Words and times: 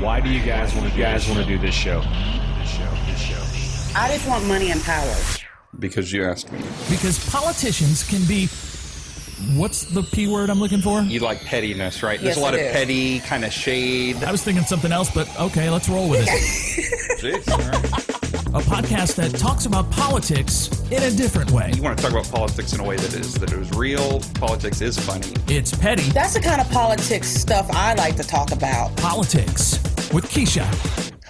Why 0.00 0.20
do 0.20 0.28
you 0.28 0.44
guys 0.44 0.74
want 0.74 0.92
to 0.92 0.98
guys 0.98 1.26
want 1.26 1.40
to 1.40 1.46
do 1.46 1.58
this 1.58 1.74
show? 1.74 2.00
This 2.00 2.70
show, 2.70 2.90
this 3.06 3.18
show. 3.20 3.42
I 3.98 4.08
just 4.08 4.28
want 4.28 4.44
money 4.46 4.70
and 4.70 4.82
power. 4.82 5.14
Because 5.78 6.12
you 6.12 6.24
asked 6.24 6.52
me. 6.52 6.58
Because 6.90 7.18
politicians 7.30 8.02
can 8.06 8.22
be. 8.26 8.48
What's 9.58 9.82
the 9.84 10.02
P 10.02 10.26
word 10.28 10.50
I'm 10.50 10.60
looking 10.60 10.80
for? 10.80 11.00
You 11.02 11.20
like 11.20 11.42
pettiness, 11.44 12.02
right? 12.02 12.20
There's 12.20 12.36
a 12.36 12.40
lot 12.40 12.54
I 12.54 12.58
of 12.58 12.66
do. 12.68 12.72
petty 12.72 13.20
kind 13.20 13.44
of 13.44 13.52
shade. 13.52 14.22
I 14.22 14.30
was 14.32 14.42
thinking 14.42 14.64
something 14.64 14.92
else, 14.92 15.10
but 15.10 15.28
okay, 15.40 15.70
let's 15.70 15.88
roll 15.88 16.08
with 16.10 16.20
it. 16.22 16.28
Jeez, 17.20 17.50
all 17.50 17.58
right. 17.58 18.05
A 18.56 18.60
podcast 18.60 19.16
that 19.16 19.38
talks 19.38 19.66
about 19.66 19.90
politics 19.90 20.68
in 20.90 21.02
a 21.02 21.10
different 21.10 21.50
way. 21.50 21.70
You 21.74 21.82
want 21.82 21.98
to 21.98 22.02
talk 22.02 22.12
about 22.12 22.30
politics 22.30 22.72
in 22.72 22.80
a 22.80 22.84
way 22.84 22.96
that 22.96 23.12
is 23.14 23.34
that 23.34 23.52
it 23.52 23.58
was 23.58 23.70
real. 23.72 24.20
Politics 24.34 24.80
is 24.80 24.98
funny. 24.98 25.28
It's 25.48 25.74
petty 25.76 26.04
That's 26.10 26.32
the 26.34 26.40
kind 26.40 26.60
of 26.60 26.70
politics 26.70 27.28
stuff 27.28 27.66
I 27.70 27.94
like 27.94 28.16
to 28.16 28.22
talk 28.22 28.52
about. 28.52 28.96
politics 28.96 29.74
with 30.12 30.24
Keisha, 30.30 30.64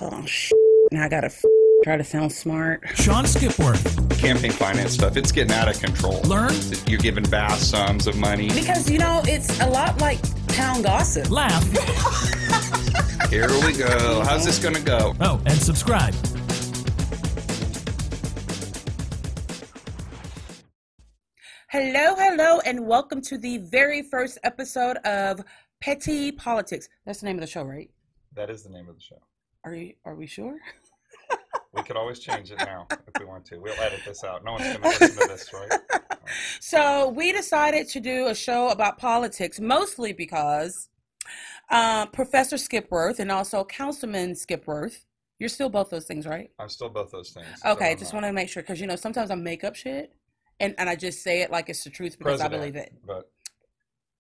Oh 0.01 0.25
sh- 0.27 0.53
now 0.93 1.05
I 1.05 1.09
gotta 1.09 1.27
f- 1.27 1.43
try 1.83 1.97
to 1.97 2.05
sound 2.05 2.31
smart. 2.31 2.83
Sean 2.95 3.25
Skipworth. 3.25 4.19
Campaign 4.21 4.53
finance 4.53 4.93
stuff. 4.93 5.17
It's 5.17 5.33
getting 5.33 5.53
out 5.53 5.69
of 5.69 5.81
control. 5.81 6.21
Learn, 6.23 6.53
You're 6.87 7.01
giving 7.01 7.25
vast 7.25 7.71
sums 7.71 8.07
of 8.07 8.17
money. 8.17 8.49
Because, 8.51 8.89
you 8.91 8.99
know, 8.99 9.23
it's 9.27 9.59
a 9.61 9.69
lot 9.69 10.01
like 10.01 10.21
town 10.49 10.83
gossip. 10.83 11.31
laugh, 11.31 11.65
Here 13.31 13.49
we 13.65 13.73
go. 13.73 14.23
How's 14.25 14.45
this 14.45 14.59
gonna 14.61 14.79
go? 14.81 15.15
oh, 15.21 15.41
and 15.47 15.59
subscribe. 15.61 16.15
Hello, 21.79 22.15
hello, 22.17 22.61
and 22.61 22.87
welcome 22.87 23.21
to 23.21 23.37
the 23.37 23.59
very 23.59 24.01
first 24.01 24.39
episode 24.45 24.97
of 25.05 25.45
Petty 25.83 26.33
Politics. 26.33 26.89
That's 27.05 27.21
the 27.21 27.27
name 27.27 27.37
of 27.37 27.43
the 27.43 27.47
show, 27.47 27.65
right? 27.65 27.91
That 28.33 28.49
is 28.49 28.63
the 28.63 28.71
name 28.71 28.89
of 28.89 28.95
the 28.95 29.03
show. 29.03 29.19
Are 29.63 29.75
you? 29.75 29.93
Are 30.07 30.15
we 30.15 30.27
sure? 30.27 30.57
We 31.75 31.83
could 31.83 31.99
always 31.99 32.19
change 32.19 32.51
it 32.51 32.57
now 32.61 32.87
if 32.91 33.21
we 33.21 33.27
want 33.27 33.45
to. 33.47 33.59
We'll 33.59 33.79
edit 33.79 34.01
this 34.07 34.25
out. 34.25 34.43
No 34.43 34.53
one's 34.53 34.65
gonna 34.65 34.89
listen 34.89 35.21
to 35.21 35.29
this, 35.29 35.53
right? 35.53 36.01
So 36.61 37.11
we 37.11 37.31
decided 37.31 37.89
to 37.89 38.01
do 38.01 38.29
a 38.29 38.35
show 38.35 38.71
about 38.71 38.97
politics, 38.97 39.61
mostly 39.61 40.15
because 40.15 40.89
uh, 41.69 42.07
Professor 42.07 42.57
Skipworth 42.57 43.19
and 43.19 43.31
also 43.31 43.63
Councilman 43.65 44.33
Skipworth. 44.33 45.05
You're 45.39 45.51
still 45.51 45.69
both 45.69 45.91
those 45.91 46.07
things, 46.07 46.27
right? 46.27 46.51
I'm 46.59 46.71
still 46.71 46.89
both 46.89 47.11
those 47.11 47.33
things. 47.33 47.47
Okay, 47.67 47.95
just 47.97 48.15
want 48.15 48.25
to 48.25 48.33
make 48.33 48.49
sure 48.49 48.63
because 48.63 48.81
you 48.81 48.87
know 48.87 48.97
sometimes 48.97 49.31
I 49.31 49.35
make 49.35 49.63
up 49.63 49.75
shit, 49.75 50.15
and 50.61 50.75
and 50.79 50.89
I 50.89 50.97
just 50.97 51.23
say 51.23 51.43
it 51.43 51.51
like 51.51 51.69
it's 51.69 51.85
the 51.85 51.91
truth 51.91 52.19
because 52.19 52.41
I 52.41 52.49
believe 52.49 52.77
it. 52.77 52.93
But 53.07 53.31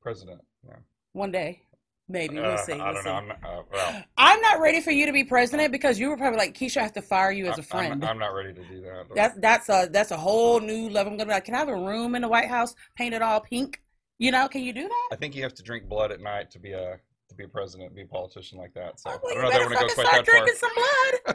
president, 0.00 0.40
yeah. 0.66 0.74
One 1.12 1.32
day, 1.32 1.62
maybe 2.08 2.36
we'll 2.36 2.44
Uh, 2.52 2.56
see. 2.58 2.72
I 2.72 2.76
We'll 2.76 2.94
don't 2.94 3.02
see. 3.02 3.08
know. 3.08 3.14
I'm 3.16 3.28
not, 3.28 3.38
uh, 3.44 3.62
well, 3.72 4.04
I'm 4.18 4.40
not 4.42 4.60
ready 4.60 4.80
for 4.80 4.90
you 4.90 5.06
to 5.06 5.12
be 5.12 5.24
president 5.24 5.72
because 5.72 5.98
you 5.98 6.08
were 6.10 6.16
probably 6.16 6.38
like 6.38 6.54
Keisha. 6.54 6.78
I 6.78 6.82
have 6.82 6.92
to 6.94 7.02
fire 7.02 7.32
you 7.32 7.46
as 7.46 7.58
a 7.58 7.62
friend. 7.62 8.04
I'm, 8.04 8.10
I'm 8.10 8.18
not 8.18 8.34
ready 8.34 8.52
to 8.52 8.62
do 8.64 8.82
that. 8.82 9.06
That's 9.14 9.38
that's 9.38 9.68
a 9.68 9.88
that's 9.90 10.10
a 10.10 10.16
whole 10.16 10.60
new 10.60 10.88
level. 10.90 11.12
I'm 11.12 11.18
gonna 11.18 11.28
be 11.28 11.34
like, 11.34 11.44
can 11.46 11.54
I 11.54 11.58
have 11.58 11.68
a 11.68 11.74
room 11.76 12.14
in 12.14 12.22
the 12.22 12.28
White 12.28 12.48
House 12.48 12.74
painted 12.96 13.22
all 13.22 13.40
pink? 13.40 13.82
You 14.18 14.30
know, 14.30 14.48
can 14.48 14.62
you 14.62 14.72
do 14.72 14.88
that? 14.88 15.08
I 15.12 15.16
think 15.16 15.34
you 15.34 15.42
have 15.42 15.54
to 15.54 15.62
drink 15.62 15.88
blood 15.88 16.10
at 16.12 16.20
night 16.20 16.50
to 16.52 16.58
be 16.58 16.72
a 16.72 16.98
to 17.28 17.34
be 17.34 17.44
a 17.44 17.48
president, 17.48 17.94
be 17.94 18.02
a 18.02 18.06
politician 18.06 18.56
like 18.58 18.72
that. 18.74 19.00
So 19.00 19.10
Oh, 19.10 19.28
I 19.30 19.34
don't 19.34 19.42
know 19.42 19.48
if 19.48 19.52
that 19.52 19.60
one 19.60 19.72
fucking 19.72 19.86
goes 19.88 19.94
quite 19.94 20.06
start 20.06 20.26
that 20.26 20.32
far. 20.32 20.44
drinking 20.44 20.54
some 20.56 20.70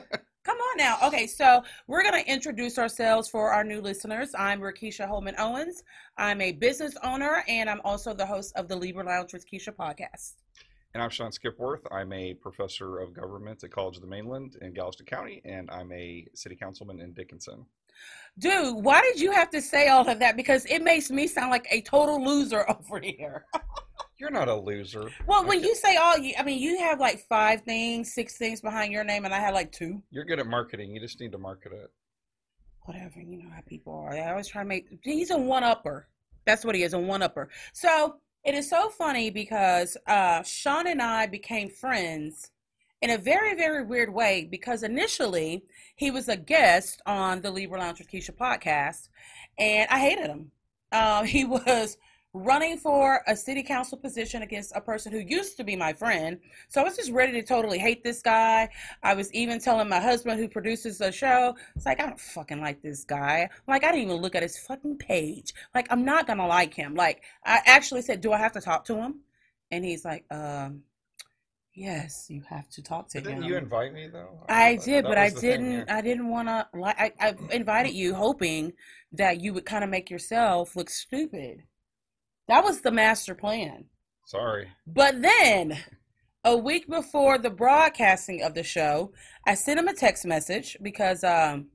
blood. 0.10 0.22
Come 0.44 0.58
on 0.58 0.78
now. 0.78 0.98
Okay, 1.04 1.28
so 1.28 1.64
we're 1.86 2.04
gonna 2.04 2.24
introduce 2.26 2.80
ourselves 2.80 3.30
for 3.30 3.52
our 3.52 3.64
new 3.64 3.80
listeners. 3.80 4.32
I'm 4.36 4.60
Rakisha 4.60 5.08
Holman 5.08 5.36
Owens. 5.38 5.84
I'm 6.18 6.42
a 6.42 6.52
business 6.54 6.96
owner 7.04 7.44
and 7.48 7.70
I'm 7.70 7.80
also 7.84 8.14
the 8.14 8.26
host 8.26 8.52
of 8.56 8.68
the 8.68 8.76
Libra 8.76 9.04
Lounge 9.04 9.34
with 9.34 9.46
Keisha 9.48 9.70
podcast. 9.70 10.34
And 10.96 11.04
I'm 11.04 11.12
Sean 11.12 11.32
Skipworth. 11.32 11.86
I'm 11.92 12.12
a 12.12 12.34
professor 12.34 12.98
of 12.98 13.14
government 13.14 13.64
at 13.64 13.72
College 13.72 13.98
of 13.98 14.02
the 14.02 14.08
Mainland 14.08 14.58
in 14.62 14.74
Galveston 14.74 15.06
County, 15.06 15.42
and 15.46 15.70
I'm 15.72 15.92
a 15.94 16.28
city 16.34 16.56
councilman 16.56 17.00
in 17.00 17.14
Dickinson. 17.14 17.66
Dude, 18.40 18.84
why 18.84 19.02
did 19.02 19.20
you 19.20 19.32
have 19.32 19.50
to 19.52 19.62
say 19.62 19.88
all 19.88 20.10
of 20.10 20.20
that? 20.20 20.36
Because 20.36 20.66
it 20.66 20.84
makes 20.84 21.10
me 21.10 21.28
sound 21.28 21.52
like 21.52 21.68
a 21.72 21.82
total 21.82 22.22
loser 22.24 22.66
over 22.70 23.00
here. 23.00 23.46
You're 24.22 24.30
not 24.30 24.48
a 24.50 24.56
loser. 24.56 25.10
Well, 25.26 25.44
when 25.48 25.58
Okay. 25.58 25.68
you 25.68 25.74
say 25.74 25.96
all, 25.96 26.16
you, 26.16 26.36
I 26.38 26.44
mean, 26.44 26.62
you 26.62 26.78
have 26.78 27.00
like 27.00 27.26
five 27.28 27.62
things, 27.62 28.14
six 28.14 28.38
things 28.38 28.62
behind 28.62 28.94
your 28.94 29.04
name, 29.04 29.26
and 29.26 29.34
I 29.34 29.40
had 29.40 29.56
like 29.56 29.72
two. 29.72 30.04
You're 30.12 30.26
good 30.26 30.38
at 30.38 30.46
marketing. 30.46 30.94
You 30.94 31.00
just 31.00 31.20
need 31.20 31.32
to 31.32 31.40
market 31.40 31.72
it. 31.74 31.90
Whatever, 32.84 33.20
you 33.20 33.42
know 33.42 33.50
how 33.50 33.62
people 33.66 33.94
are. 33.94 34.12
I 34.14 34.30
always 34.30 34.48
try 34.48 34.62
to 34.62 34.68
make. 34.70 34.86
He's 35.02 35.32
a 35.32 35.38
one 35.40 35.64
upper. 35.64 36.08
That's 36.46 36.64
what 36.64 36.76
he 36.76 36.84
is, 36.84 36.94
a 36.94 37.00
one 37.00 37.24
upper. 37.24 37.50
So 37.74 38.18
it 38.44 38.54
is 38.54 38.70
so 38.70 38.90
funny 38.90 39.32
because 39.32 39.98
uh, 40.06 40.44
Sean 40.44 40.86
and 40.86 41.02
I 41.02 41.26
became 41.26 41.70
friends 41.70 42.52
in 43.02 43.10
a 43.10 43.18
very, 43.18 43.56
very 43.56 43.84
weird 43.84 44.14
way 44.14 44.48
because 44.52 44.84
initially 44.84 45.64
he 45.96 46.12
was 46.12 46.30
a 46.30 46.38
guest 46.38 47.02
on 47.08 47.42
the 47.42 47.50
Libra 47.50 47.80
Lounge 47.80 47.98
with 47.98 48.12
Keisha 48.12 48.38
podcast, 48.38 49.10
and 49.58 49.90
I 49.90 49.98
hated 49.98 50.28
him. 50.28 50.52
Um, 50.92 51.26
he 51.38 51.44
was 51.44 51.98
running 52.34 52.78
for 52.78 53.22
a 53.28 53.36
city 53.36 53.62
council 53.62 53.98
position 53.98 54.42
against 54.42 54.72
a 54.76 54.82
person 54.82 55.12
who 55.12 55.20
used 55.20 55.58
to 55.58 55.64
be 55.64 55.76
my 55.76 55.92
friend. 55.92 56.40
So 56.70 56.80
I 56.80 56.84
was 56.84 56.96
just 56.96 57.12
ready 57.12 57.34
to 57.34 57.44
totally 57.44 57.78
hate 57.78 58.04
this 58.04 58.22
guy. 58.22 58.70
I 59.04 59.14
was 59.14 59.34
even 59.34 59.60
telling 59.60 59.90
my 59.90 60.00
husband 60.00 60.40
who 60.40 60.48
produces 60.48 60.98
the 60.98 61.12
show, 61.12 61.56
it's 61.76 61.86
like, 61.86 62.00
I 62.00 62.06
don't 62.06 62.20
fucking 62.20 62.62
like 62.62 62.82
this 62.82 63.04
guy. 63.04 63.50
Like, 63.68 63.84
I 63.84 63.88
didn't 63.92 64.04
even 64.04 64.22
look 64.22 64.36
at 64.36 64.44
his 64.44 64.58
fucking 64.60 64.98
page. 64.98 65.54
Like, 65.76 65.88
I'm 65.90 66.06
not 66.06 66.26
gonna 66.26 66.48
like 66.48 66.74
him. 66.74 66.96
Like, 66.96 67.24
I 67.46 67.60
actually 67.66 68.02
said, 68.02 68.22
Do 68.22 68.32
I 68.32 68.38
have 68.38 68.54
to 68.54 68.62
talk 68.62 68.86
to 68.86 68.96
him? 68.96 69.22
And 69.70 69.84
he's 69.84 70.06
like, 70.06 70.26
um, 70.32 70.84
yes, 71.74 72.28
you 72.30 72.44
have 72.50 72.70
to 72.70 72.82
talk 72.82 73.10
to 73.10 73.20
But 73.20 73.30
didn't 73.30 73.44
him. 73.44 73.50
you 73.50 73.58
invite 73.58 73.94
me 73.94 74.08
though? 74.08 74.40
I 74.48 74.76
thought 74.76 74.86
did, 74.86 75.04
but 75.04 75.18
I 75.18 75.26
was 75.26 75.34
the 75.36 75.42
thing 75.42 75.50
didn't. 75.72 75.90
I 75.90 76.02
didn't 76.02 76.30
want 76.30 76.48
to. 76.48 76.68
Like, 76.74 77.00
I, 77.00 77.12
I 77.20 77.36
invited 77.54 77.94
you, 77.94 78.14
hoping 78.16 78.74
that 79.14 79.42
you 79.42 79.54
would 79.54 79.66
kind 79.66 79.84
of 79.84 79.90
make 79.90 80.10
yourself 80.10 80.76
look 80.76 80.90
stupid. 80.90 81.64
That 82.48 82.64
was 82.64 82.82
the 82.82 82.92
master 82.92 83.36
plan. 83.36 83.86
Sorry. 84.26 84.68
But 84.88 85.22
then, 85.22 85.78
a 86.44 86.58
week 86.58 86.88
before 86.88 87.38
the 87.38 87.50
broadcasting 87.50 88.42
of 88.42 88.54
the 88.54 88.64
show, 88.64 89.14
I 89.46 89.56
sent 89.56 89.80
him 89.80 89.88
a 89.88 89.94
text 89.94 90.26
message 90.26 90.78
because 90.82 91.24
um, 91.24 91.68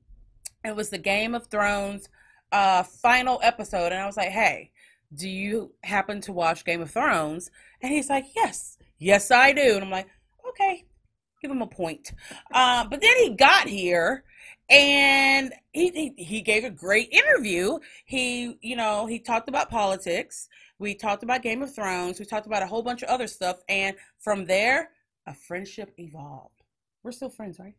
it 0.65 0.75
was 0.75 0.91
the 0.91 0.99
Game 0.99 1.35
of 1.35 1.47
Thrones 1.47 2.09
uh, 2.53 2.83
final 2.83 3.41
episode, 3.43 3.93
and 3.93 4.01
I 4.01 4.07
was 4.07 4.17
like, 4.17 4.31
"Hey, 4.31 4.71
do 5.15 5.29
you 5.29 5.73
happen 5.85 6.21
to 6.23 6.33
watch 6.33 6.65
Game 6.65 6.81
of 6.81 6.91
Thrones?" 6.91 7.51
And 7.83 7.93
he's 7.93 8.09
like, 8.09 8.27
"Yes, 8.35 8.79
yes, 8.99 9.31
I 9.31 9.53
do." 9.53 9.75
And 9.75 9.85
I'm 9.85 9.91
like, 9.91 10.09
"Okay, 10.49 10.85
give 11.43 11.51
him 11.51 11.63
a 11.63 11.67
point." 11.67 12.13
Uh, 12.53 12.85
but 12.89 13.01
then 13.01 13.17
he 13.19 13.31
got 13.31 13.69
here. 13.69 14.25
And 14.69 15.53
he, 15.73 15.91
he 15.91 16.25
he 16.25 16.41
gave 16.43 16.65
a 16.65 16.71
great 16.71 17.11
interview. 17.13 17.79
He, 18.05 18.57
you 18.63 18.75
know, 18.75 19.07
he 19.07 19.21
talked 19.21 19.49
about 19.49 19.71
politics. 19.71 20.49
We 20.79 20.95
talked 20.95 21.23
about 21.23 21.43
Game 21.43 21.63
of 21.63 21.75
Thrones. 21.75 22.19
We 22.19 22.27
talked 22.27 22.47
about 22.47 22.63
a 22.63 22.67
whole 22.67 22.83
bunch 22.83 23.03
of 23.03 23.09
other 23.09 23.29
stuff. 23.29 23.61
And 23.69 23.97
from 24.19 24.47
there, 24.47 24.91
a 25.27 25.35
friendship 25.35 25.93
evolved. 25.99 26.63
We're 27.03 27.13
still 27.13 27.31
friends, 27.31 27.59
right? 27.59 27.75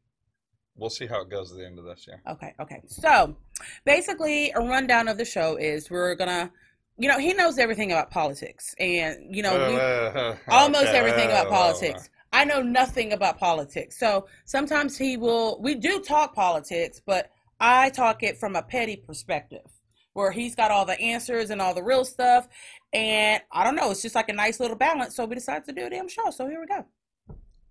We'll 0.78 0.90
see 0.90 1.08
how 1.08 1.22
it 1.22 1.30
goes 1.30 1.52
at 1.52 1.58
the 1.58 1.66
end 1.66 1.80
of 1.80 1.86
this. 1.86 2.08
year. 2.08 2.22
Okay, 2.30 2.53
okay. 2.59 2.81
So 2.86 3.36
basically, 3.84 4.52
a 4.52 4.59
rundown 4.59 5.08
of 5.08 5.18
the 5.18 5.25
show 5.25 5.58
is 5.58 5.90
we're 5.90 6.16
gonna, 6.16 6.52
you 6.98 7.08
know, 7.08 7.18
he 7.18 7.34
knows 7.34 7.58
everything 7.58 7.92
about 7.92 8.12
politics, 8.12 8.75
and 8.80 9.36
you 9.36 9.42
know, 9.42 9.54
we, 9.54 10.54
almost 10.54 10.86
Okay, 10.86 10.98
everything 10.98 11.30
about 11.30 11.48
uh, 11.48 11.50
politics. 11.50 12.09
I 12.32 12.46
know 12.46 12.62
nothing 12.62 13.14
about 13.14 13.38
politics. 13.38 13.98
So 13.98 14.28
sometimes 14.46 14.98
he 14.98 15.18
will, 15.18 15.60
we 15.62 15.76
do 15.76 16.02
talk 16.02 16.36
politics, 16.36 17.02
but 17.06 17.32
I 17.60 17.90
talk 17.90 18.24
it 18.24 18.38
from 18.38 18.56
a 18.56 18.62
petty 18.62 18.96
perspective 18.96 19.66
where 20.14 20.32
he's 20.32 20.56
got 20.56 20.72
all 20.72 20.86
the 20.86 21.00
answers 21.00 21.52
and 21.52 21.62
all 21.62 21.74
the 21.74 21.84
real 21.84 22.04
stuff. 22.04 22.48
And 22.92 23.42
I 23.52 23.64
don't 23.64 23.76
know, 23.76 23.92
it's 23.92 24.02
just 24.02 24.16
like 24.16 24.30
a 24.30 24.34
nice 24.34 24.60
little 24.60 24.78
balance. 24.78 25.16
So 25.16 25.26
we 25.26 25.36
decided 25.36 25.66
to 25.66 25.74
do 25.74 25.86
a 25.86 25.90
damn 25.90 26.08
show. 26.08 26.32
So 26.32 26.48
here 26.48 26.60
we 26.60 26.68
go. 26.68 26.86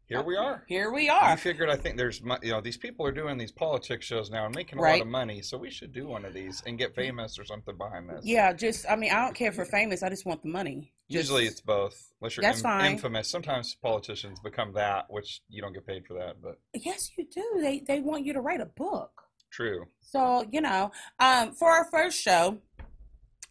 Here 0.09 0.23
we 0.23 0.37
are. 0.37 0.63
Here 0.69 0.93
we 0.93 1.09
are. 1.09 1.25
I 1.25 1.35
figured 1.35 1.69
I 1.69 1.75
think 1.75 1.97
there's 1.97 2.21
you 2.41 2.53
know 2.53 2.61
these 2.61 2.77
people 2.77 3.05
are 3.05 3.13
doing 3.13 3.39
these 3.39 3.51
politics 3.51 4.07
shows 4.07 4.31
now 4.31 4.47
and 4.47 4.55
making 4.55 4.79
a 4.79 4.83
lot 4.83 5.01
of 5.01 5.09
money, 5.09 5.43
so 5.43 5.59
we 5.59 5.69
should 5.69 5.93
do 5.93 6.07
one 6.07 6.25
of 6.25 6.33
these 6.33 6.63
and 6.65 6.79
get 6.79 6.95
famous 6.95 7.41
or 7.41 7.45
something 7.45 7.77
behind 7.77 8.09
this. 8.09 8.25
Yeah, 8.25 8.53
just, 8.53 8.89
I 8.89 8.95
mean, 8.95 9.11
I 9.11 9.21
don't 9.25 9.35
care 9.35 9.51
for 9.51 9.65
famous. 9.65 10.05
I 10.05 10.09
just 10.09 10.25
want 10.25 10.43
the 10.43 10.49
money. 10.49 10.93
Usually 11.09 11.47
it's 11.47 11.61
both. 11.61 12.13
Unless 12.21 12.37
you're 12.37 12.43
That's 12.43 12.59
in- 12.59 12.63
fine. 12.65 12.93
infamous. 12.93 13.29
Sometimes 13.29 13.75
politicians 13.83 14.41
become 14.41 14.73
that, 14.75 15.07
which 15.09 15.43
you 15.49 15.63
don't 15.63 15.73
get 15.73 15.87
paid 15.87 16.05
for 16.07 16.15
that, 16.15 16.37
but 16.43 16.59
Yes, 16.75 17.11
you 17.17 17.27
do. 17.33 17.61
They, 17.61 17.81
they 17.87 18.01
want 18.01 18.25
you 18.25 18.33
to 18.33 18.41
write 18.41 18.61
a 18.61 18.67
book. 18.67 19.23
true. 19.53 19.87
So, 20.01 20.45
you 20.53 20.61
know, 20.61 20.91
um, 21.21 21.53
for 21.53 21.69
our 21.71 21.85
first 21.91 22.21
show, 22.21 22.59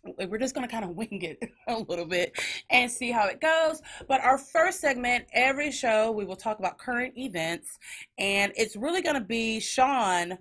we're 0.04 0.38
just 0.38 0.54
going 0.54 0.68
to 0.68 0.72
kind 0.72 0.86
of 0.86 0.92
wing 0.96 1.22
it 1.22 1.40
a 1.68 1.78
little 1.80 2.06
bit 2.06 2.38
and 2.70 2.92
see 2.92 3.12
how 3.12 3.28
it 3.28 3.40
goes. 3.42 3.82
But 4.08 4.22
our 4.22 4.38
first 4.38 4.80
segment, 4.82 5.26
every 5.34 5.72
show, 5.72 6.12
we 6.12 6.26
will 6.26 6.36
talk 6.36 6.60
about 6.60 6.78
current 6.78 7.18
events. 7.18 7.78
And 8.18 8.52
it's 8.56 8.76
really 8.76 9.02
going 9.02 9.16
to 9.16 9.22
be 9.26 9.60
Sean 9.60 10.38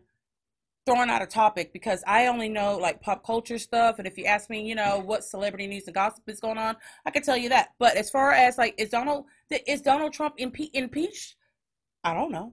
throwing 0.86 1.08
out 1.10 1.22
a 1.22 1.26
topic 1.26 1.72
because 1.72 2.02
I 2.06 2.26
only 2.26 2.48
know 2.48 2.76
like 2.76 3.00
pop 3.00 3.24
culture 3.24 3.58
stuff. 3.58 3.98
And 3.98 4.06
if 4.06 4.18
you 4.18 4.26
ask 4.26 4.50
me, 4.50 4.62
you 4.66 4.74
know, 4.74 4.98
what 4.98 5.24
celebrity 5.24 5.66
news 5.66 5.86
and 5.86 5.94
gossip 5.94 6.28
is 6.28 6.40
going 6.40 6.58
on, 6.58 6.76
I 7.06 7.10
can 7.10 7.22
tell 7.22 7.36
you 7.36 7.48
that. 7.50 7.70
But 7.78 7.96
as 7.96 8.10
far 8.10 8.32
as 8.32 8.58
like, 8.58 8.74
is 8.78 8.90
Donald, 8.90 9.24
is 9.66 9.80
Donald 9.80 10.12
Trump 10.12 10.36
impe- 10.38 10.70
impeached? 10.74 11.36
I 12.02 12.12
don't 12.12 12.30
know, 12.30 12.52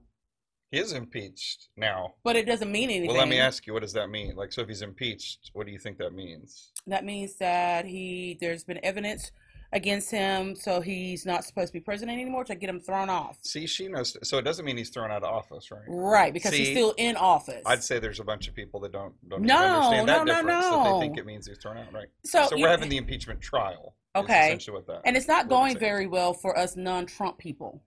He 0.70 0.78
is 0.78 0.94
impeached 0.94 1.68
now. 1.76 2.14
but 2.24 2.36
it 2.36 2.46
doesn't 2.46 2.72
mean 2.72 2.88
anything. 2.88 3.08
Well, 3.08 3.18
let 3.18 3.28
me 3.28 3.38
ask 3.38 3.66
you, 3.66 3.74
what 3.74 3.82
does 3.82 3.92
that 3.92 4.08
mean? 4.08 4.34
Like, 4.34 4.50
so 4.50 4.62
if 4.62 4.68
he's 4.68 4.80
impeached, 4.80 5.50
what 5.52 5.66
do 5.66 5.72
you 5.72 5.78
think 5.78 5.98
that 5.98 6.14
means? 6.14 6.72
That 6.86 7.04
means 7.04 7.36
that 7.36 7.84
he 7.84 8.38
there's 8.40 8.64
been 8.64 8.80
evidence 8.82 9.30
against 9.72 10.10
him, 10.10 10.54
so 10.54 10.80
he's 10.80 11.24
not 11.24 11.44
supposed 11.44 11.68
to 11.68 11.72
be 11.72 11.80
president 11.80 12.20
anymore 12.20 12.44
to 12.44 12.54
get 12.54 12.68
him 12.68 12.78
thrown 12.80 13.08
off. 13.08 13.38
See, 13.42 13.66
she 13.66 13.88
knows. 13.88 14.16
So 14.22 14.38
it 14.38 14.42
doesn't 14.42 14.64
mean 14.64 14.76
he's 14.76 14.90
thrown 14.90 15.10
out 15.10 15.22
of 15.22 15.32
office, 15.34 15.70
right? 15.70 15.80
Right, 15.88 16.32
because 16.32 16.52
he's 16.52 16.70
still 16.70 16.94
in 16.98 17.16
office. 17.16 17.62
I'd 17.64 17.82
say 17.82 17.98
there's 17.98 18.20
a 18.20 18.24
bunch 18.24 18.48
of 18.48 18.54
people 18.54 18.80
that 18.80 18.92
don't 18.92 19.14
don't 19.28 19.42
No, 19.42 19.56
understand 19.56 20.08
that 20.08 20.18
no, 20.18 20.24
no, 20.24 20.34
difference. 20.34 20.64
That 20.66 20.70
no. 20.84 21.00
they 21.00 21.06
think 21.06 21.18
it 21.18 21.26
means 21.26 21.46
he's 21.46 21.58
thrown 21.58 21.78
out, 21.78 21.92
right? 21.92 22.08
so, 22.24 22.46
So 22.48 22.56
we're 22.58 22.68
having 22.68 22.88
the 22.90 22.98
impeachment 22.98 23.40
trial. 23.40 23.94
Okay. 24.14 24.48
essentially 24.48 24.76
what 24.76 24.86
that. 24.88 25.00
and 25.06 25.16
it's 25.16 25.26
not 25.28 25.48
going 25.48 25.78
very 25.78 26.06
well 26.06 26.34
for 26.34 26.58
us 26.58 26.76
non-Trump 26.76 27.38
people. 27.38 27.82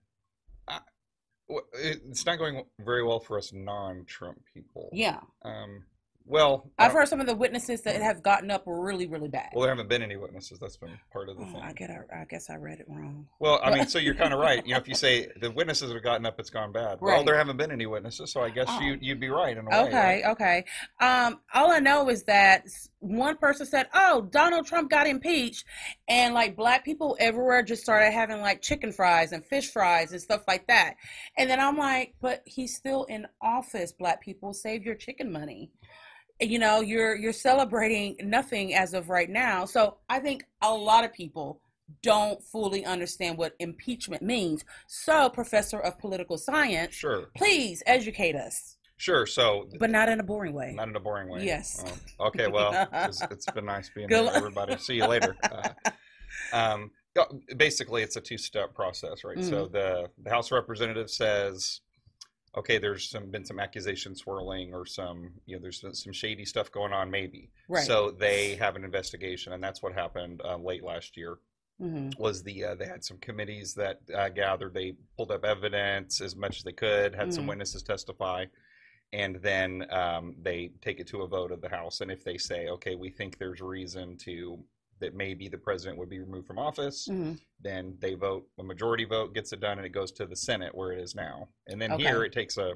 It- 1.48 2.02
It's 2.08 2.26
not 2.26 2.38
going 2.38 2.64
very 2.80 3.04
well 3.04 3.20
for 3.20 3.38
us 3.38 3.52
non-Trump 3.52 4.40
people. 4.52 4.90
Yeah, 4.92 5.20
Um. 5.42 5.84
Well, 6.28 6.70
I 6.76 6.86
I've 6.86 6.92
heard 6.92 7.06
some 7.08 7.20
of 7.20 7.26
the 7.28 7.36
witnesses 7.36 7.82
that 7.82 8.02
have 8.02 8.20
gotten 8.22 8.50
up 8.50 8.66
were 8.66 8.80
really, 8.84 9.06
really 9.06 9.28
bad. 9.28 9.50
Well, 9.52 9.62
there 9.62 9.70
haven't 9.70 9.88
been 9.88 10.02
any 10.02 10.16
witnesses. 10.16 10.58
That's 10.58 10.76
been 10.76 10.98
part 11.12 11.28
of 11.28 11.36
the 11.36 11.44
Oh, 11.44 11.46
thing. 11.46 11.62
I 11.62 11.72
get. 11.72 11.88
I 11.90 12.24
guess 12.28 12.50
I 12.50 12.56
read 12.56 12.80
it 12.80 12.86
wrong. 12.88 13.28
Well, 13.38 13.60
I 13.62 13.72
mean, 13.72 13.86
so 13.86 13.98
you're 14.00 14.14
kind 14.16 14.34
of 14.34 14.40
right. 14.40 14.64
You 14.66 14.72
know, 14.74 14.78
if 14.80 14.88
you 14.88 14.94
say 14.96 15.28
the 15.40 15.50
witnesses 15.52 15.92
have 15.92 16.02
gotten 16.02 16.26
up, 16.26 16.40
it's 16.40 16.50
gone 16.50 16.72
bad. 16.72 16.98
Well, 17.00 17.22
there 17.22 17.36
haven't 17.36 17.56
been 17.58 17.70
any 17.70 17.86
witnesses, 17.86 18.32
so 18.32 18.40
I 18.42 18.50
guess 18.50 18.66
Oh. 18.68 18.80
you 18.80 18.98
you'd 19.00 19.20
be 19.20 19.28
right 19.28 19.56
in 19.56 19.66
a 19.66 19.70
way. 19.70 19.88
Okay, 19.88 20.22
right? 20.24 20.24
okay. 20.32 20.64
Um, 21.00 21.40
all 21.54 21.70
I 21.70 21.78
know 21.78 22.08
is 22.10 22.24
that 22.24 22.64
one 22.98 23.36
person 23.36 23.64
said, 23.64 23.86
"Oh, 23.94 24.22
Donald 24.22 24.66
Trump 24.66 24.90
got 24.90 25.06
impeached," 25.06 25.64
and 26.08 26.34
like 26.34 26.56
black 26.56 26.84
people 26.84 27.16
everywhere 27.20 27.62
just 27.62 27.82
started 27.82 28.10
having 28.10 28.40
like 28.40 28.62
chicken 28.62 28.90
fries 28.90 29.30
and 29.30 29.44
fish 29.44 29.70
fries 29.70 30.10
and 30.10 30.20
stuff 30.20 30.42
like 30.48 30.66
that. 30.66 30.94
And 31.38 31.48
then 31.48 31.60
I'm 31.60 31.76
like, 31.76 32.14
"But 32.20 32.42
he's 32.46 32.74
still 32.74 33.04
in 33.04 33.26
office. 33.40 33.92
Black 33.92 34.20
people, 34.20 34.52
save 34.52 34.84
your 34.84 34.96
chicken 34.96 35.30
money." 35.30 35.70
You 36.40 36.58
know, 36.58 36.80
you're 36.80 37.16
you're 37.16 37.32
celebrating 37.32 38.16
nothing 38.22 38.74
as 38.74 38.94
of 38.94 39.08
right 39.08 39.30
now. 39.30 39.64
So 39.64 39.96
I 40.08 40.18
think 40.18 40.44
a 40.62 40.72
lot 40.72 41.04
of 41.04 41.12
people 41.12 41.60
don't 42.02 42.42
fully 42.42 42.84
understand 42.84 43.38
what 43.38 43.54
impeachment 43.58 44.22
means. 44.22 44.64
So, 44.88 45.30
professor 45.30 45.78
of 45.78 45.98
political 45.98 46.36
science, 46.36 46.94
Sure, 46.94 47.30
please 47.36 47.82
educate 47.86 48.34
us 48.34 48.76
sure. 48.96 49.26
So, 49.26 49.68
but 49.78 49.90
not 49.90 50.08
in 50.08 50.20
a 50.20 50.22
boring 50.22 50.54
way. 50.54 50.72
not 50.74 50.88
in 50.88 50.96
a 50.96 51.00
boring 51.00 51.28
way. 51.28 51.44
Yes. 51.44 51.84
Oh, 52.18 52.26
okay. 52.26 52.46
Well, 52.48 52.88
it's, 52.92 53.22
it's 53.30 53.50
been 53.50 53.66
nice 53.66 53.90
being 53.94 54.08
Good 54.08 54.24
here, 54.24 54.32
everybody. 54.34 54.76
See 54.78 54.96
you 54.96 55.06
later. 55.06 55.36
Uh, 56.52 56.52
um, 56.52 56.90
basically, 57.56 58.02
it's 58.02 58.16
a 58.16 58.20
two-step 58.20 58.74
process, 58.74 59.24
right? 59.24 59.38
Mm. 59.38 59.48
So 59.48 59.66
the 59.66 60.10
the 60.22 60.30
House 60.30 60.52
representative 60.52 61.08
says, 61.08 61.80
okay, 62.56 62.78
there's 62.78 63.08
some 63.10 63.30
been 63.30 63.44
some 63.44 63.60
accusation 63.60 64.14
swirling 64.14 64.72
or 64.74 64.86
some 64.86 65.32
you 65.46 65.56
know 65.56 65.62
there's 65.62 65.80
been 65.80 65.94
some 65.94 66.12
shady 66.12 66.44
stuff 66.44 66.70
going 66.72 66.92
on, 66.92 67.10
maybe. 67.10 67.50
Right. 67.68 67.86
So 67.86 68.10
they 68.10 68.54
have 68.56 68.76
an 68.76 68.84
investigation, 68.84 69.52
and 69.52 69.62
that's 69.62 69.82
what 69.82 69.92
happened 69.92 70.40
uh, 70.44 70.56
late 70.56 70.82
last 70.84 71.16
year. 71.16 71.38
hmm 71.78 72.10
was 72.18 72.42
the 72.42 72.64
uh, 72.64 72.74
they 72.74 72.86
had 72.86 73.04
some 73.04 73.18
committees 73.18 73.74
that 73.74 74.00
uh, 74.14 74.28
gathered 74.30 74.72
they 74.74 74.94
pulled 75.16 75.30
up 75.30 75.44
evidence 75.44 76.20
as 76.20 76.34
much 76.36 76.58
as 76.58 76.62
they 76.64 76.72
could 76.72 77.14
had 77.14 77.32
some 77.34 77.44
Mhm. 77.44 77.48
witnesses 77.50 77.82
testify 77.82 78.46
and 79.12 79.36
then 79.36 79.86
um, 79.92 80.34
they 80.42 80.70
take 80.80 80.98
it 81.00 81.06
to 81.08 81.22
a 81.22 81.28
vote 81.28 81.52
of 81.52 81.60
the 81.60 81.68
house 81.68 82.00
and 82.00 82.10
if 82.10 82.24
they 82.24 82.38
say 82.38 82.68
okay 82.68 82.94
we 82.94 83.10
think 83.10 83.38
there's 83.38 83.60
reason 83.60 84.16
to 84.16 84.58
that 85.00 85.14
maybe 85.14 85.48
the 85.48 85.58
president 85.58 85.98
would 85.98 86.08
be 86.08 86.18
removed 86.20 86.46
from 86.46 86.58
office 86.58 87.06
hmm 87.06 87.32
then 87.58 87.96
they 88.00 88.12
vote 88.12 88.46
a 88.58 88.62
majority 88.62 89.06
vote 89.06 89.32
gets 89.34 89.50
it 89.50 89.60
done 89.60 89.78
and 89.78 89.86
it 89.86 89.90
goes 89.90 90.12
to 90.12 90.26
the 90.26 90.36
senate 90.36 90.74
where 90.74 90.92
it 90.92 91.00
is 91.00 91.14
now 91.14 91.48
and 91.68 91.80
then 91.80 91.90
Okay. 91.92 92.02
here 92.04 92.22
it 92.22 92.30
takes 92.32 92.58
a, 92.58 92.74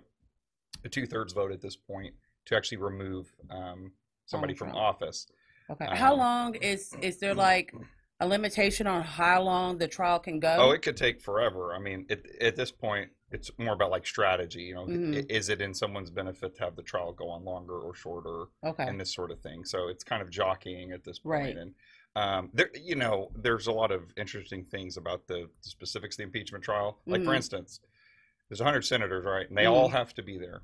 a 0.84 0.88
two-thirds 0.88 1.34
vote 1.34 1.52
at 1.52 1.60
this 1.60 1.76
point 1.76 2.14
to 2.46 2.56
actually 2.56 2.78
remove 2.78 3.30
um, 3.50 3.92
somebody 4.26 4.54
from 4.54 4.70
office 4.74 5.26
Okay. 5.70 5.86
How 5.92 6.14
Um, 6.14 6.18
long 6.18 6.54
is 6.56 6.92
is 7.00 7.18
there 7.18 7.34
like 7.34 7.72
a 8.18 8.26
limitation 8.26 8.88
on 8.88 9.02
how 9.02 9.40
long 9.40 9.78
the 9.78 9.86
trial 9.86 10.18
can 10.18 10.40
go? 10.40 10.56
Oh, 10.58 10.70
it 10.72 10.82
could 10.82 10.96
take 10.96 11.20
forever. 11.20 11.72
I 11.74 11.78
mean, 11.78 12.06
it, 12.08 12.26
at 12.40 12.56
this 12.56 12.72
point, 12.72 13.10
it's 13.30 13.52
more 13.56 13.74
about 13.74 13.92
like 13.92 14.04
strategy. 14.04 14.62
You 14.62 14.74
know, 14.74 14.86
Mhm. 14.86 15.30
Is 15.30 15.48
it 15.48 15.60
in 15.60 15.72
someone's 15.72 16.10
benefit 16.10 16.56
to 16.56 16.64
have 16.64 16.74
the 16.74 16.82
trial 16.82 17.12
go 17.12 17.28
on 17.30 17.44
longer 17.44 17.78
or 17.78 17.94
shorter, 17.94 18.46
okay. 18.64 18.82
and 18.88 19.00
this 19.00 19.14
sort 19.14 19.30
of 19.30 19.38
thing. 19.40 19.64
So 19.64 19.86
it's 19.86 20.02
kind 20.02 20.22
of 20.22 20.28
jockeying 20.28 20.90
at 20.90 21.04
this 21.04 21.20
point. 21.20 21.44
Right. 21.44 21.56
And 21.56 21.72
um, 22.16 22.50
there, 22.52 22.70
you 22.74 22.96
know, 22.96 23.30
there's 23.36 23.66
a 23.66 23.72
lot 23.72 23.90
of 23.92 24.12
interesting 24.16 24.64
things 24.64 24.96
about 24.96 25.26
the, 25.26 25.48
the 25.62 25.68
specifics 25.70 26.14
of 26.16 26.18
the 26.18 26.22
impeachment 26.24 26.64
trial. 26.64 26.98
Like 27.06 27.22
for 27.24 27.32
Mhm. 27.32 27.36
instance, 27.36 27.80
there's 28.48 28.60
100 28.60 28.82
senators, 28.82 29.24
right, 29.24 29.48
and 29.48 29.56
they 29.56 29.64
Mhm. 29.64 29.70
all 29.72 29.88
have 29.88 30.12
to 30.14 30.22
be 30.22 30.38
there. 30.38 30.62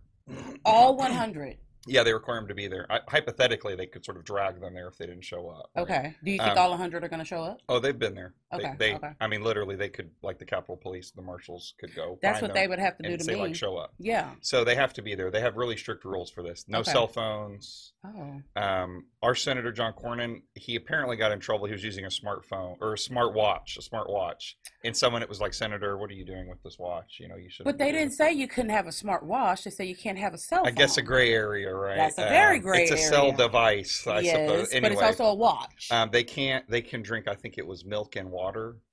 All 0.64 0.96
100. 0.96 1.58
Yeah, 1.86 2.02
they 2.02 2.12
require 2.12 2.40
them 2.40 2.48
to 2.48 2.54
be 2.54 2.66
there. 2.66 2.90
I, 2.90 3.00
hypothetically, 3.08 3.76
they 3.76 3.86
could 3.86 4.04
sort 4.04 4.16
of 4.16 4.24
drag 4.24 4.60
them 4.60 4.74
there 4.74 4.88
if 4.88 4.98
they 4.98 5.06
didn't 5.06 5.22
show 5.24 5.48
up. 5.48 5.70
right? 5.76 5.82
Okay. 5.84 6.16
Do 6.24 6.32
you 6.32 6.38
think 6.38 6.50
Um, 6.56 6.58
all 6.58 6.70
100 6.72 7.04
are 7.04 7.08
going 7.08 7.20
to 7.20 7.24
show 7.24 7.42
up? 7.44 7.60
Oh, 7.68 7.78
they've 7.78 7.96
been 7.98 8.14
there. 8.16 8.34
Okay, 8.56 8.74
They, 8.78 8.90
they 8.90 8.94
okay. 8.96 9.10
I 9.20 9.26
mean, 9.26 9.42
literally, 9.42 9.76
they 9.76 9.88
could 9.88 10.10
like 10.22 10.38
the 10.38 10.44
Capitol 10.44 10.76
Police, 10.76 11.10
the 11.12 11.22
marshals 11.22 11.74
could 11.80 11.94
go. 11.94 12.18
That's 12.22 12.42
what 12.42 12.54
they 12.54 12.66
would 12.66 12.78
have 12.78 12.96
to 12.98 13.02
do 13.02 13.10
and 13.10 13.18
to 13.18 13.24
say 13.24 13.34
me. 13.34 13.40
like 13.40 13.54
show 13.54 13.76
up. 13.76 13.92
yeah. 13.98 14.30
So 14.40 14.64
they 14.64 14.74
have 14.74 14.92
to 14.94 15.02
be 15.02 15.14
there. 15.14 15.30
They 15.30 15.40
have 15.40 15.56
really 15.56 15.76
strict 15.76 16.04
rules 16.04 16.30
for 16.30 16.42
this. 16.42 16.64
No 16.68 16.78
Okay. 16.80 16.92
cell 16.92 17.06
phones. 17.06 17.92
Oh. 18.04 18.40
Um, 18.60 19.06
our 19.22 19.34
senator 19.34 19.72
John 19.72 19.92
Cornyn, 19.92 20.42
he 20.54 20.76
apparently 20.76 21.16
got 21.16 21.32
in 21.32 21.40
trouble. 21.40 21.66
He 21.66 21.72
was 21.72 21.82
using 21.82 22.04
a 22.04 22.08
smartphone 22.08 22.76
or 22.80 22.94
a 22.94 22.98
smart 22.98 23.34
watch, 23.34 23.76
a 23.76 23.82
smart 23.82 24.08
watch, 24.08 24.56
and 24.84 24.96
someone 24.96 25.22
it 25.22 25.28
was 25.28 25.40
like, 25.40 25.52
Senator, 25.54 25.96
what 25.98 26.10
are 26.10 26.14
you 26.14 26.24
doing 26.24 26.48
with 26.48 26.62
this 26.62 26.78
watch? 26.78 27.16
You 27.18 27.28
know, 27.28 27.36
you 27.36 27.50
should. 27.50 27.64
But 27.64 27.78
they 27.78 27.90
didn't 27.92 28.12
say 28.12 28.32
you 28.32 28.46
couldn't 28.46 28.70
have 28.70 28.86
a 28.86 28.92
smart 28.92 29.24
watch. 29.24 29.64
They 29.64 29.70
say 29.70 29.84
you 29.86 29.96
can't 29.96 30.18
have 30.18 30.34
a 30.34 30.38
cell 30.38 30.58
phone. 30.60 30.68
I 30.68 30.70
guess 30.70 30.96
a 30.98 31.02
gray 31.02 31.32
area, 31.32 31.74
right? 31.74 31.96
That's 31.96 32.18
a 32.18 32.22
very 32.28 32.56
Um, 32.58 32.62
gray 32.62 32.82
It's 32.82 32.92
a 32.92 32.96
cell 32.96 33.32
device, 33.32 34.06
I 34.06 34.20
yes, 34.20 34.32
suppose. 34.32 34.72
Anyway, 34.72 34.80
but 34.80 34.92
it's 34.92 35.02
also 35.20 35.24
a 35.32 35.34
watch. 35.34 35.88
um, 35.90 36.10
they 36.12 36.22
can't. 36.24 36.68
They 36.70 36.80
can 36.82 37.02
drink. 37.02 37.26
I 37.26 37.34
think 37.34 37.58
it 37.58 37.66
was 37.66 37.84
milk 37.84 38.14
and 38.16 38.30
water. 38.30 38.45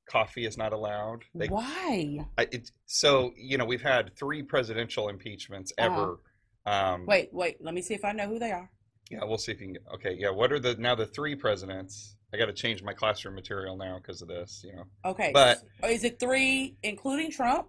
Coffee 0.10 0.46
is 0.46 0.58
not 0.58 0.74
allowed. 0.74 1.24
They, 1.34 1.48
Why? 1.48 2.26
I, 2.38 2.48
it, 2.52 2.70
so 2.86 3.32
you 3.38 3.58
know, 3.58 3.66
we've 3.66 3.82
had 3.82 4.16
three 4.18 4.44
presidential 4.44 5.10
impeachments 5.10 5.72
ever. 5.78 6.20
Um, 6.66 6.74
Uh-huh. 6.76 6.98
Wait, 7.08 7.30
wait. 7.34 7.58
Let 7.62 7.74
me 7.74 7.82
see 7.82 7.94
if 7.94 8.06
I 8.06 8.12
know 8.12 8.28
who 8.28 8.40
they 8.40 8.52
are. 8.52 8.70
Yeah, 9.10 9.24
we'll 9.24 9.38
see 9.38 9.52
if 9.52 9.60
you 9.60 9.68
can. 9.68 9.74
Get, 9.74 9.84
okay, 9.96 10.16
yeah. 10.18 10.30
What 10.30 10.52
are 10.52 10.60
the 10.60 10.76
now 10.76 10.96
the 10.96 11.06
three 11.06 11.36
presidents? 11.36 12.16
I 12.34 12.38
got 12.38 12.46
to 12.48 12.54
change 12.54 12.82
my 12.84 12.94
classroom 12.94 13.36
material 13.36 13.78
now 13.78 13.98
because 13.98 14.22
of 14.22 14.28
this. 14.28 14.62
You 14.66 14.76
know, 14.76 14.84
Okay. 15.06 15.32
But- 15.34 15.62
is 15.88 16.04
it 16.04 16.20
three, 16.20 16.76
including 16.84 17.32
Trump? 17.32 17.68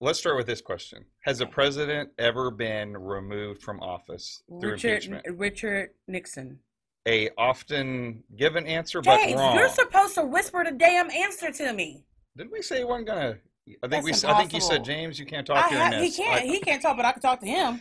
let's 0.00 0.18
start 0.20 0.36
with 0.36 0.46
this 0.46 0.60
question: 0.60 1.04
Has 1.24 1.40
a 1.40 1.46
president 1.46 2.10
ever 2.18 2.50
been 2.50 2.96
removed 2.96 3.62
from 3.62 3.80
office 3.80 4.42
through 4.60 4.72
Richard 4.72 4.92
impeachment? 5.04 5.38
Richard 5.38 5.90
Nixon. 6.06 6.60
A 7.08 7.30
often 7.38 8.22
given 8.36 8.66
answer, 8.66 9.00
but 9.00 9.16
James, 9.18 9.36
wrong. 9.40 9.56
you're 9.56 9.70
supposed 9.70 10.14
to 10.16 10.22
whisper 10.24 10.62
the 10.62 10.72
damn 10.72 11.10
answer 11.10 11.50
to 11.50 11.72
me. 11.72 12.04
Didn't 12.36 12.52
we 12.52 12.60
say 12.60 12.78
he 12.78 12.84
weren't 12.84 13.06
gonna? 13.06 13.38
I 13.82 13.88
think 13.88 14.04
That's 14.04 14.22
we. 14.22 14.28
I 14.28 14.38
think 14.38 14.52
you 14.52 14.60
said. 14.60 14.84
James, 14.84 15.18
you 15.18 15.24
can't 15.24 15.48
I 15.48 15.54
talk 15.62 15.70
during 15.70 15.92
ha- 15.92 16.00
he 16.00 16.10
can't. 16.10 16.42
I- 16.42 16.46
he 16.46 16.60
can't 16.60 16.82
talk, 16.82 16.96
but 16.98 17.06
I 17.06 17.12
can 17.12 17.22
talk 17.22 17.40
to 17.40 17.46
him. 17.46 17.80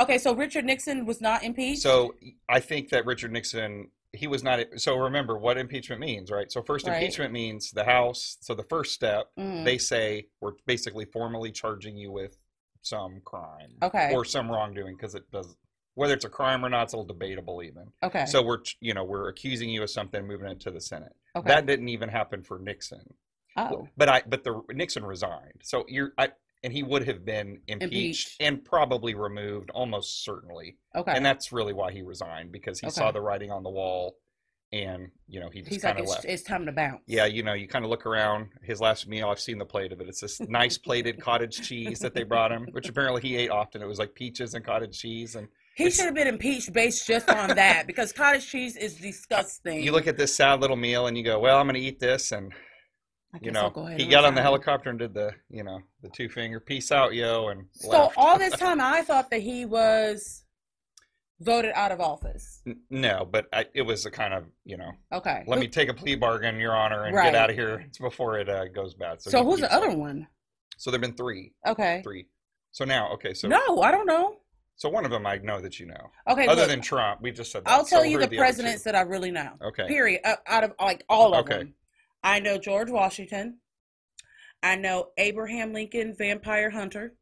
Okay, 0.00 0.18
so 0.18 0.34
Richard 0.34 0.64
Nixon 0.64 1.06
was 1.06 1.20
not 1.20 1.44
impeached. 1.44 1.80
So 1.82 2.14
I 2.48 2.58
think 2.58 2.88
that 2.90 3.06
Richard 3.06 3.30
Nixon, 3.32 3.88
he 4.12 4.26
was 4.26 4.42
not. 4.42 4.58
So 4.78 4.96
remember 4.96 5.38
what 5.38 5.58
impeachment 5.58 6.00
means, 6.00 6.32
right? 6.32 6.50
So 6.50 6.60
first 6.60 6.88
Right. 6.88 7.00
impeachment 7.00 7.32
means 7.32 7.70
the 7.70 7.84
House. 7.84 8.36
So 8.40 8.52
the 8.54 8.64
first 8.64 8.94
step, 8.94 9.30
Mhm. 9.38 9.64
they 9.64 9.78
say 9.78 10.26
we're 10.40 10.52
basically 10.66 11.04
formally 11.04 11.52
charging 11.52 11.96
you 11.96 12.10
with 12.10 12.36
some 12.82 13.20
crime 13.24 13.76
okay. 13.82 14.12
or 14.12 14.24
some 14.24 14.50
wrongdoing 14.50 14.96
because 14.96 15.14
it 15.14 15.30
does. 15.30 15.56
Whether 15.96 16.14
it's 16.14 16.24
a 16.24 16.28
crime 16.28 16.64
or 16.64 16.68
not, 16.68 16.84
it's 16.84 16.92
a 16.92 16.96
little 16.96 17.06
debatable 17.12 17.62
even. 17.62 17.88
okay. 18.02 18.26
So 18.26 18.42
we're 18.42 18.58
you 18.80 18.94
know 18.94 19.02
we're 19.02 19.28
accusing 19.28 19.68
you 19.70 19.82
of 19.82 19.90
something, 19.90 20.24
moving 20.26 20.46
it 20.48 20.60
to 20.60 20.70
the 20.70 20.80
Senate. 20.80 21.16
okay. 21.34 21.48
That 21.48 21.66
didn't 21.66 21.88
even 21.88 22.08
happen 22.08 22.42
for 22.44 22.58
Nixon. 22.60 23.02
oh. 23.56 23.88
But 23.96 24.08
I 24.08 24.22
but 24.28 24.44
the 24.44 24.60
Nixon 24.72 25.04
resigned. 25.04 25.62
So 25.62 25.84
you're 25.88 26.12
I 26.16 26.28
and 26.62 26.72
he 26.72 26.82
would 26.82 27.06
have 27.06 27.24
been 27.24 27.60
impeached, 27.66 27.82
Impeached. 27.92 28.36
and 28.40 28.64
probably 28.64 29.14
removed 29.14 29.70
almost 29.70 30.24
certainly. 30.24 30.76
Okay. 30.94 31.12
And 31.14 31.24
that's 31.24 31.50
really 31.52 31.72
why 31.72 31.92
he 31.92 32.02
resigned 32.02 32.52
because 32.52 32.78
he 32.80 32.86
Okay. 32.86 32.94
saw 32.94 33.10
the 33.12 33.20
writing 33.20 33.50
on 33.50 33.62
the 33.62 33.70
wall 33.70 34.16
and 34.72 35.10
you 35.28 35.38
know 35.38 35.48
he 35.48 35.62
just 35.62 35.80
kind 35.80 35.96
of 35.98 36.02
it's, 36.02 36.10
left. 36.12 36.24
it's 36.24 36.42
time 36.42 36.66
to 36.66 36.72
bounce. 36.72 37.02
yeah, 37.06 37.24
you 37.24 37.42
know, 37.44 37.52
you 37.52 37.68
kind 37.68 37.84
of 37.84 37.90
look 37.90 38.04
around 38.04 38.48
his 38.62 38.80
last 38.80 39.06
meal. 39.06 39.28
I've 39.30 39.38
seen 39.40 39.58
the 39.58 39.64
plate 39.64 39.92
of 39.92 40.00
it. 40.00 40.08
It's 40.08 40.20
this 40.20 40.40
nice 40.48 40.76
plated 40.76 41.20
cottage 41.20 41.62
cheese 41.66 42.00
that 42.00 42.14
they 42.14 42.24
brought 42.24 42.50
him, 42.52 42.66
which 42.72 42.88
apparently 42.88 43.22
he 43.22 43.36
ate 43.36 43.50
often. 43.50 43.80
It 43.80 43.86
was 43.86 43.98
like 44.00 44.14
peaches 44.14 44.54
and 44.54 44.64
cottage 44.64 44.98
cheese. 44.98 45.36
And 45.36 45.46
He 45.76 45.90
should 45.90 46.06
have 46.06 46.14
been 46.14 46.26
impeached 46.26 46.72
based 46.72 47.06
just 47.06 47.28
on 47.30 47.54
that 47.56 47.86
because 47.86 48.10
cottage 48.12 48.48
cheese 48.48 48.76
is 48.76 48.94
disgusting. 48.94 49.82
you 49.82 49.92
look 49.92 50.06
at 50.06 50.16
this 50.16 50.34
sad 50.34 50.60
little 50.60 50.76
meal 50.76 51.06
and 51.06 51.16
you 51.18 51.22
go, 51.22 51.38
"Well, 51.38 51.58
I'm 51.58 51.66
going 51.66 51.74
to 51.74 51.80
eat 51.86 52.00
this." 52.00 52.32
And 52.32 52.52
you 53.42 53.50
know, 53.52 53.68
go 53.68 53.84
he 53.84 54.06
got 54.06 54.24
on 54.24 54.34
the 54.34 54.40
helicopter 54.40 54.88
and 54.88 54.98
did 54.98 55.12
the, 55.12 55.32
you 55.50 55.62
know, 55.62 55.80
the 56.02 56.08
two 56.08 56.30
finger 56.30 56.58
peace 56.60 56.90
out, 56.90 57.12
yo, 57.12 57.48
and 57.48 57.66
So 57.72 58.04
left. 58.04 58.14
all 58.16 58.38
this 58.38 58.56
time, 58.58 58.80
I 58.80 59.02
thought 59.02 59.30
that 59.30 59.42
he 59.42 59.66
was 59.66 60.44
voted 61.40 61.72
out 61.74 61.92
of 61.92 62.00
office. 62.00 62.62
N- 62.66 62.80
No, 62.88 63.28
but 63.30 63.46
I, 63.52 63.66
it 63.74 63.82
was 63.82 64.06
a 64.06 64.10
kind 64.10 64.32
of, 64.32 64.44
you 64.64 64.78
know, 64.78 64.90
Okay. 65.12 65.44
let 65.46 65.56
Who- 65.56 65.60
me 65.60 65.68
take 65.68 65.90
a 65.90 65.94
plea 65.94 66.14
bargain, 66.16 66.58
Your 66.58 66.74
Honor, 66.74 67.04
and 67.04 67.14
Right. 67.14 67.24
get 67.24 67.34
out 67.34 67.50
of 67.50 67.56
here 67.56 67.84
before 68.00 68.38
it 68.38 68.48
uh, 68.48 68.68
goes 68.68 68.94
bad. 68.94 69.20
So 69.20 69.40
he 69.40 69.44
who's 69.44 69.60
the 69.60 69.70
other 69.70 69.90
it. 69.90 69.98
one? 69.98 70.26
So 70.78 70.90
there've 70.90 71.02
been 71.02 71.12
three, 71.16 71.52
Okay. 71.66 72.00
three. 72.02 72.28
So 72.70 72.86
now, 72.86 73.12
okay, 73.14 73.34
so 73.34 73.48
no, 73.48 73.82
I 73.82 73.90
don't 73.90 74.06
know. 74.06 74.36
So 74.76 74.88
one 74.88 75.04
of 75.04 75.10
them 75.10 75.26
I 75.26 75.38
know 75.38 75.60
that 75.60 75.80
you 75.80 75.86
know. 75.86 76.10
Okay, 76.28 76.46
Other 76.46 76.62
look, 76.62 76.70
than 76.70 76.80
Trump, 76.82 77.22
we 77.22 77.30
just 77.32 77.50
said 77.50 77.64
that. 77.64 77.70
I'll 77.72 77.84
So 77.84 77.96
tell 77.96 78.04
you 78.04 78.18
who 78.18 78.24
are 78.24 78.26
the 78.26 78.36
presidents 78.36 78.82
that 78.84 78.94
I 78.94 79.00
really 79.00 79.30
know. 79.30 79.52
Okay. 79.62 79.86
Period. 79.88 80.20
Uh, 80.24 80.36
out 80.46 80.64
of 80.64 80.72
like 80.80 81.02
all 81.08 81.34
of 81.34 81.40
Okay. 81.40 81.58
them, 81.58 81.74
I 82.22 82.40
know 82.40 82.58
George 82.58 82.90
Washington. 82.90 83.58
I 84.62 84.76
know 84.76 85.08
Abraham 85.16 85.72
Lincoln, 85.72 86.14
Vampire 86.16 86.70
Hunter. 86.70 87.14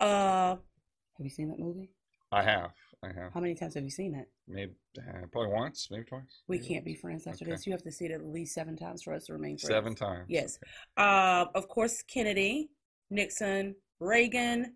Uh, 0.00 0.56
have 0.56 1.24
you 1.24 1.30
seen 1.30 1.48
that 1.48 1.58
movie? 1.58 1.90
I 2.32 2.42
have. 2.42 2.72
I 3.02 3.08
have. 3.08 3.32
How 3.32 3.40
many 3.40 3.54
times 3.54 3.74
have 3.74 3.84
you 3.84 3.90
seen 3.90 4.14
it? 4.14 4.28
Maybe 4.48 4.72
uh, 4.98 5.26
probably 5.32 5.52
once, 5.52 5.88
maybe 5.90 6.04
twice. 6.04 6.22
We 6.48 6.58
maybe 6.58 6.68
can't 6.68 6.84
be 6.84 6.94
friends 6.94 7.26
after 7.26 7.44
Okay. 7.44 7.52
this. 7.52 7.66
You 7.66 7.72
have 7.72 7.82
to 7.82 7.90
see 7.92 8.06
it 8.06 8.10
at 8.12 8.24
least 8.24 8.54
seven 8.54 8.76
times 8.76 9.02
for 9.02 9.12
us 9.14 9.26
to 9.26 9.32
remain 9.32 9.58
friends. 9.58 9.74
Seven 9.74 9.94
times. 9.94 10.26
Yes. 10.28 10.58
Uh, 10.96 11.46
of 11.54 11.68
course, 11.68 12.02
Kennedy, 12.02 12.68
Nixon, 13.10 13.74
Reagan, 14.00 14.74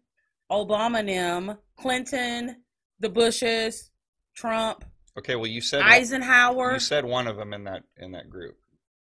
Obama, 0.50 1.04
Nim, 1.04 1.57
Clinton, 1.76 2.57
the 2.99 3.09
Bushes, 3.09 3.90
Trump, 4.35 4.85
Okay. 5.19 5.37
Well, 5.37 5.47
you 5.47 5.61
said 5.61 5.83
Eisenhower. 5.83 6.73
you 6.73 6.78
said 6.78 7.04
one 7.04 7.26
of 7.26 7.37
them 7.37 7.52
in 7.52 7.64
that 7.64 7.83
in 7.97 8.12
that 8.12 8.30
group. 8.30 8.57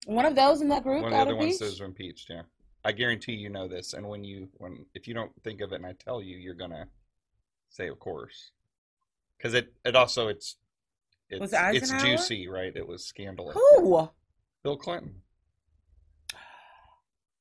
One 0.06 0.24
of 0.24 0.34
those 0.34 0.60
in 0.62 0.68
that 0.68 0.82
group 0.82 1.02
One 1.02 1.12
of 1.12 1.16
the 1.16 1.22
other 1.22 1.36
ones 1.36 1.44
impeached? 1.44 1.58
that 1.60 1.66
was 1.66 1.80
impeached. 1.80 2.30
Yeah. 2.30 2.42
I 2.84 2.92
guarantee 2.92 3.32
you 3.32 3.50
know 3.50 3.68
this, 3.68 3.92
and 3.92 4.08
when 4.08 4.24
you 4.24 4.48
when 4.54 4.86
if 4.94 5.08
you 5.08 5.14
don't 5.14 5.32
think 5.42 5.60
of 5.60 5.72
it, 5.72 5.76
and 5.76 5.86
I 5.86 5.92
tell 5.92 6.22
you, 6.22 6.36
you're 6.36 6.54
gonna 6.54 6.86
say, 7.68 7.88
of 7.88 7.98
course, 7.98 8.52
because 9.36 9.54
it 9.54 9.74
it 9.84 9.96
also 9.96 10.28
it's 10.28 10.56
it's 11.28 11.52
it 11.52 11.74
it's 11.74 12.02
juicy, 12.02 12.48
right? 12.48 12.74
It 12.74 12.86
was 12.86 13.04
scandalous. 13.04 13.56
Who? 13.56 14.08
Bill 14.62 14.76
Clinton. 14.76 15.22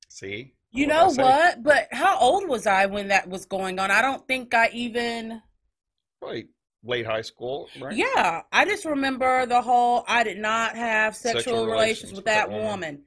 See. 0.09 0.55
You 0.71 0.87
know 0.87 1.09
what? 1.11 1.63
But 1.63 1.87
how 1.91 2.19
old 2.19 2.47
was 2.47 2.67
I 2.67 2.85
when 2.85 3.07
that 3.07 3.29
was 3.29 3.45
going 3.45 3.79
on? 3.79 3.91
I 3.91 4.01
don't 4.01 4.27
think 4.27 4.53
I 4.53 4.69
even. 4.73 5.41
Probably 6.19 6.47
late 6.83 7.05
high 7.05 7.21
school, 7.21 7.69
right? 7.79 7.95
Yeah, 7.95 8.41
I 8.51 8.65
just 8.65 8.85
remember 8.85 9.45
the 9.45 9.61
whole 9.61 10.03
I 10.07 10.23
did 10.23 10.37
not 10.37 10.75
have 10.75 11.15
sexual, 11.15 11.41
Sexual 11.41 11.65
relations 11.65 11.77
relations 11.77 12.13
with 12.13 12.25
that 12.25 12.49
that 12.49 12.49
woman. 12.49 12.65
woman. 12.65 13.03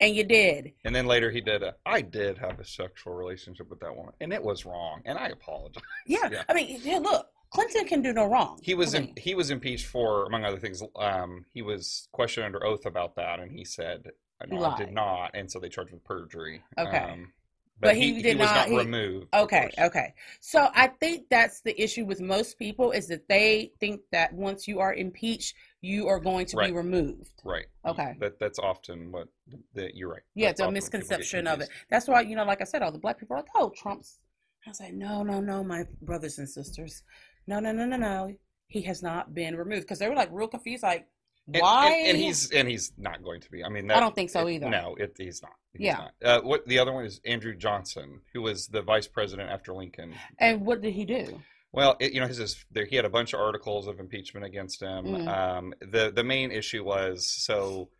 And 0.00 0.14
you 0.14 0.24
did. 0.24 0.72
And 0.84 0.94
then 0.94 1.06
later 1.06 1.30
he 1.30 1.40
did 1.40 1.62
a. 1.62 1.76
I 1.86 2.00
did 2.00 2.36
have 2.38 2.58
a 2.58 2.64
sexual 2.64 3.14
relationship 3.14 3.70
with 3.70 3.80
that 3.80 3.94
woman, 3.94 4.12
and 4.20 4.32
it 4.32 4.42
was 4.42 4.66
wrong, 4.66 5.02
and 5.04 5.16
I 5.16 5.28
apologize. 5.28 5.82
Yeah. 6.06 6.28
Yeah. 6.30 6.42
I 6.48 6.54
mean, 6.54 6.80
yeah, 6.82 6.98
look, 6.98 7.28
Clinton 7.50 7.86
can 7.86 8.02
do 8.02 8.12
no 8.12 8.26
wrong. 8.26 8.58
He 8.62 8.74
was 8.74 8.94
in, 8.94 9.14
he 9.16 9.36
was 9.36 9.50
impeached 9.50 9.86
for, 9.86 10.26
among 10.26 10.44
other 10.44 10.58
things. 10.58 10.82
Um, 10.96 11.46
he 11.54 11.62
was 11.62 12.08
questioned 12.12 12.44
under 12.44 12.64
oath 12.66 12.84
about 12.84 13.14
that, 13.14 13.38
and 13.38 13.52
he 13.52 13.64
said, 13.64 14.10
"No, 14.48 14.56
lied. 14.60 14.78
did 14.78 14.92
not," 14.92 15.30
and 15.34 15.50
so 15.50 15.58
they 15.58 15.68
charged 15.68 15.92
with 15.92 16.04
perjury. 16.04 16.62
Okay. 16.78 16.96
Um, 16.98 17.32
But 17.80 17.88
but, 17.88 17.96
he 17.96 18.14
he, 18.14 18.22
did 18.22 18.38
was 18.38 18.46
not- 18.46 18.54
not, 18.56 18.68
he- 18.68 18.76
removed. 18.78 19.26
Okay, 19.34 19.68
okay. 19.78 20.14
So 20.40 20.68
I 20.74 20.86
think 20.88 21.28
that's 21.28 21.60
the 21.60 21.74
issue 21.82 22.04
with 22.04 22.20
most 22.20 22.56
people 22.56 22.92
is 22.92 23.08
that 23.08 23.26
they 23.28 23.72
think 23.80 24.00
that 24.12 24.32
once 24.32 24.68
you 24.68 24.78
are 24.78 24.94
impeached, 24.94 25.56
you 25.80 26.06
are 26.08 26.20
going 26.20 26.46
to 26.46 26.56
be 26.56 26.70
removed. 26.72 27.42
Right. 27.44 27.66
Okay. 27.84 28.14
That 28.20 28.38
that's 28.38 28.58
often 28.60 29.10
what. 29.10 29.26
That 29.74 29.96
you're 29.96 30.08
right. 30.10 30.22
Yeah, 30.34 30.48
That's 30.48 30.52
it's 30.52 30.60
a 30.60 30.64
often 30.64 30.74
when 30.74 30.80
people 30.82 30.88
get 30.90 31.00
misconception 31.08 31.46
of 31.48 31.60
it. 31.62 31.68
That's 31.90 32.06
why, 32.06 32.20
you 32.22 32.36
know, 32.36 32.44
like 32.44 32.60
I 32.60 32.64
said, 32.64 32.80
all 32.82 32.92
the 32.92 32.98
black 32.98 33.18
people 33.18 33.34
are 33.36 33.40
like, 33.40 33.50
oh, 33.56 33.70
Trump's. 33.76 34.20
I 34.66 34.70
was 34.70 34.80
like, 34.80 34.94
no, 34.94 35.22
no, 35.24 35.40
no, 35.40 35.62
my 35.64 35.84
brothers 36.00 36.38
and 36.38 36.48
sisters. 36.48 37.02
No, 37.46 37.58
no, 37.60 37.72
no, 37.72 37.84
no, 37.86 37.96
no. 37.96 38.34
He 38.68 38.80
has 38.82 39.02
not 39.02 39.34
been 39.34 39.56
removed 39.56 39.82
because 39.82 39.98
they 39.98 40.08
were 40.08 40.14
like 40.14 40.30
real 40.32 40.48
confused, 40.48 40.82
like, 40.84 41.06
And- 41.52 41.60
why? 41.60 41.90
And, 41.90 42.08
and 42.10 42.18
he's 42.18 42.50
and 42.52 42.68
he's 42.68 42.92
not 42.96 43.22
going 43.22 43.40
to 43.42 43.50
be. 43.50 43.62
I 43.64 43.68
mean, 43.68 43.90
I 43.90 44.00
don't 44.00 44.14
think 44.14 44.30
so 44.30 44.46
it- 44.46 44.54
either. 44.54 44.70
No, 44.70 44.94
it, 44.98 45.14
he's 45.18 45.42
not. 45.42 45.52
He's 45.72 45.86
Yeah. 45.86 45.96
Not. 45.96 46.14
Uh, 46.22 46.40
what 46.42 46.66
the 46.66 46.78
other 46.78 46.92
one 46.92 47.04
is 47.04 47.20
Andrew 47.26 47.54
Johnson, 47.54 48.20
who 48.32 48.42
was 48.42 48.68
the 48.68 48.80
vice 48.82 49.08
president 49.08 49.50
after 49.50 49.72
Lincoln. 49.74 50.14
and 50.38 50.64
what 50.64 50.80
did 50.80 50.94
he 50.94 51.04
do? 51.04 51.40
Well, 51.72 51.96
it, 51.98 52.12
you 52.12 52.20
know, 52.20 52.28
his, 52.28 52.36
his 52.38 52.64
there, 52.70 52.84
he 52.86 52.94
had 52.96 53.04
a 53.04 53.10
bunch 53.10 53.32
of 53.34 53.40
articles 53.40 53.88
of 53.88 53.98
impeachment 54.00 54.46
against 54.46 54.80
him. 54.80 55.04
Mhm. 55.06 55.28
Um, 55.28 55.74
the 55.80 56.10
the 56.14 56.24
main 56.24 56.50
issue 56.50 56.84
was 56.84 57.26
so 57.26 57.90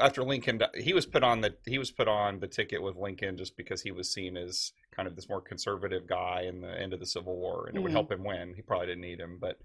after 0.00 0.22
Lincoln, 0.24 0.60
he 0.76 0.92
was 0.94 1.06
put 1.06 1.22
on 1.22 1.40
the 1.42 1.54
he 1.66 1.78
was 1.78 1.90
put 1.90 2.08
on 2.08 2.40
the 2.40 2.48
ticket 2.48 2.82
with 2.82 2.96
Lincoln 2.96 3.36
just 3.36 3.56
because 3.56 3.82
he 3.82 3.90
was 3.92 4.12
seen 4.12 4.36
as 4.36 4.72
kind 4.96 5.06
of 5.06 5.14
this 5.14 5.28
more 5.28 5.40
conservative 5.40 6.06
guy 6.06 6.42
in 6.48 6.60
the 6.62 6.68
end 6.80 6.92
of 6.94 7.00
the 7.00 7.06
Civil 7.06 7.36
War, 7.36 7.66
and 7.68 7.76
it 7.76 7.80
would 7.80 7.90
Mhm. 7.90 7.94
help 7.94 8.10
him 8.12 8.24
win. 8.24 8.54
He 8.54 8.62
probably 8.62 8.86
didn't 8.88 9.02
need 9.02 9.20
him, 9.20 9.38
but. 9.40 9.58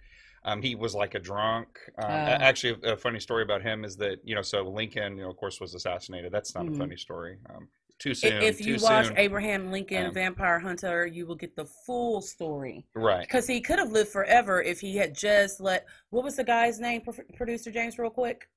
Um, 0.47 0.61
he 0.61 0.75
was 0.75 0.95
like 0.95 1.13
a 1.13 1.19
drunk. 1.19 1.67
Um, 1.97 2.09
a- 2.09 2.13
Oh. 2.13 2.37
Actually, 2.39 2.79
a 2.89 2.95
funny 2.95 3.19
story 3.19 3.43
about 3.43 3.61
him 3.61 3.83
is 3.83 3.97
that 3.97 4.19
you 4.23 4.33
know, 4.33 4.41
so 4.41 4.61
Lincoln, 4.63 5.17
you 5.17 5.23
know, 5.23 5.29
of 5.29 5.35
course, 5.37 5.59
was 5.59 5.75
assassinated. 5.75 6.31
That's 6.31 6.55
not 6.55 6.65
Mhm. 6.65 6.75
a 6.75 6.77
funny 6.77 6.95
story. 6.97 7.37
Um, 7.49 7.67
too 7.99 8.13
soon. 8.13 8.43
if 8.43 8.63
you 8.63 8.77
watch 8.79 9.07
soon. 9.07 9.17
Abraham 9.17 9.71
Lincoln, 9.71 10.05
Um, 10.05 10.13
Vampire 10.13 10.59
Hunter, 10.59 11.05
you 11.07 11.25
will 11.25 11.35
get 11.35 11.55
the 11.55 11.65
full 11.65 12.21
story. 12.21 12.85
right? 12.93 13.21
Because 13.21 13.47
he 13.47 13.59
could 13.59 13.79
have 13.79 13.91
lived 13.91 14.09
forever 14.11 14.61
if 14.61 14.79
he 14.79 14.95
had 14.95 15.13
just 15.15 15.59
let. 15.59 15.85
What 16.11 16.23
was 16.23 16.35
the 16.37 16.43
guy's 16.43 16.79
name, 16.79 17.01
Pro- 17.01 17.13
producer 17.35 17.71
James, 17.71 17.97
real 17.99 18.09
quick? 18.11 18.47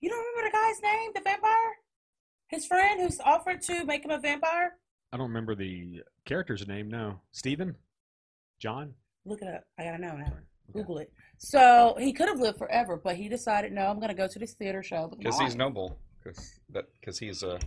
You 0.00 0.10
don't 0.10 0.18
remember 0.24 0.50
the 0.50 0.52
guy's 0.62 0.82
name, 0.82 1.10
the 1.14 1.20
vampire? 1.22 1.76
His 2.48 2.66
friend 2.66 3.00
who's 3.00 3.18
offered 3.20 3.62
to 3.62 3.84
make 3.86 4.04
him 4.04 4.10
a 4.10 4.18
vampire? 4.20 4.76
I 5.12 5.16
don't 5.16 5.28
remember 5.28 5.54
the 5.54 6.02
character's 6.26 6.68
name. 6.68 6.88
No, 6.88 7.22
Stephen, 7.32 7.74
John. 8.60 8.94
Look 9.24 9.40
it 9.42 9.48
up. 9.48 9.64
I 9.78 9.84
gotta 9.84 9.98
know 9.98 10.14
now. 10.16 10.26
Okay. 10.26 10.36
Google 10.72 10.98
it. 10.98 11.12
So 11.38 11.96
he 11.98 12.12
could 12.12 12.28
have 12.28 12.38
lived 12.40 12.58
forever, 12.58 12.96
but 13.02 13.16
he 13.16 13.28
decided, 13.28 13.72
no, 13.72 13.86
I'm 13.86 14.00
gonna 14.00 14.14
go 14.14 14.26
to 14.28 14.38
this 14.38 14.54
theater 14.54 14.82
show. 14.82 15.08
Because 15.16 15.38
he's 15.38 15.56
noble. 15.56 15.98
Because 16.24 17.18
he's 17.18 17.42
a 17.42 17.58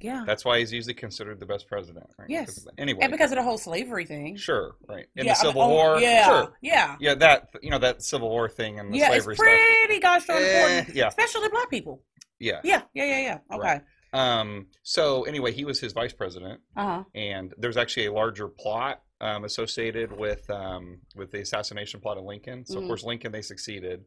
Yeah. 0.00 0.22
That's 0.26 0.44
why 0.44 0.60
he's 0.60 0.72
usually 0.72 0.94
considered 0.94 1.40
the 1.40 1.46
best 1.46 1.66
president, 1.66 2.06
right? 2.18 2.30
Yes. 2.30 2.66
Anyway, 2.78 3.00
And 3.02 3.10
because 3.10 3.32
of 3.32 3.36
the 3.36 3.42
whole 3.42 3.58
slavery 3.58 4.04
thing. 4.06 4.36
sure, 4.36 4.76
right. 4.88 5.06
In 5.16 5.26
Yeah, 5.26 5.32
the 5.32 5.36
Civil 5.36 5.62
oh, 5.62 5.68
War, 5.68 6.00
Yeah. 6.00 6.24
sure. 6.26 6.52
Yeah. 6.62 6.96
Yeah, 7.00 7.14
that 7.16 7.48
you 7.62 7.70
know 7.70 7.78
that 7.78 8.02
Civil 8.02 8.28
War 8.30 8.48
thing 8.48 8.78
and 8.78 8.92
the 8.92 8.98
Yeah, 8.98 9.06
it's 9.12 9.24
slavery 9.24 9.34
stuff. 9.36 9.46
pretty 9.88 10.00
gosh 10.00 10.26
darn 10.26 10.42
Eh, 10.42 10.60
important. 10.78 10.96
yeah. 10.96 11.08
Especially 11.08 11.48
black 11.48 11.68
people. 11.70 12.02
Yeah. 12.38 12.60
Yeah, 12.62 12.82
yeah, 12.94 13.04
yeah, 13.04 13.20
yeah. 13.20 13.56
Okay. 13.56 13.66
Right. 13.68 13.82
Um. 14.12 14.68
So 14.84 15.24
anyway, 15.24 15.52
he 15.52 15.64
was 15.64 15.80
his 15.80 15.92
vice 15.92 16.12
president, 16.12 16.60
Uh 16.76 16.84
huh. 16.84 17.04
and 17.16 17.52
there's 17.58 17.76
actually 17.76 18.06
a 18.06 18.12
larger 18.12 18.46
plot 18.48 19.02
um, 19.20 19.44
associated 19.44 20.12
with 20.16 20.48
um, 20.50 20.98
with 21.16 21.30
the 21.30 21.40
assassination 21.40 22.00
plot 22.00 22.18
of 22.18 22.24
Lincoln. 22.24 22.64
So 22.64 22.76
Mhm. 22.76 22.82
of 22.82 22.86
course, 22.88 23.04
Lincoln 23.04 23.32
they 23.32 23.42
succeeded. 23.42 24.04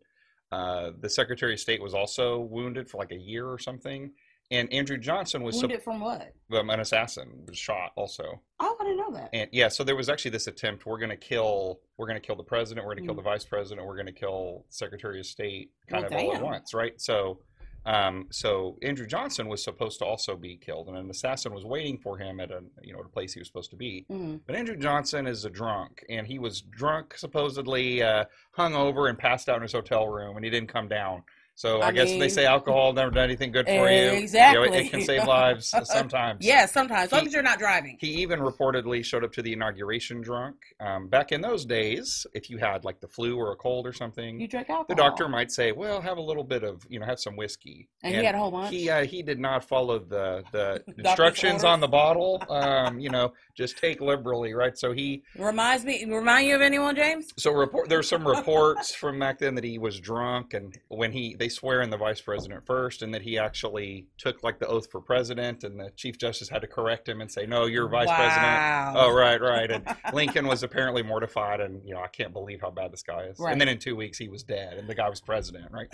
Uh, 0.52 0.92
the 1.00 1.10
Secretary 1.10 1.54
of 1.54 1.60
State 1.60 1.82
was 1.82 1.94
also 1.94 2.40
wounded 2.40 2.90
for 2.90 2.98
like 2.98 3.12
a 3.12 3.18
year 3.18 3.48
or 3.48 3.58
something, 3.58 4.12
and 4.52 4.72
Andrew 4.74 4.98
Johnson 4.98 5.44
was 5.44 5.56
Wounded 5.62 5.82
from 5.82 6.02
what? 6.02 6.34
um, 6.52 6.70
an 6.70 6.82
assassin 6.82 7.46
was 7.48 7.58
shot 7.58 7.92
also. 7.96 8.42
Oh, 8.60 8.78
I 8.80 8.84
didn't 8.84 8.98
know 8.98 9.12
that. 9.12 9.30
And 9.32 9.50
yeah, 9.54 9.70
so 9.70 9.84
there 9.86 9.96
was 9.96 10.10
actually 10.10 10.32
this 10.32 10.48
attempt. 10.48 10.86
We're 10.86 10.98
going 10.98 11.10
to 11.10 11.16
kill. 11.18 11.80
We're 11.98 12.08
going 12.08 12.20
to 12.20 12.26
kill 12.26 12.36
the 12.36 12.44
president. 12.44 12.86
We're 12.86 12.96
going 12.96 13.04
to 13.04 13.08
kill 13.08 13.14
Mm. 13.16 13.24
the 13.24 13.30
vice 13.30 13.46
president. 13.46 13.88
We're 13.88 13.96
going 13.96 14.08
to 14.08 14.12
kill 14.14 14.66
Secretary 14.70 15.20
of 15.22 15.26
State, 15.26 15.72
kind 15.88 16.04
Well, 16.10 16.20
of 16.20 16.26
all 16.26 16.36
at 16.36 16.44
once, 16.44 16.74
right? 16.74 17.00
So, 17.00 17.40
um, 17.86 18.28
so 18.30 18.78
Andrew 18.82 19.08
Johnson 19.08 19.48
was 19.48 19.64
supposed 19.64 20.00
to 20.00 20.06
also 20.06 20.36
be 20.36 20.56
killed, 20.58 20.88
and 20.88 20.98
an 20.98 21.10
assassin 21.10 21.54
was 21.54 21.66
waiting 21.66 21.98
for 21.98 22.18
him 22.18 22.40
at 22.40 22.52
a 22.52 22.62
you 22.82 22.94
know 22.94 23.00
at 23.00 23.06
a 23.06 23.10
place 23.10 23.34
he 23.34 23.40
was 23.40 23.48
supposed 23.48 23.72
to 23.72 23.76
be. 23.76 24.06
Mhm. 24.10 24.42
But 24.46 24.56
Andrew 24.56 24.78
Johnson 24.78 25.26
is 25.28 25.46
a 25.46 25.50
drunk, 25.50 26.06
and 26.10 26.28
he 26.28 26.38
was 26.40 26.62
drunk, 26.62 27.18
supposedly 27.18 28.04
uh, 28.04 28.26
hung 28.52 28.76
over 28.76 29.08
and 29.08 29.18
passed 29.18 29.50
out 29.50 29.58
in 29.58 29.62
his 29.64 29.74
hotel 29.74 30.08
room, 30.08 30.36
and 30.36 30.46
he 30.46 30.52
didn't 30.52 30.70
come 30.70 30.88
down. 30.88 31.24
So 31.62 31.80
I, 31.80 31.90
I 31.90 31.92
guess 31.92 32.10
they 32.10 32.28
say 32.28 32.48
alcohol 32.48 32.92
never 32.92 33.12
done 33.12 33.24
anything 33.26 33.52
good 33.52 33.68
for 33.68 33.72
you. 33.72 33.78
You 33.78 33.86
know, 34.08 34.14
it, 34.14 34.18
Exactly. 34.24 34.78
it 34.80 34.90
can 34.90 35.02
save 35.04 35.28
lives 35.28 35.68
sometimes. 35.84 36.44
Yeah, 36.44 36.66
sometimes. 36.66 37.04
As 37.06 37.12
long 37.12 37.28
as 37.28 37.34
you're 37.34 37.44
not 37.44 37.60
driving. 37.60 37.98
He 38.00 38.08
even 38.24 38.40
reportedly 38.40 39.06
showed 39.06 39.24
up 39.24 39.32
to 39.34 39.44
the 39.44 39.54
inauguration 39.54 40.22
drunk. 40.22 40.56
Um, 40.80 41.08
back 41.08 41.32
in 41.32 41.40
those 41.40 41.64
days, 41.64 42.26
if 42.34 42.50
you 42.50 42.58
had 42.58 42.84
like 42.84 43.00
the 43.00 43.08
flu 43.08 43.38
or 43.38 43.52
a 43.52 43.56
cold 43.56 43.86
or 43.86 43.94
something, 43.94 44.40
You 44.40 44.48
drink 44.48 44.72
alcohol. 44.72 44.86
the 44.90 44.96
doctor 44.96 45.30
might 45.30 45.52
say, 45.52 45.72
"Well, 45.72 46.02
have 46.02 46.18
a 46.18 46.22
little 46.22 46.44
bit 46.44 46.64
of, 46.64 46.82
you 46.90 47.00
know, 47.00 47.06
have 47.06 47.20
some 47.20 47.36
whiskey." 47.36 47.88
And 48.02 48.16
he 48.16 48.24
had 48.26 48.34
a 48.34 48.40
whole 48.40 48.50
bunch? 48.50 48.72
He 48.74 48.90
uh, 48.90 49.06
he 49.06 49.22
did 49.22 49.40
not 49.40 49.64
follow 49.64 50.00
the 50.00 50.44
the 50.52 50.84
instructions 50.98 51.64
on 51.64 51.80
the 51.80 51.88
bottle. 51.88 52.42
Um, 52.52 53.00
you 53.00 53.10
know, 53.10 53.34
just 53.56 53.78
take 53.78 54.02
liberally, 54.02 54.54
right? 54.54 54.78
So 54.78 54.92
he 54.92 55.24
Reminds 55.38 55.84
me, 55.86 56.06
remind 56.06 56.48
you 56.48 56.56
of 56.56 56.62
anyone, 56.62 56.96
James? 56.96 57.28
so 57.38 57.52
report. 57.52 57.88
There's 57.90 58.08
some 58.08 58.28
reports 58.28 58.94
from 58.94 59.20
back 59.20 59.40
then 59.40 59.56
that 59.56 59.64
he 59.64 59.78
was 59.78 60.00
drunk, 60.00 60.54
and 60.54 60.78
when 60.90 61.12
he 61.12 61.36
they 61.36 61.50
swear 61.52 61.82
in 61.82 61.90
the 61.92 61.98
vice 61.98 62.20
president 62.22 62.66
first, 62.66 63.04
and 63.04 63.14
that 63.14 63.22
he 63.22 63.38
actually 63.38 64.08
took 64.18 64.42
like 64.44 64.58
the 64.60 64.66
oath 64.68 64.90
for 64.90 65.00
president, 65.02 65.64
and 65.64 65.80
the 65.80 65.92
chief 65.96 66.18
justice 66.18 66.50
had 66.50 66.62
to 66.62 66.68
correct 66.68 67.08
him 67.08 67.22
and 67.22 67.32
say, 67.32 67.46
"No, 67.46 67.66
you're 67.66 67.88
vice 67.88 68.10
president." 68.10 68.98
Oh, 68.98 69.14
right, 69.16 69.40
right. 69.40 69.70
And 69.70 69.86
Lincoln 70.14 70.48
was 70.48 70.64
apparently 70.64 71.04
mortified, 71.04 71.60
and 71.60 71.84
you 71.86 71.94
know, 71.94 72.02
I 72.02 72.08
can't 72.08 72.34
believe 72.34 72.62
how 72.62 72.72
bad 72.72 72.92
this 72.92 73.04
guy 73.04 73.26
is. 73.26 73.38
Right. 73.40 73.52
And 73.52 73.62
then 73.62 73.68
in 73.68 73.78
two 73.78 73.96
weeks, 73.96 74.18
he 74.18 74.28
was 74.28 74.42
dead, 74.44 74.78
and 74.78 74.88
the 74.90 74.96
guy 74.96 75.10
was 75.10 75.22
president, 75.22 75.72
right? 75.72 75.88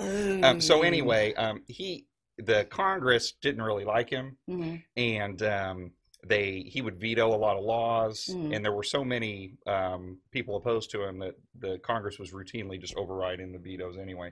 Um, 0.43 0.61
so 0.61 0.83
anyway, 0.83 1.33
um, 1.33 1.63
he 1.67 2.05
the 2.37 2.65
Congress 2.69 3.33
didn't 3.41 3.63
really 3.63 3.83
like 3.85 4.09
him, 4.09 4.37
Mhm. 4.47 4.83
and 4.95 5.41
um, 5.41 5.91
they 6.25 6.61
he 6.61 6.81
would 6.81 6.99
veto 6.99 7.33
a 7.33 7.37
lot 7.37 7.57
of 7.57 7.63
laws, 7.63 8.29
Mhm. 8.31 8.55
and 8.55 8.63
there 8.65 8.71
were 8.73 8.83
so 8.83 9.03
many 9.03 9.57
um, 9.65 10.19
people 10.31 10.55
opposed 10.55 10.91
to 10.91 11.03
him 11.03 11.19
that 11.19 11.35
the 11.57 11.79
Congress 11.79 12.19
was 12.19 12.31
routinely 12.31 12.79
just 12.79 12.95
overriding 12.95 13.51
the 13.53 13.59
vetoes 13.59 13.97
anyway. 13.97 14.31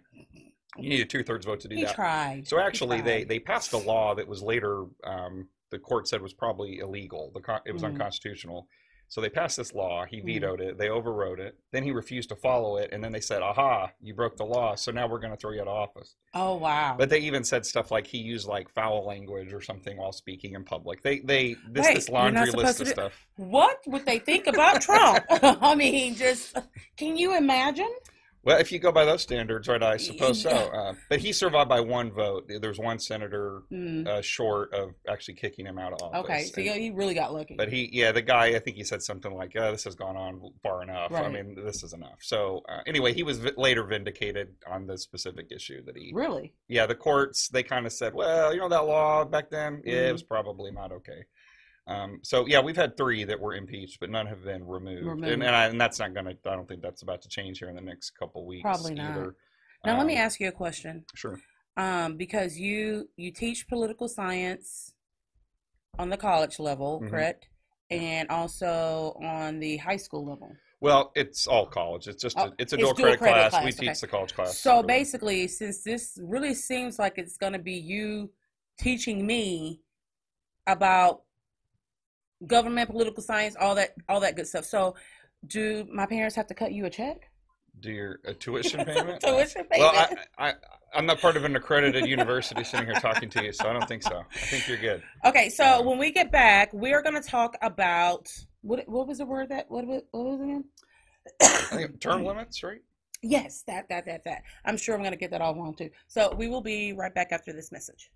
You 0.77 0.89
need 0.89 1.01
a 1.01 1.05
two 1.05 1.23
thirds 1.23 1.45
vote 1.45 1.59
to 1.61 1.67
do 1.67 1.75
He 1.75 1.83
that. 1.83 1.95
tried. 1.95 2.47
So 2.47 2.59
actually, 2.59 3.01
they 3.01 3.23
they 3.23 3.39
passed 3.39 3.73
a 3.73 3.77
law 3.77 4.15
that 4.15 4.27
was 4.27 4.41
later 4.41 4.85
um, 5.03 5.47
the 5.71 5.79
court 5.79 6.07
said 6.07 6.21
was 6.21 6.33
probably 6.33 6.79
illegal. 6.79 7.31
The 7.33 7.41
con- 7.41 7.61
it 7.65 7.71
was 7.71 7.81
Mhm. 7.81 7.87
unconstitutional. 7.87 8.67
So 9.07 9.21
they 9.21 9.29
passed 9.29 9.55
this 9.57 9.71
law. 9.73 10.03
He 10.05 10.19
Mhm. 10.19 10.25
vetoed 10.25 10.61
it. 10.61 10.77
They 10.79 10.89
overrode 10.89 11.39
it. 11.39 11.55
Then 11.71 11.83
he 11.83 11.91
refused 11.91 12.29
to 12.29 12.35
follow 12.35 12.77
it. 12.77 12.89
And 12.91 13.03
then 13.03 13.11
they 13.11 13.19
said, 13.19 13.43
aha, 13.43 13.91
you 14.01 14.15
broke 14.15 14.35
the 14.35 14.45
law. 14.45 14.73
So 14.75 14.91
now 14.91 15.07
we're 15.07 15.19
going 15.19 15.31
to 15.31 15.37
throw 15.37 15.51
you 15.51 15.61
out 15.61 15.67
of 15.67 15.75
office. 15.75 16.15
Oh 16.33 16.55
wow. 16.55 16.95
But 16.97 17.09
they 17.11 17.19
even 17.19 17.43
said 17.43 17.65
stuff 17.67 17.91
like 17.91 18.07
he 18.07 18.17
used 18.17 18.47
like 18.47 18.67
foul 18.69 19.05
language 19.05 19.53
or 19.53 19.61
something 19.61 19.95
while 19.97 20.11
speaking 20.11 20.53
in 20.53 20.63
public. 20.63 21.03
They, 21.03 21.19
they, 21.19 21.55
this, 21.69 21.85
Wait, 21.85 21.95
this 21.95 22.09
laundry 22.09 22.49
list 22.51 22.79
of 22.81 22.87
do- 22.87 22.93
stuff. 22.93 23.27
what 23.35 23.77
would 23.85 24.05
they 24.07 24.17
think 24.19 24.47
about 24.47 24.81
Trump? 24.81 25.23
I 25.29 25.75
mean, 25.75 26.15
just 26.15 26.57
can 26.97 27.15
you 27.15 27.37
imagine? 27.37 27.93
Well, 28.45 28.59
if 28.59 28.71
you 28.71 28.77
go 28.79 28.91
by 28.91 29.05
those 29.05 29.23
standards, 29.23 29.67
right, 29.67 29.81
I 29.81 29.97
suppose 29.97 30.41
so. 30.43 30.49
Uh, 30.51 30.93
but 31.09 31.19
he 31.19 31.33
survived 31.33 31.67
by 31.67 31.81
one 31.81 32.11
vote. 32.11 32.49
There's 32.61 32.77
one 32.77 32.99
senator 32.99 33.63
Mm, 33.71 34.07
uh, 34.07 34.21
short 34.21 34.71
of 34.73 34.91
actually 35.09 35.33
kicking 35.33 35.65
him 35.65 35.79
out 35.79 35.93
of 35.93 36.01
office. 36.03 36.19
okay, 36.23 36.43
so 36.43 36.61
And- 36.61 36.79
he 36.81 36.91
really 36.91 37.15
got 37.15 37.33
lucky. 37.33 37.55
But 37.55 37.71
he, 37.71 37.89
yeah, 37.91 38.11
the 38.11 38.21
guy, 38.21 38.47
I 38.55 38.59
think 38.59 38.77
he 38.77 38.83
said 38.83 39.01
something 39.01 39.33
like, 39.33 39.53
"Oh, 39.55 39.71
this 39.71 39.83
has 39.85 39.95
gone 39.95 40.15
on 40.15 40.39
far 40.61 40.83
enough. 40.83 41.11
I 41.11 41.27
mean, 41.29 41.55
this 41.65 41.83
is 41.83 41.93
enough." 41.93 42.19
So 42.21 42.61
uh, 42.69 42.81
anyway, 42.85 43.13
he 43.13 43.23
was 43.23 43.39
vi- 43.39 43.51
later 43.57 43.83
vindicated 43.83 44.49
on 44.69 44.85
the 44.85 44.97
specific 44.97 45.47
issue 45.51 45.83
that 45.85 45.97
he. 45.97 46.11
really? 46.13 46.53
Yeah, 46.67 46.85
the 46.85 46.95
courts 46.95 47.49
they 47.49 47.63
kind 47.63 47.85
of 47.87 47.93
said, 47.93 48.13
"Well, 48.13 48.53
you 48.53 48.59
know 48.59 48.69
that 48.69 48.85
law 48.85 49.25
back 49.25 49.49
then, 49.49 49.81
yeah, 49.83 49.93
Mhm. 50.03 50.09
it 50.09 50.11
was 50.13 50.23
probably 50.23 50.71
not 50.71 50.91
okay." 50.91 51.25
Um, 51.87 52.19
so 52.23 52.47
yeah, 52.47 52.61
we've 52.61 52.75
had 52.75 52.97
three 52.97 53.23
that 53.25 53.39
were 53.39 53.53
impeached, 53.53 53.99
but 53.99 54.09
none 54.09 54.25
have 54.25 54.43
been 54.43 54.65
removed, 54.65 55.05
Removed. 55.05 55.27
and 55.31 55.43
and, 55.43 55.55
I, 55.55 55.65
and 55.67 55.79
that's 55.79 55.99
not 55.99 56.13
gonna. 56.15 56.31
I 56.31 56.55
don't 56.55 56.67
think 56.67 56.81
that's 56.81 57.03
about 57.03 57.21
to 57.23 57.29
change 57.29 57.59
here 57.59 57.69
in 57.69 57.75
the 57.75 57.81
next 57.81 58.11
couple 58.17 58.45
weeks. 58.45 58.63
Probably 58.63 58.95
not. 58.95 59.11
either. 59.11 59.35
Now 59.85 59.97
let 59.97 60.07
me 60.07 60.13
Um, 60.15 60.21
ask 60.21 60.39
you 60.39 60.47
a 60.47 60.51
question. 60.51 61.05
Sure. 61.13 61.39
Um, 61.77 62.17
because 62.17 62.57
you 62.57 63.09
you 63.17 63.31
teach 63.31 63.67
political 63.67 64.07
science 64.07 64.93
on 65.99 66.09
the 66.09 66.17
college 66.17 66.57
level, 66.59 67.01
Mhm. 67.01 67.09
correct? 67.09 67.47
And 67.91 68.29
also 68.29 69.15
on 69.21 69.59
the 69.59 69.77
high 69.77 69.97
school 69.97 70.25
level. 70.25 70.55
Well, 70.81 71.11
it's 71.15 71.45
all 71.47 71.67
college. 71.67 72.07
It's 72.07 72.21
just 72.21 72.35
Oh, 72.37 72.45
a, 72.47 72.53
it's 72.57 72.73
a 72.73 72.77
it's 72.77 72.83
dual 72.83 72.95
credit, 72.95 73.19
credit 73.19 73.33
class. 73.35 73.51
class, 73.51 73.63
We 73.63 73.69
okay. 73.71 73.87
teach 73.93 74.01
the 74.01 74.07
college 74.07 74.33
class. 74.33 74.57
So 74.57 74.81
basically, 74.81 75.47
since 75.47 75.83
this 75.83 76.19
really 76.21 76.55
seems 76.55 76.97
like 76.97 77.17
it's 77.19 77.37
going 77.37 77.53
to 77.53 77.59
be 77.59 77.73
you 77.75 78.31
teaching 78.79 79.25
me 79.25 79.81
about 80.67 81.24
government, 82.47 82.89
political 82.89 83.23
science, 83.23 83.55
all 83.59 83.75
that, 83.75 83.93
all 84.09 84.19
that 84.21 84.35
good 84.35 84.47
stuff. 84.47 84.65
So, 84.65 84.95
do 85.47 85.87
my 85.91 86.05
parents 86.05 86.35
have 86.35 86.47
to 86.47 86.53
cut 86.53 86.71
you 86.71 86.85
a 86.85 86.89
check? 86.89 87.29
do 87.79 87.91
your 87.91 88.19
a 88.25 88.33
tuition 88.33 88.83
payment. 88.85 89.21
Tuition 89.21 89.65
payment. 89.65 89.93
Well. 89.93 90.07
I, 90.37 90.49
I, 90.49 90.53
I'm 90.93 91.05
not 91.05 91.19
part 91.19 91.35
of 91.35 91.43
an 91.43 91.55
accredited 91.55 92.05
university 92.07 92.63
sitting 92.63 92.85
here 92.85 92.95
talking 92.95 93.29
to 93.29 93.43
you, 93.43 93.51
so 93.51 93.69
I 93.69 93.73
don't 93.73 93.87
think 93.87 94.01
so. 94.01 94.23
I 94.33 94.37
think 94.37 94.67
you're 94.67 94.77
good. 94.77 95.03
Okay, 95.25 95.49
so 95.49 95.63
Uh, 95.65 95.81
when 95.83 95.97
we 95.97 96.11
get 96.11 96.31
back, 96.31 96.71
we 96.73 96.93
are 96.93 97.01
going 97.01 97.21
to 97.21 97.27
talk 97.27 97.57
about 97.61 98.29
what 98.61 98.87
what 98.87 99.07
was 99.07 99.17
the 99.17 99.25
word 99.25 99.49
that 99.49 99.69
what 99.69 99.85
was 99.85 100.03
what 100.11 100.25
was 100.25 100.39
it 100.39 100.43
again? 100.43 101.97
Term 101.99 102.23
limits, 102.23 102.63
right? 102.63 102.81
Yes, 103.21 103.63
that 103.67 103.89
that 103.89 104.05
that 104.05 104.23
that. 104.23 104.43
I'm 104.63 104.77
sure 104.77 104.95
I'm 104.95 105.01
going 105.01 105.11
to 105.11 105.17
get 105.17 105.31
that 105.31 105.41
all 105.41 105.55
wrong 105.55 105.75
too. 105.75 105.89
So 106.07 106.33
we 106.35 106.47
will 106.47 106.61
be 106.61 106.93
right 106.93 107.13
back 107.13 107.31
after 107.31 107.51
this 107.51 107.71
message. 107.71 108.09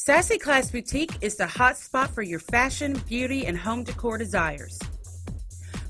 Sassy 0.00 0.38
Class 0.38 0.70
Boutique 0.70 1.16
is 1.22 1.34
the 1.34 1.46
hot 1.48 1.76
spot 1.76 2.10
for 2.10 2.22
your 2.22 2.38
fashion, 2.38 3.02
beauty, 3.08 3.46
and 3.46 3.58
home 3.58 3.82
decor 3.82 4.16
desires. 4.16 4.78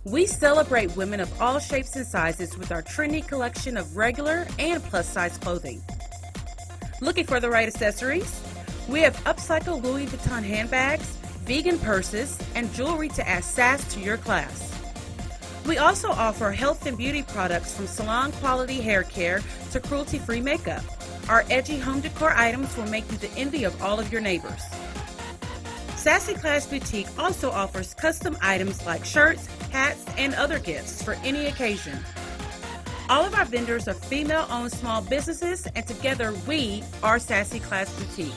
We 0.05 0.25
celebrate 0.25 0.97
women 0.97 1.21
of 1.21 1.43
all 1.43 1.59
shapes 1.59 1.95
and 1.95 2.07
sizes 2.07 2.57
with 2.57 2.73
our 2.73 2.83
trendy 2.83 3.25
collection 3.25 3.77
of 3.77 3.99
regular 3.99 4.47
and 4.59 4.83
plus 4.83 5.07
size 5.07 5.37
clothing. 5.37 5.83
Looking 7.03 7.27
for 7.27 7.39
the 7.39 7.51
right 7.51 7.69
accessories? 7.69 8.43
We 8.89 9.01
have 9.01 9.15
upcycled 9.25 9.83
Louis 9.83 10.07
Vuitton 10.07 10.43
handbags, 10.43 11.17
vegan 11.45 11.79
purses, 11.79 12.39
and 12.55 12.73
jewelry 12.73 13.11
to 13.11 13.29
add 13.29 13.45
sass 13.45 13.93
to 13.93 14.01
your 14.01 14.17
class. 14.17 14.75
We 15.67 15.77
also 15.77 16.09
offer 16.09 16.51
health 16.51 16.87
and 16.87 16.97
beauty 16.97 17.25
products 17.25 17.77
from 17.77 17.87
salon 17.87 18.33
quality 18.33 18.81
hair 18.81 19.03
care 19.03 19.43
to 19.73 19.81
cruelty 19.81 20.19
free 20.19 20.41
makeup. 20.41 20.83
Our 21.29 21.45
edgy 21.51 21.79
home 21.79 22.01
decor 22.01 22.33
items 22.35 22.75
will 22.77 22.89
make 22.89 23.11
you 23.11 23.19
the 23.19 23.31
envy 23.33 23.65
of 23.65 23.83
all 23.83 24.01
of 24.01 24.11
your 24.11 24.23
neighbors. 24.23 24.63
Sassy 25.97 26.35
Class 26.35 26.67
Boutique 26.67 27.09
also 27.19 27.51
offers 27.51 27.93
custom 27.93 28.39
items 28.41 28.87
like 28.87 29.05
shirts, 29.05 29.47
hats, 29.71 30.07
and 30.17 30.33
other 30.35 30.59
gifts 30.59 31.03
for 31.03 31.13
any 31.25 31.45
occasion. 31.47 31.99
All 33.11 33.25
of 33.25 33.35
our 33.35 33.45
vendors 33.45 33.87
are 33.89 33.95
female 33.95 34.47
owned 34.51 34.73
small 34.73 35.03
businesses, 35.03 35.67
and 35.75 35.87
together 35.87 36.33
we 36.47 36.83
are 37.03 37.19
Sassy 37.19 37.61
Class 37.61 37.93
Boutique. 37.99 38.33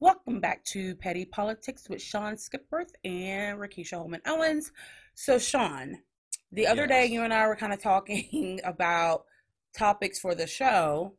Welcome 0.02 0.40
back 0.40 0.64
to 0.64 0.94
Petty 0.94 1.26
Politics 1.26 1.90
with 1.90 2.00
Sean 2.00 2.34
Skipworth 2.34 2.94
and 3.04 3.58
Rakisha 3.58 3.98
Holman 3.98 4.22
Owens. 4.26 4.72
So, 5.14 5.38
Sean, 5.38 5.98
the 6.52 6.66
other 6.66 6.86
day 6.86 7.04
you 7.04 7.22
and 7.22 7.34
I 7.34 7.46
were 7.46 7.54
kind 7.54 7.70
of 7.70 7.82
talking 7.82 8.60
about 8.64 9.26
topics 9.76 10.18
for 10.18 10.34
the 10.34 10.46
show, 10.46 11.12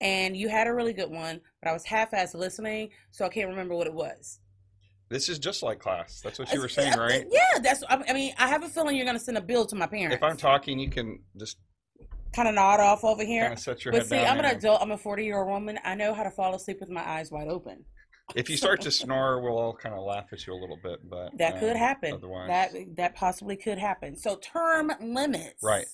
and 0.00 0.36
you 0.36 0.48
had 0.48 0.66
a 0.66 0.74
really 0.74 0.92
good 0.92 1.12
one, 1.12 1.40
but 1.62 1.70
I 1.70 1.72
was 1.72 1.84
half-assed 1.84 2.34
listening, 2.34 2.90
so 3.12 3.24
I 3.24 3.28
can't 3.28 3.48
remember 3.48 3.76
what 3.76 3.86
it 3.86 3.94
was. 3.94 4.40
This 5.10 5.28
is 5.28 5.38
just 5.38 5.62
like 5.62 5.78
class. 5.78 6.20
That's 6.20 6.40
what 6.40 6.52
you 6.52 6.60
were 6.60 6.68
saying, 6.68 6.98
right? 6.98 7.28
Yeah, 7.30 7.60
that's. 7.62 7.84
I 7.88 8.12
mean, 8.12 8.34
I 8.36 8.48
have 8.48 8.64
a 8.64 8.68
feeling 8.68 8.96
you're 8.96 9.06
going 9.06 9.16
to 9.16 9.22
send 9.22 9.38
a 9.38 9.42
bill 9.42 9.64
to 9.66 9.76
my 9.76 9.86
parents. 9.86 10.16
If 10.16 10.24
I'm 10.24 10.36
talking, 10.36 10.80
you 10.80 10.90
can 10.90 11.20
just 11.38 11.58
kind 12.32 12.48
of 12.48 12.56
nod 12.56 12.80
off 12.80 13.04
over 13.04 13.24
here. 13.24 13.42
kind 13.42 13.52
of 13.52 13.60
set 13.60 13.84
your 13.84 13.92
But 13.92 14.08
see. 14.08 14.16
I'm 14.16 14.40
an 14.40 14.46
adult. 14.46 14.82
I'm 14.82 14.90
a 14.90 14.98
40 14.98 15.24
year 15.24 15.38
old 15.38 15.48
woman. 15.50 15.78
I 15.84 15.94
know 15.94 16.12
how 16.12 16.24
to 16.24 16.32
fall 16.32 16.52
asleep 16.56 16.80
with 16.80 16.90
my 16.90 17.08
eyes 17.08 17.30
wide 17.30 17.46
open. 17.46 17.84
If 18.34 18.48
you 18.48 18.56
start 18.56 18.80
to 18.82 18.90
snore, 18.90 19.40
we'll 19.40 19.58
all 19.58 19.74
kind 19.74 19.94
of 19.94 20.02
laugh 20.04 20.26
at 20.32 20.46
you 20.46 20.54
a 20.54 20.60
little 20.60 20.78
bit, 20.82 21.08
but 21.08 21.36
That 21.38 21.60
could 21.60 21.72
um, 21.72 21.76
happen. 21.78 22.14
Otherwise, 22.14 22.48
That 22.48 22.96
that 22.96 23.14
possibly 23.14 23.56
could 23.56 23.78
happen. 23.78 24.16
So 24.16 24.36
term 24.36 24.90
limits. 25.00 25.62
Right. 25.62 25.86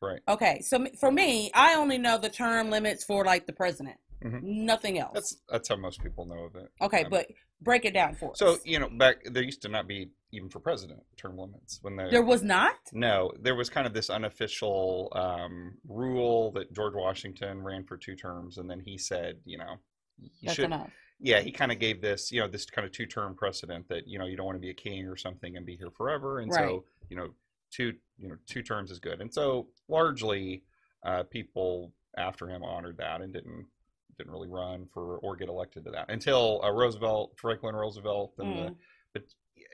Right. 0.00 0.20
Okay. 0.26 0.60
So 0.62 0.86
for 0.98 1.12
me, 1.12 1.50
I 1.54 1.74
only 1.74 1.98
know 1.98 2.16
the 2.18 2.30
term 2.30 2.70
limits 2.70 3.04
for 3.04 3.24
like 3.24 3.46
the 3.46 3.52
president. 3.52 3.96
Mhm. 4.24 4.42
Nothing 4.42 4.98
else. 4.98 5.12
that's 5.14 5.36
that's 5.48 5.68
how 5.68 5.76
most 5.76 6.02
people 6.02 6.26
know 6.26 6.44
of 6.44 6.54
it. 6.54 6.70
okay, 6.82 7.04
Um, 7.04 7.10
but 7.10 7.26
break 7.62 7.84
it 7.86 7.94
down 7.94 8.14
for 8.14 8.32
us. 8.32 8.38
so 8.38 8.58
you 8.64 8.78
know, 8.78 8.88
back 8.90 9.16
there 9.24 9.42
used 9.42 9.62
to 9.62 9.68
not 9.68 9.86
be 9.86 10.10
even 10.32 10.48
for 10.50 10.60
president 10.60 11.02
term 11.16 11.38
limits 11.38 11.78
when 11.82 11.96
the 11.96 12.08
there 12.10 12.22
was 12.22 12.42
not. 12.42 12.76
No, 12.92 13.32
there 13.40 13.54
was 13.54 13.70
kind 13.70 13.86
of 13.86 13.94
this 13.94 14.10
unofficial 14.10 15.10
um, 15.14 15.78
rule 15.88 16.52
that 16.52 16.72
George 16.72 16.94
Washington 16.94 17.62
ran 17.62 17.84
for 17.84 17.96
two 17.96 18.14
terms, 18.14 18.58
and 18.58 18.68
then 18.70 18.80
he 18.80 18.96
said, 18.98 19.40
you 19.44 19.56
know, 19.58 19.76
you 20.18 20.28
That's 20.42 20.56
should. 20.56 20.64
enough. 20.66 20.90
Yeah, 21.20 21.40
he 21.40 21.52
kind 21.52 21.70
of 21.70 21.78
gave 21.78 22.00
this, 22.00 22.32
you 22.32 22.40
know, 22.40 22.48
this 22.48 22.64
kind 22.64 22.86
of 22.86 22.92
two-term 22.92 23.34
precedent 23.34 23.88
that 23.88 24.08
you 24.08 24.18
know 24.18 24.26
you 24.26 24.36
don't 24.36 24.46
want 24.46 24.56
to 24.56 24.60
be 24.60 24.70
a 24.70 24.74
king 24.74 25.06
or 25.06 25.16
something 25.16 25.56
and 25.56 25.66
be 25.66 25.76
here 25.76 25.90
forever, 25.90 26.40
and 26.40 26.50
Right. 26.50 26.64
so 26.64 26.84
you 27.08 27.16
know, 27.16 27.28
two 27.70 27.94
you 28.18 28.28
know 28.28 28.36
two 28.46 28.62
terms 28.62 28.90
is 28.90 28.98
good, 28.98 29.20
and 29.20 29.32
so 29.32 29.68
largely 29.88 30.62
uh, 31.04 31.22
people 31.24 31.92
after 32.16 32.48
him 32.48 32.62
honored 32.62 32.96
that 32.98 33.20
and 33.20 33.32
didn't 33.32 33.66
didn't 34.18 34.32
really 34.32 34.48
run 34.48 34.86
for 34.92 35.18
or 35.18 35.36
get 35.36 35.48
elected 35.48 35.84
to 35.84 35.90
that 35.90 36.10
until 36.10 36.60
uh, 36.64 36.70
Roosevelt, 36.70 37.32
Franklin 37.36 37.74
Roosevelt, 37.74 38.34
and 38.38 38.56
the 38.56 38.70
Mm. 38.70 38.76
but 39.12 39.24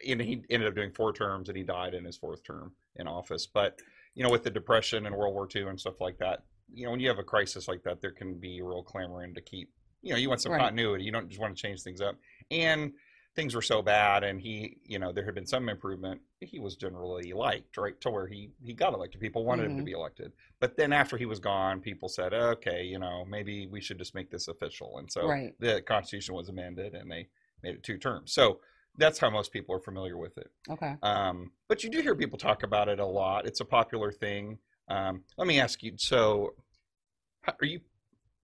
you 0.02 0.16
know, 0.16 0.24
he 0.24 0.42
ended 0.50 0.68
up 0.68 0.74
doing 0.74 0.90
four 0.92 1.12
terms 1.12 1.48
and 1.48 1.56
he 1.56 1.62
died 1.62 1.94
in 1.94 2.04
his 2.04 2.16
fourth 2.16 2.42
term 2.42 2.72
in 2.96 3.06
office. 3.06 3.46
But 3.46 3.80
you 4.14 4.24
know, 4.24 4.30
with 4.30 4.42
the 4.42 4.50
depression 4.50 5.06
and 5.06 5.14
World 5.14 5.34
War 5.34 5.48
II 5.54 5.62
and 5.68 5.78
stuff 5.80 6.00
like 6.00 6.18
that, 6.18 6.42
you 6.72 6.84
know, 6.84 6.90
when 6.90 7.00
you 7.00 7.08
have 7.08 7.18
a 7.18 7.24
crisis 7.24 7.68
like 7.68 7.82
that, 7.84 8.00
there 8.00 8.10
can 8.10 8.34
be 8.34 8.58
a 8.58 8.64
real 8.64 8.82
clamoring 8.82 9.34
to 9.34 9.40
keep. 9.40 9.70
You 10.06 10.12
know, 10.12 10.18
you 10.18 10.28
want 10.28 10.40
some 10.40 10.52
Right. 10.52 10.60
continuity. 10.60 11.04
You 11.04 11.10
don't 11.10 11.28
just 11.28 11.40
want 11.40 11.56
to 11.56 11.60
change 11.60 11.82
things 11.82 12.00
up. 12.00 12.16
And 12.50 12.92
things 13.34 13.54
were 13.56 13.62
so 13.62 13.82
bad, 13.82 14.22
and 14.24 14.40
he, 14.40 14.78
you 14.84 14.98
know, 14.98 15.12
there 15.12 15.24
had 15.24 15.34
been 15.34 15.46
some 15.46 15.68
improvement. 15.68 16.20
He 16.40 16.58
was 16.60 16.76
generally 16.76 17.32
liked, 17.32 17.76
right, 17.76 18.00
to 18.02 18.10
where 18.10 18.26
he 18.28 18.52
he 18.62 18.72
got 18.72 18.94
elected. 18.94 19.20
People 19.20 19.44
wanted 19.44 19.64
him 19.66 19.76
to 19.76 19.82
Mhm. 19.82 19.86
be 19.86 19.92
elected. 19.92 20.32
But 20.60 20.76
then 20.76 20.92
after 20.92 21.16
he 21.16 21.26
was 21.26 21.40
gone, 21.40 21.80
people 21.80 22.08
said, 22.08 22.32
okay, 22.32 22.84
you 22.84 22.98
know, 23.00 23.24
maybe 23.24 23.66
we 23.66 23.80
should 23.80 23.98
just 23.98 24.14
make 24.14 24.30
this 24.30 24.46
official. 24.48 24.98
And 24.98 25.10
so 25.10 25.26
Right. 25.28 25.54
the 25.58 25.82
Constitution 25.82 26.34
was 26.36 26.48
amended, 26.48 26.94
and 26.94 27.10
they 27.10 27.28
made 27.62 27.74
it 27.74 27.82
two 27.82 27.98
terms. 27.98 28.32
So 28.32 28.60
that's 28.96 29.18
how 29.18 29.28
most 29.28 29.52
people 29.52 29.74
are 29.74 29.80
familiar 29.80 30.16
with 30.16 30.38
it. 30.38 30.50
Okay. 30.70 30.94
Um, 31.02 31.52
but 31.68 31.82
you 31.82 31.90
do 31.90 32.00
hear 32.00 32.14
people 32.14 32.38
talk 32.38 32.62
about 32.62 32.88
it 32.88 33.00
a 33.00 33.04
lot. 33.06 33.44
It's 33.44 33.60
a 33.60 33.64
popular 33.64 34.12
thing. 34.12 34.60
Um, 34.88 35.24
let 35.36 35.48
me 35.48 35.58
ask 35.60 35.82
you: 35.82 35.94
so, 35.98 36.54
how- 37.42 37.56
are 37.60 37.66
you 37.66 37.80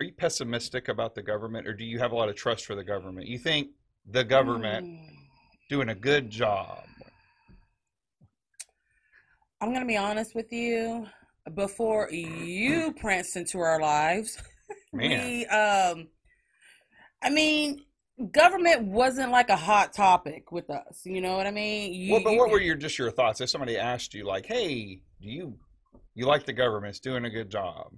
are 0.02 0.06
you 0.06 0.12
pessimistic 0.12 0.88
about 0.88 1.14
the 1.14 1.22
government, 1.22 1.64
or 1.66 1.72
do 1.72 1.84
you 1.84 2.00
have 2.00 2.10
a 2.10 2.14
lot 2.16 2.28
of 2.28 2.34
trust 2.34 2.66
for 2.66 2.74
the 2.74 2.82
government? 2.82 3.28
You 3.28 3.38
think 3.38 3.68
the 4.10 4.24
government 4.24 4.84
Mm. 4.84 5.16
doing 5.70 5.88
a 5.90 5.94
good 5.94 6.28
job? 6.28 6.84
I'm 9.60 9.68
going 9.68 9.80
to 9.80 9.86
be 9.86 9.96
honest 9.96 10.34
with 10.34 10.52
you. 10.52 11.06
Before 11.54 12.08
you 12.10 12.92
pranced 12.94 13.36
into 13.36 13.58
our 13.58 13.80
lives, 13.80 14.38
Man, 14.92 15.24
we, 15.24 15.46
um, 15.46 16.08
I 17.22 17.30
mean, 17.30 17.84
government 18.32 18.82
wasn't 18.82 19.30
like 19.30 19.50
a 19.50 19.56
hot 19.56 19.92
topic 19.92 20.50
with 20.52 20.68
us. 20.70 21.02
You 21.04 21.20
know 21.20 21.36
what 21.36 21.46
I 21.46 21.50
mean? 21.52 21.94
You, 21.94 22.12
well, 22.12 22.22
but 22.24 22.32
you- 22.32 22.38
what 22.40 22.50
were 22.50 22.60
your 22.60 22.76
just 22.76 22.98
your 22.98 23.10
thoughts 23.12 23.40
if 23.40 23.50
somebody 23.50 23.76
asked 23.78 24.14
you 24.14 24.24
like, 24.24 24.46
"Hey, 24.46 25.00
do 25.20 25.28
you 25.28 25.58
you 26.14 26.26
like 26.26 26.44
the 26.44 26.52
government? 26.52 26.90
It's 26.90 27.00
doing 27.00 27.24
a 27.24 27.30
good 27.30 27.50
job." 27.50 27.92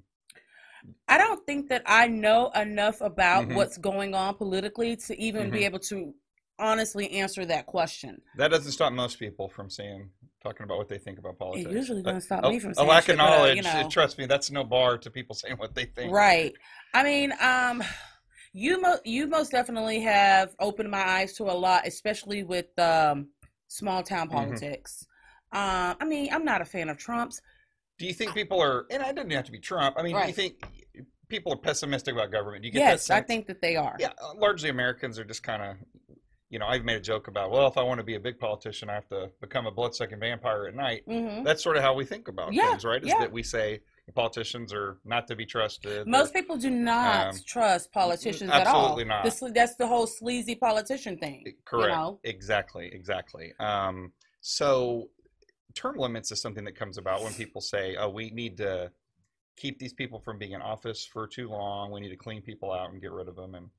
I 1.08 1.18
don't 1.18 1.44
think 1.46 1.68
that 1.68 1.82
I 1.86 2.08
know 2.08 2.50
enough 2.50 3.00
about 3.00 3.48
Mhm. 3.48 3.54
what's 3.56 3.76
going 3.78 4.14
on 4.14 4.34
politically 4.34 4.96
to 4.96 5.18
even 5.20 5.50
be 5.50 5.60
Mhm. 5.60 5.64
able 5.64 5.78
to 5.80 6.14
honestly 6.58 7.10
answer 7.12 7.44
that 7.46 7.66
question. 7.66 8.22
That 8.36 8.48
doesn't 8.50 8.72
stop 8.72 8.92
most 8.92 9.18
people 9.18 9.48
from 9.48 9.70
saying 9.70 10.10
talking 10.42 10.64
about 10.64 10.78
what 10.78 10.88
they 10.88 10.98
think 10.98 11.18
about 11.18 11.38
politics. 11.38 11.70
It 11.70 11.74
usually 11.76 12.02
doesn't 12.02 12.20
stop 12.22 12.44
a, 12.44 12.50
me 12.50 12.58
from 12.58 12.74
saying 12.74 12.86
a 12.86 12.90
lack 12.90 13.08
of 13.08 13.16
but, 13.16 13.24
uh, 13.24 13.28
knowledge. 13.30 13.56
you 13.56 13.62
know. 13.62 13.88
Trust 13.88 14.18
me, 14.18 14.26
that's 14.26 14.50
no 14.50 14.62
bar 14.64 14.98
to 14.98 15.10
people 15.10 15.34
saying 15.42 15.56
what 15.56 15.74
they 15.74 15.86
think. 15.86 16.12
Right. 16.12 16.54
I 16.92 17.02
mean, 17.02 17.32
um, 17.40 17.82
you 18.52 18.80
mo- 18.80 19.00
you 19.04 19.26
most 19.26 19.50
definitely 19.50 20.00
have 20.00 20.54
opened 20.60 20.90
my 20.90 21.02
eyes 21.02 21.32
to 21.34 21.44
a 21.44 21.52
lot, 21.52 21.86
especially 21.86 22.44
with 22.44 22.76
um, 22.78 23.28
small 23.68 24.02
town 24.02 24.28
Mhm. 24.28 24.32
politics. 24.32 25.06
Um, 25.52 25.96
I 26.00 26.04
mean, 26.04 26.32
I'm 26.32 26.44
not 26.44 26.60
a 26.60 26.64
fan 26.64 26.88
of 26.88 26.98
Trump's. 26.98 27.40
Do 27.98 28.06
you 28.06 28.14
think 28.14 28.34
people 28.34 28.60
are? 28.60 28.86
And 28.90 29.02
it 29.02 29.14
doesn't 29.14 29.30
have 29.30 29.44
to 29.44 29.52
be 29.52 29.58
Trump. 29.58 29.96
I 29.98 30.02
mean, 30.02 30.16
do 30.16 30.26
you 30.26 30.32
think 30.32 30.64
people 31.28 31.52
are 31.52 31.56
pessimistic 31.56 32.14
about 32.14 32.30
government? 32.32 32.62
Do 32.62 32.68
you 32.68 32.72
get 32.72 32.80
Yes, 32.80 33.10
I 33.10 33.20
think 33.20 33.46
that 33.46 33.60
they 33.60 33.76
are. 33.76 33.96
Yeah, 33.98 34.10
uh, 34.22 34.34
largely 34.36 34.68
Americans 34.70 35.18
are 35.18 35.24
just 35.24 35.42
kind 35.42 35.62
of, 35.62 35.76
you 36.50 36.58
know, 36.58 36.66
I've 36.66 36.84
made 36.84 36.96
a 36.96 37.00
joke 37.00 37.28
about, 37.28 37.50
well, 37.50 37.66
if 37.66 37.76
I 37.78 37.82
want 37.82 37.98
to 37.98 38.04
be 38.04 38.14
a 38.16 38.20
big 38.20 38.38
politician, 38.38 38.90
I 38.90 38.94
have 38.94 39.08
to 39.08 39.30
become 39.40 39.66
a 39.66 39.70
bloodsucking 39.70 40.18
vampire 40.20 40.66
at 40.66 40.74
night. 40.74 41.02
hmm 41.06 41.42
That's 41.44 41.62
sort 41.62 41.76
of 41.76 41.82
how 41.82 41.94
we 41.94 42.04
think 42.04 42.28
about 42.28 42.52
Yeah, 42.52 42.70
things, 42.70 42.84
right? 42.84 43.02
Is 43.02 43.08
yeah. 43.08 43.18
that 43.20 43.32
we 43.32 43.42
say 43.42 43.80
politicians 44.14 44.72
are 44.72 44.98
not 45.04 45.26
to 45.28 45.36
be 45.36 45.46
trusted. 45.46 46.06
Most 46.06 46.32
they're- 46.32 46.42
people 46.42 46.56
do 46.56 46.70
not 46.70 47.28
Um, 47.28 47.36
trust 47.46 47.90
politicians 47.92 48.50
at 48.50 48.66
all. 48.66 48.76
absolutely 48.82 49.04
not. 49.04 49.24
This, 49.24 49.42
that's 49.54 49.76
the 49.76 49.86
whole 49.86 50.06
sleazy 50.06 50.56
politician 50.56 51.16
thing. 51.16 51.54
Correct. 51.64 51.88
You 51.90 51.94
know? 51.96 52.20
Exactly. 52.24 52.90
Exactly. 52.92 53.52
Um, 53.58 54.12
so, 54.40 55.08
term 55.74 55.96
limits 55.96 56.30
is 56.32 56.40
something 56.40 56.64
that 56.64 56.76
comes 56.76 56.98
about 56.98 57.22
when 57.22 57.32
people 57.42 57.60
say, 57.60 57.96
"Oh, 57.96 58.08
we 58.08 58.30
need 58.30 58.56
to 58.58 58.90
keep 59.56 59.78
these 59.78 59.92
people 59.92 60.18
from 60.18 60.38
being 60.38 60.52
in 60.52 60.62
office 60.62 61.04
for 61.04 61.26
too 61.26 61.48
long. 61.48 61.90
We 61.92 62.00
need 62.00 62.08
to 62.10 62.16
clean 62.16 62.42
people 62.42 62.72
out 62.72 62.90
and 62.90 63.00
get 63.00 63.12
rid 63.12 63.28
of 63.28 63.36
them." 63.36 63.54
And 63.54 63.70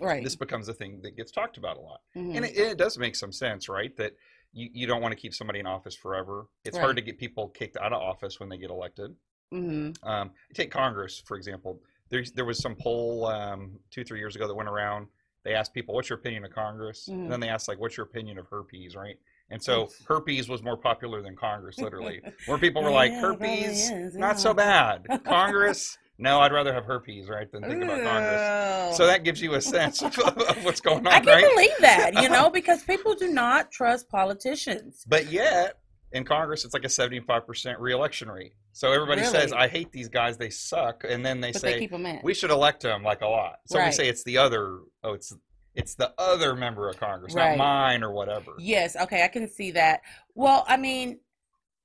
Right. 0.00 0.24
this 0.24 0.36
becomes 0.36 0.68
a 0.68 0.72
thing 0.74 1.02
that 1.02 1.16
gets 1.16 1.30
talked 1.30 1.58
about 1.58 1.76
a 1.76 1.80
lot. 1.80 2.00
Mhm. 2.16 2.36
And 2.36 2.44
it, 2.46 2.56
it 2.56 2.78
does 2.78 2.96
make 2.96 3.14
some 3.14 3.32
sense, 3.32 3.68
right? 3.68 3.94
That 3.96 4.14
you, 4.52 4.70
you 4.72 4.86
don't 4.86 5.02
want 5.02 5.12
to 5.12 5.16
keep 5.16 5.34
somebody 5.34 5.58
in 5.60 5.66
office 5.66 5.94
forever. 5.94 6.46
It's 6.64 6.78
hard 6.78 6.96
to 6.96 7.02
get 7.02 7.18
people 7.18 7.48
kicked 7.50 7.76
out 7.76 7.92
of 7.92 8.00
office 8.00 8.40
when 8.40 8.48
they 8.48 8.56
get 8.56 8.70
elected. 8.70 9.14
Mhm. 9.52 9.94
Um, 10.02 10.30
take 10.54 10.70
Congress, 10.70 11.20
for 11.26 11.36
example. 11.36 11.82
There's, 12.08 12.32
there 12.32 12.44
was 12.46 12.58
some 12.60 12.74
poll 12.76 13.26
um, 13.26 13.78
two, 13.90 14.02
three 14.02 14.18
years 14.20 14.34
ago 14.36 14.48
that 14.48 14.54
went 14.54 14.68
around. 14.68 15.06
They 15.44 15.54
asked 15.54 15.74
people, 15.74 15.94
what's 15.94 16.08
your 16.08 16.18
opinion 16.18 16.44
of 16.44 16.52
Congress? 16.52 17.06
Mhm. 17.08 17.14
And 17.24 17.32
then 17.32 17.40
they 17.40 17.48
asked, 17.48 17.68
like, 17.68 17.78
what's 17.78 17.96
your 17.96 18.06
opinion 18.06 18.38
of 18.38 18.46
herpes, 18.48 18.96
right? 18.96 19.18
And 19.50 19.62
so 19.62 19.90
herpes 20.06 20.48
was 20.48 20.62
more 20.62 20.76
popular 20.76 21.22
than 21.22 21.36
Congress, 21.36 21.78
literally. 21.78 22.20
Where 22.46 22.58
people 22.58 22.82
were 22.82 22.90
like, 22.90 23.10
Yeah, 23.10 23.20
herpes, 23.20 23.90
is, 23.90 24.14
not 24.14 24.38
so 24.38 24.54
bad. 24.54 25.06
Congress, 25.24 25.98
no, 26.18 26.40
I'd 26.40 26.52
rather 26.52 26.72
have 26.72 26.84
herpes, 26.84 27.28
right, 27.28 27.50
than 27.50 27.62
think 27.62 27.82
about 27.82 28.02
Congress. 28.02 28.96
So 28.96 29.06
that 29.06 29.24
gives 29.24 29.40
you 29.40 29.54
a 29.54 29.60
sense 29.60 30.02
of, 30.02 30.16
of 30.18 30.64
what's 30.64 30.80
going 30.80 31.06
on, 31.06 31.12
I 31.12 31.20
can 31.20 31.28
right? 31.28 31.54
believe 31.54 31.78
that, 31.80 32.22
you 32.22 32.28
know, 32.28 32.50
because 32.60 32.82
people 32.84 33.14
do 33.14 33.28
not 33.28 33.72
trust 33.72 34.08
politicians. 34.08 35.04
But 35.08 35.32
yet, 35.32 35.78
in 36.12 36.24
Congress, 36.24 36.64
it's 36.64 36.74
like 36.74 36.84
a 36.84 36.88
75% 36.88 37.76
reelection 37.78 38.30
rate. 38.30 38.52
So 38.72 38.92
everybody 38.92 39.24
says, 39.24 39.52
I 39.52 39.66
hate 39.66 39.90
these 39.92 40.08
guys, 40.08 40.36
they 40.38 40.50
suck. 40.50 41.04
And 41.08 41.24
then 41.26 41.40
they 41.40 41.52
But 41.52 41.60
say, 41.60 41.72
they 41.72 41.78
keep 41.80 41.90
them 41.90 42.06
in. 42.06 42.20
we 42.22 42.34
should 42.34 42.50
elect 42.50 42.82
them 42.82 43.02
like 43.02 43.20
a 43.20 43.26
lot. 43.26 43.60
So 43.66 43.84
we 43.84 43.90
say 43.90 44.08
it's 44.08 44.22
the 44.24 44.38
other, 44.38 44.78
oh, 45.02 45.14
it's 45.14 45.32
it's 45.74 45.94
the 45.94 46.12
other 46.18 46.54
member 46.54 46.88
of 46.88 46.98
Congress, 46.98 47.34
Right. 47.34 47.50
not 47.56 47.58
mine 47.58 48.02
or 48.02 48.12
whatever. 48.12 48.54
yes, 48.58 48.96
okay, 48.96 49.24
I 49.24 49.28
can 49.28 49.48
see 49.48 49.70
that. 49.72 50.00
Well, 50.34 50.64
I 50.68 50.76
mean, 50.76 51.20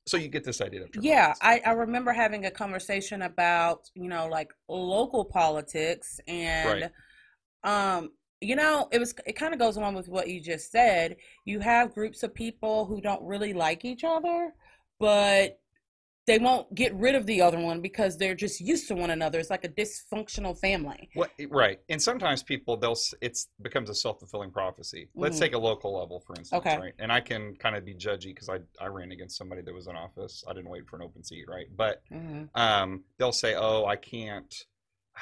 So 0.08 0.18
you 0.18 0.28
get 0.28 0.44
this 0.44 0.62
idea 0.62 0.84
of 0.84 0.90
yeah. 1.02 1.34
I, 1.42 1.62
I 1.66 1.72
remember 1.72 2.12
having 2.14 2.46
a 2.46 2.52
conversation 2.52 3.24
about, 3.24 3.90
you 3.96 4.08
know, 4.08 4.28
like 4.28 4.52
local 4.68 5.26
politics 5.26 6.20
and 6.28 6.90
um 7.64 8.12
you 8.42 8.56
know 8.56 8.88
it 8.92 9.00
was 9.00 9.16
it 9.26 9.34
kind 9.34 9.54
of 9.54 9.60
goes 9.60 9.78
along 9.78 9.96
with 9.96 10.08
what 10.08 10.28
you 10.30 10.40
just 10.40 10.72
said 10.72 11.16
you 11.46 11.60
have 11.60 11.94
groups 11.96 12.22
of 12.22 12.34
people 12.34 12.86
who 12.86 13.02
don't 13.02 13.24
really 13.24 13.54
like 13.54 13.86
each 13.86 14.04
other 14.04 14.54
but 15.00 15.60
they 16.28 16.40
won't 16.40 16.74
get 16.74 16.94
rid 16.96 17.16
of 17.16 17.26
the 17.26 17.42
other 17.42 17.60
one 17.60 17.82
because 17.82 18.18
they're 18.18 18.36
just 18.36 18.60
used 18.60 18.88
to 18.88 18.96
one 18.96 19.10
another 19.10 19.40
it's 19.40 19.50
like 19.50 19.64
a 19.64 19.70
dysfunctional 19.70 20.58
family 20.58 21.10
What, 21.14 21.32
right. 21.50 21.80
And 21.88 22.02
sometimes 22.02 22.44
people, 22.44 22.78
they'll, 22.78 22.98
it's 23.22 23.48
becomes 23.62 23.90
a 23.90 23.96
self 23.96 24.20
fulfilling 24.20 24.52
prophecy. 24.52 25.10
Let's 25.16 25.38
Mhm. 25.38 25.40
take 25.40 25.54
a 25.54 25.58
local 25.58 25.98
level, 25.98 26.20
for 26.20 26.36
instance, 26.38 26.60
Okay. 26.66 26.78
right? 26.78 26.94
And 27.00 27.12
I 27.12 27.22
can 27.22 27.56
kind 27.56 27.76
of 27.76 27.86
be 27.86 27.94
judgy 27.94 28.26
because 28.34 28.50
I, 28.50 28.60
I 28.82 28.88
ran 28.88 29.12
against 29.12 29.38
somebody 29.38 29.62
that 29.62 29.74
was 29.74 29.88
in 29.88 29.96
office. 29.96 30.44
I 30.48 30.54
didn't 30.54 30.70
wait 30.70 30.88
for 30.88 30.98
an 30.98 31.04
open 31.04 31.24
seat, 31.24 31.46
right? 31.48 31.68
But 31.76 32.02
Mhm. 32.12 32.50
um, 32.54 33.04
they'll 33.18 33.32
say, 33.32 33.56
"Oh, 33.56 33.86
I 33.86 33.96
can't. 33.96 34.54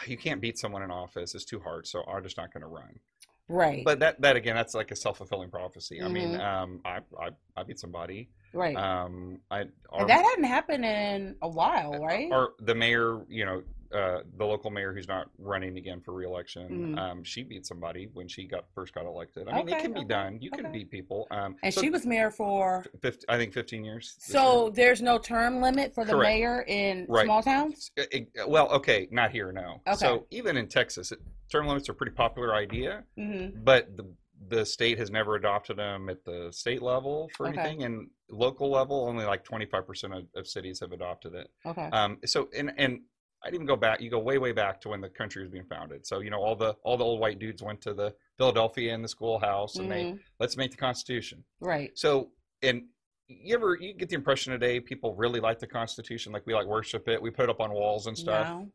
You 0.07 0.17
can't 0.17 0.41
beat 0.41 0.57
someone 0.57 0.81
in 0.81 0.89
office. 0.89 1.35
It's 1.35 1.45
too 1.45 1.59
hard. 1.59 1.85
So 1.85 2.03
I'm 2.03 2.23
just 2.23 2.37
not 2.37 2.51
going 2.51 2.61
to 2.61 2.67
run." 2.67 2.99
right 3.47 3.83
But 3.85 3.99
that, 3.99 4.19
that 4.21 4.35
again, 4.35 4.55
that's 4.55 4.73
like 4.73 4.89
a 4.89 4.95
self 4.95 5.17
fulfilling 5.17 5.51
prophecy. 5.51 6.01
I 6.01 6.07
mean, 6.07 6.29
Mhm. 6.29 6.41
um, 6.43 6.81
I, 6.83 6.99
I, 7.19 7.29
I 7.55 7.63
beat 7.63 7.79
somebody. 7.79 8.29
Right 8.53 8.75
Um, 8.77 9.39
I, 9.51 9.65
our, 9.89 10.07
that 10.07 10.23
hadn't 10.23 10.43
happened 10.45 10.85
in 10.85 11.35
a 11.41 11.49
while 11.49 11.91
right 12.03 12.31
our 12.31 12.51
the 12.59 12.75
mayor, 12.75 13.21
you 13.27 13.45
know, 13.45 13.63
uh, 13.93 14.21
the 14.37 14.45
local 14.45 14.71
mayor 14.71 14.91
who's 14.91 15.07
not 15.07 15.27
running 15.37 15.77
again 15.77 16.01
for 16.01 16.13
reelection, 16.15 16.95
Mhm. 16.95 16.97
um, 16.97 17.23
she 17.23 17.43
beat 17.43 17.63
somebody 17.63 18.09
when 18.13 18.27
she 18.27 18.47
got 18.47 18.65
first 18.73 18.91
got 18.95 19.05
elected. 19.05 19.47
I 19.47 19.53
mean, 19.57 19.67
it 19.67 19.73
Okay, 19.73 19.81
can 19.83 19.93
be 19.93 20.03
done. 20.03 20.39
You 20.41 20.49
can 20.49 20.71
beat 20.71 20.89
people. 20.89 21.27
Um, 21.29 21.55
and 21.61 21.71
so 21.71 21.79
she 21.81 21.91
was 21.91 22.03
mayor 22.03 22.31
for 22.31 22.83
50, 23.03 23.25
I 23.29 23.37
think 23.37 23.53
15 23.53 23.83
years. 23.85 24.15
so 24.19 24.63
year. 24.63 24.71
there's 24.71 25.01
no 25.03 25.19
term 25.19 25.61
limit 25.61 25.93
for 25.93 26.05
the 26.05 26.13
Correct. 26.13 26.27
mayor 26.27 26.63
in 26.67 27.05
Right. 27.07 27.25
small 27.25 27.43
towns 27.43 27.91
Uh, 27.99 28.03
it- 28.11 28.29
well, 28.47 28.67
okay, 28.71 29.07
not 29.11 29.29
here, 29.31 29.51
no. 29.51 29.79
Okay. 29.87 29.95
So 29.97 30.25
even 30.31 30.57
in 30.57 30.67
Texas, 30.69 31.11
it, 31.11 31.19
term 31.51 31.67
limits 31.67 31.87
are 31.87 31.91
a 31.91 31.95
pretty 31.95 32.13
popular 32.13 32.55
idea. 32.55 33.03
hmm 33.15 33.49
but 33.63 33.95
the 33.95 34.05
the 34.49 34.65
state 34.65 34.97
has 34.97 35.09
never 35.11 35.35
adopted 35.35 35.77
them 35.77 36.09
at 36.09 36.23
the 36.25 36.49
state 36.51 36.81
level 36.81 37.29
for 37.35 37.47
Okay. 37.47 37.59
anything 37.59 37.83
and 37.83 38.09
local 38.29 38.69
level 38.69 39.05
only 39.07 39.25
like 39.25 39.43
25% 39.45 40.17
of, 40.17 40.25
of 40.35 40.47
cities 40.47 40.79
have 40.79 40.91
adopted 40.91 41.33
it 41.35 41.49
okay 41.65 41.89
um 41.91 42.17
so 42.25 42.49
and 42.55 42.73
and 42.77 42.99
i'd 43.43 43.53
even 43.53 43.65
go 43.67 43.75
back 43.75 44.01
you 44.01 44.09
go 44.09 44.19
way 44.19 44.37
way 44.37 44.51
back 44.51 44.81
to 44.81 44.89
when 44.89 45.01
the 45.01 45.09
country 45.09 45.43
was 45.43 45.51
being 45.51 45.65
founded 45.65 46.05
so 46.05 46.19
you 46.19 46.29
know 46.29 46.41
all 46.41 46.55
the 46.55 46.73
all 46.83 46.97
the 46.97 47.03
old 47.03 47.19
white 47.19 47.39
dudes 47.39 47.61
went 47.61 47.79
to 47.81 47.93
the 47.93 48.13
philadelphia 48.37 48.93
in 48.93 49.01
the 49.01 49.07
schoolhouse 49.07 49.75
and 49.75 49.89
they 49.91 50.03
Mhm. 50.05 50.19
let's 50.39 50.57
make 50.57 50.71
the 50.71 50.77
constitution 50.77 51.43
right 51.59 51.91
so 51.97 52.31
and 52.63 52.83
you 53.27 53.53
ever 53.55 53.77
you 53.79 53.93
get 53.93 54.09
the 54.09 54.15
impression 54.15 54.51
today 54.51 54.79
people 54.79 55.15
really 55.15 55.39
like 55.39 55.59
the 55.59 55.67
constitution 55.67 56.31
like 56.33 56.45
we 56.45 56.53
like 56.53 56.65
worship 56.67 57.07
it 57.07 57.21
we 57.21 57.29
put 57.29 57.43
it 57.43 57.49
up 57.49 57.59
on 57.61 57.71
walls 57.71 58.07
and 58.07 58.17
stuff 58.17 58.47
No. 58.49 58.71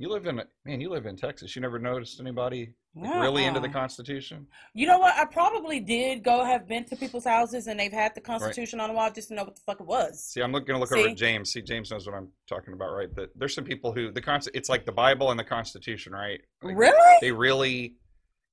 You 0.00 0.08
live 0.08 0.26
in 0.26 0.42
man 0.64 0.80
you 0.80 0.88
live 0.88 1.04
in 1.06 1.14
texas 1.14 1.54
you 1.54 1.60
never 1.62 1.78
noticed 1.78 2.18
anybody 2.20 2.72
like, 2.96 3.14
really 3.20 3.44
into 3.44 3.60
the 3.60 3.68
constitution 3.68 4.46
You 4.74 4.86
know 4.88 4.98
what? 4.98 5.14
I 5.16 5.24
probably 5.26 5.78
did 5.78 6.24
go 6.24 6.42
have 6.44 6.66
been 6.66 6.84
to 6.86 6.96
people's 6.96 7.24
houses 7.24 7.68
and 7.68 7.78
they've 7.78 7.92
had 7.92 8.14
the 8.16 8.20
Constitution 8.20 8.80
on 8.80 8.88
the 8.88 8.94
wall 8.96 9.10
just 9.12 9.28
to 9.28 9.34
know 9.34 9.44
what 9.44 9.54
the 9.54 9.62
fuck 9.64 9.78
it 9.80 9.86
was. 9.86 10.24
See, 10.24 10.40
I'm 10.40 10.50
going 10.50 10.64
to 10.66 10.78
look 10.78 10.90
over 10.90 11.08
at 11.08 11.16
James. 11.16 11.52
See, 11.52 11.62
James 11.62 11.92
knows 11.92 12.06
what 12.06 12.16
I'm 12.16 12.28
talking 12.48 12.74
about, 12.74 12.90
right? 12.92 13.14
That 13.14 13.30
there's 13.38 13.54
some 13.54 13.62
people 13.62 13.92
who 13.92 14.10
the 14.10 14.20
const- 14.20 14.50
it's 14.54 14.68
like 14.68 14.86
the 14.86 14.92
Bible 14.92 15.30
and 15.30 15.38
the 15.38 15.44
Constitution, 15.44 16.12
right? 16.12 16.40
Like, 16.64 16.76
Really? 16.76 17.16
They 17.20 17.30
really, 17.30 17.94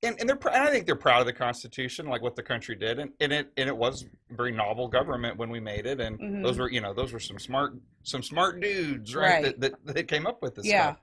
and, 0.04 0.14
and 0.20 0.28
they're 0.28 0.38
and 0.52 0.62
I 0.68 0.70
think 0.70 0.86
they're 0.86 0.94
proud 0.94 1.20
of 1.20 1.26
the 1.26 1.32
Constitution, 1.32 2.06
like 2.06 2.22
what 2.22 2.36
the 2.36 2.42
country 2.44 2.76
did, 2.76 3.00
and, 3.00 3.10
and 3.18 3.32
it 3.32 3.50
and 3.56 3.68
it 3.68 3.76
was 3.76 4.04
very 4.30 4.52
novel 4.52 4.86
government 4.86 5.36
when 5.36 5.50
we 5.50 5.58
made 5.58 5.84
it, 5.86 6.00
and 6.00 6.16
Mhm. 6.20 6.42
those 6.44 6.58
were 6.58 6.70
you 6.70 6.80
know 6.80 6.94
those 6.94 7.12
were 7.12 7.18
some 7.18 7.40
smart 7.40 7.74
some 8.04 8.22
smart 8.22 8.60
dudes, 8.60 9.16
right? 9.16 9.42
Right. 9.42 9.60
That, 9.60 9.60
that 9.84 9.94
that 9.96 10.08
came 10.08 10.26
up 10.28 10.42
with 10.42 10.54
this 10.54 10.66
Yeah. 10.66 10.82
stuff. 10.92 11.00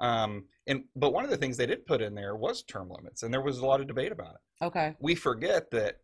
Um, 0.00 0.44
and 0.66 0.84
but 0.94 1.12
one 1.12 1.24
of 1.24 1.30
the 1.30 1.36
things 1.36 1.56
they 1.56 1.66
did 1.66 1.86
put 1.86 2.02
in 2.02 2.14
there 2.14 2.36
was 2.36 2.62
term 2.62 2.90
limits, 2.90 3.22
and 3.22 3.32
there 3.32 3.40
was 3.40 3.58
a 3.58 3.66
lot 3.66 3.80
of 3.80 3.86
debate 3.86 4.12
about 4.12 4.34
it 4.34 4.64
Okay. 4.64 4.94
we 5.00 5.14
forget 5.14 5.70
that 5.70 6.00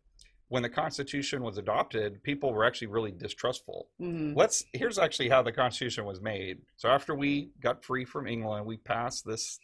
when 0.49 0.63
the 0.63 0.69
Constitution 0.69 1.41
was 1.41 1.57
adopted, 1.57 2.21
people 2.23 2.53
were 2.53 2.63
actually 2.63 2.87
really 2.87 3.11
distrustful. 3.11 3.87
hmm 3.99 4.33
Let's 4.35 4.63
here's 4.73 4.97
actually 4.99 5.29
how 5.29 5.41
the 5.41 5.51
Constitution 5.51 6.05
was 6.05 6.21
made. 6.21 6.59
So 6.77 6.89
after 6.89 7.15
we 7.15 7.49
got 7.61 7.83
free 7.83 8.05
from 8.05 8.27
England, 8.27 8.65
we 8.65 8.77
passed 8.77 9.25
this. 9.25 9.59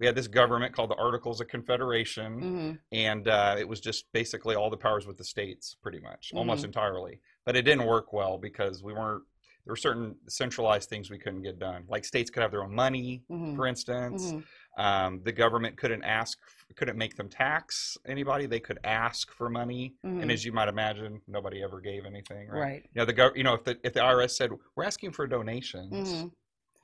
We 0.00 0.06
had 0.06 0.16
this 0.16 0.26
government 0.26 0.74
called 0.74 0.90
the 0.90 0.96
Articles 0.96 1.40
of 1.40 1.48
Confederation, 1.48 2.30
hmm 2.40 2.72
and 2.92 3.26
uh, 3.28 3.56
it 3.58 3.68
was 3.68 3.80
just 3.80 4.06
basically 4.12 4.54
all 4.54 4.70
the 4.70 4.76
powers 4.76 5.06
with 5.06 5.16
the 5.18 5.24
states, 5.24 5.76
pretty 5.82 6.00
much, 6.00 6.32
almost 6.34 6.62
Mhm. 6.62 6.66
entirely. 6.68 7.20
But 7.44 7.56
it 7.56 7.62
didn't 7.62 7.86
work 7.86 8.12
well 8.12 8.38
because 8.38 8.82
we 8.82 8.92
weren't. 8.92 9.24
There 9.64 9.72
were 9.72 9.76
certain 9.76 10.16
centralized 10.28 10.90
things 10.90 11.10
we 11.10 11.18
couldn't 11.18 11.42
get 11.42 11.58
done, 11.58 11.84
like 11.88 12.04
states 12.04 12.30
could 12.30 12.42
have 12.42 12.50
their 12.50 12.62
own 12.62 12.74
money, 12.74 13.22
hmm 13.28 13.54
for 13.54 13.66
instance. 13.66 14.32
hmm 14.32 14.40
Um, 14.76 15.20
the 15.24 15.30
government 15.32 15.76
couldn't 15.78 16.02
ask, 16.02 16.36
couldn't 16.74 16.98
make 16.98 17.14
them 17.16 17.28
tax 17.28 17.96
anybody. 18.06 18.46
They 18.46 18.58
could 18.58 18.80
ask 18.84 19.30
for 19.32 19.48
money, 19.48 19.94
and 20.02 20.24
Mhm. 20.24 20.32
as 20.32 20.44
you 20.44 20.50
might 20.52 20.66
imagine, 20.68 21.22
nobody 21.28 21.62
ever 21.62 21.80
gave 21.80 22.04
anything. 22.04 22.48
Right. 22.48 22.60
Right. 22.60 22.82
You 22.92 22.98
know, 23.00 23.04
the 23.04 23.14
gov- 23.14 23.36
You 23.36 23.44
know, 23.44 23.54
if 23.54 23.62
the 23.64 23.78
if 23.84 23.92
the 23.94 24.00
IRS 24.00 24.36
said 24.36 24.50
we're 24.74 24.84
asking 24.84 25.12
for 25.12 25.26
donations, 25.26 26.12
hmm 26.12 26.28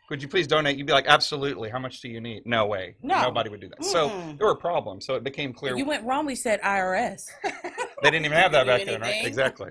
Could 0.09 0.23
you 0.23 0.29
please 0.29 0.47
donate? 0.49 0.77
You'd 0.77 0.89
be 0.89 0.93
like, 0.93 1.07
absolutely. 1.07 1.69
How 1.71 1.79
much 1.79 2.01
do 2.01 2.09
you 2.09 2.21
need? 2.21 2.45
No 2.45 2.67
way. 2.67 2.97
No. 3.01 3.21
Nobody 3.23 3.49
would 3.49 3.61
do 3.61 3.69
that. 3.69 3.85
So 3.85 4.09
there 4.39 4.47
were 4.49 4.57
problems. 4.57 5.07
So 5.07 5.15
it 5.15 5.23
became 5.23 5.53
clear 5.53 5.77
You 5.77 5.85
went 5.85 6.05
wrong. 6.05 6.27
We 6.27 6.35
said 6.35 6.61
IRS. 6.63 7.29
they 8.03 8.11
didn't 8.11 8.25
even 8.25 8.37
have 8.37 8.51
that 8.53 8.67
back 8.67 8.85
then, 8.87 9.01
right? 9.01 9.25
Exactly. 9.25 9.71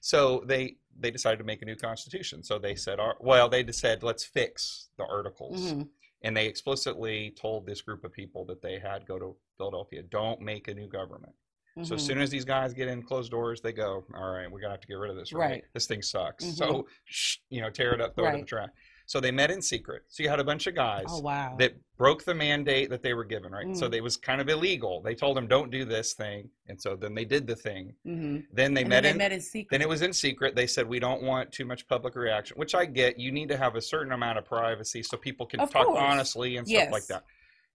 So 0.00 0.42
they 0.46 0.76
they 0.98 1.10
decided 1.10 1.38
to 1.38 1.44
make 1.44 1.62
a 1.62 1.64
new 1.64 1.76
constitution. 1.76 2.42
So 2.42 2.58
they 2.58 2.74
said, 2.74 2.98
"All- 3.00 3.16
well, 3.20 3.48
they 3.48 3.64
said, 3.72 4.02
let's 4.02 4.24
fix 4.24 4.88
the 4.96 5.04
articles. 5.04 5.72
Mhm. 5.72 5.88
And 6.22 6.36
they 6.36 6.46
explicitly 6.46 7.32
told 7.32 7.66
this 7.66 7.82
group 7.82 8.04
of 8.04 8.12
people 8.12 8.44
that 8.46 8.62
they 8.62 8.78
had 8.78 9.06
go 9.06 9.18
to 9.18 9.36
Philadelphia, 9.58 10.02
don't 10.02 10.40
make 10.40 10.68
a 10.68 10.74
new 10.74 10.88
government. 10.88 11.34
So 11.82 11.96
as 11.96 12.02
Mhm. 12.02 12.06
soon 12.06 12.20
as 12.20 12.30
these 12.30 12.44
guys 12.44 12.72
get 12.72 12.86
in 12.88 13.02
closed 13.02 13.32
doors, 13.32 13.60
they 13.60 13.72
go, 13.72 14.06
all 14.14 14.30
right, 14.30 14.48
we're 14.50 14.60
gonna 14.60 14.72
have 14.74 14.80
to 14.80 14.86
get 14.86 14.94
rid 14.94 15.10
of 15.10 15.16
this, 15.16 15.32
right? 15.32 15.50
Right. 15.50 15.64
This 15.72 15.86
thing 15.88 16.02
sucks. 16.02 16.44
Mhm. 16.44 16.52
So 16.56 16.88
shh, 17.04 17.38
you 17.50 17.60
know, 17.60 17.68
tear 17.68 17.92
it 17.92 18.00
up, 18.00 18.14
throw 18.14 18.26
it 18.26 18.34
in 18.34 18.40
the 18.40 18.46
trash. 18.46 18.70
So 19.06 19.20
they 19.20 19.30
met 19.30 19.50
in 19.50 19.60
secret. 19.60 20.02
So 20.08 20.22
you 20.22 20.28
had 20.28 20.40
a 20.40 20.44
bunch 20.44 20.66
of 20.66 20.74
guys 20.74 21.04
Oh 21.08 21.20
wow. 21.20 21.56
that 21.58 21.74
broke 21.98 22.24
the 22.24 22.34
mandate 22.34 22.88
that 22.90 23.02
they 23.02 23.12
were 23.14 23.24
given, 23.24 23.52
right? 23.52 23.74
So 23.76 23.88
Mhm. 23.88 23.94
it 23.94 24.02
was 24.02 24.16
kind 24.16 24.40
of 24.40 24.48
illegal. 24.48 25.02
They 25.02 25.14
told 25.14 25.36
them 25.36 25.46
don't 25.46 25.70
do 25.70 25.84
this 25.84 26.14
thing, 26.14 26.50
and 26.68 26.80
so 26.80 26.96
then 26.96 27.14
they 27.14 27.24
did 27.24 27.46
the 27.46 27.56
thing. 27.56 27.94
hmm 28.04 28.38
Then 28.52 28.72
they 28.74 28.82
and 28.82 28.88
met 28.90 29.02
then 29.02 29.12
in. 29.12 29.18
met 29.18 29.32
in 29.32 29.40
secret. 29.40 29.70
Then 29.70 29.82
it 29.82 29.88
was 29.88 30.02
in 30.02 30.12
secret. 30.12 30.54
They 30.54 30.66
said 30.66 30.88
we 30.88 30.98
don't 31.00 31.22
want 31.22 31.52
too 31.52 31.64
much 31.66 31.86
public 31.86 32.14
reaction, 32.16 32.56
which 32.56 32.74
I 32.74 32.84
get. 32.86 33.18
You 33.18 33.30
need 33.30 33.48
to 33.48 33.56
have 33.56 33.74
a 33.76 33.80
certain 33.82 34.12
amount 34.12 34.38
of 34.38 34.44
privacy 34.44 35.02
so 35.02 35.16
people 35.16 35.46
can 35.46 35.60
Of 35.60 35.70
talk 35.70 35.86
course. 35.86 35.98
honestly 36.00 36.56
and 36.56 36.66
stuff 36.66 36.90
like 36.90 37.06
that. 37.08 37.24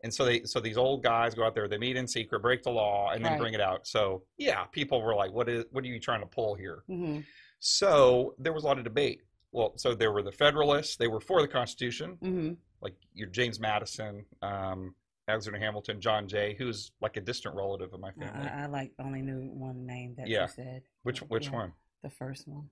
And 0.03 0.13
so 0.13 0.23
they, 0.23 0.43
so 0.43 0.59
these 0.61 0.77
old 0.77 1.03
guys 1.03 1.35
go 1.35 1.43
out 1.43 1.53
there, 1.53 1.67
they 1.67 1.77
meet 1.77 1.97
in 1.97 2.07
secret, 2.07 2.41
break 2.41 2.63
the 2.63 2.69
law, 2.71 3.11
and 3.11 3.23
then 3.23 3.33
Right. 3.33 3.39
bring 3.41 3.53
it 3.53 3.59
out. 3.61 3.85
So 3.85 4.23
yeah, 4.37 4.63
people 4.65 5.01
were 5.01 5.13
like, 5.15 5.31
"What 5.33 5.49
is? 5.49 5.65
What 5.71 5.83
are 5.83 5.87
you 5.87 5.99
trying 5.99 6.21
to 6.21 6.25
pull 6.27 6.55
here?" 6.55 6.83
hmm 6.87 7.19
So 7.59 8.35
there 8.39 8.53
was 8.53 8.63
a 8.63 8.67
lot 8.67 8.77
of 8.77 8.83
debate. 8.85 9.21
Well, 9.51 9.73
so 9.77 9.95
there 9.95 10.11
were 10.11 10.21
the 10.23 10.31
Federalists. 10.31 10.95
They 10.97 11.07
were 11.07 11.19
for 11.19 11.41
the 11.41 11.47
Constitution, 11.47 12.17
hmm 12.21 12.51
like 12.81 12.95
your 13.13 13.27
James 13.27 13.59
Madison, 13.59 14.25
um, 14.41 14.95
Alexander 15.27 15.59
Hamilton, 15.59 15.99
John 15.99 16.29
Jay, 16.29 16.55
who's 16.57 16.91
like 17.01 17.17
a 17.17 17.21
distant 17.21 17.53
relative 17.53 17.93
of 17.93 17.99
my 17.99 18.11
family. 18.13 18.47
I, 18.47 18.63
I 18.63 18.65
like 18.67 18.93
only 19.03 19.21
knew 19.21 19.49
one 19.53 19.85
name 19.85 20.15
that 20.17 20.27
Yeah. 20.29 20.43
you 20.43 20.47
said. 20.47 20.83
which 21.03 21.19
which 21.23 21.47
yeah, 21.47 21.53
one? 21.55 21.73
The 22.03 22.09
first 22.09 22.47
one. 22.47 22.69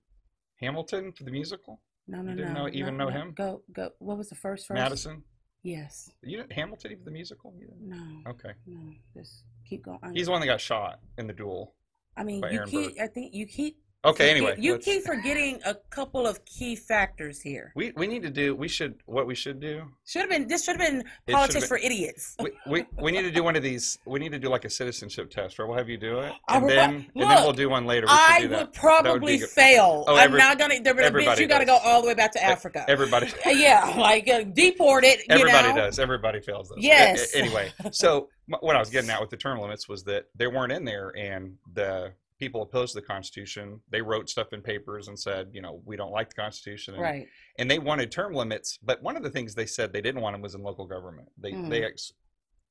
Hamilton 0.62 1.12
for 1.12 1.24
the 1.26 1.32
musical? 1.32 1.82
No, 2.08 2.22
no, 2.22 2.32
You 2.32 2.38
didn't 2.38 2.54
no. 2.54 2.64
know- 2.68 2.70
even 2.74 2.96
no, 2.96 3.06
know 3.06 3.10
no. 3.10 3.18
him? 3.22 3.34
Go, 3.36 3.62
go. 3.74 3.90
What 4.00 4.18
was 4.18 4.30
the 4.30 4.36
first? 4.36 4.66
First. 4.68 4.76
Madison? 4.80 5.24
Yes. 5.64 6.10
You 6.24 6.38
didn't, 6.38 6.54
Hamilton 6.54 6.92
even 6.94 7.04
the 7.04 7.12
musical? 7.12 7.54
No. 7.82 8.30
Okay. 8.32 8.54
No. 8.66 8.94
Just 9.14 9.44
keep 9.68 9.84
going. 9.84 10.00
He's 10.14 10.28
the 10.28 10.32
one 10.32 10.40
that 10.40 10.48
got 10.48 10.62
shot 10.62 11.00
in 11.18 11.28
the 11.28 11.34
duel. 11.34 11.74
I 12.16 12.24
mean, 12.24 12.40
by 12.42 12.52
you 12.52 12.64
keep. 12.66 12.98
I 13.00 13.08
think 13.08 13.34
you 13.34 13.46
keep. 13.46 13.78
Okay, 14.06 14.30
anyway. 14.30 14.56
you 14.60 14.78
keep 14.78 15.04
forgetting 15.04 15.60
a 15.66 15.76
couple 15.90 16.28
of 16.28 16.46
key 16.46 16.76
factors 16.76 17.42
here. 17.42 17.74
we 17.76 17.92
we 17.96 18.06
need 18.08 18.22
to 18.22 18.30
do 18.30 18.56
we 18.56 18.68
should 18.68 18.96
what 19.06 19.26
we 19.26 19.34
should 19.34 19.60
do 19.60 19.84
Should 20.06 20.22
have 20.22 20.30
been. 20.30 20.48
This 20.48 20.64
should 20.64 20.80
have 20.80 20.88
been 20.90 21.04
politics 21.30 21.68
for 21.68 21.78
idiots. 21.78 22.36
we, 22.40 22.52
we 22.70 22.86
we 23.02 23.12
need 23.12 23.24
to 23.24 23.32
do 23.32 23.44
one 23.44 23.56
of 23.56 23.64
these 23.64 23.98
we 24.06 24.20
need 24.20 24.32
to 24.32 24.40
do 24.40 24.50
like 24.50 24.66
a 24.66 24.70
citizenship 24.70 25.32
test 25.32 25.58
right 25.58 25.68
we'll 25.68 25.78
have 25.78 25.90
you 25.90 25.98
do 25.98 26.20
it 26.20 26.32
and 26.48 26.64
would- 26.64 26.72
then 26.72 27.08
and 27.16 27.30
then 27.30 27.44
we'll 27.44 27.54
do 27.54 27.70
one 27.70 27.86
later 27.86 28.06
we 28.06 28.12
I 28.14 28.42
do 28.42 28.48
that 28.50 28.60
would 28.60 28.74
probably 28.74 29.40
fail. 29.40 30.06
Oh, 30.08 30.16
I'm 30.16 30.32
not 30.32 30.60
gonna. 30.60 30.80
There, 30.80 30.94
bitch, 30.94 31.00
everybody 31.02 31.42
you 31.42 31.48
got 31.48 31.60
to 31.60 31.66
go 31.66 31.78
all 31.78 32.02
the 32.02 32.08
way 32.08 32.14
back 32.14 32.32
to 32.34 32.44
Africa. 32.44 32.86
everybody 32.88 33.32
yeah, 33.46 33.94
like 33.98 34.30
uh, 34.30 34.44
deport 34.44 35.04
it. 35.06 35.20
You 35.20 35.26
everybody 35.36 35.70
know? 35.70 35.76
does 35.76 35.98
everybody 36.00 36.40
fails 36.40 36.70
those 36.70 36.78
A- 36.78 36.82
a- 36.82 36.84
Yes. 36.84 37.36
anyway 37.36 37.74
so 37.92 38.30
what 38.62 38.76
i 38.78 38.80
was 38.80 38.90
getting 38.90 39.10
at 39.10 39.20
with 39.20 39.30
the 39.30 39.36
term 39.38 39.60
limits 39.60 39.90
was 39.90 40.04
that 40.06 40.26
they 40.36 40.48
weren't 40.48 40.72
in 40.72 40.86
there 40.86 41.12
and 41.18 41.56
the 41.74 42.14
people 42.40 42.62
opposed 42.62 42.94
to 42.94 43.02
the 43.02 43.06
constitution 43.06 43.80
they 43.90 44.02
wrote 44.02 44.30
stuff 44.30 44.54
in 44.54 44.62
papers 44.62 45.08
and 45.08 45.18
said 45.20 45.48
you 45.52 45.62
know 45.62 45.82
we 45.86 45.96
don't 45.98 46.12
like 46.12 46.30
the 46.30 46.36
constitution 46.36 46.94
and, 46.94 47.04
Right. 47.04 47.28
and 47.60 47.70
they 47.70 47.80
wanted 47.80 48.12
term 48.12 48.34
limits 48.34 48.78
but 48.84 49.02
one 49.02 49.18
of 49.18 49.24
the 49.24 49.30
things 49.30 49.56
they 49.56 49.66
said 49.66 49.92
they 49.94 50.02
didn't 50.02 50.22
want 50.22 50.34
them 50.36 50.42
was 50.42 50.56
in 50.56 50.62
local 50.64 50.86
government 50.86 51.30
they 51.38 51.52
Mm. 51.52 51.70
they 51.70 51.84
ex- 51.84 52.14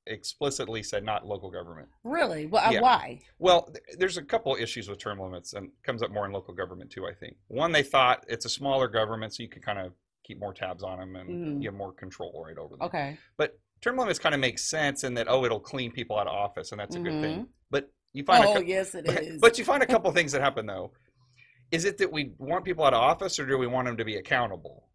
explicitly 0.08 0.82
said 0.84 1.02
not 1.04 1.26
local 1.26 1.50
government 1.50 1.88
Really? 2.04 2.46
Well, 2.46 2.64
uh, 2.64 2.70
Yeah. 2.72 2.80
why? 2.80 3.20
well 3.38 3.62
th- 3.64 3.98
there's 3.98 4.16
a 4.16 4.22
couple 4.24 4.54
issues 4.54 4.88
with 4.88 4.98
term 4.98 5.18
limits 5.18 5.52
and 5.52 5.70
comes 5.82 6.02
up 6.02 6.10
more 6.12 6.26
in 6.26 6.32
local 6.32 6.54
government 6.54 6.90
too 6.92 7.06
i 7.06 7.12
think 7.14 7.36
one 7.48 7.72
they 7.72 7.82
thought 7.82 8.24
it's 8.28 8.44
a 8.44 8.48
smaller 8.48 8.86
government 8.88 9.34
so 9.34 9.42
you 9.42 9.48
can 9.48 9.62
kind 9.62 9.78
of 9.80 9.92
keep 10.22 10.38
more 10.38 10.54
tabs 10.54 10.82
on 10.84 10.98
them 10.98 11.16
and 11.16 11.28
Mhm. 11.30 11.62
you 11.62 11.68
have 11.68 11.74
more 11.76 11.92
control 11.92 12.42
right 12.46 12.56
over 12.58 12.76
them 12.76 12.86
Okay. 12.86 13.18
but 13.36 13.58
term 13.80 13.96
limits 13.96 14.18
kind 14.20 14.34
of 14.34 14.40
make 14.40 14.58
sense 14.60 15.02
in 15.02 15.14
that 15.14 15.26
oh 15.28 15.44
it'll 15.44 15.58
clean 15.60 15.90
people 15.90 16.16
out 16.18 16.28
of 16.28 16.32
office 16.34 16.70
and 16.70 16.80
that's 16.80 16.94
a 16.96 17.00
good 17.00 17.20
thing 17.20 17.40
Mhm. 17.40 17.48
but 17.70 17.92
you 18.16 18.24
find 18.24 18.44
a 18.44 18.48
Oh, 18.48 18.54
cou- 18.60 18.64
yes, 18.66 18.94
it 18.94 19.06
is. 19.08 19.40
but 19.40 19.58
you 19.58 19.64
find 19.64 19.82
a 19.82 19.86
couple 19.86 20.10
things 20.12 20.32
that 20.32 20.40
happen 20.40 20.66
though 20.66 20.92
is 21.72 21.84
it 21.84 21.98
that 21.98 22.10
we 22.12 22.32
want 22.38 22.64
people 22.64 22.84
out 22.84 22.94
of 22.94 23.00
office 23.00 23.38
or 23.38 23.46
do 23.46 23.58
we 23.58 23.66
want 23.66 23.86
them 23.86 23.96
to 23.96 24.04
be 24.04 24.16
accountable 24.16 24.88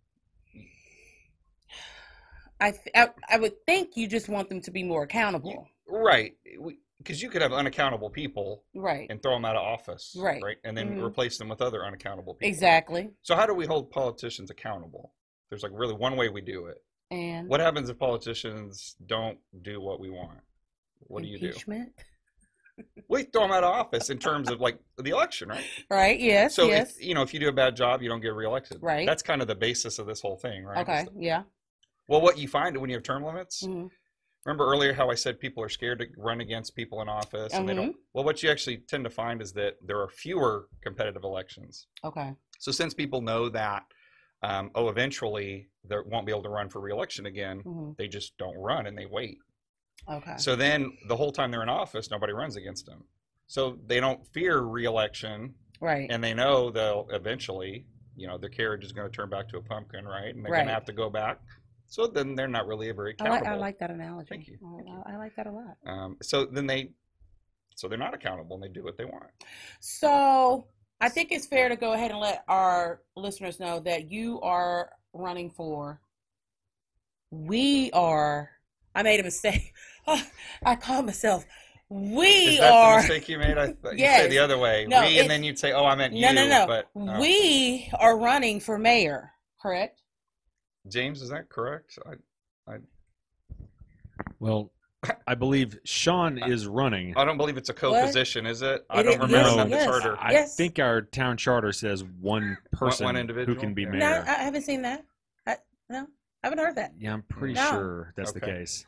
I, 2.59 2.71
th- 2.71 2.81
I 2.95 3.09
I 3.29 3.39
would 3.39 3.65
think 3.65 3.97
you 3.97 4.07
just 4.07 4.29
want 4.29 4.49
them 4.49 4.61
to 4.61 4.71
be 4.71 4.83
more 4.83 5.03
accountable. 5.03 5.67
right 5.87 6.33
because 6.99 7.19
you 7.21 7.29
could 7.31 7.41
have 7.41 7.51
unaccountable 7.51 8.11
people 8.11 8.63
Right. 8.75 9.07
and 9.09 9.21
throw 9.23 9.33
them 9.33 9.43
out 9.45 9.55
of 9.55 9.63
office 9.63 10.15
Right. 10.17 10.41
right 10.43 10.57
and 10.63 10.75
then 10.77 10.97
Mhm. 10.97 11.03
replace 11.03 11.37
them 11.37 11.49
with 11.49 11.61
other 11.61 11.83
unaccountable 11.85 12.35
people 12.35 12.47
Exactly. 12.49 13.09
so 13.23 13.35
how 13.35 13.45
do 13.45 13.53
we 13.53 13.65
hold 13.65 13.89
politicians 13.91 14.49
accountable 14.51 15.13
there's 15.49 15.63
like 15.63 15.71
really 15.75 15.95
one 15.95 16.15
way 16.15 16.29
we 16.29 16.41
do 16.41 16.67
it 16.67 16.83
And 17.09 17.47
what 17.49 17.59
happens 17.59 17.89
if 17.89 17.97
politicians 17.99 18.95
don't 19.05 19.39
do 19.61 19.81
what 19.81 19.99
we 19.99 20.09
want 20.09 20.39
what 21.07 21.23
do 21.23 21.29
you 21.29 21.39
do 21.39 21.47
impeachment. 21.47 21.93
we 23.07 23.23
throw 23.23 23.41
them 23.43 23.51
out 23.51 23.63
of 23.63 23.71
office 23.73 24.09
in 24.09 24.17
terms 24.17 24.49
of 24.49 24.59
like 24.61 24.77
the 24.97 25.09
election 25.11 25.49
right 25.49 25.65
Right. 25.89 26.19
Yes. 26.19 26.55
So 26.55 26.67
yes. 26.67 26.95
if 26.97 27.05
you 27.05 27.13
know 27.13 27.21
if 27.21 27.33
you 27.33 27.39
do 27.39 27.49
a 27.49 27.53
bad 27.53 27.75
job, 27.75 28.01
you 28.01 28.09
don't 28.09 28.21
get 28.21 28.33
reelected. 28.33 28.77
Right. 28.81 29.05
That's 29.05 29.21
kind 29.23 29.41
of 29.41 29.47
the 29.47 29.55
basis 29.55 29.99
of 29.99 30.07
this 30.07 30.21
whole 30.21 30.37
thing, 30.37 30.63
right? 30.63 30.79
okay. 30.87 31.03
That- 31.05 31.21
Yeah. 31.21 31.43
Well, 32.07 32.21
what 32.21 32.37
you 32.37 32.47
find 32.47 32.75
when 32.77 32.89
you 32.89 32.95
have 32.97 33.03
term 33.03 33.23
limits. 33.23 33.63
Mhm. 33.63 33.89
Remember 34.45 34.65
earlier 34.65 34.91
how 34.93 35.09
I 35.11 35.15
said 35.15 35.39
people 35.39 35.61
are 35.63 35.69
scared 35.69 35.99
to 35.99 36.07
run 36.17 36.41
against 36.41 36.75
people 36.75 36.99
in 37.03 37.07
office, 37.07 37.53
and 37.53 37.69
they 37.69 37.75
don't. 37.75 37.89
Mm-hmm. 37.89 37.99
Well, 38.13 38.23
what 38.23 38.41
you 38.41 38.49
actually 38.49 38.77
tend 38.77 39.03
to 39.03 39.09
find 39.11 39.39
is 39.39 39.53
that 39.53 39.75
there 39.85 39.99
are 40.01 40.09
fewer 40.09 40.67
competitive 40.81 41.23
elections. 41.23 41.85
Okay. 42.03 42.33
So 42.57 42.71
since 42.71 42.95
people 42.95 43.21
know 43.21 43.49
that, 43.49 43.83
um, 44.41 44.71
oh, 44.73 44.89
eventually 44.89 45.69
they 45.83 45.95
won't 46.07 46.25
be 46.25 46.31
able 46.31 46.41
to 46.41 46.49
run 46.49 46.69
for 46.69 46.81
reelection 46.81 47.27
again, 47.27 47.59
hmm 47.59 47.91
they 47.99 48.07
just 48.07 48.35
don't 48.39 48.57
run 48.57 48.87
and 48.87 48.97
they 48.97 49.05
wait. 49.05 49.37
Okay. 50.09 50.33
So 50.37 50.55
then 50.55 50.93
the 51.07 51.15
whole 51.15 51.31
time 51.31 51.51
they're 51.51 51.63
in 51.63 51.69
office, 51.69 52.09
nobody 52.09 52.33
runs 52.33 52.55
against 52.55 52.85
them. 52.85 53.03
So 53.47 53.77
they 53.85 53.99
don't 53.99 54.25
fear 54.27 54.59
reelection 54.59 55.55
right. 55.81 56.07
and 56.09 56.23
they 56.23 56.33
know 56.33 56.71
they'll 56.71 57.07
eventually, 57.11 57.85
you 58.15 58.27
know, 58.27 58.37
their 58.37 58.49
carriage 58.49 58.83
is 58.83 58.91
going 58.91 59.09
to 59.09 59.15
turn 59.15 59.29
back 59.29 59.49
to 59.49 59.57
a 59.57 59.61
pumpkin, 59.61 60.05
right? 60.05 60.33
And 60.33 60.43
they're 60.43 60.53
going 60.53 60.67
to 60.67 60.73
have 60.73 60.85
to 60.85 60.93
go 60.93 61.09
back. 61.09 61.39
So 61.87 62.07
then 62.07 62.35
they're 62.35 62.47
not 62.47 62.67
really 62.67 62.89
very 62.91 63.15
I 63.19 63.23
like 63.23 63.41
accountable. 63.41 63.55
I 63.57 63.59
like 63.59 63.79
that 63.79 63.91
analogy. 63.91 64.29
Thank 64.29 64.47
you. 64.47 64.57
I- 64.63 64.77
Thank 64.77 64.87
you. 64.87 65.03
I 65.05 65.17
like 65.17 65.35
that 65.35 65.47
a 65.47 65.51
lot. 65.51 65.77
Um, 65.85 66.17
so 66.21 66.45
then 66.45 66.65
they, 66.65 66.91
so 67.75 67.87
they're 67.89 67.97
not 67.97 68.13
accountable 68.13 68.55
and 68.55 68.63
they 68.63 68.69
do 68.69 68.83
what 68.83 68.97
they 68.97 69.05
want. 69.05 69.25
So 69.81 70.67
I 71.01 71.09
think 71.09 71.31
it's 71.31 71.47
fair 71.47 71.67
to 71.67 71.75
go 71.75 71.93
ahead 71.93 72.11
and 72.11 72.19
let 72.19 72.43
our 72.47 73.01
listeners 73.17 73.59
know 73.59 73.79
that 73.81 74.09
you 74.09 74.39
are 74.41 74.91
running 75.13 75.49
for. 75.49 75.99
We 77.31 77.91
are. 77.91 78.51
I 78.93 79.03
made 79.03 79.19
a 79.19 79.23
mistake. 79.23 79.73
I 80.65 80.75
called 80.75 81.05
myself. 81.05 81.45
We 81.89 82.27
Is 82.27 82.59
that 82.59 82.71
are. 82.71 82.91
the 83.01 83.07
mistake 83.07 83.27
you 83.29 83.37
made? 83.37 83.57
I 83.57 83.67
thought 83.81 83.93
you 83.97 83.99
Yes. 84.05 84.23
say 84.23 84.29
the 84.29 84.39
other 84.39 84.57
way. 84.57 84.85
No, 84.87 85.01
we, 85.01 85.19
and 85.19 85.29
then 85.29 85.43
you'd 85.43 85.59
say, 85.59 85.73
"Oh, 85.73 85.85
I 85.85 85.95
meant 85.95 86.13
No, 86.13 86.29
you." 86.29 86.35
no, 86.35 86.47
no. 86.47 86.65
But 86.67 86.87
uh, 86.99 87.17
We 87.19 87.89
are 87.99 88.17
running 88.17 88.59
for 88.61 88.77
mayor. 88.77 89.31
Correct. 89.61 90.01
James, 90.87 91.21
is 91.21 91.29
that 91.29 91.49
correct? 91.49 91.99
I, 92.05 92.71
I... 92.73 92.77
Well, 94.39 94.71
I 95.27 95.35
believe 95.35 95.77
Sean 95.83 96.37
is 96.41 96.65
running. 96.65 97.15
I 97.17 97.25
don't 97.25 97.37
believe 97.37 97.57
it's 97.57 97.69
a 97.69 97.73
co-position, 97.73 98.45
is 98.45 98.61
it? 98.61 98.85
I 98.89 99.01
It 99.01 99.03
don't 99.03 99.13
remember 99.19 99.35
yes, 99.37 99.55
the 99.55 99.69
yes. 99.69 99.85
charter. 99.85 100.17
I 100.19 100.31
Yes. 100.31 100.55
think 100.55 100.79
our 100.79 101.01
town 101.01 101.37
charter 101.37 101.71
says 101.71 102.03
one 102.03 102.57
person 102.71 103.13
who 103.15 103.19
individual? 103.19 103.59
can 103.59 103.73
be 103.73 103.83
Yeah. 103.83 103.89
mayor. 103.89 103.99
No, 103.99 104.23
I 104.27 104.33
haven't 104.43 104.61
seen 104.63 104.81
that. 104.83 105.05
I, 105.45 105.57
no, 105.89 106.07
I 106.43 106.47
haven't 106.47 106.59
heard 106.59 106.75
that. 106.77 106.93
yeah, 106.99 107.13
I'm 107.13 107.23
pretty 107.23 107.53
No. 107.55 107.69
sure 107.69 108.13
that's 108.15 108.31
the 108.31 108.41
case. 108.41 108.85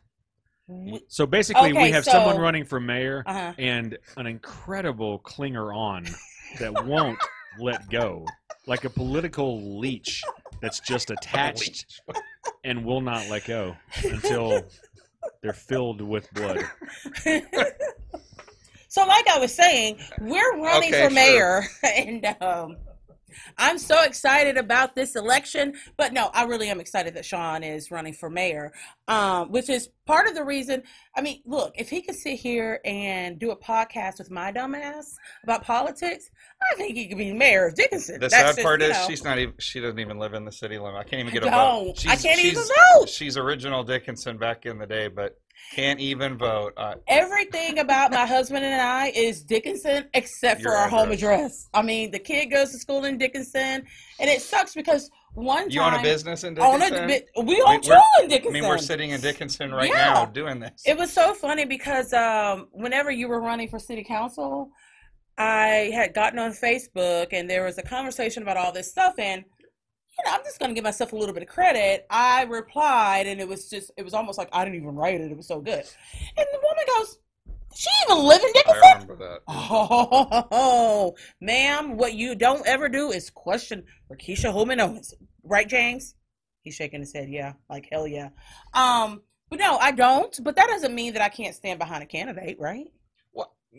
We- 0.67 1.03
So 1.07 1.25
basically, 1.25 1.73
we 1.73 1.79
Okay, 1.79 1.91
have 1.91 2.05
someone 2.05 2.37
running 2.37 2.63
for 2.65 2.79
mayor 2.79 3.23
Uh-huh. 3.25 3.53
and 3.57 3.97
an 4.17 4.27
incredible 4.27 5.19
clinger 5.19 5.75
on 5.75 6.05
that 6.59 6.85
won't 6.85 7.19
let 7.59 7.89
go, 7.89 8.25
like 8.65 8.85
a 8.85 8.89
political 8.89 9.79
leech 9.79 10.23
that's 10.61 10.79
just 10.79 11.09
attached 11.17 12.01
and 12.63 12.85
will 12.85 13.01
not 13.01 13.27
let 13.29 13.45
go 13.45 13.75
until 14.03 14.65
they're 15.41 15.53
filled 15.53 16.01
with 16.01 16.31
blood. 16.33 16.59
so, 18.87 19.05
like 19.05 19.27
I 19.27 19.37
was 19.39 19.53
saying, 19.53 19.99
we're 20.21 20.57
running 20.61 20.93
Okay, 20.93 21.03
for 21.07 21.09
mayor, 21.13 21.63
and 21.83 22.25
um, 22.41 22.77
I'm 23.57 23.77
so 23.77 24.03
excited 24.03 24.57
about 24.57 24.95
this 24.95 25.15
election, 25.15 25.73
but 25.97 26.13
no, 26.13 26.29
I 26.33 26.43
really 26.45 26.69
am 26.69 26.79
excited 26.79 27.13
that 27.15 27.25
Sean 27.25 27.63
is 27.63 27.91
running 27.91 28.13
for 28.13 28.29
mayor, 28.29 28.73
um, 29.07 29.51
which 29.51 29.69
is 29.69 29.89
part 30.05 30.27
of 30.27 30.35
the 30.35 30.43
reason. 30.43 30.83
I 31.15 31.21
mean, 31.21 31.41
look, 31.45 31.73
if 31.77 31.89
he 31.89 32.01
could 32.01 32.15
sit 32.15 32.35
here 32.39 32.79
and 32.85 33.39
do 33.39 33.51
a 33.51 33.55
podcast 33.55 34.17
with 34.19 34.31
my 34.31 34.51
dumbass 34.51 35.15
about 35.43 35.63
politics, 35.63 36.29
I 36.71 36.75
think 36.75 36.95
he 36.95 37.07
could 37.07 37.17
be 37.17 37.33
mayor 37.33 37.67
of 37.67 37.75
Dickinson. 37.75 38.15
The 38.15 38.27
That's 38.27 38.33
sad 38.33 38.45
just, 38.55 38.61
part 38.61 38.81
is 38.81 38.91
know, 38.91 39.05
she's 39.07 39.23
not 39.23 39.39
even. 39.39 39.53
She 39.59 39.79
doesn't 39.79 39.99
even 39.99 40.17
live 40.17 40.33
in 40.33 40.45
the 40.45 40.51
city 40.51 40.77
limit. 40.77 40.99
I 40.99 41.03
can't 41.03 41.21
even 41.21 41.33
get 41.33 41.43
a 41.43 41.51
vote. 41.51 42.05
I 42.07 42.15
can't 42.15 42.39
even 42.39 42.63
vote. 42.95 43.09
She's 43.09 43.37
original 43.37 43.83
Dickinson 43.83 44.37
back 44.37 44.65
in 44.65 44.77
the 44.77 44.87
day, 44.87 45.07
but 45.07 45.39
can't 45.73 45.99
even 45.99 46.37
vote. 46.37 46.73
Uh, 46.77 46.95
Everything 47.07 47.79
about 47.79 48.11
my 48.11 48.25
husband 48.25 48.63
and 48.63 48.81
I 48.81 49.07
is 49.15 49.43
Dickinson 49.43 50.05
except 50.13 50.61
for 50.61 50.73
our 50.73 50.87
home 50.87 51.11
address. 51.11 51.69
I 51.73 51.81
mean, 51.81 52.11
the 52.11 52.19
kid 52.19 52.47
goes 52.47 52.71
to 52.71 52.77
school 52.77 53.05
in 53.05 53.17
Dickinson, 53.17 53.83
and 54.19 54.29
it 54.29 54.41
sucks 54.41 54.73
because 54.75 55.09
one 55.33 55.69
you 55.69 55.79
time 55.79 55.95
own 55.95 55.99
a 55.99 56.03
business 56.03 56.43
in 56.43 56.57
on 56.59 56.79
Dickinson? 56.79 57.09
a 57.37 57.41
we 57.41 57.61
own 57.61 57.81
two 57.81 57.93
in 58.21 58.31
I 58.31 58.49
mean, 58.51 58.67
we're 58.67 58.77
sitting 58.77 59.11
in 59.11 59.21
Dickinson 59.21 59.71
right 59.71 59.89
Yeah. 59.89 60.13
now 60.13 60.25
doing 60.25 60.59
this. 60.59 60.83
It 60.85 60.97
was 60.97 61.11
so 61.11 61.33
funny 61.33 61.65
because 61.65 62.13
um, 62.13 62.67
whenever 62.71 63.09
you 63.11 63.27
were 63.27 63.41
running 63.41 63.67
for 63.67 63.79
city 63.79 64.03
council, 64.03 64.69
I 65.37 65.91
had 65.93 66.13
gotten 66.13 66.37
on 66.37 66.51
Facebook 66.51 67.29
and 67.31 67.49
there 67.49 67.63
was 67.63 67.79
a 67.79 67.83
conversation 67.83 68.43
about 68.43 68.57
all 68.57 68.71
this 68.71 68.91
stuff. 68.91 69.15
And, 69.17 69.43
you 70.23 70.29
know, 70.31 70.37
I'm 70.37 70.43
just 70.43 70.59
going 70.59 70.69
to 70.69 70.75
give 70.75 70.83
myself 70.83 71.13
a 71.13 71.15
little 71.15 71.33
bit 71.33 71.43
of 71.43 71.49
credit. 71.49 72.05
I 72.09 72.43
replied 72.43 73.27
and 73.27 73.39
it 73.41 73.47
was 73.47 73.69
just, 73.69 73.91
it 73.97 74.03
was 74.03 74.13
almost 74.13 74.37
like 74.37 74.49
I 74.51 74.63
didn't 74.63 74.77
even 74.77 74.95
write 74.95 75.19
it. 75.19 75.31
It 75.31 75.37
was 75.37 75.47
so 75.47 75.59
good. 75.59 75.83
And 76.37 76.47
the 76.51 76.59
woman 76.61 76.83
goes, 76.97 77.19
She 77.75 77.89
even 78.05 78.23
live 78.23 78.41
in 78.41 78.49
I 78.49 78.51
Dickinson? 78.53 78.81
remember 78.93 79.15
that. 79.17 79.39
Oh, 79.47 81.15
ma'am, 81.41 81.97
what 81.97 82.13
you 82.13 82.35
don't 82.35 82.65
ever 82.67 82.89
do 82.89 83.11
is 83.11 83.29
question 83.29 83.83
Rakisha 84.11 84.51
Holman 84.51 84.79
Owens. 84.79 85.13
Right, 85.43 85.67
James? 85.67 86.15
He's 86.61 86.75
shaking 86.75 87.01
his 87.01 87.11
head, 87.13 87.29
yeah. 87.29 87.53
Like, 87.69 87.87
hell 87.91 88.07
yeah. 88.07 88.29
Um, 88.73 89.21
but 89.49 89.59
no, 89.59 89.77
I 89.77 89.91
don't. 89.91 90.37
But 90.43 90.55
that 90.55 90.67
doesn't 90.67 90.95
mean 90.95 91.13
that 91.13 91.21
I 91.21 91.29
can't 91.29 91.53
stand 91.55 91.77
behind 91.79 92.01
a 92.03 92.05
candidate, 92.05 92.57
right? 92.59 92.87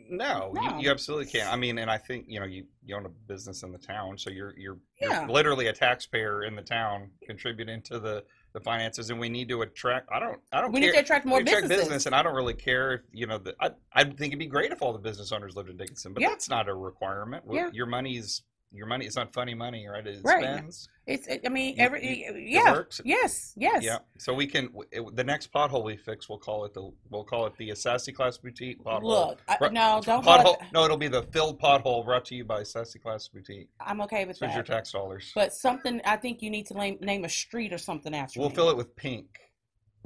No, 0.09 0.53
No. 0.55 0.63
You, 0.63 0.85
you 0.85 0.91
absolutely 0.91 1.27
can't. 1.27 1.53
I 1.53 1.57
mean, 1.57 1.79
and 1.79 1.91
I 1.91 1.99
think 1.99 2.27
you 2.29 2.41
know 2.41 2.47
you, 2.47 2.65
you 2.85 2.97
own 2.97 3.07
a 3.07 3.09
business 3.09 3.63
in 3.63 3.73
the 3.73 3.79
town, 3.79 4.19
so 4.19 4.31
you're 4.31 4.55
you're, 4.59 4.79
Yeah. 5.01 5.21
you're 5.21 5.29
literally 5.31 5.67
a 5.69 5.73
taxpayer 5.73 6.45
in 6.45 6.55
the 6.57 6.63
town, 6.63 7.11
contributing 7.27 7.83
to 7.83 7.99
the 7.99 8.25
the 8.53 8.61
finances, 8.61 9.11
and 9.11 9.19
we 9.19 9.29
need 9.29 9.49
to 9.49 9.63
attract. 9.63 10.09
I 10.13 10.21
don't 10.21 10.39
I 10.53 10.61
don't 10.61 10.73
We 10.73 10.81
care. 10.81 10.91
need 10.91 10.95
to 10.97 11.01
attract 11.03 11.27
more 11.27 11.41
attract 11.41 11.69
business, 11.69 12.07
and 12.07 12.15
I 12.15 12.23
don't 12.23 12.35
really 12.35 12.55
care 12.55 12.93
if 12.93 13.01
you 13.13 13.27
know. 13.27 13.39
The, 13.39 13.55
I 13.61 13.71
I 13.93 14.05
think 14.05 14.21
it'd 14.29 14.39
be 14.39 14.47
great 14.47 14.71
if 14.73 14.81
all 14.83 14.93
the 14.93 14.99
business 14.99 15.33
owners 15.33 15.57
lived 15.57 15.71
in 15.71 15.77
Dickinson, 15.77 16.13
but 16.13 16.23
Yeah. 16.23 16.29
that's 16.29 16.49
not 16.49 16.69
a 16.69 16.75
requirement. 16.75 17.45
Yeah. 17.51 17.71
Your 17.73 17.87
money's 17.87 18.43
your 18.75 18.87
money. 18.87 19.07
It's 19.07 19.17
not 19.17 19.33
funny 19.33 19.55
money, 19.55 19.87
right? 19.87 20.07
It 20.07 20.21
Right. 20.25 20.43
spends. 20.43 20.89
It's, 21.07 21.29
I 21.45 21.49
mean, 21.51 21.75
every, 21.79 22.25
you- 22.25 22.35
It 22.35 22.49
yeah. 22.49 22.73
works. 22.73 23.01
Yes, 23.05 23.53
yes. 23.57 23.83
Yeah. 23.85 23.99
So 24.19 24.33
we 24.33 24.47
can 24.47 24.71
it, 24.91 25.15
the 25.15 25.23
next 25.25 25.53
pothole 25.53 25.85
we 25.85 25.97
fix. 25.97 26.29
We'll 26.29 26.39
call 26.39 26.65
it 26.65 26.73
the 26.75 26.91
we'll 27.11 27.25
call 27.25 27.47
it 27.47 27.55
the 27.59 27.75
Sassy 27.75 28.11
Class 28.11 28.39
Boutique 28.39 28.83
pothole. 28.83 29.03
Look, 29.03 29.41
I, 29.49 29.57
no, 29.69 30.01
don't 30.05 30.25
Pothole. 30.25 30.55
it. 30.55 30.69
No, 30.73 30.85
it'll 30.85 30.97
be 30.97 31.09
the 31.09 31.23
filled 31.25 31.61
pothole 31.61 32.05
brought 32.05 32.25
to 32.27 32.35
you 32.35 32.45
by 32.45 32.63
Sassy 32.63 32.99
Class 32.99 33.29
Boutique. 33.29 33.69
I'm 33.81 34.01
okay 34.03 34.25
with 34.25 34.39
So 34.39 34.47
it's 34.47 34.55
your 34.55 34.65
tax 34.65 34.93
dollars. 34.93 35.31
But 35.35 35.53
something, 35.53 36.01
I 36.07 36.17
think 36.17 36.41
you 36.41 36.51
need 36.51 36.67
to 36.67 36.75
name, 36.75 36.97
name 37.03 37.25
a 37.25 37.29
street 37.29 37.73
or 37.73 37.79
something 37.79 38.15
after 38.15 38.41
we'll 38.41 38.49
me. 38.49 38.55
fill 38.55 38.71
it 38.71 38.77
with 38.77 38.97
pink. 38.97 39.27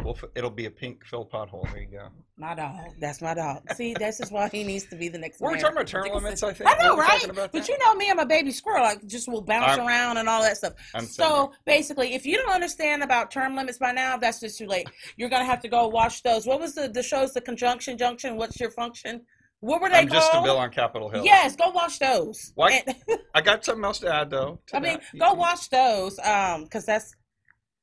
We'll 0.05 0.17
it'll 0.37 0.51
be 0.51 0.67
a 0.67 0.71
pink 0.71 1.05
filled 1.05 1.31
pothole. 1.31 1.65
There 1.73 1.81
you 1.83 1.89
go. 1.89 2.09
My 2.37 2.55
dog. 2.55 2.79
That's 3.01 3.21
my 3.21 3.35
dog. 3.35 3.63
See, 3.75 3.95
this 3.99 4.21
is 4.21 4.31
why 4.31 4.49
he 4.49 4.63
needs 4.63 4.85
to 4.87 4.97
be 4.97 5.09
the 5.09 5.19
next 5.19 5.41
We're 5.41 5.51
mayor 5.53 5.61
talking 5.61 5.77
about 5.77 5.87
term 5.89 6.09
limits. 6.15 6.43
I 6.43 6.53
think. 6.53 6.71
I 6.71 6.81
know, 6.83 6.95
We're 6.95 7.03
right? 7.03 7.51
But 7.53 7.69
you 7.69 7.77
know 7.79 7.95
me, 7.97 8.09
I'm 8.09 8.21
a 8.21 8.27
baby 8.27 8.53
squirrel. 8.53 8.85
I 8.85 8.95
just 9.07 9.29
will 9.29 9.43
bounce 9.43 9.77
I'm- 9.77 9.87
around 9.87 10.19
and 10.19 10.29
all 10.29 10.41
that 10.43 10.57
stuff. 10.57 10.75
I'm 10.95 11.05
So 11.05 11.53
basically, 11.67 12.15
if 12.15 12.25
you 12.25 12.37
don't 12.37 12.51
understand 12.53 13.03
about 13.03 13.33
term 13.33 13.57
limits 13.57 13.79
by 13.79 13.91
now, 13.91 14.17
that's 14.17 14.39
just 14.39 14.57
too 14.57 14.67
late. 14.67 14.89
You're 15.17 15.29
gonna 15.31 15.45
have 15.45 15.61
to 15.63 15.69
go 15.69 15.89
watch 15.89 16.23
those. 16.23 16.47
What 16.47 16.61
was 16.61 16.75
the 16.75 16.89
the 16.89 17.03
shows? 17.03 17.35
The 17.35 17.41
conjunction 17.41 17.99
junction. 17.99 18.37
What's 18.37 18.61
your 18.61 18.71
function? 18.71 19.23
What 19.61 19.81
were 19.83 19.89
they 19.89 19.97
I'm 19.97 20.09
just 20.09 20.33
a 20.33 20.41
bill 20.41 20.59
on 20.59 20.71
Capitol 20.71 21.09
Hill. 21.09 21.25
Yes, 21.25 21.57
go 21.57 21.71
watch 21.71 21.99
those. 21.99 22.53
Why- 22.55 22.85
And- 22.87 23.19
I 23.35 23.41
got 23.41 23.65
something 23.65 23.85
else 23.85 23.99
to 23.99 24.15
add 24.15 24.31
though. 24.31 24.61
to 24.69 24.77
I 24.77 24.81
mean, 24.81 24.99
that. 25.13 25.19
Go 25.19 25.35
watch 25.35 25.69
those. 25.71 26.17
Um, 26.21 26.63
because 26.65 26.87
that's 26.87 27.17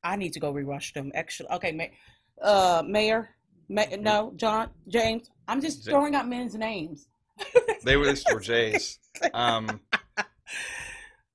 I 0.05 0.15
need 0.15 0.33
to 0.33 0.39
go 0.39 0.53
rewatch 0.53 0.93
them. 0.93 1.11
Actually, 1.15 1.49
okay, 1.49 1.71
ma- 1.71 2.47
uh, 2.47 2.83
Mayor, 2.85 3.29
Ma- 3.69 3.85
no, 3.99 4.33
John, 4.35 4.69
James. 4.87 5.29
I'm 5.47 5.61
just 5.61 5.85
Ja- 5.85 5.91
throwing 5.93 6.15
out 6.15 6.27
men's 6.27 6.55
names. 6.55 7.07
They 7.83 7.97
were 7.97 8.13
were 8.33 8.39
J's. 8.39 8.99
Um, 9.33 9.81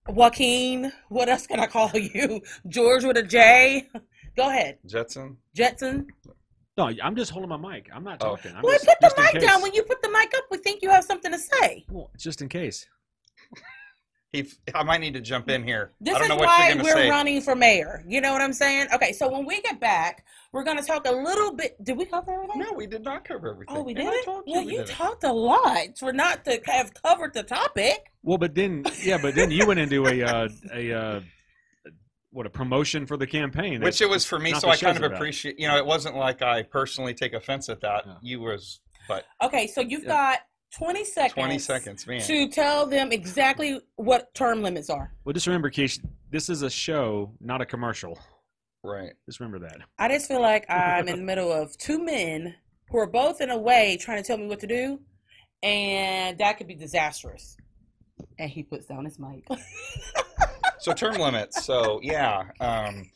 Joaquin. 0.09 0.92
What 1.09 1.28
else 1.28 1.46
can 1.46 1.61
I 1.61 1.66
call 1.66 1.90
you? 1.94 2.40
George 2.68 3.04
with 3.04 3.16
a 3.16 3.22
J. 3.22 3.88
Go 4.37 4.48
ahead, 4.48 4.78
Jetson. 4.87 5.37
Jetson. 5.54 6.06
No, 6.76 6.90
I'm 7.02 7.16
just 7.16 7.30
holding 7.30 7.48
my 7.50 7.56
mic. 7.56 7.88
I'm 7.94 8.04
not 8.04 8.22
Oh. 8.22 8.37
talking. 8.37 8.52
I'm 8.54 8.62
Well, 8.62 8.72
just, 8.74 8.87
put 8.87 9.00
the 9.00 9.22
mic 9.33 9.42
down. 9.42 9.61
When 9.62 9.74
you 9.74 9.83
put 9.83 10.00
the 10.02 10.11
mic 10.11 10.33
up, 10.37 10.44
we 10.50 10.59
think 10.59 10.83
you 10.83 10.88
have 10.90 11.04
something 11.04 11.30
to 11.33 11.38
say. 11.38 11.85
Well, 11.90 12.11
just 12.18 12.40
in 12.42 12.48
case. 12.48 12.87
He, 14.33 14.49
I 14.77 14.85
might 14.85 15.01
need 15.01 15.14
to 15.14 15.21
jump 15.21 15.51
in 15.51 15.64
here. 15.64 15.90
This 16.01 16.14
I 16.14 16.19
don't 16.19 16.23
is 16.23 16.29
know 16.31 16.37
what 16.37 16.47
why 16.47 16.69
you're 16.73 16.85
we're 16.85 16.93
say. 16.93 17.11
running 17.11 17.40
for 17.40 17.57
mayor. 17.57 18.05
You 18.07 18.21
know 18.21 18.33
what 18.33 18.40
I'm 18.40 18.53
saying? 18.53 18.87
Okay, 18.95 19.12
so 19.12 19.29
when 19.29 19.45
we 19.45 19.61
get 19.62 19.81
back, 19.81 20.25
we're 20.53 20.62
going 20.62 20.77
to 20.77 20.85
talk 20.85 21.05
a 21.09 21.11
little 21.12 21.53
bit. 21.53 21.83
Did 21.83 21.97
we 21.97 22.05
cover 22.05 22.33
everything? 22.35 22.61
No, 22.61 22.73
we 22.73 22.87
did 22.87 23.03
not 23.03 23.25
cover 23.25 23.51
everything. 23.51 23.77
Oh, 23.77 23.83
we 23.83 23.93
did 23.93 24.07
I 24.07 24.11
it? 24.12 24.27
Well, 24.29 24.43
we 24.47 24.53
you 24.53 24.71
did 24.79 24.81
it. 24.81 24.87
talked 24.88 25.25
a 25.25 25.33
lot 25.33 25.99
for 25.99 26.12
not 26.12 26.45
to 26.45 26.61
have 26.66 26.93
covered 26.95 27.35
the 27.35 27.43
topic. 27.43 28.12
Well, 28.23 28.38
but 28.38 28.55
then 28.55 28.85
yeah, 29.03 29.19
but 29.21 29.35
then 29.35 29.51
you 29.51 29.66
went 29.66 29.81
into 29.81 30.07
a 30.07 30.23
uh, 30.23 30.49
a 30.75 30.93
uh, 30.93 31.21
what 32.31 32.47
a 32.47 32.51
promotion 32.51 33.07
for 33.07 33.16
the 33.16 33.27
campaign. 33.27 33.81
Which 33.83 34.01
it 34.01 34.09
was 34.09 34.25
for 34.25 34.38
me, 34.38 34.55
so 34.55 34.69
I 34.69 34.77
kind 34.77 34.97
of 34.97 35.03
about. 35.03 35.16
appreciate. 35.16 35.59
You 35.59 35.66
know, 35.66 35.77
it 35.77 35.87
wasn't 35.87 36.14
like 36.14 36.40
I 36.40 36.62
personally 36.62 37.14
take 37.14 37.33
offense 37.33 37.69
at 37.69 37.81
that. 37.81 38.05
Yeah. 38.07 38.14
You 38.23 38.40
was, 38.40 38.79
but 39.09 39.25
Okay, 39.43 39.66
so 39.66 39.81
you've 39.81 40.05
Yeah. 40.05 40.09
got 40.09 40.38
20 40.76 41.04
seconds. 41.04 41.35
20 41.35 41.59
seconds, 41.59 42.06
man. 42.06 42.20
To 42.22 42.48
tell 42.48 42.87
them 42.87 43.12
exactly 43.12 43.80
what 43.96 44.33
term 44.35 44.62
limits 44.62 44.88
are. 44.90 45.12
Well, 45.24 45.33
just 45.33 45.46
remember, 45.46 45.70
Keish, 45.70 45.98
this 46.30 46.48
is 46.48 46.62
a 46.62 46.70
show, 46.70 47.33
not 47.40 47.61
a 47.61 47.66
commercial. 47.66 48.18
Right. 48.83 49.12
Just 49.26 49.40
remember 49.40 49.66
that. 49.68 49.78
I 49.98 50.09
just 50.09 50.28
feel 50.28 50.40
like 50.40 50.64
I'm 50.70 51.09
in 51.09 51.16
the 51.18 51.24
middle 51.24 51.52
of 51.52 51.76
two 51.76 52.02
men 52.02 52.54
who 52.90 52.98
are 52.98 53.06
both 53.06 53.40
in 53.40 53.50
a 53.50 53.59
way 53.59 53.98
trying 54.00 54.22
to 54.22 54.26
tell 54.26 54.38
me 54.38 54.46
what 54.46 54.61
to 54.61 54.66
do, 54.66 55.00
and 55.62 56.38
that 56.38 56.56
could 56.56 56.66
be 56.66 56.74
disastrous. 56.74 57.56
And 58.38 58.48
he 58.50 58.62
puts 58.62 58.87
down 58.87 59.04
his 59.04 59.18
mic. 59.18 59.44
So 60.78 60.94
term 60.94 61.16
limits. 61.16 61.62
So 61.66 62.00
yeah. 62.02 62.44
Um, 62.59 63.11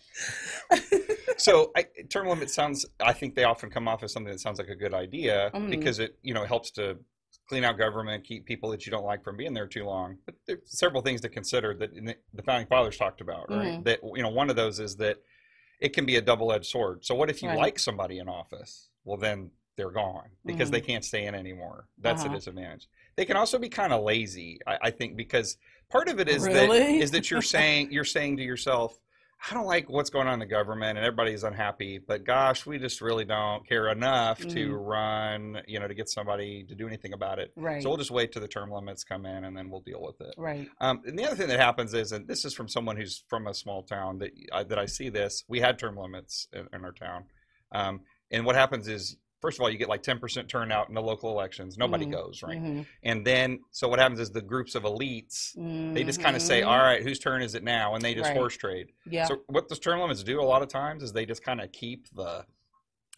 so 1.39 1.73
I, 1.75 1.87
term 2.11 2.29
limits 2.29 2.55
sounds. 2.55 2.85
I 3.01 3.15
think 3.15 3.35
they 3.35 3.45
often 3.45 3.71
come 3.71 3.89
off 3.89 4.03
as 4.03 4.13
something 4.13 4.31
that 4.31 4.39
sounds 4.39 4.59
like 4.59 4.69
a 4.69 4.75
good 4.75 4.93
idea 4.93 5.51
Mhm. 5.55 5.71
because 5.71 5.99
it 5.99 6.19
you 6.23 6.35
know 6.35 6.45
helps 6.45 6.71
to 6.73 6.99
clean 7.49 7.65
out 7.65 7.79
government, 7.79 8.25
keep 8.25 8.47
people 8.47 8.71
that 8.71 8.87
you 8.87 8.91
don't 8.91 9.05
like 9.05 9.23
from 9.23 9.37
being 9.37 9.53
there 9.55 9.67
too 9.67 9.85
long. 9.85 10.19
But 10.27 10.35
there's 10.47 10.61
several 10.65 11.03
things 11.03 11.21
to 11.23 11.29
consider 11.29 11.75
that 11.75 11.95
the, 11.95 12.43
founding 12.43 12.67
fathers 12.67 12.97
talked 12.97 13.21
about. 13.21 13.51
Right. 13.51 13.81
Mhm. 13.81 13.85
That 13.85 14.01
you 14.15 14.23
know 14.23 14.31
one 14.31 14.51
of 14.51 14.57
those 14.57 14.81
is 14.81 14.97
that 14.97 15.19
it 15.81 15.91
can 15.93 16.07
be 16.07 16.17
a 16.17 16.23
double-edged 16.23 16.67
sword. 16.67 17.05
So 17.05 17.15
what 17.15 17.29
if 17.31 17.43
you 17.43 17.49
Right. 17.49 17.59
like 17.59 17.79
somebody 17.79 18.19
in 18.19 18.29
office? 18.29 18.89
Well 19.05 19.17
then 19.19 19.51
they're 19.77 19.91
gone 19.91 20.31
because 20.47 20.69
Mhm. 20.69 20.73
they 20.73 20.81
can't 20.81 21.05
stay 21.05 21.27
in 21.27 21.35
anymore. 21.35 21.89
That's 21.99 22.23
Uh-huh. 22.23 22.33
a 22.33 22.37
disadvantage. 22.37 22.89
They 23.17 23.25
can 23.25 23.37
also 23.37 23.59
be 23.59 23.69
kind 23.69 23.93
of 23.93 24.05
lazy, 24.05 24.61
I, 24.67 24.79
I 24.83 24.91
think, 24.91 25.17
because 25.17 25.59
part 25.91 26.09
of 26.09 26.21
it 26.21 26.29
is 26.29 26.45
that 26.45 26.69
Really? 26.69 27.01
is 27.01 27.11
that 27.11 27.29
you're 27.31 27.43
saying 27.43 27.91
you're 27.93 28.05
saying 28.05 28.37
to 28.39 28.43
yourself, 28.43 28.99
I 29.51 29.55
don't 29.55 29.67
like 29.67 29.91
what's 29.91 30.09
going 30.11 30.27
on 30.27 30.35
in 30.35 30.39
the 30.39 30.47
government 30.47 30.97
and 30.97 31.05
everybody's 31.07 31.43
unhappy, 31.45 31.99
but 31.99 32.25
gosh, 32.25 32.65
we 32.65 32.79
just 32.79 33.01
really 33.03 33.25
don't 33.27 33.67
care 33.69 33.89
enough 33.89 34.39
to 34.39 34.71
Mhm. 34.73 34.87
run, 34.87 35.63
you 35.67 35.79
know, 35.79 35.87
to 35.87 35.93
get 35.95 36.09
somebody 36.09 36.65
to 36.65 36.75
do 36.75 36.87
anything 36.87 37.13
about 37.13 37.39
it. 37.39 37.53
right. 37.57 37.83
So 37.83 37.91
we'll 37.91 37.99
just 37.99 38.11
wait 38.11 38.33
till 38.33 38.41
the 38.43 38.49
term 38.49 38.71
limits 38.71 39.05
come 39.05 39.27
in 39.27 39.45
and 39.45 39.55
then 39.57 39.69
we'll 39.69 39.81
deal 39.83 40.01
with 40.01 40.21
it. 40.21 40.35
right. 40.39 40.69
Um, 40.81 41.03
and 41.07 41.19
the 41.19 41.25
other 41.27 41.37
thing 41.37 41.49
that 41.49 41.61
happens 41.61 41.93
is, 41.93 42.13
and 42.13 42.27
this 42.27 42.45
is 42.45 42.55
from 42.55 42.69
someone 42.69 42.97
who's 42.97 43.25
from 43.29 43.47
a 43.47 43.53
small 43.55 43.83
town 43.83 44.19
that 44.19 44.31
I, 44.53 44.63
that 44.65 44.79
I 44.79 44.87
see 44.87 45.11
this. 45.11 45.45
We 45.49 45.61
had 45.61 45.79
term 45.79 45.97
limits 45.97 46.49
in, 46.53 46.67
in 46.73 46.85
our 46.85 46.93
town, 46.93 47.25
um, 47.73 48.01
and 48.31 48.47
what 48.47 48.55
happens 48.57 48.89
is, 48.89 49.17
first 49.45 49.59
of 49.59 49.63
all, 49.63 49.69
you 49.71 49.77
get 49.77 49.91
like 49.91 50.03
ten 50.03 50.19
percent 50.19 50.49
turnout 50.49 50.89
in 50.89 50.95
the 50.95 51.03
local 51.03 51.29
elections. 51.31 51.77
Nobody 51.77 52.07
Mhm. 52.07 52.13
goes 52.13 52.43
right, 52.43 52.59
Mhm. 52.63 52.87
and 53.03 53.27
then 53.27 53.61
so 53.71 53.89
what 53.89 53.99
happens 53.99 54.19
is 54.21 54.31
the 54.31 54.41
groups 54.41 54.75
of 54.75 54.85
elites 54.85 55.53
they 55.95 56.03
just 56.03 56.23
kind 56.23 56.35
of 56.35 56.41
say, 56.41 56.63
Mhm. 56.63 56.67
"All 56.67 56.79
right, 56.79 57.03
whose 57.03 57.19
turn 57.19 57.43
is 57.43 57.55
it 57.55 57.63
now?" 57.63 57.95
and 57.95 58.03
they 58.03 58.15
just 58.15 58.29
Right. 58.29 58.37
horse 58.39 58.57
trade. 58.57 58.93
Yeah. 59.05 59.27
So 59.27 59.43
what 59.49 59.69
the 59.69 59.77
term 59.77 60.01
limits 60.01 60.23
do 60.23 60.41
a 60.41 60.43
lot 60.55 60.63
of 60.63 60.69
times 60.69 61.03
is 61.03 61.13
they 61.13 61.27
just 61.27 61.43
kind 61.43 61.61
of 61.61 61.71
keep 61.73 62.09
the 62.15 62.47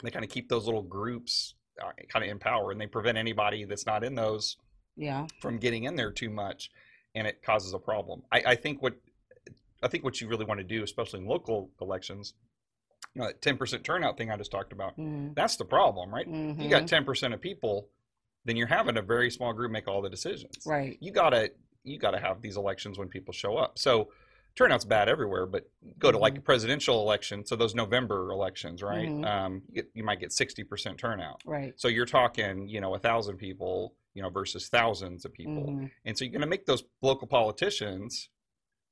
they 0.03 0.11
kind 0.11 0.25
of 0.25 0.31
keep 0.31 0.49
those 0.49 0.67
little 0.67 0.83
groups 0.83 1.55
uh, 1.81 1.93
kind 2.09 2.25
of 2.25 2.31
in 2.31 2.39
power, 2.41 2.73
and 2.73 2.81
they 2.81 2.87
prevent 2.89 3.17
anybody 3.19 3.65
that's 3.65 3.87
not 3.87 4.03
in 4.03 4.15
those 4.17 4.57
yeah. 4.97 5.27
from 5.41 5.59
getting 5.59 5.85
in 5.85 5.95
there 5.95 6.11
too 6.11 6.29
much, 6.31 6.71
and 7.15 7.27
it 7.27 7.43
causes 7.43 7.73
a 7.73 7.79
problem. 7.79 8.23
I, 8.33 8.43
I 8.47 8.55
think 8.57 8.83
what 8.83 8.95
I 9.83 9.89
think 9.89 10.03
what 10.03 10.21
you 10.21 10.27
really 10.27 10.45
want 10.47 10.59
to 10.59 10.65
do, 10.65 10.83
especially 10.83 11.21
in 11.21 11.27
local 11.27 11.71
elections, 11.81 12.35
you 13.17 13.23
know, 13.23 13.29
that 13.29 13.41
ten 13.41 13.57
percent 13.57 13.83
turnout 13.83 14.19
thing 14.19 14.31
I 14.31 14.37
just 14.37 14.51
talked 14.51 14.73
about, 14.75 14.99
Mhm. 14.99 15.35
that's 15.35 15.57
the 15.57 15.65
problem, 15.65 16.15
right? 16.15 16.27
You 16.29 16.35
Mhm. 16.55 16.69
got 16.69 16.87
ten 16.87 17.03
percent 17.03 17.33
of 17.33 17.41
people, 17.41 17.89
then 18.45 18.57
you're 18.57 18.67
having 18.67 18.99
a 18.99 19.03
very 19.03 19.31
small 19.31 19.55
group 19.55 19.73
make 19.73 19.89
all 19.89 20.03
the 20.03 20.11
decisions. 20.11 20.67
Right. 20.67 20.99
You 21.01 21.13
gotta 21.13 21.53
you 21.83 21.99
got 22.01 22.11
to 22.11 22.19
have 22.19 22.43
these 22.43 22.57
elections 22.57 22.99
when 22.99 23.09
people 23.09 23.33
show 23.33 23.57
up. 23.57 23.79
So 23.79 24.11
turnout's 24.57 24.85
bad 24.85 25.09
everywhere, 25.09 25.47
but 25.47 25.71
go 26.01 26.11
to 26.11 26.19
like 26.19 26.37
a 26.37 26.41
presidential 26.41 27.01
election, 27.01 27.47
so 27.47 27.55
those 27.55 27.77
November 27.77 28.33
elections, 28.33 28.83
right? 28.83 29.09
Mhm. 29.09 29.25
Um, 29.25 29.63
you, 29.71 29.85
you 29.95 30.03
might 30.03 30.19
get 30.19 30.33
sixty 30.33 30.65
percent 30.65 30.99
turnout. 30.99 31.41
Right. 31.47 31.73
So 31.81 31.87
you're 31.87 32.05
talking, 32.05 32.69
you 32.69 32.81
know, 32.81 32.95
a 32.95 32.99
thousand 32.99 33.37
people, 33.37 33.95
you 34.15 34.21
know, 34.23 34.29
versus 34.31 34.69
thousands 34.69 35.25
of 35.25 35.33
people, 35.33 35.63
Mhm. 35.69 35.91
and 36.05 36.19
so 36.19 36.25
you're 36.25 36.33
going 36.33 36.41
to 36.41 36.49
make 36.49 36.67
those 36.67 36.83
local 37.03 37.29
politicians 37.29 38.31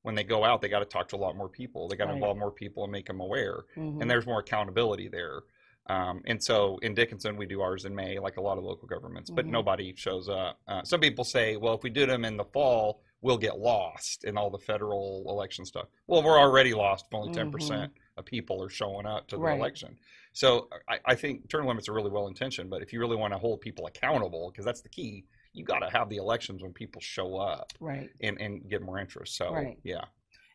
when 0.05 0.15
they 0.15 0.23
go 0.23 0.45
out, 0.45 0.61
they 0.61 0.69
got 0.69 0.81
to 0.81 0.85
talk 0.85 1.09
to 1.09 1.17
a 1.17 1.23
lot 1.27 1.35
more 1.35 1.49
people. 1.49 1.89
They 1.89 1.97
got 1.97 2.05
to 2.05 2.09
Right. 2.11 2.17
involve 2.17 2.37
more 2.37 2.51
people 2.53 2.83
and 2.85 2.93
make 2.93 3.07
them 3.07 3.21
aware 3.21 3.65
Mhm. 3.75 4.03
and 4.03 4.11
there's 4.11 4.27
more 4.27 4.41
accountability 4.41 5.09
there. 5.09 5.43
Um, 5.87 6.23
and 6.27 6.43
so 6.43 6.77
in 6.83 6.95
Dickinson, 6.95 7.37
we 7.39 7.47
do 7.47 7.63
ours 7.63 7.87
in 7.87 7.95
May, 7.95 8.19
like 8.19 8.37
a 8.37 8.41
lot 8.41 8.59
of 8.59 8.65
local 8.65 8.87
governments, 8.87 9.31
but 9.31 9.47
Mhm. 9.47 9.51
nobody 9.51 9.95
shows 9.97 10.29
up. 10.29 10.61
Uh, 10.69 10.83
some 10.83 11.01
people 11.01 11.25
say, 11.25 11.57
well, 11.57 11.73
if 11.75 11.83
we 11.83 11.89
did 11.91 12.11
them 12.11 12.25
in 12.27 12.37
the 12.37 12.45
fall, 12.45 13.01
we'll 13.23 13.39
get 13.39 13.59
lost 13.59 14.25
in 14.25 14.37
all 14.37 14.51
the 14.51 14.59
federal 14.59 15.25
election 15.27 15.65
stuff. 15.65 15.89
Well, 16.07 16.23
we're 16.23 16.39
already 16.39 16.75
lost. 16.75 17.07
if 17.09 17.15
Only 17.15 17.33
10% 17.33 17.91
of 18.19 18.27
people 18.27 18.63
are 18.63 18.69
showing 18.69 19.07
up 19.07 19.27
to 19.29 19.37
the 19.37 19.41
Mm-hmm. 19.41 19.47
Right. 19.47 19.59
election. 19.59 19.99
So 20.35 20.69
I, 20.87 21.01
I 21.07 21.15
think 21.15 21.49
term 21.49 21.67
limits 21.67 21.89
are 21.89 21.95
really 21.95 22.11
well 22.11 22.27
intentioned, 22.27 22.69
but 22.69 22.83
if 22.83 22.93
you 22.93 23.01
really 23.01 23.17
want 23.17 23.33
to 23.33 23.39
hold 23.39 23.63
people 23.63 23.87
accountable, 23.87 24.51
because 24.51 24.67
that's 24.67 24.83
the 24.83 24.89
key, 24.91 25.25
you 25.55 25.65
got 25.65 25.79
to 25.79 25.89
have 25.91 26.09
the 26.11 26.17
elections 26.17 26.63
when 26.63 26.73
people 26.73 27.01
show 27.01 27.37
up 27.39 27.73
Right. 27.81 28.11
and, 28.21 28.39
and 28.41 28.69
get 28.69 28.83
more 28.83 28.99
interest. 28.99 29.37
So 29.37 29.53
Right. 29.53 29.79
yeah. 29.85 30.05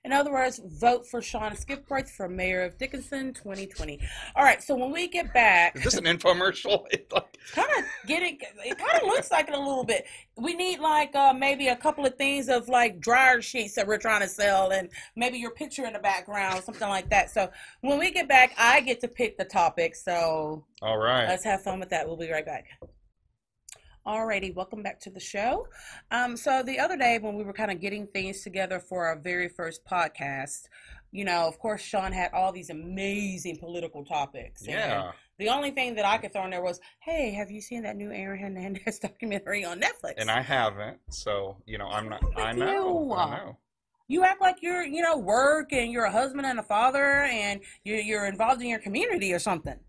In 0.06 0.14
other 0.14 0.32
words, 0.32 0.62
vote 0.66 1.06
for 1.06 1.22
Sean 1.22 1.52
Skipworth 1.58 2.10
for 2.10 2.30
mayor 2.30 2.62
of 2.64 2.78
Dickinson 2.78 3.34
2020. 3.34 4.00
All 4.34 4.45
right, 4.45 4.64
so 4.64 4.74
when 4.74 4.91
we 4.93 5.10
get 5.10 5.34
back, 5.34 5.76
Is 5.76 5.84
this 5.84 5.95
an 5.97 6.06
infomercial? 6.06 6.84
Like- 7.12 7.38
kind 7.52 7.68
of 7.78 7.84
getting 8.08 8.38
it 8.66 8.78
kind 8.78 9.02
of 9.02 9.04
looks 9.04 9.30
like 9.30 9.50
it 9.50 9.54
a 9.56 9.60
little 9.60 9.84
bit. 9.84 10.06
We 10.38 10.54
need 10.54 10.80
like 10.80 11.14
uh, 11.18 11.34
maybe 11.34 11.68
a 11.68 11.76
couple 11.76 12.06
of 12.06 12.16
things 12.16 12.47
of 12.47 12.70
like 12.70 13.02
dryer 13.02 13.41
sheets 13.41 13.76
that 13.76 13.88
we're 13.88 13.97
trying 13.97 14.22
to 14.22 14.28
sell, 14.30 14.72
and 14.72 14.89
maybe 15.18 15.38
your 15.38 15.52
picture 15.52 15.86
in 15.86 15.91
the 15.91 16.00
background, 16.00 16.64
something 16.64 16.88
like 16.88 17.10
that. 17.10 17.30
So 17.30 17.50
when 17.82 18.00
we 18.00 18.10
get 18.12 18.30
back, 18.30 18.54
I 18.58 18.80
get 18.80 19.02
to 19.02 19.08
pick 19.10 19.38
the 19.38 19.45
topic. 19.45 19.95
So 19.95 20.64
all 20.82 20.97
right. 20.97 21.28
let's 21.28 21.43
have 21.43 21.62
fun 21.62 21.78
with 21.80 21.89
that. 21.89 22.08
We'll 22.08 22.16
be 22.18 22.32
right 22.32 22.45
back. 22.45 22.68
Alrighty, 24.08 24.56
welcome 24.56 24.82
back 24.82 25.00
to 25.02 25.10
the 25.10 25.20
show. 25.20 25.68
Um, 26.10 26.38
so 26.38 26.64
the 26.64 26.80
other 26.80 26.95
day 26.95 27.20
when 27.20 27.36
we 27.36 27.43
were 27.43 27.54
kind 27.54 27.70
of 27.70 27.82
getting 27.82 28.08
things 28.08 28.41
together 28.41 28.80
for 28.80 29.06
our 29.06 29.20
very 29.20 29.50
first 29.50 29.86
podcast, 29.86 30.68
you 31.12 31.26
know, 31.26 31.47
of 31.47 31.60
course, 31.60 31.82
Sean 31.82 32.12
had 32.12 32.32
all 32.34 32.52
these 32.52 32.70
amazing 32.70 33.58
political 33.58 34.06
topics. 34.06 34.66
yeah. 34.66 35.12
the 35.38 35.50
only 35.50 35.72
thing 35.72 35.95
that 35.95 36.06
I 36.06 36.18
could 36.18 36.32
throw 36.32 36.45
in 36.45 36.52
there 36.52 36.62
was, 36.62 36.80
"Hey, 37.00 37.32
have 37.32 37.52
you 37.52 37.62
seen 37.62 37.84
that 37.84 37.97
new 37.97 38.12
Aaron 38.12 38.39
Hernandez 38.39 39.00
documentary 39.02 39.66
on 39.66 39.82
Netflix?" 39.82 40.14
and 40.18 40.32
I 40.32 40.41
haven't. 40.41 41.00
So 41.10 41.58
you 41.66 41.78
know, 41.78 41.88
I'm 41.88 42.10
not. 42.10 42.24
I 42.38 42.54
know. 42.54 43.06
you? 43.06 43.14
I 43.14 43.38
know. 43.38 43.58
you 44.08 44.24
act 44.24 44.39
like 44.39 44.58
you're, 44.62 44.84
you 44.84 45.02
know, 45.02 45.18
work 45.18 45.74
and 45.74 45.91
you're 45.91 46.06
a 46.06 46.12
husband 46.12 46.45
and 46.45 46.60
a 46.60 46.64
father, 46.64 47.24
and 47.24 47.62
you're 47.84 48.00
you're 48.00 48.26
involved 48.26 48.62
in 48.62 48.70
your 48.70 48.80
community 48.80 49.34
or 49.34 49.39
something. 49.39 49.80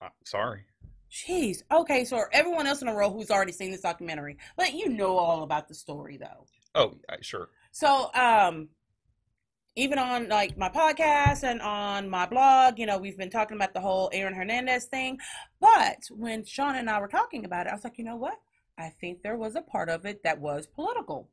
Uh, 0.00 0.08
sorry. 0.24 0.67
Jeez. 1.10 1.62
Okay, 1.72 2.04
so 2.04 2.24
everyone 2.32 2.66
else 2.66 2.82
in 2.82 2.86
the 2.86 2.92
world 2.92 3.14
who's 3.14 3.30
already 3.30 3.52
seen 3.52 3.70
this 3.70 3.80
documentary, 3.80 4.36
but 4.56 4.74
you 4.74 4.88
know 4.88 5.16
all 5.16 5.42
about 5.42 5.68
the 5.68 5.74
story 5.74 6.16
though. 6.18 6.46
Oh, 6.74 6.94
sure. 7.22 7.48
So, 7.72 8.10
um, 8.14 8.68
even 9.74 9.98
on 9.98 10.28
like 10.28 10.58
my 10.58 10.68
podcast 10.68 11.44
and 11.44 11.62
on 11.62 12.10
my 12.10 12.26
blog, 12.26 12.78
you 12.78 12.86
know, 12.86 12.98
we've 12.98 13.16
been 13.16 13.30
talking 13.30 13.56
about 13.56 13.72
the 13.74 13.80
whole 13.80 14.10
Aaron 14.12 14.34
Hernandez 14.34 14.86
thing. 14.86 15.18
But 15.60 16.02
when 16.10 16.44
Sean 16.44 16.74
and 16.74 16.90
I 16.90 17.00
were 17.00 17.08
talking 17.08 17.44
about 17.44 17.66
it, 17.66 17.70
I 17.70 17.74
was 17.74 17.84
like, 17.84 17.96
you 17.96 18.04
know 18.04 18.16
what? 18.16 18.38
I 18.76 18.90
think 19.00 19.22
there 19.22 19.36
was 19.36 19.54
a 19.56 19.62
part 19.62 19.88
of 19.88 20.04
it 20.04 20.22
that 20.24 20.40
was 20.40 20.66
political. 20.66 21.28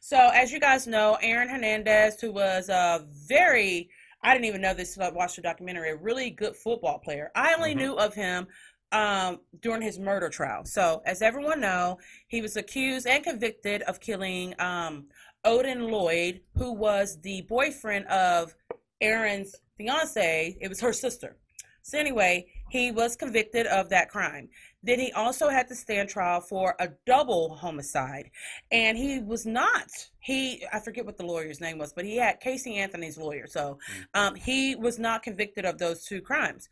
So, 0.00 0.16
as 0.34 0.50
you 0.50 0.60
guys 0.60 0.86
know, 0.86 1.18
Aaron 1.22 1.48
Hernandez, 1.48 2.20
who 2.20 2.32
was 2.32 2.68
a 2.68 3.06
very, 3.28 3.90
I 4.22 4.32
didn't 4.32 4.46
even 4.46 4.60
know 4.62 4.74
this 4.74 4.96
until 4.96 5.10
I 5.10 5.14
watched 5.14 5.36
the 5.36 5.42
documentary, 5.42 5.90
a 5.90 5.96
really 5.96 6.30
good 6.30 6.56
football 6.56 6.98
player. 6.98 7.30
I 7.34 7.54
only 7.54 7.74
Mhm. 7.74 7.78
knew 7.78 7.94
of 7.94 8.14
him 8.14 8.48
um, 8.92 9.40
during 9.60 9.82
his 9.82 9.98
murder 9.98 10.28
trial. 10.28 10.64
So, 10.64 11.02
as 11.06 11.22
everyone 11.22 11.60
know, 11.60 11.98
he 12.28 12.42
was 12.42 12.56
accused 12.56 13.06
and 13.06 13.22
convicted 13.22 13.82
of 13.82 14.00
killing 14.00 14.54
um, 14.58 15.06
Odin 15.44 15.88
Lloyd, 15.88 16.40
who 16.56 16.72
was 16.72 17.20
the 17.20 17.42
boyfriend 17.42 18.06
of 18.06 18.54
Aaron's 19.00 19.54
fiance. 19.76 20.56
It 20.60 20.68
was 20.68 20.80
her 20.80 20.92
sister. 20.92 21.36
So 21.82 21.98
anyway, 21.98 22.46
he 22.68 22.92
was 22.92 23.16
convicted 23.16 23.66
of 23.66 23.88
that 23.88 24.10
crime. 24.10 24.48
Then 24.82 24.98
he 25.00 25.12
also 25.12 25.48
had 25.48 25.68
to 25.68 25.74
stand 25.74 26.08
trial 26.08 26.40
for 26.40 26.74
a 26.78 26.88
double 27.06 27.54
homicide, 27.54 28.30
and 28.70 28.96
he 28.96 29.18
was 29.18 29.44
not. 29.44 29.88
He 30.20 30.64
I 30.72 30.80
forget 30.80 31.04
what 31.04 31.16
the 31.16 31.26
lawyer's 31.26 31.60
name 31.60 31.78
was, 31.78 31.92
but 31.92 32.04
he 32.04 32.16
had 32.16 32.40
Casey 32.40 32.76
Anthony's 32.76 33.18
lawyer. 33.18 33.46
So 33.46 33.78
um, 34.14 34.34
he 34.34 34.76
was 34.76 34.98
not 34.98 35.22
convicted 35.22 35.64
of 35.64 35.78
those 35.78 36.04
two 36.04 36.20
crimes. 36.20 36.68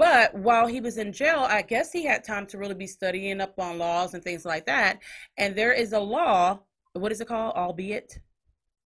But 0.00 0.34
while 0.34 0.66
he 0.66 0.80
was 0.80 0.96
in 0.96 1.12
jail, 1.12 1.40
I 1.46 1.60
guess 1.60 1.92
he 1.92 2.06
had 2.06 2.24
time 2.24 2.46
to 2.46 2.56
really 2.56 2.74
be 2.74 2.86
studying 2.86 3.38
up 3.38 3.58
on 3.58 3.76
laws 3.76 4.14
and 4.14 4.24
things 4.24 4.46
like 4.46 4.64
that. 4.64 4.98
And 5.36 5.54
there 5.54 5.74
is 5.74 5.92
a 5.92 6.00
law. 6.00 6.60
What 6.94 7.12
is 7.12 7.20
it 7.20 7.28
called? 7.28 7.54
Albeit 7.54 8.18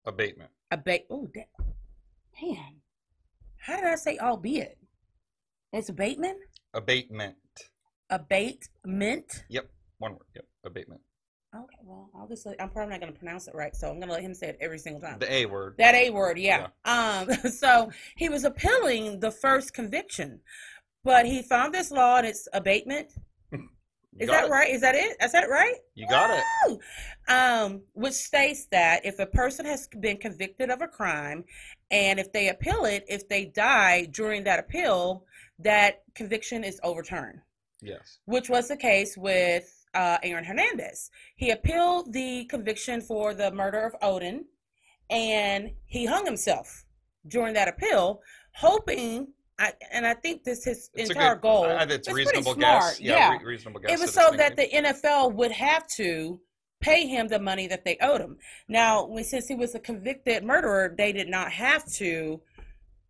Abatement. 0.04 0.50
abate. 0.72 1.06
Oh, 1.08 1.28
da- 1.32 1.46
man, 2.42 2.80
how 3.56 3.76
did 3.76 3.84
I 3.84 3.94
say 3.94 4.18
albeit? 4.18 4.78
It's 5.72 5.90
abatement. 5.90 6.38
Abatement. 6.74 7.36
Abatement. 8.10 9.44
Yep. 9.48 9.70
One 9.98 10.14
word. 10.14 10.26
Yep. 10.34 10.44
Abatement. 10.64 11.02
Okay, 11.54 11.78
well, 11.84 12.10
just. 12.28 12.46
I'm 12.60 12.68
probably 12.68 12.90
not 12.90 13.00
going 13.00 13.12
to 13.12 13.18
pronounce 13.18 13.48
it 13.48 13.54
right, 13.54 13.74
so 13.74 13.88
I'm 13.88 13.96
going 13.96 14.08
to 14.08 14.14
let 14.14 14.22
him 14.22 14.34
say 14.34 14.48
it 14.48 14.58
every 14.60 14.78
single 14.78 15.00
time. 15.00 15.18
The 15.18 15.32
A 15.32 15.46
word. 15.46 15.76
That 15.78 15.94
A 15.94 16.10
word, 16.10 16.38
yeah. 16.38 16.66
Um, 16.84 17.30
so 17.50 17.90
he 18.16 18.28
was 18.28 18.44
appealing 18.44 19.20
the 19.20 19.30
first 19.30 19.72
conviction, 19.72 20.40
but 21.06 21.24
he 21.24 21.40
found 21.40 21.72
this 21.72 21.90
law 21.92 22.16
and 22.18 22.26
it's 22.26 22.48
abatement. 22.52 23.12
Is 24.18 24.28
that 24.28 24.46
it. 24.46 24.50
right? 24.50 24.70
Is 24.74 24.80
that 24.80 24.94
it? 24.94 25.16
Is 25.22 25.32
that 25.32 25.48
right? 25.48 25.76
You 25.94 26.08
got 26.08 26.30
it. 26.30 26.42
Woo! 26.66 26.80
Um, 27.28 27.82
which 27.92 28.14
states 28.14 28.66
that 28.72 29.04
if 29.06 29.18
a 29.18 29.26
person 29.26 29.64
has 29.66 29.86
been 30.00 30.16
convicted 30.16 30.68
of 30.70 30.80
a 30.82 30.88
crime 30.88 31.44
and 31.90 32.18
if 32.18 32.32
they 32.32 32.48
appeal 32.48 32.86
it, 32.86 33.04
if 33.08 33.28
they 33.28 33.44
die 33.44 34.06
during 34.10 34.42
that 34.44 34.58
appeal, 34.58 35.24
that 35.60 36.02
conviction 36.14 36.64
is 36.64 36.80
overturned, 36.82 37.40
Yes. 37.80 38.18
which 38.24 38.48
was 38.48 38.68
the 38.68 38.76
case 38.76 39.16
with 39.16 39.66
uh, 39.94 40.18
Aaron 40.22 40.44
Hernandez. 40.44 41.10
He 41.36 41.50
appealed 41.50 42.12
the 42.12 42.46
conviction 42.46 43.00
for 43.02 43.32
the 43.34 43.50
murder 43.52 43.82
of 43.86 43.94
Odin 44.02 44.44
and 45.08 45.70
he 45.86 46.04
hung 46.06 46.24
himself 46.26 46.84
during 47.28 47.54
that 47.54 47.68
appeal, 47.68 48.22
hoping. 48.56 49.28
I, 49.58 49.72
and 49.90 50.06
I 50.06 50.14
think 50.14 50.44
this 50.44 50.64
his 50.64 50.90
It's 50.94 51.10
entire 51.10 51.34
good, 51.34 51.42
goal. 51.42 51.64
I, 51.64 51.84
it's 51.84 52.08
it's 52.08 52.12
reasonable 52.12 52.54
guess. 52.54 53.00
Yeah, 53.00 53.32
Re- 53.38 53.44
reasonable 53.44 53.80
guess. 53.80 53.92
it 53.92 54.00
was 54.00 54.12
so 54.12 54.30
that 54.36 54.56
the 54.56 54.68
NFL 54.68 55.32
would 55.34 55.52
have 55.52 55.86
to 55.96 56.38
pay 56.80 57.06
him 57.06 57.28
the 57.28 57.38
money 57.38 57.66
that 57.66 57.84
they 57.84 57.96
owed 58.02 58.20
him. 58.20 58.36
Now, 58.68 59.08
since 59.22 59.48
he 59.48 59.54
was 59.54 59.74
a 59.74 59.80
convicted 59.80 60.44
murderer, 60.44 60.94
they 60.96 61.12
did 61.12 61.28
not 61.28 61.50
have 61.52 61.86
to. 61.94 62.40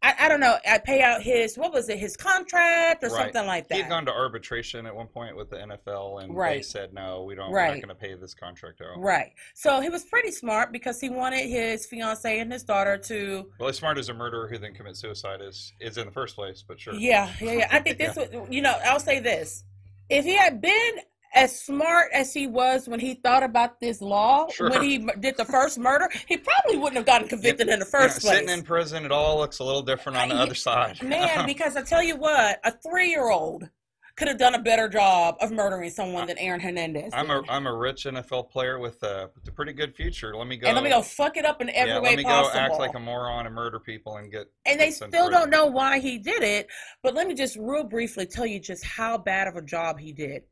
I, 0.02 0.14
I 0.20 0.28
don't 0.28 0.40
know. 0.40 0.56
I 0.70 0.78
pay 0.78 1.00
out 1.02 1.22
his 1.22 1.56
what 1.56 1.72
was 1.72 1.88
it? 1.88 1.98
His 1.98 2.16
contract 2.16 3.02
or 3.02 3.08
Right. 3.08 3.24
something 3.24 3.46
like 3.46 3.68
that. 3.68 3.74
He 3.74 3.80
had 3.82 3.88
gone 3.90 4.04
to 4.06 4.12
arbitration 4.12 4.86
at 4.86 4.94
one 4.94 5.06
point 5.06 5.36
with 5.36 5.50
the 5.50 5.56
NFL, 5.56 6.22
and 6.22 6.38
they 6.38 6.62
said 6.62 6.92
no, 6.92 7.24
we 7.24 7.34
don't. 7.34 7.50
Right. 7.50 7.50
We're 7.50 7.58
Right. 7.58 7.68
not 7.82 7.86
going 7.86 7.88
to 7.88 7.94
pay 7.94 8.14
this 8.14 8.34
contract 8.34 8.80
out. 8.82 9.00
Right. 9.00 9.32
So 9.54 9.80
he 9.80 9.88
was 9.88 10.04
pretty 10.04 10.30
smart 10.30 10.70
because 10.72 11.00
he 11.00 11.08
wanted 11.08 11.48
his 11.48 11.86
fiance 11.86 12.38
and 12.38 12.52
his 12.52 12.62
daughter 12.62 12.98
to. 12.98 13.50
Well, 13.58 13.68
as 13.68 13.76
smart 13.76 13.98
as 13.98 14.08
a 14.08 14.14
murderer 14.14 14.48
who 14.48 14.58
then 14.58 14.74
commits 14.74 15.00
suicide 15.00 15.40
is 15.40 15.72
is 15.80 15.96
in 15.98 16.06
the 16.06 16.12
first 16.12 16.34
place, 16.36 16.62
but 16.66 16.78
sure. 16.78 16.94
Yeah, 16.94 17.30
yeah, 17.40 17.52
yeah. 17.52 17.68
I 17.70 17.80
think 17.80 17.98
this 17.98 18.16
was. 18.16 18.28
You 18.50 18.62
know, 18.62 18.76
I'll 18.84 19.00
say 19.00 19.18
this: 19.18 19.64
if 20.10 20.24
he 20.24 20.34
had 20.36 20.60
been 20.60 20.92
as 21.36 21.60
smart 21.60 22.10
as 22.12 22.32
he 22.34 22.46
was 22.46 22.88
when 22.88 22.98
he 22.98 23.14
thought 23.14 23.42
about 23.44 23.78
this 23.78 24.00
law 24.00 24.48
Sure. 24.48 24.70
when 24.70 24.82
he 24.82 24.98
did 25.20 25.36
the 25.36 25.44
first 25.44 25.78
murder, 25.78 26.08
he 26.26 26.36
probably 26.38 26.78
wouldn't 26.78 26.96
have 26.96 27.06
gotten 27.06 27.28
convicted 27.28 27.68
in 27.68 27.78
the 27.78 27.86
You 27.86 27.92
know, 27.92 28.00
first 28.08 28.20
place. 28.22 28.34
Sitting 28.38 28.48
in 28.48 28.62
prison, 28.62 29.04
it 29.04 29.12
all 29.12 29.38
looks 29.38 29.58
a 29.60 29.64
little 29.64 29.82
different 29.82 30.18
on 30.18 30.30
the 30.30 30.34
I- 30.34 30.42
other 30.42 30.54
side. 30.54 31.00
Man, 31.04 31.46
because 31.46 31.76
I 31.76 31.82
tell 31.82 32.02
you 32.02 32.16
what, 32.16 32.58
a 32.64 32.72
three-year-old 32.72 33.68
could 34.16 34.28
have 34.28 34.38
done 34.38 34.54
a 34.54 34.62
better 34.62 34.88
job 34.88 35.36
of 35.42 35.52
murdering 35.52 35.90
someone 35.90 36.26
than 36.26 36.38
Aaron 36.38 36.58
Hernandez. 36.58 37.12
I'm 37.12 37.28
a. 37.30 37.42
I'm 37.50 37.66
a 37.66 37.76
rich 37.76 38.04
NFL 38.04 38.48
player 38.50 38.78
with 38.78 39.02
a, 39.02 39.28
with 39.34 39.46
a 39.46 39.52
pretty 39.52 39.74
good 39.74 39.94
future. 39.94 40.34
Let 40.34 40.46
me 40.46 40.56
go. 40.56 40.68
and 40.68 40.74
let 40.74 40.82
me 40.82 40.88
go 40.88 41.02
fuck 41.02 41.36
it 41.36 41.44
up 41.44 41.60
in 41.60 41.68
every 41.68 41.90
yeah, 41.92 42.00
way 42.00 42.08
let 42.10 42.16
me 42.16 42.24
possible. 42.24 42.54
go 42.54 42.58
act 42.58 42.78
like 42.78 42.94
a 42.94 42.98
moron 42.98 43.44
and 43.44 43.54
murder 43.54 43.78
people 43.78 44.16
and 44.16 44.32
get. 44.32 44.46
and 44.64 44.80
they 44.80 44.90
still 44.90 45.28
don't 45.28 45.50
know 45.50 45.66
why 45.66 45.98
he 45.98 46.16
did 46.16 46.42
it. 46.42 46.68
But 47.02 47.12
let 47.14 47.28
me 47.28 47.34
just 47.34 47.58
real 47.60 47.84
briefly 47.84 48.24
tell 48.24 48.46
you 48.46 48.58
just 48.58 48.82
how 48.86 49.18
bad 49.18 49.48
of 49.48 49.56
a 49.56 49.60
job 49.62 49.98
he 49.98 50.12
did. 50.14 50.44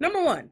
Number 0.00 0.22
one, 0.22 0.50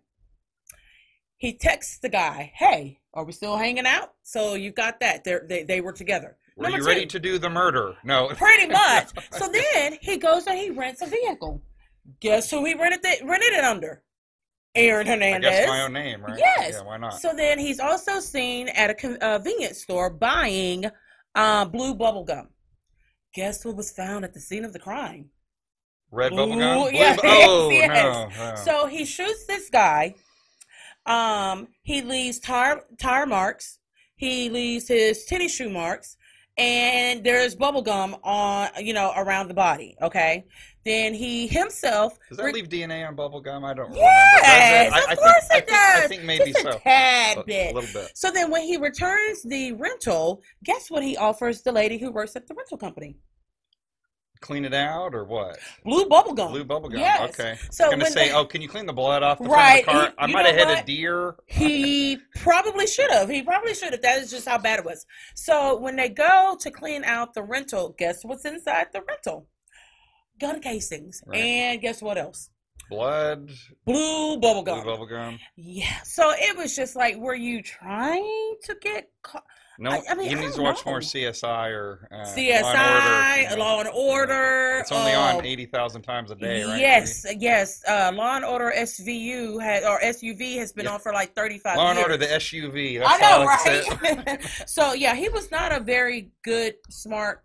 he 1.37 1.57
texts 1.57 1.99
the 1.99 2.09
guy, 2.09 2.53
"Hey, 2.55 3.01
are 3.15 3.25
we 3.25 3.33
still 3.33 3.57
hanging 3.57 3.87
out?" 3.87 4.15
So 4.23 4.55
you 4.55 4.71
got 4.71 5.01
that. 5.01 5.25
They're, 5.25 5.45
they 5.49 5.63
they 5.63 5.81
were 5.81 5.93
together. 5.93 6.37
Were 6.57 6.65
Number 6.65 6.79
you 6.79 6.85
two, 6.85 6.89
ready 6.89 7.07
to 7.07 7.19
do 7.19 7.39
the 7.39 7.51
murder? 7.51 7.97
No. 8.05 8.29
Pretty 8.37 8.69
much. 8.69 9.11
So 9.33 9.49
then 9.49 9.97
he 10.01 10.19
goes 10.19 10.47
and 10.47 10.59
he 10.59 10.71
rents 10.71 11.03
a 11.03 11.07
vehicle. 11.07 11.63
Guess 12.21 12.51
who 12.51 12.65
he 12.65 12.75
rented 12.75 13.01
it 13.05 13.25
rented 13.25 13.53
it 13.53 13.65
under? 13.65 14.03
Aaron 14.75 15.07
Hernandez. 15.07 15.51
That's 15.51 15.69
my 15.69 15.83
own 15.83 15.93
name, 15.93 16.23
right? 16.23 16.39
Yes. 16.39 16.75
Yeah, 16.75 16.83
why 16.83 16.97
not? 16.97 17.21
So 17.21 17.33
then 17.35 17.59
he's 17.59 17.81
also 17.81 18.21
seen 18.21 18.69
at 18.69 18.91
a 18.91 19.25
uh, 19.25 19.39
convenience 19.39 19.83
store 19.83 20.11
buying 20.11 20.85
uh, 21.35 21.65
blue 21.65 21.95
bubble 21.95 22.25
gum. 22.25 22.49
Guess 23.35 23.65
what 23.65 23.77
was 23.77 23.91
found 23.91 24.25
at 24.25 24.35
the 24.35 24.41
scene 24.41 24.65
of 24.65 24.73
the 24.73 24.79
crime? 24.79 25.31
Red 26.11 26.31
bubble? 26.31 26.55
Blue 26.55 26.91
yes, 26.93 27.19
oh, 27.23 27.71
yes. 27.73 28.37
no. 28.39 28.45
no. 28.51 28.55
So 28.57 28.87
he 28.87 29.05
shoots 29.05 29.47
this 29.47 29.71
guy. 29.71 30.15
Um, 31.07 31.69
he 31.83 32.03
leaves 32.03 32.39
tire 32.39 32.83
tire 33.01 33.27
marks. 33.27 33.79
He 34.17 34.51
leaves 34.51 34.87
his 34.89 35.25
tennis 35.25 35.55
shoe 35.55 35.71
marks, 35.71 36.17
and 36.59 37.25
there's 37.25 37.55
bubble 37.55 37.83
gum 37.83 38.17
on 38.23 38.69
you 38.81 38.93
know 38.93 39.13
around 39.17 39.49
the 39.49 39.55
body. 39.55 39.97
Okay. 40.03 40.45
Then 40.83 41.13
he 41.13 41.47
himself. 41.47 42.19
Does 42.31 42.39
that 42.39 42.45
re- 42.45 42.53
leave 42.53 42.71
DNA 42.71 43.07
on 43.07 43.15
bubble 43.15 43.43
gum? 43.43 43.67
I 43.67 43.75
don't 43.75 43.95
Yes, 43.95 44.91
remember. 44.91 44.97
Does 44.97 45.05
it? 45.09 45.13
of 45.13 45.19
course 45.19 45.49
think, 45.49 45.51
it 45.51 45.53
I 45.53 45.61
think, 45.61 45.69
does. 45.69 46.05
I 46.05 46.09
think 46.09 46.25
maybe 46.25 46.53
Just 46.53 46.63
so. 46.65 46.71
a 46.71 46.79
tad 46.81 47.37
A- 47.39 47.45
bit. 47.45 47.73
A 47.73 47.75
little 47.79 48.01
bit. 48.03 48.13
So 48.15 48.31
then 48.31 48.51
when 48.51 48.63
he 48.63 48.79
returns 48.79 49.43
the 49.43 49.73
rental, 49.73 50.43
guess 50.65 50.91
what 50.91 51.03
he 51.03 51.19
offers 51.19 51.61
the 51.61 51.71
lady 51.73 51.99
who 51.99 52.11
works 52.11 52.35
at 52.35 52.47
the 52.47 52.55
rental 52.55 52.79
company? 52.79 53.17
Clean 54.41 54.65
it 54.65 54.73
out 54.73 55.15
or 55.15 55.25
what? 55.25 55.59
Blue 55.85 56.07
bubble 56.07 56.33
gum. 56.33 56.51
Blue 56.53 56.65
bubble 56.65 56.89
gum. 56.89 57.01
Yes. 57.01 57.39
Okay. 57.39 57.59
So 57.71 57.85
I'm 57.85 57.91
gonna 57.99 58.07
say, 58.07 58.29
they- 58.29 58.35
oh, 58.35 58.47
can 58.47 58.63
you 58.63 58.69
clean 58.69 58.87
the 58.87 58.93
blood 58.93 59.23
off 59.23 59.39
the 59.39 59.45
Right, 59.45 59.85
front 59.85 59.99
of 59.99 60.05
the 60.05 60.17
car? 60.17 60.27
he- 60.27 60.33
I 60.33 60.33
might 60.35 60.47
have 60.47 60.55
hit 60.55 60.69
a 60.69 60.75
what? 60.77 60.87
deer. 60.87 61.37
He 61.47 62.17
probably 62.37 62.87
should 62.87 63.11
have. 63.11 63.29
He 63.29 63.43
probably 63.43 63.75
should 63.75 63.93
have. 63.93 64.01
That 64.01 64.23
is 64.23 64.31
just 64.31 64.49
how 64.49 64.57
bad 64.57 64.79
it 64.79 64.85
was. 64.87 65.05
So 65.35 65.77
when 65.77 65.97
they 65.97 66.09
go 66.09 66.57
to 66.59 66.71
clean 66.71 67.05
out 67.05 67.35
the 67.35 67.43
rental, 67.43 67.95
guess 67.99 68.25
what's 68.25 68.47
inside 68.47 68.87
the 68.95 69.03
rental? 69.03 69.47
Gun 70.41 70.61
casings. 70.63 71.23
Right. 71.27 71.37
And 71.39 71.81
guess 71.83 72.01
what 72.01 72.17
else? 72.17 72.49
Blood. 72.89 73.51
Blue 73.85 74.39
bubble 74.39 74.63
gum. 74.63 74.83
Blue 74.83 74.91
bubble 74.93 75.07
gum. 75.07 75.39
Yeah. 75.57 76.01
So 76.05 76.33
it 76.35 76.57
was 76.57 76.75
just 76.75 76.97
like, 76.97 77.17
were 77.17 77.35
you 77.35 77.63
trying 77.63 78.57
to 78.65 78.75
get 78.81 79.11
caught? 79.23 79.45
No, 79.83 79.91
I- 79.93 80.03
I 80.11 80.15
mean, 80.15 80.29
he 80.29 80.37
I 80.37 80.41
needs 80.41 80.57
to 80.57 80.63
watch 80.63 80.85
know. 80.85 80.93
more 80.93 81.01
CSI 81.01 81.71
or 81.71 82.07
uh, 82.13 82.17
CSI, 82.27 82.63
Law 82.63 83.35
and 83.41 83.49
Order. 83.49 83.59
Law 83.59 83.81
and 83.81 83.89
Order. 83.93 84.79
It's 84.81 84.93
only 84.93 85.13
on 85.15 85.45
eighty 85.47 85.65
thousand 85.67 86.03
times 86.03 86.31
a 86.31 86.35
day, 86.35 86.63
right? 86.65 86.79
Yes, 86.79 87.25
yes. 87.39 87.83
Uh, 87.89 88.13
Law 88.15 88.37
and 88.37 88.45
Order 88.45 88.73
SVU 88.77 89.61
had 89.63 89.85
or 89.85 89.99
SUV 90.01 90.59
has 90.59 90.73
been 90.73 90.85
Yeah. 90.85 90.93
on 90.93 91.01
for 91.01 91.13
like 91.15 91.35
thirty 91.35 91.59
five 91.59 91.79
Law 91.79 91.87
years. 91.93 91.97
and 91.97 92.13
Order, 92.13 92.17
the 92.19 92.27
SUV. 92.27 92.99
That's 93.01 93.11
I 93.11 93.19
know, 93.31 93.39
all 93.39 93.45
like 93.47 93.65
to 93.65 93.83
say. 93.83 94.15
right? 94.27 94.45
so 94.69 94.93
yeah, 94.93 95.15
he 95.15 95.29
was 95.31 95.51
not 95.51 95.73
a 95.73 95.81
very 95.81 96.31
good, 96.45 96.75
smart 96.91 97.43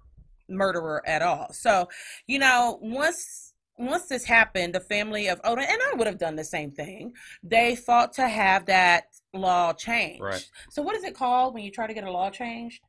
murderer 0.49 1.01
at 1.07 1.21
all. 1.21 1.47
So, 1.53 1.89
you 2.27 2.37
know, 2.39 2.77
once 2.81 3.53
once 3.77 4.05
this 4.05 4.25
happened, 4.25 4.73
the 4.73 4.79
family 4.79 5.27
of 5.27 5.39
Odin 5.43 5.65
and 5.67 5.81
I 5.91 5.95
would 5.95 6.07
have 6.07 6.17
done 6.17 6.35
the 6.35 6.43
same 6.43 6.71
thing. 6.71 7.13
They 7.43 7.75
fought 7.75 8.13
to 8.13 8.27
have 8.27 8.65
that 8.67 9.05
law 9.33 9.73
changed. 9.73 10.21
Right. 10.21 10.49
So 10.69 10.81
what 10.81 10.95
is 10.95 11.03
it 11.03 11.15
called 11.15 11.53
when 11.53 11.63
you 11.63 11.71
try 11.71 11.87
to 11.87 11.93
get 11.93 12.03
a 12.03 12.11
law 12.11 12.29
changed? 12.29 12.81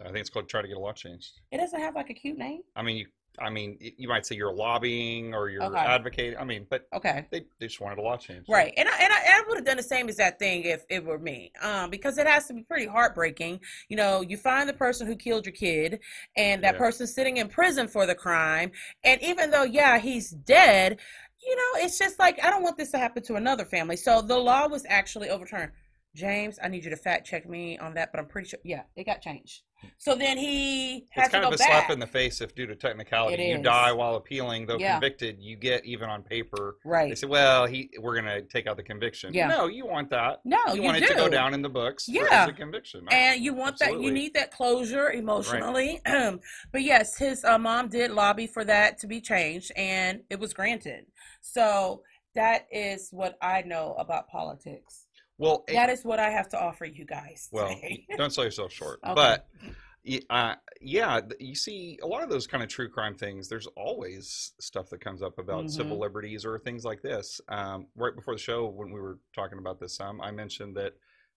I 0.00 0.04
think 0.04 0.18
it's 0.18 0.30
called 0.30 0.48
try 0.48 0.62
to 0.62 0.68
get 0.68 0.76
a 0.76 0.80
law 0.80 0.92
changed. 0.92 1.40
It 1.52 1.58
doesn't 1.58 1.78
have 1.78 1.94
like 1.94 2.08
a 2.10 2.14
cute 2.14 2.38
name. 2.38 2.62
I 2.74 2.82
mean, 2.82 2.96
you, 2.96 3.06
I 3.38 3.50
mean, 3.50 3.78
you 3.80 4.08
might 4.08 4.26
say 4.26 4.36
you're 4.36 4.52
lobbying 4.52 5.34
or 5.34 5.48
you're 5.48 5.62
Okay. 5.66 5.84
advocating. 5.86 6.38
I 6.38 6.44
mean, 6.44 6.66
but 6.68 6.88
Okay. 6.92 7.26
they, 7.30 7.44
they 7.58 7.66
just 7.66 7.80
wanted 7.80 7.98
a 7.98 8.02
law 8.02 8.16
change. 8.16 8.46
Right, 8.48 8.72
and 8.76 8.88
I 8.88 8.92
and 8.98 9.12
I, 9.12 9.16
I 9.38 9.42
would 9.48 9.58
have 9.58 9.64
done 9.64 9.76
the 9.76 9.82
same 9.82 10.08
as 10.08 10.16
that 10.16 10.38
thing 10.38 10.64
if 10.64 10.84
it 10.88 11.04
were 11.04 11.18
me, 11.18 11.52
um, 11.62 11.88
because 11.90 12.18
it 12.18 12.26
has 12.26 12.46
to 12.48 12.54
be 12.54 12.62
pretty 12.62 12.86
heartbreaking. 12.86 13.60
You 13.88 13.96
know, 13.96 14.22
you 14.22 14.36
find 14.36 14.68
the 14.68 14.72
person 14.74 15.06
who 15.06 15.14
killed 15.14 15.46
your 15.46 15.52
kid, 15.52 16.00
and 16.36 16.62
that 16.64 16.74
Yeah. 16.74 16.78
person's 16.78 17.14
sitting 17.14 17.36
in 17.36 17.48
prison 17.48 17.86
for 17.86 18.06
the 18.06 18.14
crime, 18.14 18.72
and 19.04 19.22
even 19.22 19.50
though 19.50 19.62
yeah 19.62 19.98
he's 19.98 20.30
dead, 20.30 20.98
you 21.46 21.56
know, 21.56 21.84
it's 21.84 21.98
just 21.98 22.18
like 22.18 22.42
I 22.44 22.50
don't 22.50 22.62
want 22.62 22.76
this 22.76 22.90
to 22.92 22.98
happen 22.98 23.22
to 23.24 23.36
another 23.36 23.64
family. 23.64 23.96
So 23.96 24.20
the 24.20 24.38
law 24.38 24.66
was 24.66 24.84
actually 24.88 25.28
overturned. 25.30 25.72
James, 26.14 26.58
I 26.62 26.68
need 26.68 26.84
you 26.84 26.90
to 26.90 26.96
fact 26.96 27.26
check 27.28 27.48
me 27.48 27.78
on 27.78 27.94
that, 27.94 28.10
but 28.10 28.18
I'm 28.20 28.26
pretty 28.26 28.48
sure 28.48 28.58
yeah 28.64 28.82
it 28.96 29.04
got 29.06 29.22
changed. 29.22 29.62
So 29.98 30.14
then 30.14 30.38
he 30.38 31.06
had 31.10 31.24
It's 31.24 31.28
to 31.28 31.32
kind 31.32 31.42
go 31.44 31.48
of 31.48 31.54
a 31.54 31.58
back. 31.58 31.66
slap 31.68 31.90
in 31.90 31.98
the 31.98 32.06
face 32.06 32.40
if, 32.40 32.54
due 32.54 32.66
to 32.66 32.74
technicality, 32.74 33.42
It 33.42 33.48
you 33.48 33.56
is. 33.56 33.62
die 33.62 33.92
while 33.92 34.14
appealing. 34.16 34.66
Though 34.66 34.78
Yeah. 34.78 34.92
convicted, 34.92 35.38
you 35.40 35.56
get 35.56 35.84
even 35.84 36.08
on 36.08 36.22
paper. 36.22 36.76
Right. 36.84 37.04
They 37.04 37.10
right? 37.10 37.18
say, 37.18 37.26
"Well, 37.26 37.66
he, 37.66 37.90
we're 37.98 38.20
going 38.20 38.24
to 38.26 38.42
take 38.42 38.66
out 38.66 38.76
the 38.76 38.82
conviction." 38.82 39.34
Yeah. 39.34 39.48
No, 39.48 39.66
you 39.66 39.86
want 39.86 40.10
that. 40.10 40.40
No, 40.44 40.58
you, 40.68 40.76
you, 40.76 40.82
want 40.82 40.96
it 40.98 41.06
to 41.08 41.14
go 41.14 41.28
down 41.28 41.54
in 41.54 41.62
the 41.62 41.68
books. 41.68 42.06
for- 42.06 42.12
Yeah. 42.12 42.44
as 42.44 42.48
a 42.48 42.52
conviction. 42.52 43.06
and 43.10 43.42
you 43.42 43.52
want 43.54 43.78
that 43.78 43.88
you 43.90 43.96
Absolutely. 43.96 44.20
need 44.20 44.34
that 44.34 44.50
closure 44.50 45.10
emotionally 45.10 46.00
but 46.72 46.82
yes 46.82 47.16
his 47.16 47.44
uh, 47.44 47.58
mom 47.58 47.88
did 47.88 48.10
lobby 48.10 48.46
for 48.46 48.64
that 48.64 48.98
to 48.98 49.06
be 49.06 49.20
changed 49.20 49.70
and 49.76 50.20
it 50.30 50.38
was 50.38 50.52
granted 50.52 51.06
so 51.40 52.02
that 52.34 52.66
is 52.70 53.08
what 53.10 53.36
i 53.42 53.62
know 53.62 53.94
about 53.98 54.28
politics 54.28 55.06
well, 55.40 55.64
it- 55.68 55.74
that 55.74 55.90
is 55.90 56.04
what 56.04 56.20
i 56.20 56.30
have 56.30 56.48
to 56.50 56.58
offer 56.60 56.84
you 56.84 57.04
guys 57.04 57.48
well, 57.50 57.74
don't 58.16 58.32
sell 58.32 58.44
yourself 58.44 58.72
short. 58.72 59.00
Okay. 59.04 59.14
But 59.14 59.46
uh, 60.30 60.54
yeah, 60.80 61.20
you 61.38 61.54
see 61.54 61.98
a 62.02 62.06
lot 62.06 62.22
of 62.22 62.30
those 62.30 62.46
kind 62.46 62.62
of 62.62 62.70
true 62.70 62.88
crime 62.88 63.14
things. 63.14 63.48
There's 63.48 63.66
always 63.76 64.52
stuff 64.58 64.88
that 64.90 65.00
comes 65.02 65.22
up 65.22 65.38
about 65.38 65.70
civil 65.70 65.96
Mhm. 65.98 66.00
liberties 66.00 66.44
or 66.46 66.58
things 66.58 66.84
like 66.86 67.02
this. 67.02 67.38
Um, 67.48 67.86
right 67.94 68.14
before 68.14 68.34
the 68.34 68.40
show, 68.40 68.66
when 68.66 68.92
we 68.92 68.98
were 69.00 69.18
talking 69.34 69.58
about 69.58 69.78
this, 69.78 70.00
um, 70.00 70.20
I 70.22 70.30
mentioned 70.30 70.76
that 70.76 70.94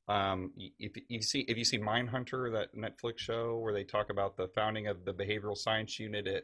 um, 0.08 0.52
y- 0.58 0.72
if 0.80 0.94
you 1.10 1.22
see 1.22 1.42
if 1.50 1.58
you 1.58 1.66
see 1.66 1.78
Mindhunter, 1.78 2.52
that 2.54 2.70
Netflix 2.76 3.20
show 3.20 3.58
where 3.58 3.74
they 3.74 3.84
talk 3.84 4.10
about 4.10 4.38
the 4.38 4.48
founding 4.56 4.88
of 4.88 5.04
the 5.04 5.14
behavioral 5.14 5.58
science 5.58 6.00
unit 6.00 6.26
at 6.28 6.44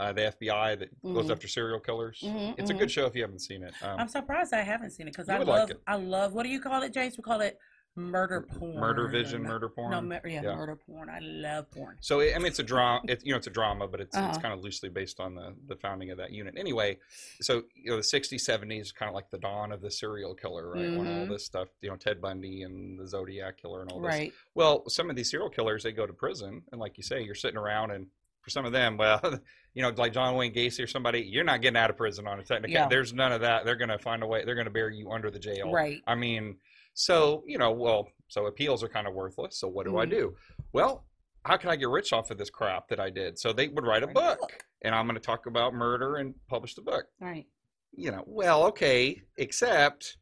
uh, 0.00 0.12
the 0.12 0.22
FBI 0.22 0.74
that 0.76 0.88
goes 1.02 1.26
Mhm. 1.26 1.30
after 1.30 1.46
serial 1.46 1.78
killers. 1.78 2.20
Mhm, 2.24 2.54
It's 2.58 2.70
a 2.70 2.74
mhm. 2.74 2.78
good 2.78 2.90
show 2.90 3.04
if 3.06 3.14
you 3.14 3.22
haven't 3.22 3.40
seen 3.40 3.62
it. 3.62 3.74
Um, 3.82 4.00
i'm 4.00 4.08
surprised 4.08 4.52
i 4.54 4.62
haven't 4.62 4.90
seen 4.90 5.06
it 5.06 5.10
because 5.12 5.28
i 5.28 5.38
like 5.38 5.46
love 5.46 5.70
it. 5.70 5.80
i 5.86 5.94
love 5.94 6.32
what 6.32 6.44
do 6.44 6.48
you 6.48 6.60
call 6.60 6.82
it 6.82 6.92
james 6.92 7.16
we 7.18 7.22
call 7.22 7.40
it 7.40 7.58
murder 7.96 8.40
porn 8.40 8.76
murder 8.80 9.08
vision, 9.08 9.42
murder 9.42 9.68
porn. 9.68 10.08
no 10.08 10.20
yeah, 10.24 10.42
Yeah. 10.42 10.54
murder 10.54 10.76
porn 10.76 11.08
i 11.10 11.18
love 11.20 11.70
porn 11.70 11.96
So 12.00 12.20
I 12.20 12.38
mean, 12.38 12.46
it's 12.46 12.58
a 12.60 12.62
drama. 12.62 13.00
It's 13.08 13.22
you 13.24 13.32
know, 13.32 13.36
it's 13.36 13.46
a 13.46 13.50
drama, 13.60 13.86
but 13.88 14.00
it's 14.00 14.16
it's 14.16 14.24
Uh-huh. 14.24 14.40
kind 14.40 14.54
of 14.54 14.60
loosely 14.64 14.88
based 14.88 15.20
on 15.20 15.34
the 15.34 15.54
the 15.66 15.76
founding 15.76 16.10
of 16.10 16.16
that 16.18 16.30
unit. 16.32 16.54
Anyway, 16.56 16.98
so 17.42 17.52
you 17.74 17.90
know, 17.90 17.96
the 17.96 18.02
'60s, 18.02 18.42
'70s, 18.50 18.90
kind 18.94 19.08
of 19.10 19.14
like 19.14 19.28
the 19.30 19.38
dawn 19.38 19.70
of 19.72 19.80
the 19.82 19.90
serial 19.90 20.34
killer, 20.34 20.66
right? 20.70 20.90
When 20.96 21.06
all 21.08 21.26
Mhm. 21.26 21.28
this 21.34 21.44
stuff, 21.44 21.68
you 21.82 21.90
know, 21.90 21.96
Ted 21.96 22.20
Bundy 22.22 22.62
and 22.62 22.98
the 22.98 23.06
Zodiac 23.06 23.58
killer 23.58 23.80
and 23.82 23.90
all 23.90 24.00
this. 24.00 24.14
right 24.16 24.32
Well, 24.54 24.88
some 24.88 25.10
of 25.10 25.16
these 25.16 25.30
serial 25.30 25.50
killers, 25.50 25.82
they 25.82 25.92
go 25.92 26.06
to 26.06 26.12
prison, 26.14 26.62
and 26.72 26.80
like 26.80 26.96
you 26.96 27.02
say, 27.02 27.20
you're 27.22 27.34
sitting 27.44 27.58
around, 27.58 27.90
and 27.90 28.06
for 28.42 28.50
some 28.50 28.64
of 28.64 28.72
them, 28.72 28.96
well, 28.96 29.20
you 29.74 29.82
know, 29.82 29.90
like 29.96 30.12
John 30.12 30.34
Wayne 30.36 30.52
Gacy 30.52 30.82
or 30.82 30.86
somebody, 30.86 31.20
you're 31.20 31.44
not 31.44 31.60
getting 31.62 31.76
out 31.76 31.90
of 31.90 31.96
prison 31.96 32.26
on 32.26 32.40
a 32.40 32.42
technical. 32.42 32.72
Yeah. 32.72 32.88
There's 32.88 33.12
none 33.12 33.32
of 33.32 33.40
that. 33.42 33.64
They're 33.64 33.76
going 33.76 33.90
to 33.90 33.98
find 33.98 34.22
a 34.22 34.26
way. 34.26 34.44
They're 34.44 34.54
going 34.54 34.66
to 34.66 34.70
bury 34.72 34.96
you 34.96 35.10
under 35.10 35.30
the 35.30 35.38
jail. 35.38 35.70
right 35.70 36.00
I 36.06 36.14
mean, 36.14 36.56
so 36.94 37.44
you 37.46 37.58
know, 37.58 37.70
well, 37.72 38.08
so 38.28 38.46
appeals 38.46 38.82
are 38.82 38.88
kind 38.88 39.06
of 39.06 39.14
worthless. 39.14 39.58
So 39.58 39.68
what 39.68 39.86
do 39.86 39.98
I 39.98 40.06
Mhm. 40.06 40.10
do? 40.10 40.36
Well, 40.72 41.04
how 41.44 41.56
can 41.56 41.70
I 41.70 41.76
get 41.76 41.88
rich 41.88 42.12
off 42.12 42.30
of 42.30 42.38
this 42.38 42.50
crap 42.50 42.88
that 42.88 43.00
I 43.00 43.10
did? 43.10 43.38
So 43.38 43.52
they 43.52 43.68
would 43.68 43.84
write 43.86 44.02
a 44.02 44.06
Write 44.06 44.16
a 44.16 44.20
book, 44.20 44.40
book. 44.40 44.64
and 44.82 44.94
I'm 44.94 45.06
going 45.06 45.14
to 45.14 45.20
talk 45.20 45.46
about 45.46 45.72
murder 45.74 46.16
and 46.16 46.34
publish 46.48 46.74
the 46.74 46.82
book. 46.82 47.06
right 47.20 47.46
You 47.92 48.10
know, 48.12 48.24
well, 48.26 48.64
okay, 48.66 49.20
except. 49.36 50.16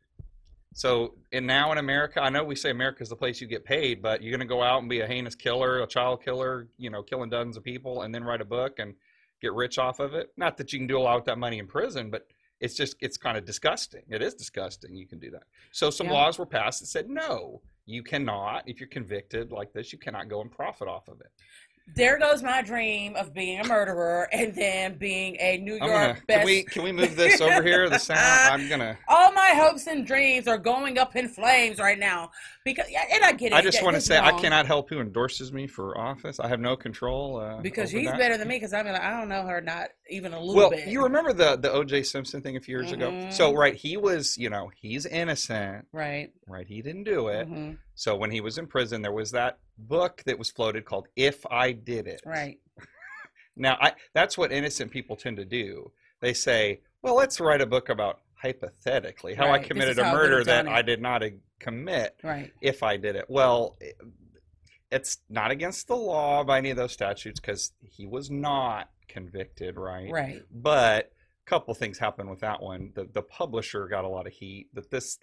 So, 0.79 1.15
and 1.33 1.45
now 1.45 1.73
in 1.73 1.79
America, 1.79 2.23
I 2.23 2.31
know 2.31 2.45
we 2.45 2.55
say 2.55 2.71
America 2.71 3.03
is 3.03 3.09
the 3.09 3.17
place 3.17 3.41
you 3.41 3.49
get 3.49 3.65
paid, 3.65 4.01
but 4.01 4.23
you're 4.23 4.31
going 4.31 4.47
to 4.49 4.55
go 4.55 4.63
out 4.63 4.79
and 4.79 4.89
be 4.89 5.01
a 5.01 5.09
heinous 5.09 5.35
killer, 5.35 5.81
a 5.83 5.89
child 5.89 6.23
killer, 6.23 6.69
you 6.77 6.89
know, 6.89 7.03
killing 7.03 7.29
dozens 7.29 7.57
of 7.57 7.65
people, 7.65 8.03
and 8.03 8.15
then 8.15 8.23
write 8.23 8.41
a 8.41 8.45
book 8.45 8.79
and 8.79 8.95
get 9.43 9.53
rich 9.55 9.81
off 9.81 9.99
of 9.99 10.15
it. 10.15 10.31
Not 10.37 10.57
that 10.57 10.73
you 10.73 10.79
can 10.79 10.87
do 10.87 10.97
a 10.97 11.01
lot 11.03 11.17
with 11.17 11.25
that 11.25 11.37
money 11.37 11.59
in 11.59 11.67
prison, 11.67 12.11
but 12.11 12.29
it's 12.61 12.77
just 12.77 12.95
it's 13.01 13.17
kind 13.17 13.37
of 13.37 13.45
disgusting. 13.45 14.03
It 14.09 14.23
is 14.23 14.35
disgusting. 14.35 14.95
You 14.95 15.09
can 15.09 15.19
do 15.19 15.33
that. 15.33 15.43
So 15.73 15.91
some 15.91 16.07
Yeah. 16.07 16.13
laws 16.13 16.39
were 16.39 16.47
passed 16.47 16.79
that 16.79 16.87
said 16.87 17.11
no, 17.11 17.61
you 17.85 18.05
cannot. 18.05 18.69
If 18.69 18.79
you're 18.79 18.89
convicted 18.89 19.51
like 19.51 19.73
this, 19.73 19.93
you 19.93 19.99
cannot 19.99 20.29
go 20.29 20.43
and 20.43 20.51
profit 20.51 20.87
off 20.87 21.09
of 21.09 21.21
it. 21.21 21.33
There 21.95 22.19
goes 22.19 22.43
my 22.43 22.63
dream 22.63 23.17
of 23.17 23.33
being 23.35 23.61
a 23.61 23.67
murderer 23.67 24.29
and 24.33 24.55
then 24.55 24.97
being 24.99 25.37
a 25.41 25.59
New 25.59 25.75
York 25.77 25.81
gonna, 25.91 26.17
best. 26.27 26.39
can 26.39 26.45
we 26.47 26.63
can 26.63 26.83
we 26.85 26.93
move 26.93 27.17
this 27.17 27.41
over 27.41 27.63
here? 27.67 27.89
The 27.89 27.99
sound. 27.99 28.21
I'm 28.63 28.69
gonna. 28.69 28.99
All 29.09 29.33
my 29.33 29.51
hopes 29.55 29.87
and 29.87 30.07
dreams 30.07 30.47
are 30.47 30.59
going 30.59 30.99
up 30.99 31.17
in 31.17 31.29
flames 31.29 31.79
right 31.79 31.99
now 31.99 32.31
because, 32.65 32.87
yeah, 32.91 33.05
and 33.13 33.25
I 33.25 33.33
get 33.33 33.53
it. 33.53 33.55
I 33.55 33.63
just 33.63 33.83
want 33.83 33.95
to 33.97 34.01
say 34.01 34.19
I 34.19 34.33
cannot 34.33 34.67
help 34.67 34.91
who 34.91 35.01
endorses 35.01 35.53
me 35.53 35.67
for 35.67 35.97
office. 35.99 36.39
I 36.39 36.49
have 36.49 36.61
no 36.61 36.77
control. 36.77 37.41
Uh, 37.41 37.61
because 37.61 37.91
she's 37.91 38.07
that. 38.07 38.19
better 38.19 38.37
than 38.37 38.49
me 38.49 38.57
because 38.57 38.73
I 38.75 38.83
mean 38.83 38.93
like, 38.93 39.03
I 39.03 39.19
don't 39.19 39.29
know 39.29 39.43
her 39.47 39.61
not 39.61 39.89
even 40.11 40.33
a 40.33 40.39
little 40.41 40.55
Well, 40.55 40.71
bit. 40.71 40.89
you 40.89 41.03
remember 41.03 41.33
the 41.33 41.57
the 41.57 41.73
O.J. 41.73 42.03
Simpson 42.05 42.43
thing 42.43 42.57
a 42.57 42.61
few 42.61 42.79
years 42.79 42.93
ago? 42.93 43.11
Mhm. 43.11 43.33
So 43.33 43.55
right, 43.55 43.75
he 43.75 43.97
was 43.97 44.37
you 44.37 44.51
know 44.51 44.71
he's 44.81 45.07
innocent. 45.07 45.87
right? 45.93 46.31
Right, 46.47 46.67
he 46.67 46.83
didn't 46.83 47.05
do 47.05 47.29
it. 47.29 47.49
Mhm. 47.49 47.79
So 47.99 48.15
when 48.15 48.31
he 48.31 48.41
was 48.41 48.59
in 48.59 48.69
prison, 48.69 49.03
there 49.03 49.11
was 49.11 49.33
that 49.33 49.59
book 49.77 50.23
that 50.25 50.39
was 50.39 50.53
floated 50.53 50.85
called 50.85 51.09
"If 51.17 51.45
I 51.51 51.73
Did 51.73 52.07
It." 52.07 52.23
Right. 52.25 52.59
Now, 53.61 53.77
I, 53.81 53.95
that's 54.15 54.39
what 54.39 54.53
innocent 54.53 54.93
people 54.93 55.17
tend 55.17 55.37
to 55.39 55.45
do. 55.45 55.91
They 56.21 56.33
say, 56.33 56.83
"Well, 57.03 57.17
let's 57.17 57.41
write 57.41 57.61
a 57.61 57.67
book 57.67 57.89
about 57.89 58.21
hypothetically 58.35 59.35
how 59.35 59.49
Right, 59.49 59.61
I 59.61 59.67
committed 59.67 59.99
a 59.99 60.13
murder 60.13 60.45
that 60.45 60.67
it." 60.67 60.71
I 60.71 60.81
did 60.81 61.03
not 61.03 61.25
uh, 61.25 61.31
commit 61.59 62.15
Right. 62.23 62.53
if 62.63 62.85
I 62.85 62.97
did 62.97 63.17
it." 63.17 63.25
Well, 63.29 63.77
it's 64.93 65.19
not 65.29 65.51
against 65.51 65.89
the 65.89 65.97
law 65.97 66.45
by 66.45 66.59
any 66.59 66.71
of 66.71 66.77
those 66.77 66.93
statutes 66.93 67.41
because 67.41 67.73
he 67.81 68.07
was 68.07 68.31
not 68.31 68.91
convicted, 69.09 69.77
right? 69.77 70.09
Right. 70.09 70.43
But 70.53 71.11
a 71.45 71.51
couple 71.51 71.75
things 71.75 71.99
happened 71.99 72.31
with 72.31 72.41
that 72.41 72.63
one. 72.63 72.93
The 72.95 73.09
the 73.13 73.23
publisher 73.23 73.89
got 73.89 74.05
a 74.05 74.09
lot 74.09 74.29
of 74.29 74.33
heat 74.35 74.69
that 74.75 74.89
this 74.89 75.19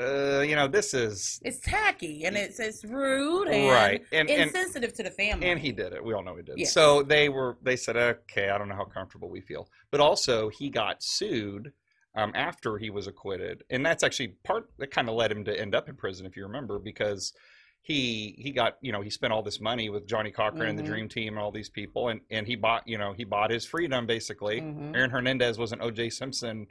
uh 0.00 0.40
you 0.40 0.56
know 0.56 0.66
this 0.66 0.94
is 0.94 1.38
it's 1.44 1.60
tacky 1.60 2.24
and 2.24 2.34
it's 2.34 2.58
it's 2.58 2.82
rude 2.84 3.48
and 3.48 3.70
right 3.70 4.02
and 4.10 4.30
and 4.30 4.42
insensitive 4.44 4.92
to 4.94 5.02
the 5.02 5.10
family. 5.10 5.46
and 5.46 5.60
he 5.60 5.70
did 5.70 5.92
it. 5.92 6.02
We 6.02 6.14
all 6.14 6.22
know 6.22 6.34
he 6.36 6.42
did. 6.42 6.66
So 6.66 7.02
they 7.02 7.28
were 7.28 7.58
they 7.62 7.76
said, 7.76 7.96
okay, 7.96 8.48
I 8.48 8.56
don't 8.56 8.68
know 8.68 8.74
how 8.74 8.84
comfortable 8.86 9.28
we 9.28 9.42
feel, 9.42 9.68
but 9.90 10.00
also 10.00 10.48
he 10.48 10.70
got 10.70 11.02
sued 11.02 11.72
um, 12.14 12.32
after 12.34 12.78
he 12.78 12.88
was 12.90 13.06
acquitted, 13.06 13.64
and 13.70 13.84
that's 13.84 14.02
actually 14.02 14.28
part 14.44 14.70
that 14.78 14.90
kind 14.90 15.08
of 15.10 15.14
led 15.14 15.30
him 15.30 15.44
to 15.44 15.58
end 15.60 15.74
up 15.74 15.88
in 15.90 15.94
prison, 15.94 16.24
if 16.26 16.36
you 16.36 16.42
remember, 16.44 16.78
because 16.78 17.32
he 17.82 18.34
he 18.38 18.50
got 18.50 18.76
you 18.80 18.92
know 18.92 19.02
he 19.02 19.10
spent 19.10 19.32
all 19.32 19.42
this 19.42 19.60
money 19.60 19.90
with 19.90 20.06
Johnnie 20.06 20.30
Cochran 20.30 20.70
and 20.70 20.78
the 20.78 20.82
Mhm. 20.82 20.86
Dream 20.86 21.08
Team 21.08 21.34
and 21.34 21.38
all 21.42 21.50
these 21.52 21.68
people, 21.68 22.08
and 22.08 22.20
and 22.30 22.46
he 22.46 22.54
bought 22.56 22.86
you 22.88 22.96
know 22.96 23.12
he 23.12 23.24
bought 23.24 23.50
his 23.50 23.66
freedom 23.66 24.06
basically. 24.06 24.60
Mhm. 24.62 24.94
Aaron 24.96 25.10
Hernandez 25.10 25.58
was 25.58 25.72
an 25.72 25.82
O.J. 25.82 26.08
Simpson 26.10 26.66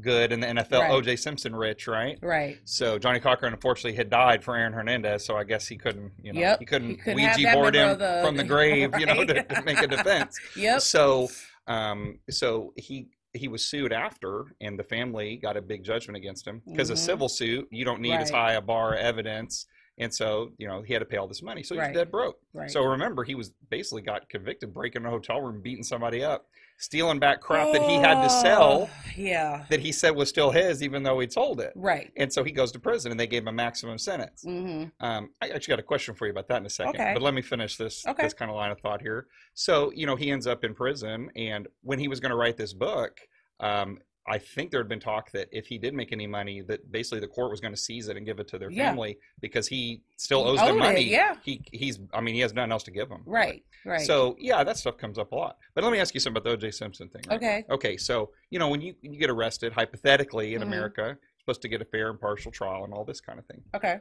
good 0.00 0.32
in 0.32 0.40
the 0.40 0.46
NFL, 0.46 0.80
Right. 0.80 0.90
O.J. 0.90 1.16
Simpson 1.16 1.54
rich, 1.54 1.86
right? 1.86 2.18
right. 2.22 2.58
So 2.64 2.98
Johnnie 2.98 3.20
Cochran 3.20 3.52
unfortunately 3.52 3.96
had 3.96 4.10
died 4.10 4.42
for 4.44 4.56
Aaron 4.56 4.72
Hernandez, 4.72 5.24
so 5.24 5.36
I 5.36 5.44
guess 5.44 5.66
he 5.66 5.76
couldn't, 5.76 6.12
you 6.22 6.32
know, 6.32 6.40
Yep, 6.40 6.58
he 6.60 6.64
couldn't, 6.66 6.90
he 6.90 6.96
couldn't 6.96 7.16
Ouija 7.16 7.52
board 7.52 7.74
him 7.74 7.98
the- 7.98 8.20
from 8.24 8.36
the 8.36 8.44
grave, 8.54 8.98
you 8.98 9.06
know, 9.06 9.24
to, 9.24 9.42
to 9.42 9.62
make 9.62 9.80
a 9.80 9.86
defense. 9.86 10.38
Yep. 10.56 10.80
So, 10.80 11.28
um, 11.66 12.18
so 12.30 12.72
he 12.76 13.08
he 13.34 13.46
was 13.46 13.62
sued 13.62 13.92
after, 13.92 14.46
and 14.60 14.78
the 14.78 14.82
family 14.82 15.36
got 15.36 15.56
a 15.56 15.62
big 15.62 15.84
judgment 15.84 16.16
against 16.16 16.46
him 16.46 16.62
because 16.66 16.88
a 16.90 16.94
Mhm. 16.94 16.98
civil 16.98 17.28
suit 17.28 17.68
you 17.70 17.84
don't 17.84 18.00
need 18.00 18.14
as 18.14 18.30
high 18.30 18.54
a 18.54 18.60
bar 18.60 18.94
of 18.94 19.00
evidence, 19.00 19.66
and 19.98 20.12
so 20.12 20.52
you 20.56 20.66
know 20.66 20.80
he 20.82 20.94
had 20.94 21.00
to 21.00 21.04
pay 21.04 21.18
all 21.18 21.28
this 21.28 21.42
money, 21.42 21.62
so 21.62 21.74
he's 21.74 21.80
Right. 21.82 21.94
dead 21.94 22.10
broke. 22.10 22.38
Right. 22.54 22.70
So 22.70 22.82
remember, 22.84 23.24
he 23.24 23.34
was 23.34 23.50
basically 23.68 24.02
got 24.02 24.28
convicted 24.30 24.72
breaking 24.72 25.04
a 25.04 25.10
hotel 25.10 25.40
room, 25.42 25.60
beating 25.60 25.84
somebody 25.84 26.24
up, 26.24 26.46
stealing 26.78 27.18
back 27.18 27.40
crap 27.40 27.72
that 27.72 27.82
he 27.82 27.98
had 27.98 28.20
to 28.22 28.30
sell 28.30 28.88
Oh, 28.88 28.90
Yeah. 29.16 29.64
that 29.68 29.80
he 29.80 29.90
said 29.92 30.10
was 30.14 30.28
still 30.28 30.50
his, 30.50 30.82
even 30.82 31.02
though 31.02 31.18
he'd 31.18 31.32
sold 31.32 31.60
it. 31.60 31.72
Right. 31.74 32.12
And 32.16 32.32
so 32.32 32.44
he 32.44 32.52
goes 32.52 32.70
to 32.72 32.78
prison, 32.78 33.10
and 33.10 33.18
they 33.20 33.26
gave 33.26 33.42
him 33.42 33.48
a 33.48 33.52
maximum 33.52 33.98
sentence. 33.98 34.42
hmm 34.44 34.84
Um, 35.00 35.30
I 35.42 35.48
actually 35.50 35.72
got 35.72 35.80
a 35.80 35.84
question 35.84 36.14
for 36.14 36.26
you 36.26 36.30
about 36.30 36.48
that 36.48 36.58
in 36.58 36.66
a 36.66 36.70
second, 36.70 36.94
Okay. 37.00 37.12
but 37.14 37.22
let 37.22 37.34
me 37.34 37.42
finish 37.42 37.76
this 37.76 38.06
Okay. 38.06 38.22
this 38.22 38.32
kind 38.34 38.50
of 38.50 38.56
line 38.56 38.70
of 38.70 38.80
thought 38.80 39.02
here. 39.02 39.26
So, 39.54 39.92
you 39.94 40.06
know, 40.06 40.16
he 40.16 40.30
ends 40.30 40.46
up 40.46 40.64
in 40.64 40.74
prison, 40.74 41.30
and 41.36 41.66
when 41.82 41.98
he 41.98 42.08
was 42.08 42.20
going 42.20 42.30
to 42.30 42.36
write 42.36 42.56
this 42.56 42.72
book, 42.72 43.20
um, 43.60 43.98
I 44.28 44.38
think 44.38 44.70
there 44.70 44.80
had 44.80 44.88
been 44.88 45.00
talk 45.00 45.30
that 45.32 45.48
if 45.52 45.66
he 45.66 45.78
did 45.78 45.94
make 45.94 46.12
any 46.12 46.26
money, 46.26 46.60
that 46.62 46.90
basically 46.92 47.20
the 47.20 47.26
court 47.28 47.50
was 47.50 47.60
going 47.60 47.72
to 47.74 47.80
seize 47.80 48.08
it 48.08 48.16
and 48.16 48.26
give 48.26 48.38
it 48.40 48.48
to 48.48 48.58
their 48.58 48.70
Yeah. 48.70 48.88
family 48.90 49.18
because 49.40 49.66
he 49.68 50.02
still 50.16 50.44
owes 50.46 50.58
them 50.58 50.68
owed 50.68 50.76
it, 50.76 50.78
money. 50.78 51.02
yeah. 51.02 51.36
he 51.42 51.62
he's 51.72 51.98
I 52.12 52.20
mean 52.20 52.34
he 52.34 52.40
has 52.40 52.52
nothing 52.52 52.72
else 52.72 52.82
to 52.84 52.90
give 52.90 53.08
them. 53.08 53.22
Right. 53.26 53.64
Right. 53.84 54.00
So 54.02 54.36
yeah, 54.38 54.62
that 54.64 54.76
stuff 54.76 54.96
comes 54.98 55.18
up 55.18 55.32
a 55.32 55.34
lot. 55.34 55.56
But 55.74 55.84
let 55.84 55.92
me 55.92 55.98
ask 55.98 56.12
you 56.14 56.20
something 56.20 56.38
about 56.40 56.48
the 56.48 56.54
O.J. 56.66 56.72
Simpson 56.72 57.08
thing. 57.08 57.22
right? 57.28 57.36
okay. 57.36 57.64
Okay, 57.70 57.96
so 57.96 58.30
you 58.50 58.58
know 58.58 58.68
when 58.68 58.80
you 58.80 58.94
you 59.02 59.18
get 59.18 59.30
arrested, 59.30 59.72
hypothetically 59.72 60.54
in 60.54 60.60
Mhm. 60.62 60.66
America, 60.66 61.02
you're 61.02 61.18
supposed 61.40 61.62
to 61.62 61.68
get 61.68 61.80
a 61.80 61.84
fair 61.84 62.10
and 62.10 62.20
partial 62.20 62.50
trial 62.52 62.84
and 62.84 62.92
all 62.92 63.04
this 63.04 63.20
kind 63.20 63.38
of 63.38 63.46
thing. 63.46 63.62
Okay. 63.74 64.00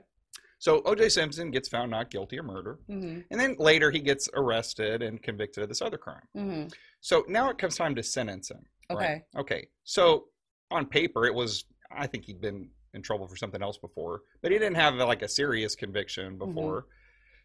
So 0.60 0.82
O.J. 0.86 1.10
Simpson 1.10 1.52
gets 1.52 1.70
found 1.70 1.92
not 1.92 2.10
guilty 2.10 2.38
of 2.38 2.46
murder, 2.46 2.80
hmm 2.88 3.20
and 3.30 3.40
then 3.40 3.56
later 3.60 3.92
he 3.92 4.00
gets 4.00 4.30
arrested 4.34 5.02
and 5.04 5.22
convicted 5.22 5.64
of 5.64 5.70
this 5.70 5.82
other 5.82 5.98
crime. 5.98 6.28
hmm 6.36 6.66
So 7.02 7.26
now 7.28 7.50
it 7.50 7.58
comes 7.58 7.76
time 7.78 7.96
to 7.96 8.04
sentence 8.04 8.50
him. 8.50 8.66
right? 8.90 8.98
Okay. 8.98 9.24
Okay. 9.38 9.68
So 9.84 10.26
on 10.72 10.86
paper, 10.86 11.26
it 11.26 11.34
was 11.34 11.66
I 11.92 12.08
think 12.08 12.26
he'd 12.26 12.42
been 12.42 12.70
in 12.94 13.02
trouble 13.02 13.28
for 13.28 13.36
something 13.36 13.62
else 13.62 13.78
before, 13.78 14.22
but 14.42 14.52
he 14.52 14.58
didn't 14.58 14.76
have 14.76 14.96
like 14.96 15.22
a 15.22 15.28
serious 15.28 15.76
conviction 15.76 16.38
Mm-hmm. 16.38 16.46
before. 16.46 16.86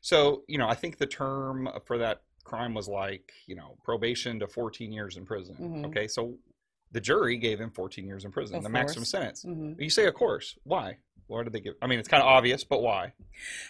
So 0.00 0.42
you 0.48 0.58
know, 0.58 0.68
I 0.68 0.74
think 0.74 0.98
the 0.98 1.06
term 1.06 1.68
for 1.84 1.98
that 1.98 2.22
crime 2.44 2.74
was 2.74 2.88
like 2.88 3.32
you 3.46 3.54
know 3.54 3.76
probation 3.84 4.40
to 4.40 4.48
14 4.48 4.90
years 4.92 5.16
in 5.16 5.24
prison. 5.26 5.56
Mhm. 5.60 5.84
Okay, 5.86 6.08
so 6.08 6.34
the 6.92 7.00
jury 7.00 7.36
gave 7.36 7.58
him 7.60 7.70
14 7.70 8.06
years 8.06 8.24
in 8.24 8.30
prison, 8.30 8.56
Of 8.56 8.62
the 8.62 8.68
maximum 8.68 9.02
course. 9.02 9.10
sentence. 9.10 9.42
hmm 9.42 9.72
You 9.78 9.90
say, 9.90 10.06
of 10.06 10.14
course. 10.14 10.56
Why? 10.64 10.98
Why 11.28 11.42
did 11.42 11.52
they 11.54 11.60
give? 11.60 11.74
I 11.80 11.86
mean, 11.86 11.98
it's 11.98 12.08
kind 12.08 12.22
of 12.22 12.26
obvious, 12.28 12.62
but 12.62 12.82
why? 12.82 13.14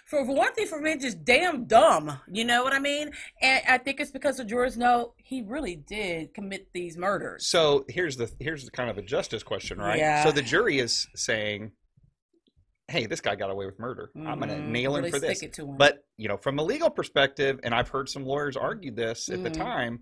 For, 0.07 0.25
for 0.25 0.35
one 0.35 0.53
thing, 0.55 0.67
for 0.67 0.81
me, 0.81 0.97
just 0.97 1.25
damn 1.25 1.67
dumb. 1.67 2.19
You 2.27 2.45
know 2.45 2.65
what 2.65 2.73
I 2.73 2.81
mean? 2.81 3.13
And 3.41 3.63
I 3.69 3.79
think 3.79 4.01
it's 4.01 4.11
because 4.11 4.39
the 4.39 4.45
jurors 4.45 4.77
know 4.77 5.15
he 5.17 5.43
really 5.43 5.77
did 5.77 6.35
commit 6.35 6.69
these 6.73 6.97
murders. 6.97 7.47
So 7.47 7.85
here's 7.89 8.17
the 8.17 8.29
here's 8.41 8.65
the 8.65 8.73
kind 8.73 8.91
of 8.91 8.99
a 8.99 9.03
justice 9.03 9.45
question, 9.45 9.79
right? 9.79 9.99
Yeah. 9.99 10.25
So 10.25 10.33
the 10.33 10.43
jury 10.43 10.81
is 10.81 11.07
saying, 11.15 11.71
"Hey, 12.89 13.07
this 13.07 13.21
guy 13.21 13.37
got 13.37 13.51
away 13.51 13.67
with 13.67 13.79
murder. 13.79 14.11
I'm 14.17 14.39
going 14.39 14.49
to 14.49 14.61
nail 14.61 14.97
him 14.97 15.03
Really 15.05 15.11
for 15.13 15.21
this." 15.21 15.43
It 15.43 15.53
to 15.55 15.67
him. 15.67 15.77
But 15.77 16.05
you 16.17 16.27
know, 16.29 16.39
from 16.39 16.59
a 16.59 16.63
legal 16.65 16.91
perspective, 16.91 17.61
and 17.63 17.75
I've 17.75 17.89
heard 17.91 18.09
some 18.09 18.25
lawyers 18.25 18.57
argue 18.57 18.91
this 18.93 19.29
at 19.29 19.43
the 19.45 19.51
Mhm. 19.51 19.57
time, 19.57 20.01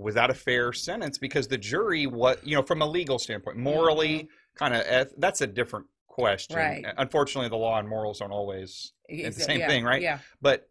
was 0.00 0.14
that 0.14 0.30
a 0.30 0.34
fair 0.34 0.72
sentence? 0.72 1.18
Because 1.18 1.48
the 1.48 1.58
jury, 1.58 2.06
what 2.06 2.46
you 2.46 2.56
know, 2.56 2.62
from 2.62 2.82
a 2.82 2.86
legal 2.86 3.18
standpoint, 3.18 3.56
morally, 3.58 4.28
kind 4.54 4.74
of 4.74 5.10
that's 5.18 5.40
a 5.40 5.46
different 5.46 5.86
question. 6.06 6.56
Mm-hmm. 6.56 6.84
Right. 6.84 6.94
Unfortunately, 6.98 7.48
the 7.48 7.56
law 7.56 7.78
and 7.78 7.88
morals 7.88 8.20
don't 8.20 8.32
always. 8.32 8.92
It's- 9.08 9.36
the 9.36 9.42
same 9.42 9.60
yeah, 9.60 9.68
thing, 9.68 9.84
right? 9.84 10.02
Yeah. 10.02 10.18
But 10.40 10.69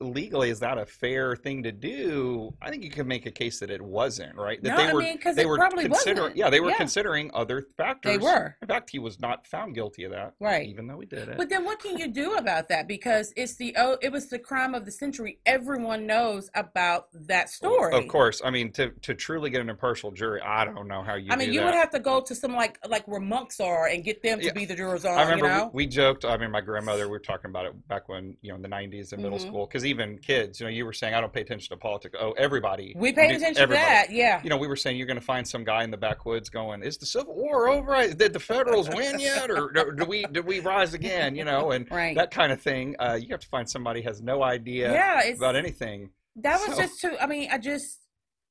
legally, 0.00 0.50
is 0.50 0.60
that 0.60 0.78
a 0.78 0.86
fair 0.86 1.34
thing 1.34 1.62
to 1.64 1.72
do? 1.72 2.54
I 2.62 2.70
think 2.70 2.84
you 2.84 2.90
can 2.90 3.06
make 3.06 3.26
a 3.26 3.30
case 3.30 3.58
that 3.60 3.70
it 3.70 3.82
wasn't, 3.82 4.36
right? 4.36 4.62
That 4.62 4.70
No, 4.70 4.76
they 4.76 4.88
I 4.90 4.92
were 4.92 5.02
they 5.02 5.42
it 5.42 5.48
were 5.48 5.56
probably 5.56 5.84
considering, 5.84 6.36
yeah, 6.36 6.50
they 6.50 6.60
were 6.60 6.70
Yeah. 6.70 6.76
considering 6.76 7.30
other 7.34 7.66
factors. 7.76 8.12
They 8.12 8.18
were. 8.18 8.56
In 8.62 8.68
fact, 8.68 8.90
he 8.90 8.98
was 8.98 9.20
not 9.20 9.46
found 9.46 9.74
guilty 9.74 10.04
of 10.04 10.12
that, 10.12 10.34
Right. 10.40 10.66
Even 10.68 10.86
though 10.86 11.00
he 11.00 11.06
did 11.06 11.28
it. 11.28 11.36
But 11.36 11.48
then 11.48 11.64
what 11.64 11.80
can 11.80 11.98
you 11.98 12.08
do 12.08 12.34
about 12.36 12.68
that? 12.68 12.86
Because 12.86 13.32
it's 13.36 13.56
the 13.56 13.74
oh, 13.76 13.98
it 14.00 14.12
was 14.12 14.28
the 14.28 14.38
crime 14.38 14.74
of 14.74 14.84
the 14.84 14.92
century. 14.92 15.38
Everyone 15.46 16.06
knows 16.06 16.50
about 16.54 17.08
that 17.26 17.50
story. 17.50 17.94
Of 17.94 18.08
course, 18.08 18.40
I 18.44 18.50
mean 18.50 18.70
to 18.72 18.90
to 18.90 19.14
truly 19.14 19.50
get 19.50 19.60
an 19.60 19.68
impartial 19.70 20.10
jury, 20.10 20.40
I 20.42 20.64
don't 20.64 20.86
know 20.86 21.02
how 21.02 21.14
you. 21.16 21.28
I 21.30 21.36
mean, 21.36 21.52
you 21.52 21.60
that. 21.60 21.66
would 21.66 21.74
have 21.74 21.90
to 21.90 21.98
go 22.00 22.20
to 22.20 22.34
some 22.34 22.54
like 22.54 22.78
like 22.86 23.06
where 23.08 23.20
monks 23.20 23.58
are 23.60 23.86
and 23.88 24.04
get 24.04 24.22
them 24.22 24.38
to 24.40 24.46
Yeah. 24.46 24.52
be 24.52 24.64
the 24.64 24.74
jurors 24.76 25.04
on. 25.04 25.18
I 25.18 25.22
remember 25.22 25.46
you 25.46 25.52
know? 25.52 25.70
we, 25.72 25.84
we 25.84 25.86
joked. 25.88 26.24
I 26.24 26.36
mean, 26.36 26.50
my 26.50 26.60
grandmother. 26.60 27.04
We 27.06 27.10
were 27.12 27.18
talking 27.18 27.50
about 27.50 27.66
it 27.66 27.88
back 27.88 28.08
when 28.08 28.36
you 28.42 28.50
know 28.50 28.56
in 28.56 28.62
the 28.62 28.68
'90s 28.68 29.12
in 29.12 29.22
middle 29.22 29.38
Mhm. 29.38 29.42
school. 29.48 29.66
Because 29.66 29.82
even 29.88 30.18
kids, 30.18 30.60
you 30.60 30.66
know, 30.66 30.70
you 30.70 30.84
were 30.84 30.92
saying 30.92 31.14
I 31.14 31.20
don't 31.20 31.32
pay 31.32 31.40
attention 31.40 31.68
to 31.70 31.76
politics. 31.76 32.16
Oh, 32.20 32.32
everybody. 32.32 32.92
we 32.96 33.12
paid 33.12 33.28
do- 33.28 33.36
attention 33.36 33.62
everybody. 33.62 33.84
to 33.84 33.90
that. 33.90 34.10
Yeah. 34.10 34.40
You 34.42 34.50
know, 34.50 34.56
we 34.56 34.68
were 34.68 34.76
saying 34.76 34.96
you're 34.96 35.06
going 35.06 35.18
to 35.18 35.24
find 35.24 35.46
some 35.46 35.64
guy 35.64 35.82
in 35.84 35.90
the 35.90 35.96
backwoods 35.96 36.48
going, 36.48 36.82
"Is 36.82 36.96
the 36.98 37.06
Civil 37.06 37.34
War 37.34 37.68
over? 37.68 38.06
Did 38.14 38.32
the 38.32 38.40
Federals 38.40 38.88
win 38.88 39.18
yet, 39.18 39.50
or 39.50 39.70
do 39.72 39.92
do 39.96 40.04
we 40.04 40.24
did 40.26 40.44
we 40.46 40.60
rise 40.60 40.94
again?" 40.94 41.34
You 41.34 41.44
know, 41.44 41.72
and 41.72 41.90
Right. 41.90 42.14
that 42.16 42.30
kind 42.30 42.52
of 42.52 42.60
thing. 42.60 42.94
Uh, 42.98 43.18
you 43.20 43.28
have 43.30 43.40
to 43.40 43.48
find 43.48 43.68
somebody 43.68 44.02
has 44.02 44.20
no 44.22 44.42
idea 44.42 44.92
yeah. 44.92 45.22
About 45.34 45.56
anything. 45.56 46.10
that 46.36 46.60
was 46.60 46.76
So- 46.76 46.82
just 46.82 47.00
too. 47.00 47.16
I 47.20 47.26
mean, 47.26 47.50
I 47.50 47.58
just 47.58 48.00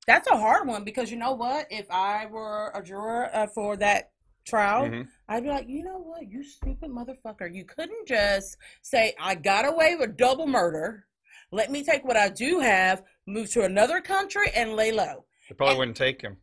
that's 0.07 0.27
a 0.29 0.37
hard 0.37 0.67
one 0.67 0.83
because 0.83 1.11
you 1.11 1.17
know 1.17 1.33
what? 1.33 1.67
If 1.69 1.85
I 1.91 2.25
were 2.27 2.71
a 2.73 2.81
juror 2.81 3.29
uh, 3.33 3.47
for 3.53 3.75
that 3.77 4.11
trial, 4.45 4.83
Mhm. 4.85 5.07
I'd 5.27 5.43
be 5.43 5.49
like, 5.49 5.67
you 5.67 5.83
know 5.83 5.97
what, 5.97 6.25
you 6.25 6.41
stupid 6.43 6.89
motherfucker. 6.89 7.53
You 7.53 7.65
couldn't 7.65 8.07
just 8.07 8.55
say, 8.81 9.13
I 9.19 9.35
got 9.35 9.65
away 9.67 9.97
with 9.97 10.15
double 10.15 10.47
murder. 10.47 11.05
Let 11.51 11.71
me 11.71 11.83
take 11.83 12.03
what 12.05 12.17
I 12.17 12.29
do 12.29 12.59
have, 12.59 13.03
move 13.25 13.49
to 13.51 13.63
another 13.63 14.01
country, 14.01 14.47
and 14.55 14.73
lay 14.75 14.91
low. 14.91 15.25
They 15.49 15.55
probably 15.55 15.71
And- 15.73 15.79
wouldn't 15.79 15.97
take 15.97 16.21
him. 16.21 16.37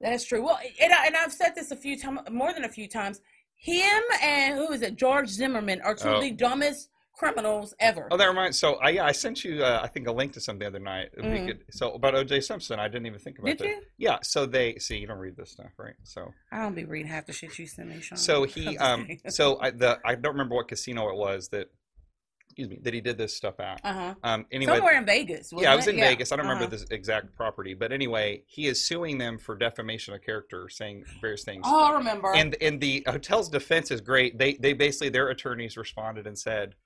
That's 0.00 0.24
true. 0.24 0.42
Well, 0.42 0.58
and, 0.80 0.92
I, 0.92 1.06
and 1.06 1.16
I've 1.16 1.32
said 1.32 1.54
this 1.54 1.70
a 1.70 1.76
few 1.76 1.98
times, 1.98 2.20
more 2.30 2.52
than 2.54 2.64
a 2.64 2.68
few 2.70 2.88
times. 2.88 3.20
Him 3.56 4.02
and 4.22 4.56
who 4.56 4.72
is 4.72 4.80
it? 4.82 4.96
George 4.96 5.28
Zimmerman 5.28 5.80
are 5.82 5.94
two 5.94 6.08
Oh. 6.08 6.14
of 6.16 6.22
the 6.22 6.30
dumbest 6.30 6.88
criminals 7.14 7.74
ever. 7.78 8.08
Oh, 8.10 8.16
that 8.16 8.26
reminds. 8.26 8.58
So 8.58 8.74
I 8.76 8.98
I 9.08 9.12
sent 9.12 9.44
you 9.44 9.62
uh, 9.62 9.80
I 9.82 9.86
think 9.88 10.08
a 10.08 10.12
link 10.12 10.32
to 10.32 10.40
something 10.40 10.60
the 10.60 10.66
other 10.66 10.78
night. 10.80 11.10
Mhm. 11.16 11.46
could- 11.46 11.64
so 11.70 11.92
about 11.92 12.14
O.J. 12.14 12.40
Simpson, 12.40 12.80
I 12.80 12.88
didn't 12.88 13.06
even 13.06 13.18
think 13.20 13.38
about 13.38 13.50
Did 13.50 13.58
that. 13.58 13.66
you? 13.68 13.82
Yeah. 13.98 14.18
So 14.22 14.46
they 14.46 14.76
see 14.78 14.96
you 14.98 15.06
don't 15.06 15.18
read 15.18 15.36
this 15.36 15.52
stuff, 15.52 15.70
right? 15.78 15.94
So 16.02 16.32
I 16.50 16.62
don't 16.62 16.74
be 16.74 16.84
reading 16.84 17.06
half 17.10 17.26
the 17.26 17.32
shit 17.32 17.56
you 17.58 17.66
send 17.66 17.90
me, 17.90 18.00
Sean. 18.00 18.16
so 18.18 18.44
he 18.54 18.76
um 18.78 19.06
so 19.28 19.58
I 19.60 19.70
the 19.70 20.00
I 20.04 20.14
don't 20.16 20.32
remember 20.32 20.54
what 20.56 20.66
casino 20.68 21.08
it 21.10 21.16
was 21.16 21.48
that 21.50 21.68
excuse 22.54 22.68
me 22.68 22.78
that 22.82 22.94
he 22.94 23.00
did 23.00 23.18
this 23.18 23.34
stuff 23.36 23.58
at. 23.58 23.80
uh-huh. 23.82 24.14
Um. 24.22 24.46
Anyway. 24.52 24.76
Somewhere 24.76 24.96
in 24.96 25.04
Vegas. 25.04 25.52
yeah, 25.56 25.72
I 25.72 25.76
was 25.76 25.88
in 25.88 25.98
it? 25.98 26.00
Vegas. 26.02 26.30
I 26.30 26.36
don't 26.36 26.46
Uh-huh. 26.46 26.54
remember 26.54 26.76
this 26.76 26.86
exact 26.90 27.34
property, 27.34 27.74
but 27.74 27.90
anyway, 27.92 28.42
he 28.46 28.68
is 28.68 28.82
suing 28.84 29.18
them 29.18 29.38
for 29.38 29.56
defamation 29.56 30.14
of 30.14 30.22
character, 30.22 30.68
saying 30.68 31.04
various 31.20 31.42
things. 31.42 31.64
Oh, 31.66 31.84
I 31.84 31.92
remember. 31.98 32.32
and 32.34 32.56
and 32.60 32.80
the 32.80 33.02
hotel's 33.06 33.48
defense 33.48 33.90
is 33.90 34.00
great. 34.00 34.38
They 34.38 34.54
they 34.54 34.72
basically 34.72 35.08
their 35.08 35.28
attorneys 35.30 35.76
responded 35.76 36.26
and 36.28 36.38
said, 36.38 36.76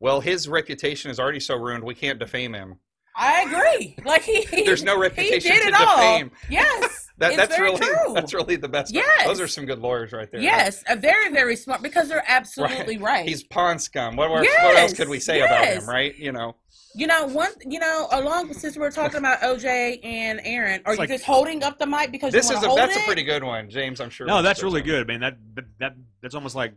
"Well, 0.00 0.20
his 0.20 0.48
reputation 0.48 1.10
is 1.10 1.20
already 1.20 1.40
so 1.40 1.56
ruined, 1.56 1.84
we 1.84 1.94
can't 1.94 2.18
defame 2.18 2.54
him. 2.54 2.78
I 3.14 3.42
agree. 3.42 3.96
Like 4.04 4.22
he, 4.22 4.42
he 4.42 4.62
There's 4.64 4.82
no 4.84 4.94
he 4.94 5.02
reputation 5.02 5.52
did 5.52 5.62
to 5.62 5.68
it 5.68 5.74
all. 5.74 5.96
defame." 5.96 6.30
Yes. 6.48 7.07
That, 7.18 7.36
that's 7.36 7.56
very 7.56 7.70
really 7.72 7.78
true. 8.04 8.14
that's 8.14 8.32
really 8.32 8.56
the 8.56 8.68
best. 8.68 8.94
part. 8.94 9.04
Yes. 9.06 9.26
those 9.26 9.40
are 9.40 9.48
some 9.48 9.66
good 9.66 9.80
lawyers 9.80 10.12
right 10.12 10.30
there. 10.30 10.40
Yes, 10.40 10.82
a 10.88 10.96
very 10.96 11.30
very 11.32 11.56
smart 11.64 11.82
because 11.82 12.08
they're 12.08 12.24
absolutely 12.28 12.96
right. 12.98 13.28
he's 13.28 13.42
pawn 13.42 13.78
scum. 13.78 14.16
What, 14.16 14.30
what, 14.30 14.40
what 14.46 14.76
else 14.76 14.94
could 14.94 15.08
we 15.08 15.18
say 15.20 15.40
about 15.40 15.64
him, 15.66 15.86
right? 15.88 16.16
You 16.16 16.32
know, 16.32 16.54
You 16.94 17.06
know, 17.06 17.26
one. 17.26 17.50
You 17.66 17.80
know, 17.80 18.08
along 18.12 18.52
since 18.54 18.76
we're 18.76 18.90
talking 18.90 19.18
about 19.18 19.40
OJ 19.40 20.00
and 20.04 20.40
Aaron, 20.44 20.80
are 20.84 20.92
It's 20.92 20.98
you 20.98 21.02
like- 21.02 21.08
just 21.10 21.24
holding 21.24 21.62
up 21.64 21.78
the 21.78 21.86
mic 21.86 22.12
because 22.12 22.32
this 22.32 22.48
you 22.50 22.56
is 22.56 22.62
a, 22.62 22.66
hold 22.66 22.78
that's 22.78 22.96
it? 22.96 23.02
a 23.02 23.04
pretty 23.06 23.24
good 23.24 23.42
one, 23.42 23.68
James. 23.68 24.00
I'm 24.00 24.10
sure. 24.10 24.26
No, 24.26 24.40
that's 24.42 24.62
really 24.62 24.82
good. 24.82 25.02
I 25.02 25.04
mean, 25.12 25.20
that, 25.20 25.36
that 25.54 25.64
that 25.80 25.96
that's 26.22 26.34
almost 26.34 26.54
like 26.54 26.74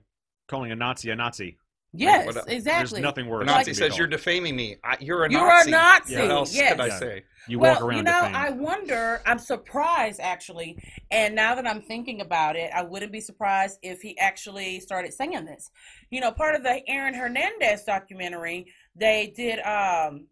calling 0.47 0.71
a 0.71 0.75
Nazi 0.75 1.11
a 1.11 1.15
Nazi. 1.15 1.57
Yes, 1.93 2.25
what- 2.25 2.35
There's 2.35 2.47
exactly. 2.47 3.01
nothing 3.01 3.27
A 3.27 3.29
worse. 3.29 3.45
Nazi 3.45 3.57
than 3.57 3.75
to 3.75 3.81
be 3.81 3.89
says 3.89 3.97
you're 3.97 4.07
defaming 4.07 4.55
me. 4.55 4.77
I, 4.83 4.95
you're 5.01 5.25
a 5.25 5.29
Nazi. 5.29 5.39
You're 5.39 5.47
Nazi. 5.47 5.69
a 5.69 5.71
Nazi. 5.71 6.15
What 6.21 6.31
else 6.31 6.55
yes. 6.55 6.71
could 6.71 6.81
I 6.81 6.87
Yeah. 6.87 6.99
say? 6.99 7.23
You 7.47 7.59
well, 7.59 7.73
walk 7.73 7.81
around 7.83 7.97
you 7.97 8.03
know, 8.03 8.11
defamed. 8.21 8.35
I 8.35 8.49
wonder. 8.51 9.21
I'm 9.25 9.39
surprised 9.39 10.19
actually, 10.21 10.81
and 11.09 11.35
now 11.35 11.55
that 11.55 11.67
I'm 11.67 11.81
thinking 11.81 12.21
about 12.21 12.55
it, 12.55 12.71
I 12.73 12.83
wouldn't 12.83 13.11
be 13.11 13.19
surprised 13.19 13.79
if 13.81 14.01
he 14.01 14.17
actually 14.19 14.79
started 14.79 15.11
saying 15.13 15.43
this. 15.45 15.69
You 16.11 16.21
know, 16.21 16.31
part 16.31 16.55
of 16.55 16.63
the 16.63 16.81
Aaron 16.87 17.13
Hernandez 17.13 17.83
documentary, 17.83 18.67
they 18.95 19.33
did 19.35 19.59
um, 19.59 20.27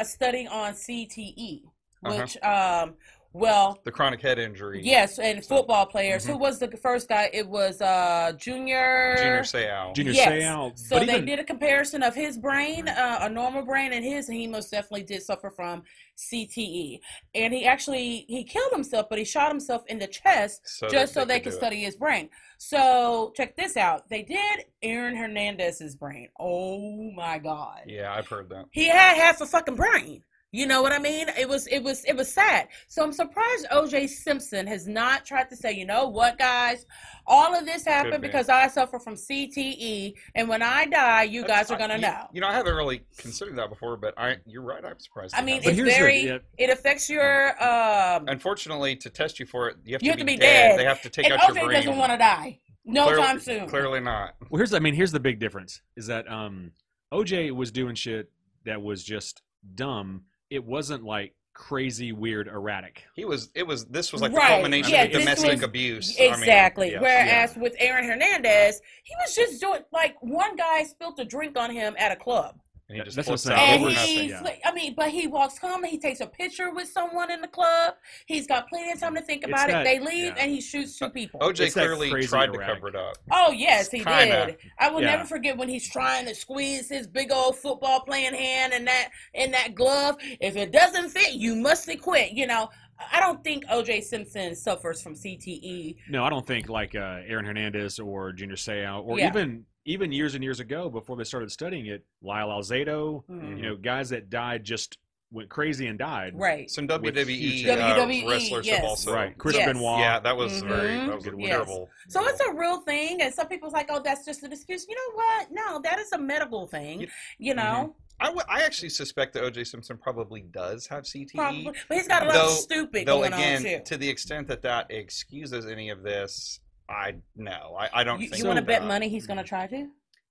a 0.00 0.04
study 0.04 0.48
on 0.48 0.72
CTE, 0.74 1.62
Uh-huh. 2.04 2.16
which, 2.18 2.36
um, 2.42 2.94
well, 3.32 3.78
The 3.84 3.90
chronic 3.90 4.20
head 4.20 4.38
injury. 4.38 4.80
yes, 4.82 5.18
and 5.18 5.44
So- 5.44 5.56
football 5.56 5.86
players. 5.86 6.24
Mhm. 6.24 6.30
Who 6.32 6.38
was 6.38 6.58
the 6.58 6.68
first 6.76 7.08
guy? 7.08 7.30
It 7.32 7.48
was 7.48 7.80
uh, 7.80 8.32
Junior. 8.38 9.14
Junior 9.16 9.40
Seau. 9.42 9.94
Junior 9.94 10.12
Yes. 10.12 10.28
Seau, 10.44 10.78
So 10.78 10.98
but 10.98 11.06
they 11.06 11.14
even, 11.14 11.24
did 11.26 11.38
a 11.40 11.44
comparison 11.44 12.02
of 12.02 12.14
his 12.14 12.36
brain, 12.38 12.88
uh, 12.88 13.18
a 13.22 13.28
normal 13.28 13.62
brain, 13.64 13.92
and 13.92 14.04
his, 14.04 14.28
and 14.28 14.36
he 14.36 14.46
most 14.46 14.70
definitely 14.70 15.04
did 15.04 15.22
suffer 15.22 15.50
from 15.50 15.82
CTE. 16.16 17.00
And 17.34 17.52
he 17.54 17.64
actually 17.66 18.24
he 18.28 18.44
killed 18.44 18.72
himself, 18.72 19.06
but 19.08 19.18
he 19.18 19.24
shot 19.24 19.48
himself 19.48 19.82
in 19.88 19.98
the 19.98 20.06
chest 20.06 20.60
So 20.64 20.88
just 20.88 21.14
that 21.14 21.20
so 21.22 21.24
they 21.26 21.34
could 21.40 21.44
could 21.44 21.52
it. 21.54 21.56
study 21.56 21.80
his 21.82 21.96
brain. 21.96 22.28
So 22.58 23.32
check 23.36 23.56
this 23.56 23.76
out: 23.76 24.08
they 24.08 24.22
did 24.22 24.66
Aaron 24.82 25.16
Hernandez's 25.16 25.96
brain. 25.96 26.28
Oh 26.38 27.10
my 27.12 27.38
god, 27.38 27.82
Yeah, 27.86 28.12
I've 28.14 28.28
heard 28.28 28.48
that. 28.50 28.66
he 28.70 28.86
had 28.88 29.16
half 29.16 29.40
a 29.40 29.46
fucking 29.46 29.74
brain. 29.74 30.22
You 30.54 30.66
know 30.66 30.82
what 30.82 30.92
I 30.92 30.98
mean? 30.98 31.28
It 31.30 31.48
was 31.48 31.66
it 31.68 31.78
was 31.82 32.04
it 32.04 32.14
was 32.14 32.30
sad. 32.30 32.68
So 32.86 33.02
I'm 33.02 33.10
surprised 33.12 33.66
OJ 33.72 34.06
Simpson 34.06 34.66
has 34.66 34.86
not 34.86 35.24
tried 35.24 35.48
to 35.48 35.56
say, 35.56 35.72
you 35.72 35.86
know 35.86 36.08
what, 36.08 36.38
guys, 36.38 36.84
all 37.26 37.54
of 37.58 37.64
this 37.64 37.86
happened 37.86 38.20
be. 38.20 38.28
because 38.28 38.50
I 38.50 38.68
suffer 38.68 38.98
from 38.98 39.14
CTE, 39.14 40.12
and 40.34 40.50
when 40.50 40.62
I 40.62 40.84
die, 40.84 41.22
you 41.22 41.40
That's- 41.40 41.68
guys 41.68 41.70
are 41.74 41.78
gonna 41.78 41.94
I- 41.94 41.96
you- 41.96 42.02
know. 42.02 42.28
You 42.34 42.40
know, 42.42 42.48
I 42.48 42.52
haven't 42.52 42.74
really 42.74 43.00
considered 43.16 43.56
that 43.56 43.70
before, 43.70 43.96
but 43.96 44.12
I 44.18 44.36
you're 44.44 44.60
right. 44.62 44.84
I'm 44.84 44.98
surprised. 44.98 45.34
I 45.34 45.38
it 45.40 45.44
mean, 45.46 45.54
hasn't. 45.62 45.70
it's 45.70 45.76
here's 45.78 45.94
the- 45.94 45.98
very 45.98 46.20
yeah. 46.26 46.38
it 46.58 46.68
affects 46.68 47.08
your 47.08 47.48
um, 47.64 48.28
Unfortunately, 48.28 48.94
to 48.96 49.08
test 49.08 49.40
you 49.40 49.46
for 49.46 49.70
it, 49.70 49.76
you 49.86 49.94
have, 49.94 50.02
You 50.02 50.08
to, 50.08 50.10
have 50.12 50.18
to 50.18 50.24
be 50.26 50.32
be 50.34 50.36
dead. 50.36 50.70
dead. 50.72 50.78
They 50.78 50.84
have 50.84 51.00
to 51.00 51.08
take 51.08 51.24
and 51.24 51.34
out 51.34 51.40
OJ 51.48 51.54
your 51.56 51.64
brain. 51.64 51.76
doesn't 51.78 51.96
want 51.96 52.12
to 52.12 52.18
die 52.18 52.58
no 52.84 53.04
Clearly- 53.06 53.22
time 53.22 53.40
soon. 53.40 53.68
Clearly 53.70 54.00
not. 54.00 54.34
Well, 54.50 54.58
here's 54.58 54.74
I 54.74 54.80
mean, 54.80 54.92
here's 54.94 55.12
the 55.12 55.20
big 55.20 55.38
difference 55.38 55.80
is 55.96 56.08
that 56.08 56.30
um, 56.30 56.72
OJ 57.10 57.52
was 57.52 57.70
doing 57.70 57.94
shit 57.94 58.30
that 58.66 58.82
was 58.82 59.02
just 59.02 59.40
dumb. 59.74 60.24
It 60.52 60.64
wasn't 60.64 61.02
like 61.04 61.34
crazy, 61.54 62.12
weird, 62.12 62.46
erratic. 62.48 63.04
He 63.14 63.24
was. 63.24 63.50
It 63.54 63.66
was. 63.66 63.86
This 63.86 64.12
was 64.12 64.20
like 64.20 64.32
Right, 64.32 64.48
the 64.48 64.54
culmination 64.56 64.92
yeah, 64.92 65.02
of 65.04 65.12
domestic 65.12 65.52
was- 65.52 65.62
abuse. 65.62 66.16
I 66.18 66.22
mean, 66.24 66.32
Exactly. 66.34 66.90
yes. 66.92 67.00
Whereas 67.02 67.56
with 67.56 67.74
Aaron 67.78 68.04
Hernandez, 68.06 68.80
he 69.02 69.14
was 69.24 69.34
just 69.34 69.60
doing 69.60 69.80
like 69.92 70.14
one 70.20 70.56
guy 70.56 70.82
spilled 70.84 71.18
a 71.20 71.24
drink 71.24 71.58
on 71.58 71.70
him 71.70 71.94
at 71.98 72.12
a 72.12 72.16
club. 72.16 72.58
And 72.88 72.98
he 72.98 73.04
just 73.04 73.16
That's 73.16 73.28
what 73.28 73.40
flips 73.40 73.46
I'm 73.46 73.52
out 73.52 73.58
saying. 73.58 73.72
And 73.74 73.80
over 73.80 73.88
was- 73.88 73.94
nothing. 73.96 74.28
yeah. 74.28 74.68
I 74.68 74.72
mean, 74.74 74.94
but 74.94 75.08
he 75.10 75.26
walks 75.26 75.56
home. 75.58 75.82
He 75.84 75.98
takes 75.98 76.20
a 76.20 76.26
picture 76.26 76.74
with 76.74 76.88
someone 76.88 77.30
in 77.30 77.40
the 77.40 77.48
club. 77.48 77.94
He's 78.26 78.46
got 78.46 78.68
plenty 78.68 78.90
of 78.92 79.00
time 79.00 79.14
to 79.14 79.22
think 79.22 79.44
It's 79.44 79.50
about 79.50 79.68
that- 79.68 79.86
it. 79.86 79.88
They 79.88 79.98
leave, 80.04 80.34
yeah. 80.36 80.42
and 80.42 80.50
he 80.50 80.60
shoots 80.60 80.98
two 80.98 81.08
people. 81.08 81.40
OJ 81.40 81.60
It's 81.66 81.74
that 81.74 81.80
clearly 81.80 82.10
crazy 82.10 82.28
tried 82.28 82.50
erratic. 82.50 82.66
to 82.66 82.74
cover 82.74 82.88
it 82.88 82.96
up. 82.96 83.16
Oh 83.30 83.50
yes, 83.52 83.90
he 83.90 84.04
Kinda. 84.04 84.46
did. 84.46 84.56
I 84.78 84.90
will 84.90 85.00
Yeah. 85.00 85.12
never 85.16 85.24
forget 85.24 85.56
when 85.56 85.68
he's 85.68 85.88
trying 85.88 86.26
to 86.26 86.34
squeeze 86.34 86.88
his 86.88 87.06
big 87.06 87.32
old 87.32 87.56
football 87.56 88.00
playing 88.00 88.34
hand 88.34 88.72
in 88.74 88.84
that 88.84 89.08
in 89.34 89.52
that 89.52 89.74
glove. 89.74 90.16
If 90.40 90.56
it 90.56 90.70
doesn't 90.72 91.10
fit, 91.10 91.34
you 91.34 91.54
must 91.54 91.88
quit. 92.00 92.32
You 92.32 92.46
know, 92.46 92.68
I 93.10 93.20
don't 93.20 93.42
think 93.42 93.64
OJ 93.66 94.02
Simpson 94.02 94.54
suffers 94.54 95.00
from 95.02 95.14
E. 95.14 95.16
CTE. 95.16 95.96
No, 96.10 96.24
I 96.24 96.30
don't 96.30 96.46
think 96.46 96.68
like 96.68 96.94
uh, 96.94 97.20
Aaron 97.26 97.44
Hernandez 97.46 97.98
or 97.98 98.32
Junior 98.32 98.56
Seau 98.56 99.02
or 99.04 99.18
Yeah. 99.18 99.28
even 99.28 99.64
even 99.84 100.12
years 100.12 100.34
and 100.34 100.44
years 100.44 100.60
ago 100.60 100.88
before 100.88 101.16
they 101.16 101.24
started 101.24 101.50
studying 101.50 101.86
it, 101.86 102.04
Lyle 102.22 102.48
Alzado, 102.48 103.24
Mhm. 103.28 103.56
you 103.56 103.62
know, 103.62 103.76
guys 103.76 104.10
that 104.10 104.30
died 104.30 104.64
just 104.64 104.98
went 105.32 105.48
crazy 105.48 105.86
and 105.86 105.98
died. 105.98 106.32
Right. 106.38 106.70
Some 106.70 106.86
WWE, 106.86 107.64
uh, 107.68 107.76
WWE, 107.76 108.28
wrestlers 108.28 108.66
yes. 108.66 108.76
have 108.76 108.84
also. 108.84 109.14
Right. 109.14 109.36
Chris 109.38 109.56
Yes. 109.56 109.66
Benoit. 109.66 109.98
Yeah, 110.00 110.20
that 110.20 110.36
was 110.36 110.60
very. 110.62 110.90
Mhm. 110.90 111.06
That 111.06 111.16
was 111.16 111.24
Yes. 111.38 111.48
terrible. 111.48 111.90
So 112.08 112.28
it's 112.28 112.40
a 112.40 112.52
real 112.52 112.82
thing, 112.82 113.22
and 113.22 113.32
some 113.32 113.48
people's 113.48 113.72
like, 113.72 113.86
"Oh, 113.90 114.00
that's 114.04 114.26
just 114.26 114.42
an 114.42 114.52
excuse." 114.52 114.86
You 114.86 114.94
know 114.94 115.14
what? 115.16 115.48
No, 115.50 115.80
that 115.82 115.98
is 115.98 116.12
a 116.12 116.18
medical 116.18 116.66
thing. 116.66 117.00
You- 117.00 117.08
You 117.38 117.54
know, 117.54 117.96
I, 118.20 118.26
w- 118.26 118.44
I 118.46 118.62
actually 118.62 118.90
suspect 118.90 119.32
that 119.32 119.42
OJ 119.42 119.64
Simpson 119.66 119.96
probably 119.96 120.42
does 120.42 120.86
have 120.88 121.04
CTE. 121.06 121.34
probably, 121.34 121.72
but 121.88 121.96
he's 121.96 122.06
got 122.06 122.22
a 122.22 122.26
lot 122.26 122.34
Though- 122.34 122.44
of 122.44 122.50
stupid 122.50 123.06
Though 123.08 123.20
going 123.20 123.32
again, 123.32 123.56
on 123.56 123.62
too. 123.62 123.80
to 123.86 123.96
the 123.96 124.08
extent 124.08 124.46
that 124.48 124.60
that 124.62 124.90
excuses 124.90 125.66
any 125.66 125.88
of 125.88 126.02
this, 126.02 126.60
I 126.92 127.14
no, 127.36 127.76
I, 127.78 127.88
I 128.00 128.04
don't 128.04 128.18
think 128.18 128.30
You, 128.32 128.36
think. 128.36 128.46
want 128.46 128.58
to 128.58 128.64
bet 128.64 128.84
money 128.84 129.08
he's 129.08 129.26
going 129.26 129.38
to 129.38 129.44
try 129.44 129.66
to? 129.66 129.88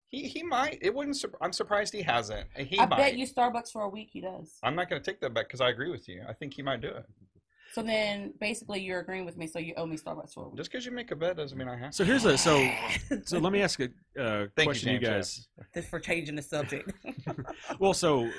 He 0.07 0.27
he 0.27 0.43
might. 0.43 0.77
It 0.81 0.93
wouldn't. 0.93 1.17
sur- 1.17 1.31
I'm 1.41 1.53
surprised 1.53 1.93
he 1.93 2.01
hasn't. 2.01 2.47
He 2.57 2.79
I 2.79 2.85
might. 2.85 2.97
bet 2.97 3.17
you 3.17 3.25
Starbucks 3.25 3.71
for 3.71 3.81
a 3.83 3.89
week 3.89 4.09
he 4.11 4.21
does. 4.21 4.57
I'm 4.61 4.75
not 4.75 4.89
going 4.89 5.01
to 5.01 5.05
take 5.11 5.21
that 5.21 5.33
bet 5.33 5.47
because 5.47 5.61
I 5.61 5.69
agree 5.69 5.89
with 5.89 6.07
you. 6.07 6.21
I 6.27 6.33
think 6.33 6.53
he 6.53 6.61
might 6.61 6.81
do 6.81 6.89
it. 6.89 7.05
So 7.73 7.81
then, 7.81 8.33
basically, 8.41 8.81
you're 8.81 8.99
agreeing 8.99 9.23
with 9.25 9.37
me. 9.37 9.47
So 9.47 9.57
you 9.57 9.73
owe 9.77 9.85
me 9.85 9.95
Starbucks 9.95 10.33
for 10.33 10.43
a 10.43 10.49
week. 10.49 10.57
Just 10.57 10.69
because 10.69 10.85
you 10.85 10.91
make 10.91 11.11
a 11.11 11.15
bet 11.15 11.37
doesn't 11.37 11.57
mean 11.57 11.69
I 11.69 11.77
have. 11.77 11.95
So 11.95 12.03
here's 12.03 12.25
a 12.25 12.37
so 12.37 12.69
so 13.23 13.39
let 13.39 13.53
me 13.53 13.61
ask 13.61 13.79
a 13.79 13.85
uh, 14.19 14.39
you, 14.57 14.63
question, 14.65 14.91
you, 14.91 14.99
James, 14.99 15.03
yeah. 15.03 15.13
guys. 15.13 15.47
Just 15.75 15.87
for 15.89 15.99
changing 15.99 16.35
the 16.35 16.41
subject. 16.41 16.91
Well, 17.79 17.93
so 17.93 18.29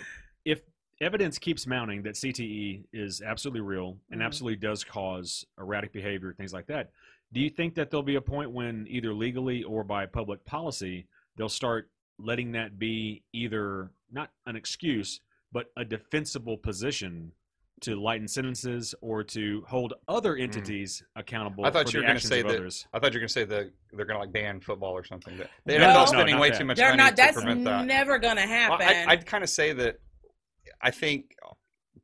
if 0.44 0.60
evidence 1.00 1.38
keeps 1.38 1.66
mounting 1.66 2.02
that 2.02 2.14
CTE 2.14 2.84
is 2.92 3.22
absolutely 3.22 3.62
real 3.62 3.96
and 4.10 4.20
Mhm. 4.20 4.24
absolutely 4.26 4.56
does 4.56 4.84
cause 4.84 5.46
erratic 5.58 5.92
behavior, 5.92 6.34
things 6.36 6.52
like 6.52 6.66
that, 6.66 6.90
do 7.32 7.40
you 7.40 7.50
think 7.50 7.74
that 7.74 7.90
there'll 7.90 8.02
be 8.02 8.16
a 8.16 8.20
point 8.20 8.50
when 8.50 8.86
either 8.88 9.12
legally 9.14 9.62
or 9.64 9.82
by 9.84 10.06
public 10.06 10.44
policy 10.44 11.06
they'll 11.36 11.48
start 11.48 11.90
letting 12.18 12.52
that 12.52 12.78
be 12.78 13.22
either 13.32 13.90
not 14.10 14.30
an 14.46 14.56
excuse 14.56 15.20
but 15.52 15.66
a 15.76 15.84
defensible 15.84 16.56
position 16.56 17.32
to 17.80 17.96
lighten 18.00 18.28
sentences 18.28 18.94
or 19.00 19.24
to 19.24 19.64
hold 19.66 19.94
other 20.06 20.36
entities 20.36 21.02
accountable 21.16 21.64
Mm. 21.64 21.66
I 21.66 21.70
thought 21.72 21.90
for 21.90 21.96
you 21.96 22.02
were 22.02 22.06
gonna 22.06 22.20
say 22.20 22.42
that- 22.42 22.48
others? 22.48 22.86
I 22.92 22.98
thought 23.00 23.12
you 23.12 23.16
were 23.16 23.20
going 23.20 23.28
to 23.28 23.32
say 23.32 23.44
that 23.44 23.72
they're 23.92 24.04
going 24.06 24.14
to 24.14 24.20
like 24.20 24.32
ban 24.32 24.60
football 24.60 24.92
or 24.92 25.02
something. 25.02 25.36
But 25.36 25.50
the 25.64 25.78
No. 25.78 25.86
NFL's 25.88 26.12
No, 26.12 26.18
spending 26.18 26.34
not 26.36 26.40
way 26.42 26.50
that. 26.50 26.58
too 26.58 26.64
much 26.64 26.76
They're 26.76 26.90
money 26.90 26.98
not. 27.02 27.10
to 27.10 27.16
That's 27.16 27.32
prevent 27.34 27.64
that. 27.64 27.70
That's 27.70 27.86
never 27.88 28.18
going 28.18 28.36
to 28.36 28.42
Well, 28.42 28.78
happen. 28.78 28.86
I, 28.86 29.12
I'd 29.12 29.26
kind 29.26 29.42
of 29.42 29.50
say 29.50 29.72
that 29.72 29.98
I 30.80 30.92
think 30.92 31.34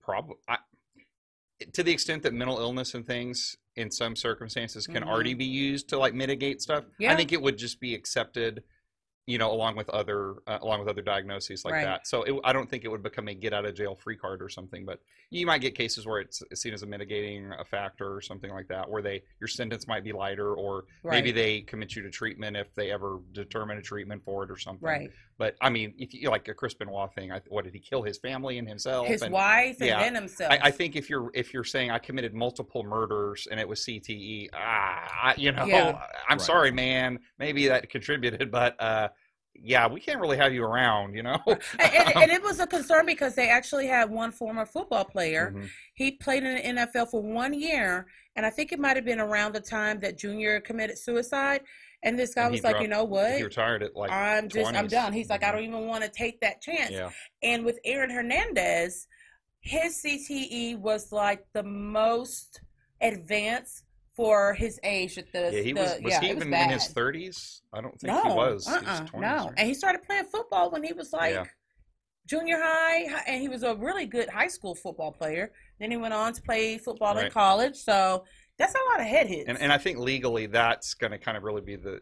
probably 0.03 0.37
to 1.73 1.83
the 1.83 1.93
extent 1.93 2.23
that 2.25 2.33
mental 2.35 2.59
illness 2.59 2.95
and 2.95 3.07
things 3.07 3.57
in 3.79 3.91
some 3.91 4.17
circumstances 4.17 4.87
can 4.87 5.03
Mhm. 5.05 5.09
already 5.09 5.35
be 5.35 5.45
used 5.45 5.89
to 5.91 5.99
like 5.99 6.13
mitigate 6.15 6.61
stuff. 6.61 6.85
Yeah. 6.99 7.13
I 7.13 7.17
think 7.17 7.33
it 7.33 7.41
would 7.41 7.57
just 7.57 7.79
be 7.81 7.95
accepted, 7.95 8.65
you 9.27 9.39
know, 9.39 9.53
along 9.53 9.77
with 9.77 9.89
other 9.91 10.35
uh, 10.49 10.59
along 10.63 10.81
with 10.81 10.89
other 10.89 11.01
diagnoses 11.03 11.65
like 11.65 11.75
Right. 11.75 11.85
that. 11.85 12.07
So 12.09 12.25
it, 12.25 12.35
I 12.43 12.53
don't 12.53 12.69
think 12.69 12.85
it 12.85 12.89
would 12.89 13.03
become 13.05 13.29
a 13.29 13.35
get 13.35 13.53
out 13.55 13.65
of 13.65 13.75
jail 13.75 13.95
free 13.95 14.17
card 14.17 14.43
or 14.43 14.49
something. 14.49 14.85
But 14.85 15.01
you 15.31 15.47
might 15.47 15.61
get 15.61 15.75
cases 15.77 16.07
where 16.07 16.21
it's 16.21 16.43
seen 16.55 16.75
as 16.75 16.83
a 16.83 16.87
mitigating 16.87 17.53
a 17.53 17.65
factor 17.65 18.13
or 18.13 18.21
something 18.21 18.51
like 18.51 18.67
that, 18.69 18.89
where 18.91 19.01
they 19.03 19.23
your 19.41 19.49
sentence 19.49 19.87
might 19.87 20.03
be 20.03 20.13
lighter, 20.13 20.55
or 20.55 20.87
maybe 21.05 21.31
they 21.31 21.61
commit 21.61 21.95
you 21.95 22.03
to 22.03 22.11
treatment 22.11 22.57
if 22.57 22.75
they 22.75 22.91
ever 22.91 23.21
determine 23.33 23.79
a 23.79 23.83
treatment 23.83 24.25
for 24.25 24.43
it 24.45 24.51
or 24.51 24.57
something. 24.59 24.87
right. 24.89 25.11
But 25.39 25.55
I 25.61 25.71
mean, 25.71 25.95
if 25.99 26.13
you 26.13 26.31
like 26.31 26.49
a 26.49 26.55
Chris 26.55 26.75
Benoit 26.75 27.15
thing, 27.15 27.31
I, 27.31 27.41
what 27.49 27.65
did 27.65 27.73
he 27.73 27.79
kill 27.79 28.03
his 28.03 28.19
family 28.19 28.59
and 28.59 28.69
himself? 28.69 29.07
His 29.07 29.23
and 29.23 29.33
wife 29.33 29.77
and 29.79 29.89
yeah. 29.89 30.01
then 30.03 30.17
himself. 30.17 30.51
I, 30.53 30.59
I 30.65 30.71
think 30.73 30.97
if 30.97 31.09
you're 31.09 31.31
if 31.33 31.55
you're 31.55 31.63
saying 31.65 31.93
I 31.93 31.99
committed 31.99 32.35
multiple 32.35 32.83
murders 32.83 33.47
and 33.49 33.61
it 33.61 33.69
was 33.69 33.81
CTE, 33.81 34.49
ah, 34.53 34.59
I- 35.23 35.35
you 35.39 35.53
know, 35.53 35.65
Yeah. 35.65 36.03
I'm 36.29 36.39
Right. 36.39 36.41
sorry, 36.41 36.73
man. 36.73 37.21
Maybe 37.39 37.69
that 37.69 37.89
contributed, 37.89 38.51
but 38.51 38.81
uh, 38.83 39.09
yeah, 39.55 39.87
we 39.87 40.01
can't 40.01 40.21
really 40.21 40.37
have 40.37 40.53
you 40.53 40.65
around, 40.65 41.15
you 41.15 41.23
know. 41.23 41.39
and, 41.47 41.61
and, 41.81 42.17
and 42.17 42.31
it 42.33 42.43
was 42.43 42.59
a 42.59 42.67
concern 42.67 43.07
because 43.07 43.37
they 43.37 43.49
actually 43.49 43.87
had 43.87 44.11
one 44.11 44.33
former 44.33 44.67
football 44.67 45.05
player. 45.05 45.53
Mhm. 45.57 45.69
He 45.95 46.13
played 46.13 46.43
in 46.43 46.75
the 46.75 46.83
NFL 46.83 47.11
for 47.13 47.23
one 47.23 47.53
year, 47.55 48.09
and 48.35 48.45
I 48.45 48.51
think 48.51 48.73
it 48.73 48.81
might 48.81 48.97
have 48.97 49.05
been 49.05 49.21
around 49.21 49.55
the 49.55 49.61
time 49.61 50.01
that 50.01 50.19
Junior 50.19 50.61
committed 50.61 50.99
suicide. 50.99 51.61
And 52.05 52.19
this 52.19 52.35
guy 52.35 52.43
And 52.45 52.53
was 52.53 52.63
like, 52.63 52.73
dropped- 52.75 52.83
you 52.83 52.89
know 52.89 53.05
what? 53.05 53.37
He 53.37 53.43
retired 53.43 53.83
at 53.83 53.97
like 53.97 54.11
I'm 54.11 54.49
just, 54.49 54.73
I'm 54.75 54.87
done. 54.87 55.13
He's 55.13 55.29
like, 55.31 55.43
I 55.43 55.51
don't 55.51 55.65
even 55.65 55.87
want 55.87 56.05
to 56.05 56.11
take 56.11 56.41
that 56.41 56.61
chance. 56.63 56.91
yeah. 56.91 57.11
And 57.43 57.65
with 57.65 57.79
Aaron 57.85 58.11
Hernandez, 58.11 59.07
his 59.61 60.01
CTE 60.03 60.79
was 60.79 61.11
like 61.11 61.45
the 61.55 61.65
most 61.65 62.61
advanced 63.01 63.85
for 64.15 64.55
his 64.55 64.79
age. 64.85 65.19
At 65.19 65.33
the, 65.33 65.51
Yeah, 65.53 65.61
he 65.61 65.73
the- 65.73 65.81
was. 65.81 65.93
Was 66.03 66.13
yeah, 66.13 66.21
he 66.21 66.31
even 66.31 66.51
bad. 66.51 66.67
in 66.67 66.79
his 66.79 66.89
30s? 66.93 67.61
I 67.73 67.81
don't 67.81 67.99
think 68.01 68.13
no, 68.13 68.23
he 68.23 68.29
was. 68.35 68.67
He 68.67 68.73
was 68.75 68.83
Uh-uh, 68.85 69.01
20s, 69.07 69.21
no. 69.21 69.21
right? 69.47 69.53
And 69.57 69.69
he 69.69 69.75
started 69.75 70.03
playing 70.05 70.25
football 70.27 70.71
when 70.71 70.83
he 70.85 70.93
was 70.93 71.13
like 71.13 71.35
Yeah. 71.35 71.45
junior 72.27 72.59
high, 72.61 73.23
and 73.27 73.41
he 73.43 73.49
was 73.49 73.63
a 73.65 73.75
really 73.75 74.07
good 74.07 74.29
high 74.29 74.47
school 74.49 74.75
football 74.77 75.13
player. 75.13 75.53
Then 75.81 75.91
he 75.91 75.97
went 75.97 76.15
on 76.15 76.33
to 76.33 76.43
play 76.43 76.79
football 76.79 77.19
in 77.19 77.31
college. 77.31 77.77
So 77.77 78.25
that's 78.59 78.75
a 78.75 78.91
lot 78.91 79.01
of 79.01 79.07
head 79.07 79.27
hits. 79.27 79.49
and 79.49 79.59
and 79.59 79.73
I 79.73 79.79
think 79.79 79.99
legally 79.99 80.47
that's 80.47 80.95
going 80.95 81.13
to 81.13 81.19
kind 81.19 81.37
of 81.37 81.43
really 81.43 81.61
be 81.63 81.77
the 81.77 82.01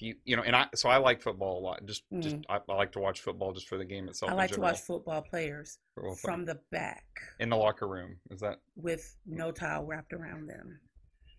you 0.00 0.16
you 0.24 0.36
know 0.36 0.42
and 0.42 0.56
I 0.56 0.66
so 0.74 0.88
I 0.88 0.96
like 0.96 1.22
football 1.22 1.58
a 1.58 1.62
lot 1.62 1.86
just 1.86 2.02
just 2.18 2.36
I, 2.48 2.58
I 2.68 2.74
like 2.74 2.92
to 2.92 2.98
watch 2.98 3.20
football 3.20 3.52
just 3.52 3.68
for 3.68 3.78
the 3.78 3.84
game 3.84 4.08
itself 4.08 4.30
Mm. 4.30 4.34
I 4.34 4.36
like 4.36 4.50
to 4.52 4.60
watch 4.60 4.80
football 4.80 5.22
players 5.22 5.78
Well, 5.96 6.16
from 6.16 6.44
the 6.44 6.58
back 6.72 7.04
in 7.38 7.48
the 7.48 7.56
locker 7.56 7.86
room 7.86 8.16
is 8.30 8.40
that 8.40 8.58
with 8.76 9.14
no 9.24 9.52
towel 9.52 9.84
wrapped 9.84 10.12
around 10.12 10.48
them. 10.48 10.80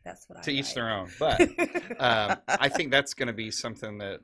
That's 0.06 0.30
what 0.30 0.40
I 0.40 0.42
to 0.44 0.52
each 0.52 0.68
like. 0.68 0.76
their 0.76 0.90
own 0.90 1.10
but 1.20 1.42
um, 2.00 2.38
I 2.48 2.70
think 2.76 2.92
that's 2.92 3.14
going 3.14 3.28
to 3.28 3.34
be 3.34 3.52
something 3.52 3.98
that 3.98 4.22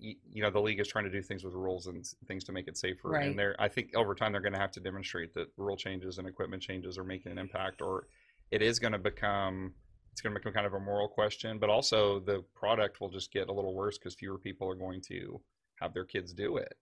y- 0.00 0.14
you 0.32 0.42
know 0.42 0.50
the 0.50 0.60
league 0.60 0.80
is 0.80 0.88
trying 0.88 1.04
to 1.04 1.10
do 1.10 1.20
things 1.20 1.44
with 1.44 1.52
rules 1.52 1.86
and 1.88 2.04
things 2.26 2.44
to 2.44 2.52
make 2.52 2.66
it 2.68 2.78
safer. 2.78 3.08
Right. 3.10 3.26
And 3.26 3.38
they're 3.38 3.56
I 3.58 3.68
think 3.68 3.94
over 3.96 4.14
time 4.14 4.32
they're 4.32 4.40
going 4.40 4.52
to 4.54 4.58
have 4.58 4.70
to 4.72 4.80
demonstrate 4.80 5.34
that 5.34 5.48
rule 5.58 5.76
changes 5.76 6.16
and 6.18 6.26
equipment 6.28 6.62
changes 6.62 6.96
are 6.96 7.04
making 7.04 7.32
an 7.32 7.38
impact, 7.38 7.82
or 7.82 8.06
it 8.50 8.62
is 8.62 8.78
going 8.78 8.92
to 8.92 8.98
become 8.98 9.74
it's 10.12 10.20
going 10.20 10.32
to 10.32 10.38
become 10.38 10.52
kind 10.52 10.66
of 10.66 10.74
a 10.74 10.80
moral 10.80 11.08
question. 11.08 11.58
But 11.58 11.70
also 11.70 12.20
the 12.20 12.44
product 12.54 13.00
will 13.00 13.10
just 13.10 13.32
get 13.32 13.48
a 13.48 13.52
little 13.52 13.74
worse 13.74 13.98
because 13.98 14.14
fewer 14.14 14.38
people 14.38 14.68
are 14.68 14.76
going 14.76 15.00
to 15.08 15.40
have 15.80 15.92
their 15.92 16.04
kids 16.04 16.32
do 16.32 16.56
it. 16.58 16.74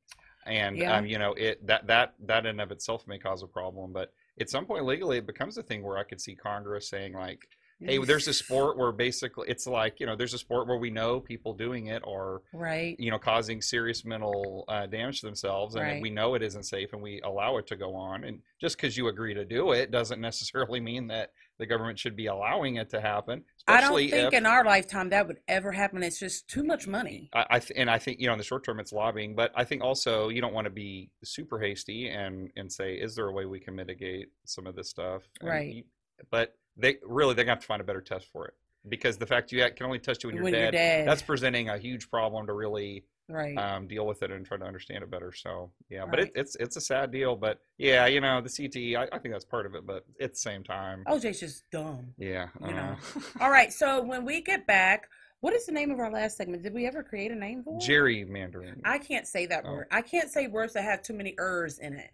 And 0.45 0.77
Yeah. 0.77 0.97
um, 0.99 1.07
you 1.07 1.19
know 1.19 1.33
it 1.35 1.67
that 1.67 1.87
that 1.87 2.15
that 2.27 2.45
in 2.45 2.51
and 2.51 2.61
of 2.61 2.71
itself 2.73 3.07
may 3.07 3.19
cause 3.19 3.43
a 3.43 3.47
problem, 3.47 3.93
but 3.93 4.13
at 4.41 4.51
some 4.51 4.67
point 4.67 4.85
legally 4.85 5.19
it 5.19 5.27
becomes 5.27 5.57
a 5.57 5.63
thing 5.63 5.83
where 5.83 5.97
I 5.99 6.03
could 6.05 6.21
see 6.21 6.35
Congress 6.35 6.89
saying 6.89 7.15
like 7.15 7.47
hey 7.85 7.99
there's 7.99 8.29
a 8.29 8.33
sport 8.33 8.77
where 8.79 8.93
basically 8.93 9.49
it's 9.49 9.67
like 9.67 9.99
you 9.99 10.07
know 10.07 10.15
there's 10.15 10.35
a 10.35 10.39
sport 10.39 10.69
where 10.69 10.77
we 10.79 10.89
know 10.89 11.19
people 11.19 11.53
doing 11.53 11.87
it 11.87 12.01
are 12.07 12.41
right. 12.53 12.95
you 13.01 13.11
know 13.11 13.19
causing 13.19 13.61
serious 13.61 14.05
mental 14.05 14.65
uh, 14.69 14.87
damage 14.87 15.19
to 15.21 15.27
themselves 15.27 15.75
and 15.75 15.85
Right. 15.85 16.01
we 16.03 16.09
know 16.11 16.35
it 16.35 16.43
isn't 16.43 16.63
safe 16.63 16.93
and 16.93 17.03
we 17.03 17.21
allow 17.23 17.57
it 17.57 17.67
to 17.69 17.77
go 17.77 17.95
on 17.97 18.23
and 18.23 18.41
just 18.61 18.77
because 18.77 18.97
you 18.97 19.09
agree 19.09 19.35
to 19.35 19.45
do 19.45 19.73
it 19.73 19.91
doesn't 19.91 20.21
necessarily 20.21 20.79
mean 20.81 21.09
that 21.09 21.33
the 21.63 21.67
government 21.67 21.97
should 21.97 22.17
be 22.17 22.27
allowing 22.27 22.75
it 22.75 22.91
to 22.91 23.01
happen 23.01 23.45
I 23.69 23.81
don't 23.81 23.97
think 23.97 24.13
if 24.13 24.33
in 24.33 24.45
our 24.47 24.65
lifetime 24.65 25.11
that 25.11 25.29
would 25.29 25.39
ever 25.47 25.71
happen. 25.71 26.03
It's 26.03 26.19
just 26.19 26.49
too 26.49 26.65
much 26.65 26.89
money. 26.89 27.31
I, 27.33 27.47
I 27.51 27.59
th- 27.61 27.79
and 27.79 27.89
I 27.89 27.99
think 27.99 28.19
you 28.19 28.27
know 28.27 28.33
in 28.33 28.39
the 28.39 28.45
short 28.45 28.65
term 28.65 28.81
it's 28.81 28.93
lobbying, 28.93 29.37
but 29.37 29.53
I 29.55 29.63
think 29.63 29.85
also 29.85 30.29
you 30.31 30.41
don't 30.41 30.53
want 30.53 30.65
to 30.65 30.71
be 30.73 31.11
super 31.23 31.61
hasty 31.61 32.09
and 32.09 32.51
and 32.57 32.71
say 32.73 32.95
is 32.95 33.15
there 33.15 33.29
a 33.29 33.33
way 33.33 33.47
we 33.47 33.61
can 33.61 33.77
mitigate 33.77 34.31
some 34.45 34.67
of 34.67 34.75
this 34.75 34.89
stuff? 34.91 35.23
And 35.41 35.49
Right. 35.49 35.75
you- 35.77 35.85
but 36.31 36.57
they 36.77 36.97
really 37.05 37.35
they're 37.35 37.45
gonna 37.45 37.55
have 37.55 37.61
to 37.61 37.67
find 37.69 37.81
a 37.81 37.85
better 37.85 38.01
test 38.01 38.27
for 38.33 38.47
it 38.49 38.55
because 38.89 39.17
the 39.17 39.27
fact 39.27 39.53
you 39.53 39.65
can 39.77 39.87
only 39.87 40.01
test 40.01 40.25
you 40.25 40.29
when 40.29 40.35
you're, 40.35 40.43
When 40.43 40.53
dead, 40.53 40.63
you're 40.75 40.83
dead. 40.83 41.07
that's 41.07 41.23
presenting 41.23 41.69
a 41.69 41.79
huge 41.79 42.11
problem 42.11 42.47
to 42.49 42.53
really 42.53 43.05
right. 43.33 43.57
um, 43.59 43.87
deal 43.89 44.07
with 44.07 44.23
it 44.23 44.31
and 44.31 44.45
try 44.47 44.57
to 44.59 44.65
understand 44.65 45.03
it 45.03 45.11
better. 45.11 45.33
So 45.33 45.71
yeah, 45.91 46.05
but 46.09 46.21
it, 46.21 46.33
it's 46.35 46.55
it's 46.57 46.77
a 46.77 46.81
sad 46.81 47.11
deal. 47.11 47.35
But 47.37 47.59
yeah, 47.79 48.07
you 48.07 48.21
know 48.21 48.41
the 48.41 48.49
CTE, 48.49 48.97
I, 48.97 49.09
I 49.15 49.19
think 49.19 49.35
that's 49.35 49.45
part 49.45 49.67
of 49.67 49.75
it. 49.75 49.87
But 49.87 50.05
at 50.21 50.33
the 50.33 50.39
same 50.39 50.63
time, 50.63 51.05
OJ's 51.09 51.41
just 51.41 51.65
dumb. 51.71 52.15
yeah, 52.19 52.49
you 52.61 52.73
know. 52.73 52.97
uh, 53.17 53.21
All 53.41 53.51
right. 53.51 53.73
So 53.73 54.03
when 54.03 54.25
we 54.25 54.41
get 54.43 54.67
back, 54.67 55.09
what 55.41 55.53
is 55.55 55.67
the 55.67 55.73
name 55.73 55.91
of 55.91 55.99
our 55.99 56.11
last 56.11 56.37
segment? 56.37 56.63
Did 56.63 56.75
we 56.75 56.87
ever 56.87 57.03
create 57.03 57.31
a 57.33 57.35
name 57.35 57.63
for 57.65 57.77
it? 57.77 57.83
gerrymandering, 57.83 58.81
I 58.85 58.99
can't 58.99 59.27
say 59.27 59.47
that 59.47 59.65
Oh. 59.67 59.73
word. 59.73 59.87
I 59.91 60.03
can't 60.03 60.31
say 60.31 60.47
words 60.47 60.75
that 60.75 60.85
have 60.85 61.03
too 61.03 61.15
many 61.15 61.35
ers 61.39 61.79
in 61.79 61.95
it. 61.95 62.11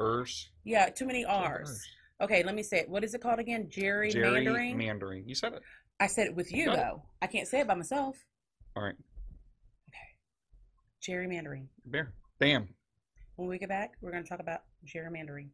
ERS, 0.00 0.48
Yeah, 0.64 0.88
too 0.90 1.06
many 1.06 1.24
r's. 1.24 1.82
Okay, 2.20 2.42
let 2.42 2.54
me 2.54 2.62
say 2.62 2.78
it. 2.78 2.88
What 2.88 3.04
is 3.04 3.14
it 3.14 3.20
called 3.20 3.38
again? 3.38 3.68
Jerry 3.70 4.10
Mandering. 4.12 4.76
gerrymandering. 4.76 5.22
You 5.28 5.34
said 5.34 5.52
it. 5.54 5.62
I 6.00 6.06
said 6.06 6.26
it 6.28 6.34
with 6.36 6.52
you 6.52 6.66
Got 6.66 6.74
it. 6.74 6.76
though. 6.78 7.02
I 7.20 7.26
can't 7.26 7.46
say 7.48 7.60
it 7.60 7.66
by 7.68 7.74
myself. 7.74 8.16
All 8.76 8.82
right, 8.84 8.94
Gerrymandering. 11.06 11.66
there. 11.84 12.12
Bam. 12.38 12.68
When 13.36 13.48
we 13.48 13.58
get 13.58 13.68
back, 13.68 13.92
we're 14.00 14.10
going 14.10 14.22
to 14.22 14.28
talk 14.28 14.40
about 14.40 14.62
gerrymandering. 14.86 15.48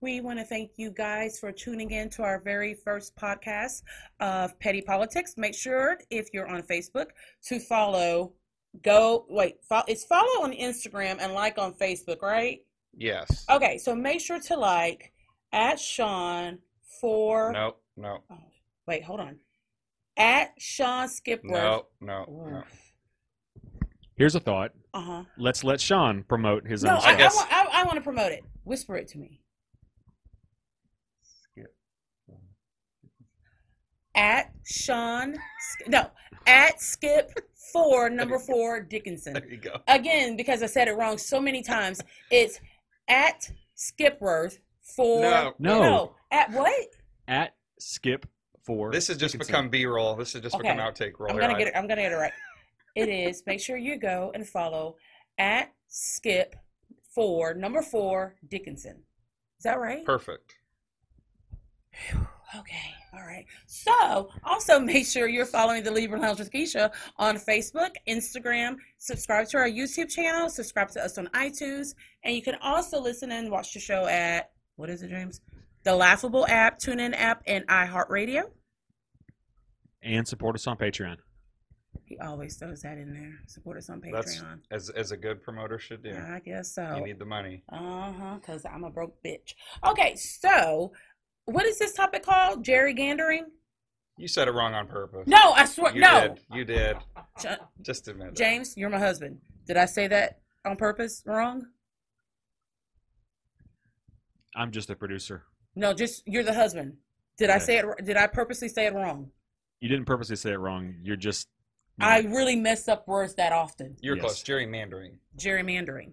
We 0.00 0.20
want 0.20 0.38
to 0.38 0.44
thank 0.44 0.72
you 0.76 0.90
guys 0.90 1.38
for 1.38 1.50
tuning 1.50 1.90
in 1.92 2.10
to 2.10 2.22
our 2.22 2.40
very 2.40 2.74
first 2.74 3.16
podcast 3.16 3.82
of 4.20 4.58
Petty 4.60 4.82
Politics. 4.82 5.34
Make 5.38 5.54
sure 5.54 5.98
if 6.10 6.28
you're 6.32 6.46
on 6.48 6.62
Facebook 6.62 7.06
to 7.46 7.58
follow. 7.58 8.32
Go 8.82 9.24
wait. 9.30 9.56
Fo- 9.68 9.84
it's 9.88 10.04
follow 10.04 10.42
on 10.42 10.52
Instagram 10.52 11.18
and 11.20 11.32
like 11.32 11.58
on 11.58 11.72
Facebook, 11.74 12.20
right? 12.22 12.60
Yes. 12.96 13.46
Okay, 13.50 13.78
so 13.78 13.94
make 13.94 14.20
sure 14.20 14.40
to 14.40 14.56
like 14.56 15.12
at 15.52 15.78
Sean 15.80 16.58
for. 17.00 17.52
No, 17.52 17.76
no, 17.96 18.24
Oh, 18.30 18.38
wait, 18.86 19.04
hold 19.04 19.20
on. 19.20 19.36
At 20.16 20.52
Sean 20.58 21.08
Skipworth. 21.08 21.44
no, 21.44 21.86
no, 22.00 22.24
no. 22.28 22.62
Here's 24.16 24.34
a 24.34 24.40
thought. 24.40 24.72
Uh 24.92 25.00
huh. 25.00 25.22
Let's 25.36 25.64
let 25.64 25.80
Sean 25.80 26.22
promote 26.24 26.66
his 26.66 26.84
No, 26.84 26.92
own 26.92 26.96
I. 27.02 27.10
I, 27.10 27.16
guess- 27.16 27.34
want, 27.36 27.52
I, 27.52 27.66
I 27.72 27.84
want 27.84 27.96
to 27.96 28.00
promote 28.00 28.32
it. 28.32 28.44
Whisper 28.64 28.96
it 28.96 29.08
to 29.08 29.18
me. 29.18 29.40
Skip. 31.22 31.74
At 34.14 34.52
Sean, 34.64 35.36
no, 35.88 36.08
at 36.46 36.80
Skip 36.80 37.32
four 37.72 38.08
number 38.08 38.38
four 38.38 38.80
Dickinson. 38.80 39.32
There 39.34 39.48
you 39.48 39.56
go. 39.56 39.80
Again, 39.88 40.36
because 40.36 40.62
I 40.62 40.66
said 40.66 40.86
it 40.88 40.92
wrong 40.92 41.18
so 41.18 41.40
many 41.40 41.62
times, 41.62 42.00
it's 42.30 42.60
at 43.08 43.50
Skipworth 43.76 44.58
for 44.96 45.22
No. 45.22 45.54
No. 45.58 46.14
at 46.30 46.52
what? 46.52 46.86
At 47.26 47.54
Skip 47.80 48.26
for 48.64 48.92
This 48.92 49.08
has 49.08 49.16
just 49.16 49.32
Dickinson. 49.32 49.52
become 49.52 49.68
B-roll. 49.68 50.14
This 50.14 50.32
has 50.34 50.42
just 50.42 50.54
Okay. 50.54 50.70
become 50.70 50.78
outtake 50.78 51.18
roll. 51.18 51.30
I'm 51.32 51.38
gonna 51.38 51.54
I- 51.54 51.58
get 51.58 51.66
it. 51.68 51.74
I'm 51.76 51.88
gonna 51.88 52.02
get 52.02 52.12
it 52.12 52.16
right. 52.16 52.32
It 52.94 53.08
is. 53.08 53.42
Make 53.46 53.60
sure 53.60 53.76
you 53.76 53.98
go 53.98 54.30
and 54.34 54.46
follow 54.46 54.96
at 55.38 55.72
Skip 55.88 56.54
four 57.14 57.54
number 57.54 57.82
four 57.82 58.36
Dickinson. 58.48 59.02
Is 59.58 59.64
that 59.64 59.78
right? 59.80 60.04
Perfect. 60.04 60.54
Okay. 62.56 62.94
All 63.12 63.24
right. 63.24 63.46
So, 63.66 64.28
also 64.44 64.78
make 64.80 65.06
sure 65.06 65.28
you're 65.28 65.46
following 65.46 65.82
the 65.82 65.90
Libra 65.90 66.18
Lounge 66.20 66.38
with 66.38 66.52
Keisha 66.52 66.92
on 67.16 67.36
Facebook, 67.36 67.90
Instagram. 68.08 68.76
Subscribe 68.98 69.48
to 69.48 69.58
our 69.58 69.68
YouTube 69.68 70.08
channel. 70.08 70.48
Subscribe 70.48 70.88
to 70.90 71.04
us 71.04 71.18
on 71.18 71.26
iTunes, 71.28 71.94
and 72.24 72.34
you 72.34 72.42
can 72.42 72.56
also 72.62 73.00
listen 73.00 73.32
and 73.32 73.50
watch 73.50 73.72
the 73.74 73.80
show 73.80 74.06
at 74.06 74.50
what 74.76 74.90
is 74.90 75.02
it, 75.02 75.10
James? 75.10 75.40
The 75.84 75.94
Laughable 75.94 76.46
app, 76.48 76.78
TuneIn 76.78 77.14
app, 77.16 77.42
and 77.46 77.66
iHeartRadio. 77.68 78.42
and 80.02 80.26
support 80.26 80.54
us 80.54 80.66
on 80.66 80.76
Patreon. 80.76 81.16
He 82.04 82.18
always 82.18 82.56
throws 82.56 82.82
that 82.82 82.98
in 82.98 83.12
there. 83.12 83.34
Support 83.46 83.78
us 83.78 83.88
on 83.90 84.00
That's 84.12 84.36
Patreon. 84.40 84.60
as 84.70 84.90
as 84.90 85.10
a 85.12 85.16
good 85.16 85.42
promoter 85.42 85.78
should 85.78 86.02
do. 86.02 86.14
I 86.14 86.40
guess 86.44 86.74
so. 86.74 86.94
You 86.96 87.04
need 87.04 87.18
the 87.18 87.24
money. 87.24 87.62
Uh 87.70 88.12
huh. 88.12 88.34
Because 88.40 88.64
I'm 88.64 88.84
a 88.84 88.90
broke 88.90 89.16
bitch. 89.24 89.54
Okay. 89.86 90.14
So, 90.16 90.92
what 91.46 91.66
is 91.66 91.78
this 91.78 91.92
topic 91.94 92.24
called? 92.24 92.64
Jerry 92.64 92.94
Gandering? 92.94 93.44
You 94.16 94.28
said 94.28 94.46
it 94.46 94.52
wrong 94.52 94.74
on 94.74 94.86
purpose. 94.86 95.26
No, 95.26 95.52
I 95.52 95.64
swear. 95.64 95.92
You 95.94 96.00
no. 96.02 96.20
did. 96.28 96.40
You 96.52 96.64
did. 96.64 96.96
Ja- 97.42 97.56
Just 97.82 98.06
admit 98.06 98.28
it. 98.28 98.36
James, 98.36 98.76
you're 98.76 98.90
my 98.90 98.98
husband. 99.00 99.38
Did 99.66 99.76
I 99.76 99.86
say 99.86 100.06
that 100.08 100.40
on 100.64 100.76
purpose 100.76 101.22
wrong? 101.26 101.66
I'm 104.56 104.70
just 104.70 104.90
a 104.90 104.94
producer. 104.94 105.44
No, 105.74 105.92
just 105.92 106.22
you're 106.26 106.44
the 106.44 106.54
husband. 106.54 106.94
Did 107.38 107.50
I 107.50 107.54
Yeah. 107.54 107.58
say 107.58 107.78
it? 107.78 107.86
Did 108.04 108.16
I 108.16 108.26
purposely 108.28 108.68
say 108.68 108.86
it 108.86 108.94
wrong? 108.94 109.30
You 109.80 109.88
didn't 109.88 110.04
purposely 110.06 110.36
say 110.36 110.52
it 110.52 110.58
wrong. 110.58 110.94
You're 111.02 111.16
just. 111.16 111.48
I 112.00 112.20
really 112.20 112.56
mess 112.56 112.88
up 112.88 113.06
words 113.06 113.34
that 113.36 113.52
often. 113.52 113.96
You're 114.00 114.16
Yes. 114.16 114.24
close. 114.24 114.42
Gerrymandering. 114.42 115.18
Gerrymandering. 115.38 116.12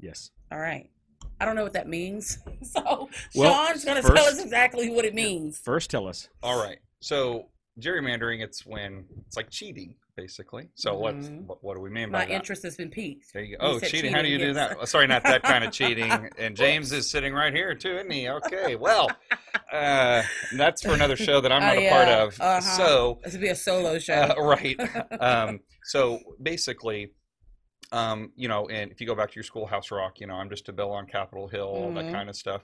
Yes. 0.00 0.30
All 0.50 0.58
right. 0.58 0.90
I 1.40 1.44
don't 1.44 1.54
know 1.56 1.62
what 1.62 1.74
that 1.74 1.88
means. 1.88 2.38
So 2.62 3.08
Well, 3.34 3.66
Sean's 3.66 3.84
going 3.84 4.02
to 4.02 4.08
tell 4.08 4.24
us 4.26 4.40
exactly 4.42 4.90
what 4.90 5.04
it 5.04 5.14
means. 5.14 5.58
First, 5.58 5.90
tell 5.90 6.06
us. 6.08 6.28
All 6.42 6.60
right. 6.60 6.78
So 7.00 7.46
gerrymandering, 7.80 8.42
it's 8.42 8.66
when 8.66 9.04
it's 9.26 9.36
like 9.36 9.48
cheating, 9.50 9.94
basically. 10.22 10.68
So 10.74 10.96
what's 10.98 11.28
Mhm. 11.28 11.46
what, 11.46 11.62
what 11.62 11.74
do 11.76 11.80
we 11.80 11.90
mean 11.90 12.10
by 12.10 12.20
that? 12.20 12.28
My 12.28 12.34
interest 12.34 12.64
has 12.64 12.76
been 12.76 12.90
piqued. 12.90 13.32
There 13.32 13.42
you 13.42 13.52
You 13.52 13.58
go. 13.58 13.64
Oh, 13.66 13.78
said 13.78 13.90
cheating. 13.90 14.12
How 14.12 14.20
do 14.20 14.28
you 14.28 14.36
cheating, 14.36 14.48
do 14.54 14.54
that? 14.54 14.88
Sorry, 14.88 15.06
not 15.06 15.22
that 15.22 15.42
kind 15.44 15.62
of 15.64 15.70
cheating. 15.80 16.28
And 16.38 16.56
James 16.56 16.90
is 16.92 17.08
sitting 17.08 17.32
right 17.32 17.54
here 17.54 17.74
too, 17.74 17.96
isn't 17.98 18.10
he? 18.10 18.28
Okay. 18.28 18.74
Well, 18.74 19.08
uh, 19.72 20.22
that's 20.56 20.82
for 20.82 20.92
another 20.92 21.16
show 21.16 21.40
that 21.40 21.52
I'm 21.52 21.62
Oh, 21.62 21.66
not 21.66 21.78
a 21.78 21.88
part 21.88 22.08
of. 22.08 22.40
Uh-huh. 22.40 22.60
So, 22.60 23.18
This 23.22 23.32
would 23.34 23.42
be 23.42 23.48
a 23.48 23.54
solo 23.54 23.98
show. 24.00 24.34
uh, 24.36 24.42
right. 24.42 24.76
Um, 25.20 25.60
so 25.84 26.18
basically, 26.42 27.12
um, 27.92 28.32
you 28.36 28.48
know, 28.48 28.68
and 28.68 28.90
if 28.90 29.00
you 29.00 29.06
go 29.06 29.14
back 29.14 29.30
to 29.30 29.34
your 29.36 29.44
schoolhouse 29.44 29.90
rock, 29.92 30.20
you 30.20 30.26
know, 30.26 30.34
I'm 30.34 30.50
just 30.50 30.68
a 30.68 30.72
bill 30.72 30.90
on 30.90 31.06
Capitol 31.06 31.48
Hill, 31.48 31.66
all 31.66 31.92
that 31.92 32.12
kind 32.12 32.28
of 32.28 32.36
stuff. 32.36 32.62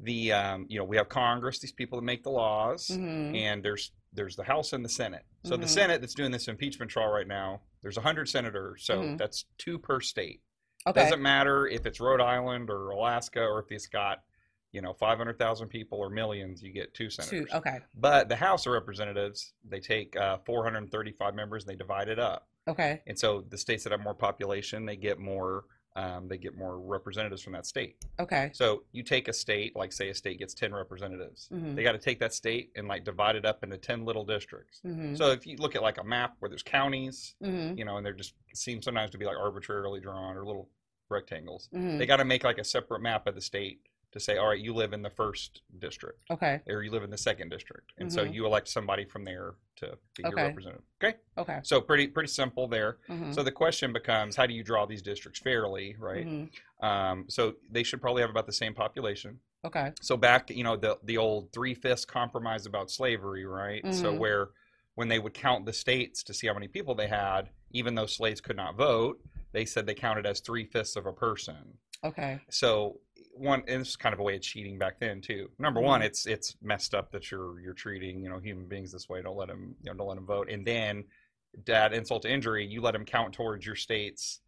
The, 0.00 0.32
um, 0.32 0.66
you 0.68 0.78
know, 0.78 0.84
we 0.84 0.96
have 0.98 1.08
Congress, 1.08 1.58
these 1.60 1.72
people 1.72 1.98
that 1.98 2.04
make 2.04 2.22
the 2.22 2.30
laws 2.30 2.88
Mhm. 2.88 3.34
and 3.36 3.62
there's 3.62 3.92
there's 4.16 4.34
the 4.34 4.42
House 4.44 4.72
and 4.72 4.84
the 4.84 4.88
Senate. 4.88 5.24
So 5.44 5.56
the 5.56 5.66
Mhm. 5.66 5.68
Senate 5.68 6.00
that's 6.00 6.14
doing 6.14 6.32
this 6.32 6.48
impeachment 6.48 6.90
trial 6.90 7.10
right 7.10 7.26
now, 7.28 7.60
there's 7.82 7.96
100 7.98 8.28
senators, 8.28 8.84
so 8.84 9.00
Mhm. 9.02 9.18
that's 9.18 9.44
two 9.58 9.78
per 9.78 10.00
state. 10.00 10.42
Okay. 10.86 11.02
Doesn't 11.02 11.22
matter 11.22 11.66
if 11.68 11.84
it's 11.86 12.00
Rhode 12.00 12.20
Island 12.20 12.70
or 12.70 12.90
Alaska 12.90 13.42
or 13.42 13.60
if 13.60 13.70
it's 13.70 13.86
got, 13.86 14.24
you 14.72 14.80
know, 14.80 14.92
500,000 14.92 15.68
people 15.68 15.98
or 15.98 16.08
millions, 16.10 16.62
you 16.62 16.72
get 16.72 16.94
two 16.94 17.10
senators. 17.10 17.48
Two. 17.50 17.56
Okay. 17.56 17.78
But 17.94 18.28
the 18.28 18.36
House 18.36 18.66
of 18.66 18.72
Representatives, 18.72 19.52
they 19.64 19.80
take 19.80 20.16
uh, 20.16 20.38
435 20.38 21.34
members 21.34 21.64
and 21.64 21.70
they 21.70 21.76
divide 21.76 22.08
it 22.08 22.18
up. 22.18 22.48
Okay. 22.68 23.02
And 23.06 23.18
so 23.18 23.42
the 23.42 23.58
states 23.58 23.84
that 23.84 23.92
have 23.92 24.00
more 24.00 24.14
population, 24.14 24.86
they 24.86 24.96
get 24.96 25.18
more. 25.18 25.64
Um, 25.96 26.28
they 26.28 26.36
get 26.36 26.54
more 26.54 26.78
representatives 26.78 27.42
from 27.42 27.54
that 27.54 27.64
state. 27.64 27.96
Okay. 28.20 28.50
So 28.52 28.82
you 28.92 29.02
take 29.02 29.28
a 29.28 29.32
state, 29.32 29.74
like 29.74 29.92
say 29.92 30.10
a 30.10 30.14
state 30.14 30.38
gets 30.38 30.52
10 30.52 30.74
representatives. 30.74 31.48
Mhm. 31.50 31.74
They 31.74 31.82
got 31.82 31.92
to 31.92 31.98
take 31.98 32.20
that 32.20 32.34
state 32.34 32.70
and 32.76 32.86
like 32.86 33.02
divide 33.04 33.34
it 33.34 33.46
up 33.46 33.64
into 33.64 33.78
10 33.78 34.04
little 34.04 34.24
districts. 34.24 34.82
Mm-hmm. 34.86 35.14
So 35.14 35.30
if 35.30 35.46
you 35.46 35.56
look 35.56 35.74
at 35.74 35.82
like 35.82 35.98
a 35.98 36.04
map 36.04 36.36
where 36.38 36.50
there's 36.50 36.62
counties, 36.62 37.34
mm-hmm. 37.42 37.78
you 37.78 37.86
know, 37.86 37.96
and 37.96 38.04
they're 38.04 38.12
just 38.12 38.34
seem 38.54 38.82
sometimes 38.82 39.10
to 39.12 39.18
be 39.18 39.24
like 39.24 39.38
arbitrarily 39.38 40.00
drawn 40.00 40.36
or 40.36 40.44
little 40.44 40.68
rectangles. 41.08 41.70
Mm-hmm. 41.74 41.98
They 41.98 42.06
got 42.06 42.16
to 42.16 42.24
make 42.24 42.44
like 42.44 42.58
a 42.58 42.64
separate 42.64 43.00
map 43.00 43.26
of 43.26 43.34
the 43.34 43.40
state 43.40 43.80
to 44.16 44.20
say, 44.20 44.38
all 44.38 44.48
right, 44.48 44.58
you 44.58 44.72
live 44.72 44.94
in 44.94 45.02
the 45.02 45.10
first 45.10 45.60
district 45.78 46.20
Okay. 46.30 46.60
or 46.66 46.82
you 46.82 46.90
live 46.90 47.02
in 47.04 47.10
the 47.10 47.18
second 47.18 47.50
district, 47.50 47.92
and 47.98 48.10
so 48.10 48.24
Mhm. 48.24 48.32
you 48.32 48.46
elect 48.46 48.66
somebody 48.66 49.04
from 49.04 49.24
there 49.24 49.56
to 49.76 49.98
be 50.16 50.22
your 50.22 50.32
representative. 50.36 50.84
Okay, 51.04 51.18
Okay. 51.36 51.60
so 51.62 51.82
pretty 51.82 52.08
pretty 52.08 52.28
simple 52.30 52.66
there. 52.66 52.96
Mhm. 53.08 53.34
So 53.34 53.42
the 53.42 53.52
question 53.52 53.92
becomes, 53.92 54.34
how 54.34 54.46
do 54.46 54.54
you 54.54 54.64
draw 54.64 54.86
these 54.86 55.02
districts 55.02 55.38
fairly, 55.40 55.94
right? 55.98 56.26
Mhm. 56.26 56.50
Um, 56.82 57.28
so 57.28 57.56
they 57.70 57.82
should 57.82 58.00
probably 58.00 58.22
have 58.22 58.30
about 58.30 58.46
the 58.46 58.52
same 58.54 58.72
population. 58.74 59.40
Okay. 59.64 59.92
So 60.00 60.16
back, 60.16 60.48
you 60.48 60.64
know, 60.64 60.76
the 60.76 60.98
the 61.02 61.18
old 61.18 61.52
three 61.52 61.74
fifths 61.74 62.06
compromise 62.06 62.64
about 62.64 62.90
slavery, 62.90 63.44
right? 63.44 63.84
So 63.92 64.14
Mhm. 64.14 64.18
where 64.18 64.48
when 64.94 65.08
they 65.08 65.18
would 65.18 65.34
count 65.34 65.66
the 65.66 65.74
states 65.74 66.22
to 66.22 66.32
see 66.32 66.46
how 66.46 66.54
many 66.54 66.68
people 66.68 66.94
they 66.94 67.08
had, 67.08 67.50
even 67.70 67.94
though 67.94 68.06
slaves 68.06 68.40
could 68.40 68.56
not 68.56 68.76
vote, 68.76 69.20
they 69.52 69.66
said 69.66 69.84
they 69.84 69.94
counted 69.94 70.24
as 70.24 70.40
three 70.40 70.64
fifths 70.64 70.96
of 70.96 71.04
a 71.04 71.12
person. 71.12 71.76
Okay. 72.02 72.40
So 72.48 73.00
one, 73.38 73.62
and 73.68 73.80
this 73.80 73.88
is 73.90 73.96
kind 73.96 74.12
of 74.12 74.18
a 74.18 74.22
way 74.22 74.36
of 74.36 74.42
cheating 74.42 74.78
back 74.78 74.98
then 74.98 75.20
too. 75.20 75.50
Number 75.58 75.80
one, 75.80 76.00
Mhm. 76.00 76.06
it's 76.06 76.26
it's 76.26 76.56
messed 76.62 76.94
up 76.94 77.10
that 77.12 77.30
you're 77.30 77.60
you're 77.60 77.74
treating 77.74 78.22
you 78.22 78.28
know 78.28 78.38
human 78.38 78.66
beings 78.66 78.92
this 78.92 79.08
way. 79.08 79.22
Don't 79.22 79.36
let 79.36 79.48
them 79.48 79.76
you 79.82 79.90
know 79.90 79.96
don't 79.96 80.08
let 80.08 80.14
them 80.16 80.26
vote. 80.26 80.50
And 80.50 80.66
then, 80.66 81.04
dad 81.64 81.92
insult 81.92 82.22
to 82.22 82.30
injury, 82.32 82.66
you 82.66 82.80
let 82.80 82.92
them 82.92 83.04
count 83.04 83.32
towards 83.34 83.64
your 83.66 83.76
state's 83.76 84.40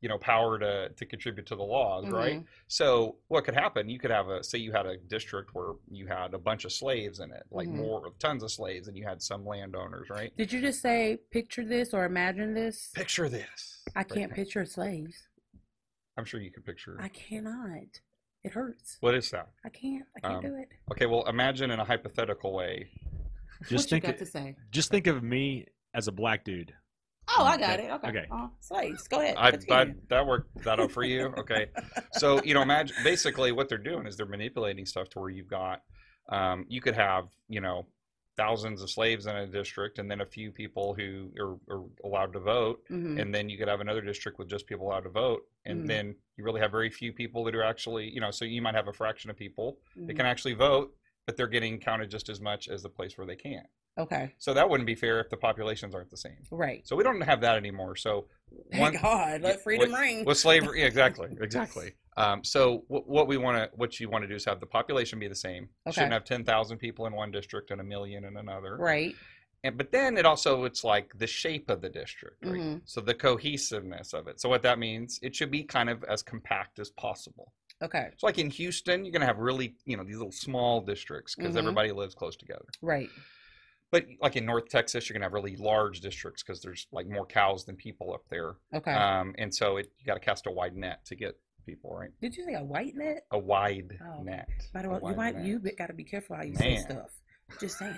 you 0.00 0.08
know 0.08 0.18
power 0.18 0.58
to 0.58 0.90
to 0.90 1.06
contribute 1.06 1.46
to 1.46 1.56
the 1.56 1.62
laws, 1.62 2.10
right? 2.10 2.40
Mhm. 2.40 2.46
So 2.68 3.18
what 3.28 3.44
could 3.44 3.54
happen? 3.54 3.88
You 3.88 3.98
could 3.98 4.10
have 4.10 4.28
a 4.28 4.44
say 4.44 4.58
you 4.58 4.72
had 4.72 4.84
a 4.86 4.98
district 4.98 5.54
where 5.54 5.72
you 5.90 6.06
had 6.06 6.34
a 6.34 6.38
bunch 6.38 6.66
of 6.66 6.72
slaves 6.72 7.20
in 7.20 7.32
it, 7.32 7.44
like 7.50 7.68
Mhm. 7.68 7.76
more 7.76 8.12
tons 8.18 8.42
of 8.42 8.52
slaves, 8.52 8.86
and 8.88 8.96
you 8.98 9.04
had 9.04 9.22
some 9.22 9.46
landowners, 9.46 10.10
right? 10.10 10.36
Did 10.36 10.52
you 10.52 10.60
just 10.60 10.82
say 10.82 11.16
picture 11.30 11.64
this 11.64 11.94
or 11.94 12.04
imagine 12.04 12.52
this? 12.52 12.90
Picture 12.94 13.28
this. 13.30 13.82
I 13.96 14.02
can't 14.04 14.30
now. 14.30 14.36
picture 14.36 14.64
slaves. 14.66 15.28
I'm 16.16 16.24
sure 16.26 16.40
you 16.40 16.50
could 16.52 16.64
picture. 16.66 16.96
I 17.00 17.08
cannot. 17.08 18.00
It 18.44 18.52
hurts. 18.52 18.98
What 19.00 19.14
is 19.14 19.30
that? 19.30 19.48
I 19.64 19.70
can't. 19.70 20.04
I 20.16 20.20
can't 20.20 20.34
Um, 20.44 20.50
do 20.52 20.56
it. 20.58 20.68
Okay, 20.92 21.06
well, 21.06 21.26
imagine 21.26 21.70
in 21.70 21.80
a 21.80 21.84
hypothetical 21.84 22.52
way. 22.52 22.90
Just 23.68 23.86
what 23.86 23.90
think 23.90 24.04
you 24.04 24.08
got 24.12 24.14
it- 24.16 24.18
to 24.18 24.26
say? 24.26 24.56
Just 24.70 24.90
think 24.90 25.06
of 25.06 25.22
me 25.22 25.66
as 25.94 26.08
a 26.08 26.12
black 26.12 26.44
dude. 26.44 26.74
Oh, 27.38 27.42
I 27.44 27.56
got 27.56 27.78
okay, 27.80 27.88
it. 27.88 27.92
Okay. 27.92 28.08
okay. 28.08 28.26
Uh, 28.30 28.48
slaves. 28.60 29.08
Go 29.08 29.20
ahead. 29.20 29.36
I, 29.38 29.50
continue. 29.52 29.94
that 29.94 30.08
that 30.10 30.26
worked 30.26 30.62
that 30.64 30.78
out 30.78 30.92
for 30.92 31.04
you. 31.04 31.32
Okay, 31.38 31.68
so 32.12 32.42
you 32.44 32.52
know, 32.52 32.60
imagine 32.60 32.94
basically 33.02 33.50
what 33.50 33.70
they're 33.70 33.78
doing 33.78 34.06
is 34.06 34.16
they're 34.18 34.26
manipulating 34.26 34.84
stuff 34.84 35.08
to 35.10 35.20
where 35.20 35.30
you've 35.30 35.48
got, 35.48 35.80
um, 36.28 36.66
you 36.68 36.82
could 36.82 36.94
have 36.94 37.24
you 37.48 37.62
know, 37.62 37.86
thousands 38.36 38.82
of 38.82 38.90
slaves 38.90 39.26
in 39.26 39.36
a 39.36 39.46
district, 39.46 39.98
and 39.98 40.10
then 40.10 40.20
a 40.20 40.26
few 40.26 40.50
people 40.50 40.94
who 40.94 41.30
are, 41.38 41.74
are 41.74 41.84
allowed 42.04 42.32
to 42.32 42.40
vote, 42.40 42.82
Mhm. 42.90 43.20
and 43.20 43.34
then 43.34 43.48
you 43.48 43.56
could 43.58 43.68
have 43.68 43.80
another 43.80 44.00
district 44.00 44.38
with 44.38 44.48
just 44.48 44.66
people 44.66 44.86
allowed 44.86 45.04
to 45.04 45.10
vote, 45.10 45.46
and 45.64 45.84
Mhm. 45.84 45.86
then 45.86 46.16
you 46.36 46.44
really 46.44 46.60
have 46.60 46.70
very 46.70 46.90
few 46.90 47.12
people 47.12 47.44
that 47.44 47.54
are 47.54 47.62
actually, 47.62 48.08
you 48.08 48.20
know, 48.20 48.30
so 48.30 48.44
you 48.44 48.60
might 48.60 48.74
have 48.74 48.88
a 48.88 48.92
fraction 48.92 49.30
of 49.30 49.36
people 49.36 49.78
that 49.96 50.12
Mhm. 50.12 50.16
can 50.16 50.26
actually 50.26 50.54
vote, 50.54 50.94
but 51.26 51.36
they're 51.36 51.46
getting 51.46 51.78
counted 51.78 52.10
just 52.10 52.28
as 52.28 52.40
much 52.40 52.68
as 52.68 52.82
the 52.82 52.88
place 52.90 53.16
where 53.16 53.26
they 53.26 53.36
can't. 53.36 53.66
Okay. 53.96 54.34
So 54.38 54.52
that 54.54 54.68
wouldn't 54.68 54.88
be 54.88 54.96
fair 54.96 55.20
if 55.20 55.30
the 55.30 55.36
populations 55.36 55.94
aren't 55.94 56.10
the 56.10 56.16
same. 56.16 56.42
Right. 56.50 56.84
So 56.86 56.96
we 56.96 57.04
don't 57.04 57.20
have 57.20 57.40
that 57.42 57.56
anymore. 57.56 57.94
So 57.94 58.28
Thank 58.72 59.00
God. 59.00 59.40
Let 59.42 59.62
freedom 59.62 59.92
what- 59.92 60.00
ring. 60.00 60.24
with 60.24 60.36
slavery 60.38 60.80
yeah, 60.80 60.86
exactly 60.86 61.28
exactly 61.40 61.92
um, 62.16 62.44
so 62.44 62.84
what, 62.88 63.06
what 63.08 63.26
we 63.26 63.36
want 63.36 63.56
to 63.56 63.70
what 63.76 63.98
you 64.00 64.08
want 64.08 64.22
to 64.22 64.28
do 64.28 64.34
is 64.34 64.44
have 64.44 64.60
the 64.60 64.66
population 64.66 65.18
be 65.18 65.28
the 65.28 65.34
same 65.34 65.64
you 65.64 65.68
Okay. 65.90 65.92
shouldn't 65.92 66.12
have 66.12 66.24
10,000 66.24 66.78
people 66.78 67.06
in 67.06 67.14
one 67.14 67.30
district 67.30 67.70
and 67.70 67.80
a 67.80 67.84
million 67.84 68.24
in 68.24 68.36
another 68.36 68.76
Right. 68.78 69.16
and 69.64 69.76
but 69.76 69.90
then 69.92 70.16
it 70.16 70.24
also 70.26 70.64
it's 70.64 70.84
like 70.84 71.12
the 71.18 71.26
shape 71.26 71.70
of 71.70 71.80
the 71.80 71.88
district 71.88 72.44
right? 72.44 72.60
Mhm. 72.60 72.80
so 72.84 73.00
the 73.00 73.14
cohesiveness 73.14 74.12
of 74.12 74.28
it 74.28 74.40
so 74.40 74.48
what 74.48 74.62
that 74.62 74.78
means 74.78 75.18
it 75.22 75.34
should 75.34 75.50
be 75.50 75.64
kind 75.64 75.90
of 75.90 76.04
as 76.04 76.22
compact 76.22 76.78
as 76.78 76.90
possible 76.90 77.52
Okay. 77.82 78.10
so 78.16 78.26
like 78.26 78.38
in 78.38 78.50
houston 78.50 79.04
you're 79.04 79.12
going 79.12 79.20
to 79.20 79.26
have 79.26 79.38
really 79.38 79.74
you 79.84 79.96
know 79.96 80.04
these 80.04 80.16
little 80.16 80.32
small 80.32 80.80
districts 80.80 81.34
because 81.34 81.54
Mhm. 81.54 81.58
everybody 81.58 81.92
lives 81.92 82.14
close 82.14 82.36
together 82.36 82.64
Right. 82.80 83.10
but 83.90 84.06
like 84.20 84.36
in 84.36 84.44
north 84.46 84.68
texas 84.68 85.08
you're 85.08 85.14
going 85.14 85.22
to 85.22 85.26
have 85.26 85.32
really 85.32 85.56
large 85.56 86.00
districts 86.00 86.42
because 86.42 86.60
there's 86.62 86.86
like 86.92 87.06
more 87.08 87.26
cows 87.26 87.64
than 87.64 87.76
people 87.76 88.12
up 88.14 88.22
there 88.30 88.56
Okay. 88.74 88.92
um, 88.92 89.34
and 89.38 89.52
so 89.54 89.76
it, 89.78 89.92
you 89.98 90.06
got 90.06 90.14
to 90.14 90.20
cast 90.20 90.46
a 90.46 90.50
wide 90.50 90.76
net 90.76 91.04
to 91.06 91.14
get 91.16 91.38
people 91.64 91.94
right 91.96 92.10
Did 92.20 92.36
you 92.36 92.44
say 92.44 92.54
a 92.54 92.62
white 92.64 92.94
net? 92.94 93.24
a 93.30 93.38
wide 93.38 93.98
Oh, 94.02 94.22
net. 94.22 94.48
By 94.72 94.82
the 94.82 94.90
way, 94.90 95.00
you 95.04 95.14
might 95.16 95.36
net. 95.36 95.44
you 95.44 95.58
got 95.78 95.86
to 95.88 95.92
be 95.94 96.04
careful 96.04 96.36
how 96.36 96.42
you 96.42 96.54
say 96.56 96.76
stuff. 96.78 97.10
Just 97.60 97.78
saying. 97.78 97.94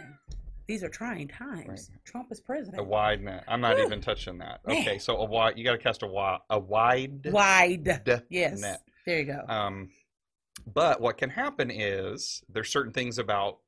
These 0.66 0.82
are 0.82 0.88
trying 0.88 1.28
times. 1.28 1.90
Trump 2.04 2.32
is 2.32 2.40
president. 2.40 2.80
a 2.80 2.84
wide 2.84 3.22
net. 3.22 3.44
I'm 3.46 3.60
not 3.60 3.78
even 3.78 4.00
touching 4.00 4.38
that. 4.38 4.66
Man. 4.66 4.78
Okay, 4.82 4.98
so 4.98 5.16
a 5.18 5.24
wide. 5.24 5.56
You 5.56 5.62
got 5.64 5.72
to 5.72 5.78
cast 5.78 6.02
a 6.02 6.06
wide 6.08 6.40
a 6.50 6.58
wide 6.58 7.20
Wide. 7.30 8.22
Yes. 8.30 8.60
net. 8.60 8.80
There 9.06 9.18
you 9.20 9.24
go. 9.26 9.42
Um, 9.48 9.90
but 10.74 11.00
what 11.00 11.18
can 11.18 11.30
happen 11.30 11.70
is 11.70 12.42
there's 12.48 12.68
certain 12.70 12.92
things 12.92 13.18
about 13.18 13.58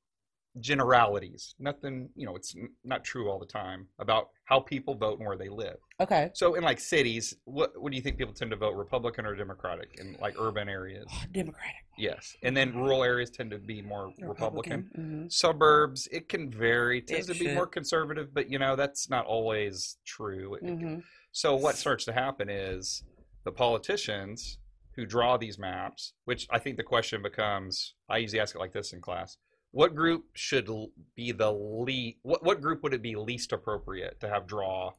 generalities. 0.61 1.55
Nothing, 1.59 2.09
you 2.15 2.27
know, 2.27 2.37
it's 2.37 2.55
not 2.85 3.05
true 3.05 3.31
all 3.31 3.39
the 3.39 3.47
time 3.47 3.87
about 3.99 4.29
how 4.45 4.61
people 4.61 4.95
vote 4.95 5.19
and 5.19 5.27
where 5.27 5.37
they 5.37 5.49
live. 5.49 5.77
okay. 6.01 6.31
So 6.35 6.55
in 6.55 6.63
like 6.65 6.81
cities, 6.81 7.35
what 7.45 7.73
what 7.81 7.91
do 7.91 7.97
you 7.97 8.03
think 8.03 8.17
people 8.19 8.35
tend 8.35 8.51
to 8.53 8.57
vote, 8.57 8.75
Republican 8.75 9.27
or 9.27 9.35
Democratic 9.35 9.97
in 10.01 10.17
like 10.21 10.35
urban 10.39 10.69
areas? 10.69 11.07
Democratic. 11.33 11.75
Yes, 11.97 12.37
and 12.43 12.57
then 12.57 12.75
rural 12.77 13.03
areas 13.03 13.31
tend 13.31 13.51
to 13.51 13.59
be 13.59 13.83
more 13.83 14.13
Republican. 14.21 14.91
Mhm. 14.97 15.33
suburbs 15.33 16.07
it 16.13 16.29
can 16.29 16.51
vary 16.51 17.01
tends 17.03 17.29
It 17.29 17.35
to 17.35 17.45
be 17.45 17.55
more 17.55 17.67
conservative 17.67 18.33
but 18.33 18.49
you 18.51 18.59
know 18.59 18.77
that's 18.77 19.11
not 19.11 19.27
always 19.27 19.99
true 20.07 20.55
It- 20.55 20.63
Mhm. 20.65 21.03
so 21.33 21.57
what 21.57 21.77
starts 21.77 22.05
to 22.07 22.13
happen 22.13 22.49
is 22.49 23.03
the 23.45 23.53
politicians 23.53 24.59
who 24.95 25.05
draw 25.07 25.37
these 25.37 25.59
maps 25.59 26.15
which 26.25 26.47
i 26.51 26.59
think 26.59 26.77
the 26.77 26.83
question 26.83 27.21
becomes 27.23 27.95
i 28.09 28.17
usually 28.19 28.41
ask 28.41 28.55
it 28.55 28.59
like 28.59 28.73
this 28.73 28.93
in 28.93 29.01
class 29.01 29.37
what 29.71 29.95
group 29.95 30.25
should 30.35 30.69
be 31.15 31.33
the 31.33 31.53
least 31.53 32.19
what, 32.23 32.45
what 32.45 32.61
group 32.61 32.83
would 32.83 32.95
it 32.95 33.03
be 33.03 33.17
least 33.17 33.53
appropriate 33.53 34.19
to 34.21 34.29
have 34.29 34.47
draw 34.47 34.93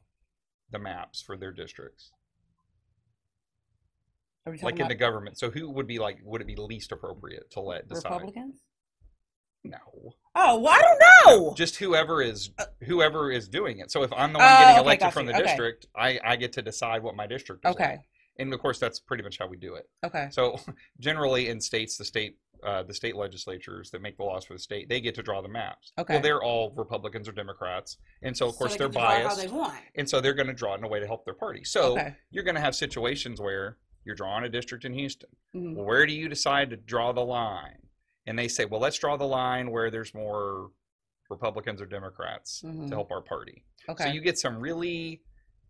the 0.70 0.78
maps 0.78 1.20
for 1.20 1.36
their 1.36 1.52
districts 1.52 2.12
like 4.62 4.80
in 4.80 4.88
the 4.88 4.94
government 4.94 5.38
so 5.38 5.50
who 5.50 5.70
would 5.70 5.86
be 5.86 5.98
like 5.98 6.18
would 6.24 6.40
it 6.40 6.46
be 6.46 6.56
least 6.56 6.92
appropriate 6.92 7.50
to 7.50 7.60
let 7.60 7.88
decide 7.88 8.12
Republicans? 8.12 8.60
no 9.64 10.14
Oh, 10.34 10.60
well, 10.60 10.72
I 10.72 10.80
don't 10.80 11.40
know. 11.50 11.54
just 11.54 11.76
whoever 11.76 12.22
is 12.22 12.50
uh, 12.58 12.64
whoever 12.84 13.32
is 13.32 13.48
doing 13.48 13.80
it. 13.80 13.90
So 13.90 14.04
if 14.04 14.12
I'm 14.12 14.32
the 14.32 14.38
one 14.38 14.46
Oh, 14.46 14.58
getting 14.58 14.76
okay, 14.76 14.78
elected 14.84 15.06
got 15.06 15.12
from 15.12 15.26
the 15.26 15.32
Okay. 15.32 15.42
district, 15.42 15.86
I, 15.94 16.20
I 16.24 16.36
get 16.36 16.52
to 16.52 16.62
decide 16.62 17.02
what 17.02 17.16
my 17.16 17.26
district 17.26 17.64
is. 17.64 17.72
Okay. 17.72 17.90
like. 17.90 18.00
And 18.38 18.54
of 18.54 18.60
course, 18.60 18.78
that's 18.78 19.00
pretty 19.00 19.24
much 19.24 19.38
how 19.38 19.48
we 19.48 19.56
do 19.56 19.74
it. 19.74 19.88
Okay. 20.04 20.28
So 20.30 20.60
generally, 21.00 21.48
in 21.48 21.60
states, 21.60 21.96
the 21.96 22.04
state 22.04 22.36
uh, 22.64 22.82
the 22.82 22.94
state 22.94 23.16
legislatures 23.16 23.90
that 23.90 24.02
make 24.02 24.16
the 24.16 24.22
laws 24.24 24.44
for 24.44 24.52
the 24.54 24.58
state, 24.58 24.88
they 24.88 25.00
get 25.00 25.14
to 25.14 25.22
draw 25.22 25.40
the 25.40 25.48
maps. 25.48 25.92
Okay. 25.98 26.14
Well, 26.14 26.22
they're 26.22 26.42
all 26.42 26.72
Republicans 26.76 27.28
or 27.28 27.32
Democrats, 27.32 27.96
and 28.22 28.36
so 28.36 28.48
of 28.48 28.56
course 28.56 28.72
they 28.72 28.78
they're 28.78 28.88
get 28.88 28.94
to 28.94 28.98
draw 29.00 29.08
biased, 29.08 29.28
How 29.28 29.34
they 29.46 29.52
want. 29.52 29.74
and 29.94 30.08
so 30.08 30.20
they're 30.20 30.34
going 30.34 30.46
to 30.48 30.52
draw 30.54 30.74
it 30.74 30.78
in 30.78 30.84
a 30.84 30.88
way 30.88 31.00
to 31.00 31.06
help 31.06 31.24
their 31.24 31.34
party. 31.34 31.64
So 31.64 31.92
Okay. 31.92 32.14
you're 32.30 32.44
going 32.44 32.54
to 32.54 32.60
have 32.60 32.74
situations 32.74 33.40
where 33.40 33.78
you're 34.04 34.14
drawing 34.14 34.44
a 34.44 34.48
district 34.48 34.84
in 34.84 34.92
Houston. 34.94 35.30
Mhm. 35.54 35.76
Well, 35.76 35.84
where 35.84 36.06
do 36.06 36.12
you 36.12 36.28
decide 36.28 36.70
to 36.70 36.76
draw 36.76 37.12
the 37.12 37.24
line? 37.24 37.78
And 38.26 38.38
they 38.38 38.48
say, 38.48 38.64
well, 38.64 38.80
let's 38.80 38.98
draw 38.98 39.16
the 39.16 39.26
line 39.26 39.70
where 39.70 39.90
there's 39.90 40.14
more 40.14 40.70
Republicans 41.28 41.80
or 41.80 41.86
Democrats 41.86 42.62
Mhm. 42.64 42.88
to 42.88 42.94
help 42.94 43.10
our 43.10 43.22
party. 43.22 43.64
Okay. 43.88 44.04
So 44.04 44.10
you 44.10 44.20
get 44.20 44.38
some 44.38 44.58
really 44.58 45.22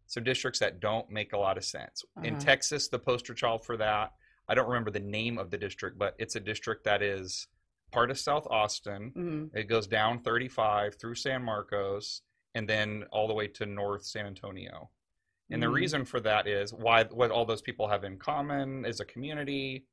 some 0.06 0.24
districts 0.24 0.58
that 0.58 0.80
don't 0.80 1.08
make 1.08 1.32
a 1.34 1.38
lot 1.38 1.56
of 1.56 1.64
sense. 1.64 2.04
In 2.24 2.34
Uh-huh. 2.34 2.40
Texas, 2.44 2.88
the 2.88 2.98
poster 2.98 3.32
child 3.32 3.64
for 3.64 3.76
that, 3.76 4.12
I 4.50 4.54
don't 4.54 4.66
remember 4.68 4.90
the 4.90 4.98
name 4.98 5.38
of 5.38 5.50
the 5.50 5.56
district, 5.56 5.96
but 5.96 6.16
it's 6.18 6.34
a 6.34 6.40
district 6.40 6.82
that 6.84 7.02
is 7.02 7.46
part 7.92 8.10
of 8.10 8.18
South 8.18 8.48
Austin. 8.50 9.12
Mhm. 9.16 9.56
It 9.56 9.68
goes 9.68 9.86
down 9.86 10.18
35 10.22 10.96
through 10.96 11.14
San 11.14 11.42
Marcos 11.44 12.22
and 12.56 12.68
then 12.68 13.04
all 13.12 13.28
the 13.28 13.32
way 13.34 13.46
to 13.46 13.64
North 13.64 14.02
San 14.04 14.26
Antonio. 14.26 14.90
And 15.50 15.62
the 15.62 15.68
Mhm. 15.68 15.74
reason 15.74 16.04
for 16.04 16.18
that 16.20 16.48
is 16.48 16.74
why 16.74 17.04
what 17.04 17.30
all 17.30 17.44
those 17.44 17.62
people 17.62 17.86
have 17.88 18.02
in 18.02 18.18
common 18.18 18.84
is 18.84 18.98
a 18.98 19.04
community. 19.04 19.86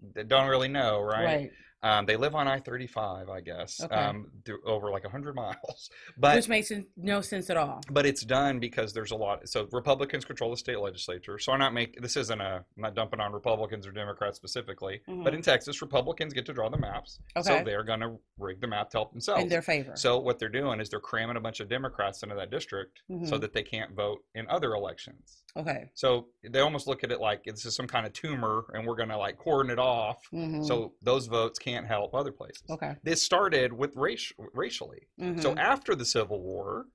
They 0.00 0.24
don't 0.24 0.48
really 0.48 0.68
know, 0.68 1.00
right? 1.00 1.24
Right. 1.24 1.52
Um, 1.82 2.06
they 2.06 2.16
live 2.16 2.34
on 2.34 2.46
I 2.46 2.60
35, 2.60 3.28
I 3.28 3.40
guess, 3.40 3.82
Okay. 3.82 3.94
um, 3.94 4.30
through, 4.44 4.60
over 4.64 4.90
like 4.90 5.02
100 5.04 5.34
miles. 5.36 5.90
But 6.16 6.36
Which 6.36 6.48
makes 6.48 6.70
no 6.96 7.20
sense 7.20 7.50
at 7.50 7.56
all. 7.56 7.80
but 7.90 8.06
it's 8.06 8.22
done 8.22 8.60
because 8.60 8.92
there's 8.92 9.10
a 9.10 9.16
lot. 9.16 9.48
So 9.48 9.66
Republicans 9.72 10.24
control 10.24 10.50
the 10.50 10.56
state 10.56 10.78
legislature. 10.78 11.38
So 11.38 11.52
I'm 11.52 11.58
not 11.58 11.74
make 11.74 12.00
this 12.00 12.16
isn't 12.16 12.40
a 12.40 12.64
I'm 12.76 12.82
not 12.82 12.94
dumping 12.94 13.20
on 13.20 13.32
Republicans 13.32 13.86
or 13.86 13.90
Democrats 13.92 14.36
specifically. 14.36 15.00
But 15.06 15.32
Mhm. 15.32 15.34
in 15.34 15.42
Texas, 15.42 15.82
Republicans 15.82 16.32
get 16.32 16.46
to 16.46 16.52
draw 16.52 16.68
the 16.68 16.78
maps. 16.78 17.18
Okay. 17.36 17.58
So 17.58 17.64
they're 17.64 17.84
going 17.84 18.00
to 18.00 18.18
rig 18.38 18.60
the 18.60 18.66
map 18.68 18.90
to 18.90 18.98
help 18.98 19.12
themselves. 19.12 19.42
In 19.42 19.48
their 19.48 19.62
favor. 19.62 19.92
So 19.96 20.18
what 20.18 20.38
they're 20.38 20.48
doing 20.48 20.80
is 20.80 20.88
they're 20.88 21.00
cramming 21.00 21.36
a 21.36 21.40
bunch 21.40 21.60
of 21.60 21.68
Democrats 21.68 22.22
into 22.22 22.34
that 22.36 22.50
district 22.50 23.02
so 23.08 23.14
Mhm. 23.36 23.40
that 23.40 23.52
they 23.52 23.62
can't 23.62 23.92
vote 23.92 24.24
in 24.34 24.46
other 24.48 24.74
elections. 24.74 25.38
okay. 25.54 25.90
So 25.94 26.28
they 26.42 26.60
almost 26.60 26.86
look 26.86 27.04
at 27.04 27.12
it 27.12 27.20
like 27.20 27.44
this 27.44 27.66
is 27.66 27.74
some 27.76 27.86
kind 27.86 28.06
of 28.06 28.12
tumor, 28.14 28.64
and 28.72 28.86
we're 28.86 28.96
going 28.96 29.10
to 29.10 29.18
like 29.18 29.36
cordon 29.36 29.70
it 29.70 29.78
off 29.78 30.18
Mhm. 30.32 30.64
so 30.66 30.94
those 31.02 31.26
votes 31.26 31.58
can't 31.58 31.71
help 31.84 32.14
other 32.14 32.32
places. 32.32 32.62
okay. 32.70 32.96
This 33.02 33.22
started 33.22 33.72
with 33.72 33.96
race, 33.96 34.32
racially. 34.52 35.08
So 35.18 35.54
Mhm. 35.54 35.58
after 35.58 35.94
the 35.94 36.04
Civil 36.04 36.40
War, 36.40 36.86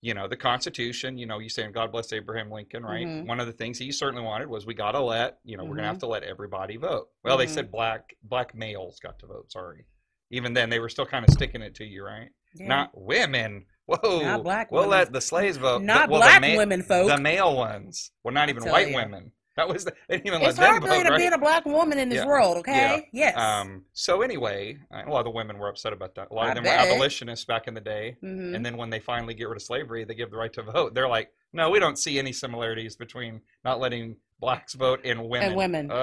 you 0.00 0.12
know, 0.14 0.28
the 0.28 0.36
Constitution, 0.36 1.16
you 1.16 1.24
know, 1.26 1.38
you 1.38 1.48
saying 1.48 1.72
God 1.72 1.90
bless 1.90 2.12
Abraham 2.12 2.50
Lincoln, 2.50 2.82
right? 2.84 3.06
Mhm. 3.06 3.26
One 3.26 3.40
of 3.40 3.46
the 3.46 3.52
things 3.52 3.78
he 3.78 3.90
certainly 3.90 4.22
wanted 4.22 4.48
was 4.48 4.66
we 4.66 4.74
got 4.74 4.92
to 4.92 5.00
let, 5.00 5.38
you 5.44 5.56
know, 5.56 5.64
we're 5.64 5.70
going 5.76 5.84
to 5.84 5.88
have 5.88 5.98
to 6.00 6.06
let 6.06 6.22
everybody 6.24 6.76
vote. 6.76 7.08
Well, 7.22 7.36
they 7.38 7.46
Mhm. 7.46 7.50
said 7.50 7.70
black 7.72 8.14
black 8.22 8.54
males 8.54 9.00
got 9.00 9.18
to 9.20 9.26
vote. 9.26 9.50
Sorry. 9.50 9.84
Even 10.30 10.52
then, 10.52 10.68
they 10.70 10.78
were 10.78 10.88
still 10.88 11.06
kind 11.06 11.24
of 11.26 11.32
sticking 11.32 11.62
it 11.62 11.74
to 11.76 11.84
you, 11.84 12.04
right? 12.04 12.28
Yeah. 12.54 12.66
Not 12.68 12.90
women. 12.94 13.66
Whoa. 13.86 14.20
Not 14.22 14.42
black 14.42 14.70
We'll 14.72 14.82
women. 14.82 14.98
let 14.98 15.12
the 15.12 15.20
slaves 15.20 15.56
vote. 15.58 15.82
Not 15.82 16.08
well, 16.08 16.20
the 16.20 16.26
black 16.26 16.40
ma- 16.42 16.56
women, 16.56 16.82
folk. 16.82 17.08
The 17.08 17.18
male 17.20 17.54
ones. 17.56 18.10
Well, 18.22 18.32
not 18.34 18.48
even 18.48 18.64
white 18.64 18.90
ya. 18.90 18.96
women. 18.96 19.32
That 19.56 19.68
was 19.68 19.84
the, 19.84 19.92
they 20.08 20.16
didn't 20.16 20.26
even 20.26 20.42
it's 20.42 20.58
let 20.58 20.68
hard 20.70 20.82
them 20.82 20.90
vote, 20.90 21.02
to 21.04 21.10
right? 21.10 21.18
being 21.18 21.32
a 21.32 21.38
black 21.38 21.64
woman 21.64 21.96
in 21.98 22.08
this 22.08 22.18
Yeah. 22.18 22.26
world, 22.26 22.56
okay? 22.58 23.08
Yes. 23.12 23.36
Um, 23.36 23.84
so 23.92 24.22
anyway, 24.22 24.78
a 24.90 25.08
lot 25.08 25.20
of 25.20 25.24
the 25.26 25.30
women 25.30 25.58
were 25.58 25.68
upset 25.68 25.92
about 25.92 26.16
that. 26.16 26.28
A 26.32 26.34
lot 26.34 26.46
I 26.46 26.48
of 26.48 26.54
them 26.56 26.64
bet. 26.64 26.88
were 26.88 26.92
abolitionists 26.92 27.44
back 27.44 27.68
in 27.68 27.74
the 27.74 27.80
day. 27.80 28.16
Mhm. 28.22 28.56
And 28.56 28.66
then 28.66 28.76
when 28.76 28.90
they 28.90 28.98
finally 28.98 29.32
get 29.32 29.48
rid 29.48 29.56
of 29.56 29.62
slavery, 29.62 30.02
they 30.04 30.14
give 30.14 30.32
the 30.32 30.36
right 30.36 30.52
to 30.54 30.62
vote. 30.64 30.92
They're 30.94 31.08
like, 31.08 31.30
no, 31.52 31.70
we 31.70 31.78
don't 31.78 31.96
see 31.98 32.18
any 32.18 32.32
similarities 32.32 32.96
between 32.96 33.40
not 33.64 33.78
letting 33.78 34.16
blacks 34.40 34.74
vote 34.74 35.00
and 35.04 35.28
women. 35.28 35.48
And 35.50 35.56
women, 35.56 35.90
uh, 35.90 35.94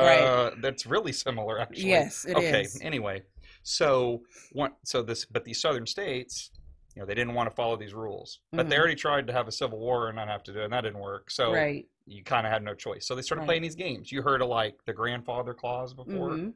right. 0.54 0.62
That's 0.62 0.86
really 0.86 1.12
similar, 1.12 1.60
actually. 1.60 1.90
Yes, 1.90 2.24
it 2.24 2.38
okay. 2.38 2.62
is. 2.62 2.80
Anyway, 2.82 3.22
so 3.64 4.22
one, 4.54 4.72
so 4.86 5.02
this, 5.04 5.26
but 5.26 5.44
these 5.44 5.60
southern 5.60 5.86
states, 5.86 6.52
you 6.96 7.02
know, 7.02 7.06
they 7.06 7.16
didn't 7.16 7.34
want 7.34 7.50
to 7.50 7.56
follow 7.56 7.76
these 7.78 7.94
rules, 7.94 8.40
but 8.52 8.70
they 8.70 8.76
Mhm. 8.76 8.80
already 8.80 8.96
tried 8.96 9.28
to 9.28 9.34
have 9.34 9.48
a 9.48 9.52
civil 9.52 9.80
war 9.80 10.08
and 10.08 10.16
not 10.16 10.28
have 10.28 10.44
to 10.44 10.54
do 10.54 10.60
it, 10.62 10.66
and 10.66 10.74
that 10.74 10.82
didn't 10.82 11.00
work. 11.00 11.32
So 11.32 11.54
right. 11.54 11.88
you 12.06 12.24
kind 12.24 12.46
of 12.46 12.52
had 12.52 12.64
no 12.64 12.74
choice. 12.76 13.06
So 13.08 13.16
they 13.16 13.22
started 13.22 13.42
Right. 13.42 13.48
playing 13.48 13.62
these 13.62 13.76
games. 13.76 14.12
You 14.12 14.22
heard 14.22 14.42
of 14.42 14.50
like 14.50 14.76
the 14.86 14.94
grandfather 14.94 15.54
clause 15.54 15.94
before? 15.94 16.30
Mhm. 16.32 16.54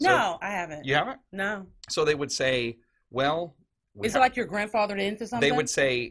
So- 0.00 0.08
no, 0.08 0.38
I 0.40 0.50
haven't. 0.50 0.84
You 0.84 0.94
haven't? 0.94 1.20
No. 1.32 1.66
So 1.88 2.04
they 2.04 2.14
would 2.14 2.30
say, 2.32 2.78
well, 3.10 3.56
we 3.94 4.06
Is 4.06 4.14
it 4.14 4.20
like 4.20 4.36
your 4.36 4.46
grandfathered 4.46 5.00
into 5.00 5.26
something? 5.26 5.48
they 5.48 5.54
would 5.54 5.68
say 5.68 6.10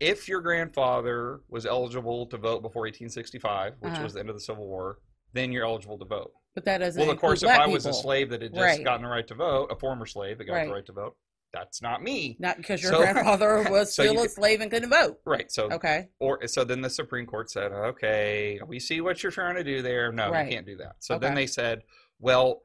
if 0.00 0.26
your 0.28 0.40
grandfather 0.40 1.40
was 1.48 1.66
eligible 1.66 2.26
to 2.26 2.38
vote 2.38 2.62
before 2.62 2.86
1865, 2.86 3.74
which 3.80 3.92
Uh-huh. 3.92 4.02
was 4.02 4.14
the 4.14 4.20
end 4.20 4.30
of 4.30 4.34
the 4.36 4.40
Civil 4.40 4.66
War, 4.66 4.98
then 5.32 5.52
you're 5.52 5.64
eligible 5.64 5.98
to 5.98 6.04
vote. 6.06 6.32
But 6.54 6.64
that 6.64 6.78
doesn't. 6.78 7.00
Well, 7.00 7.10
of 7.10 7.18
course, 7.20 7.42
if 7.42 7.50
I 7.50 7.66
was 7.66 7.86
a 7.86 7.92
slave 7.92 8.30
that 8.30 8.42
had 8.42 8.52
just 8.54 8.60
Right. 8.78 8.82
gotten 8.84 9.02
the 9.02 9.08
right 9.08 9.26
to 9.28 9.34
vote, 9.34 9.70
a 9.70 9.76
former 9.76 10.06
slave 10.06 10.38
that 10.38 10.44
got 10.44 10.64
the 10.66 10.72
right 10.72 10.86
to 10.86 10.92
vote, 10.92 11.16
that's 11.52 11.82
not 11.82 12.02
me. 12.02 12.36
Not 12.38 12.56
because 12.56 12.82
your 12.82 12.92
So- 12.92 12.98
grandfather 13.00 13.64
was 13.70 13.94
so 13.94 14.02
still 14.04 14.14
you 14.14 14.24
a 14.24 14.28
slave 14.28 14.60
and 14.60 14.70
couldn't 14.70 14.90
vote. 14.90 15.20
Right. 15.24 15.50
So, 15.50 15.70
Okay. 15.70 16.08
or 16.18 16.46
so 16.46 16.64
then 16.64 16.80
the 16.80 16.90
Supreme 16.90 17.26
Court 17.26 17.50
said, 17.50 17.72
okay, 17.72 18.60
we 18.66 18.78
see 18.78 19.00
what 19.00 19.22
you're 19.22 19.32
trying 19.32 19.56
to 19.56 19.64
do 19.64 19.82
there. 19.82 20.12
No, 20.12 20.30
Right. 20.30 20.46
you 20.46 20.52
can't 20.52 20.66
do 20.66 20.76
that. 20.76 20.96
So 21.00 21.18
then 21.18 21.34
they 21.34 21.46
said, 21.46 21.82
well, 22.18 22.62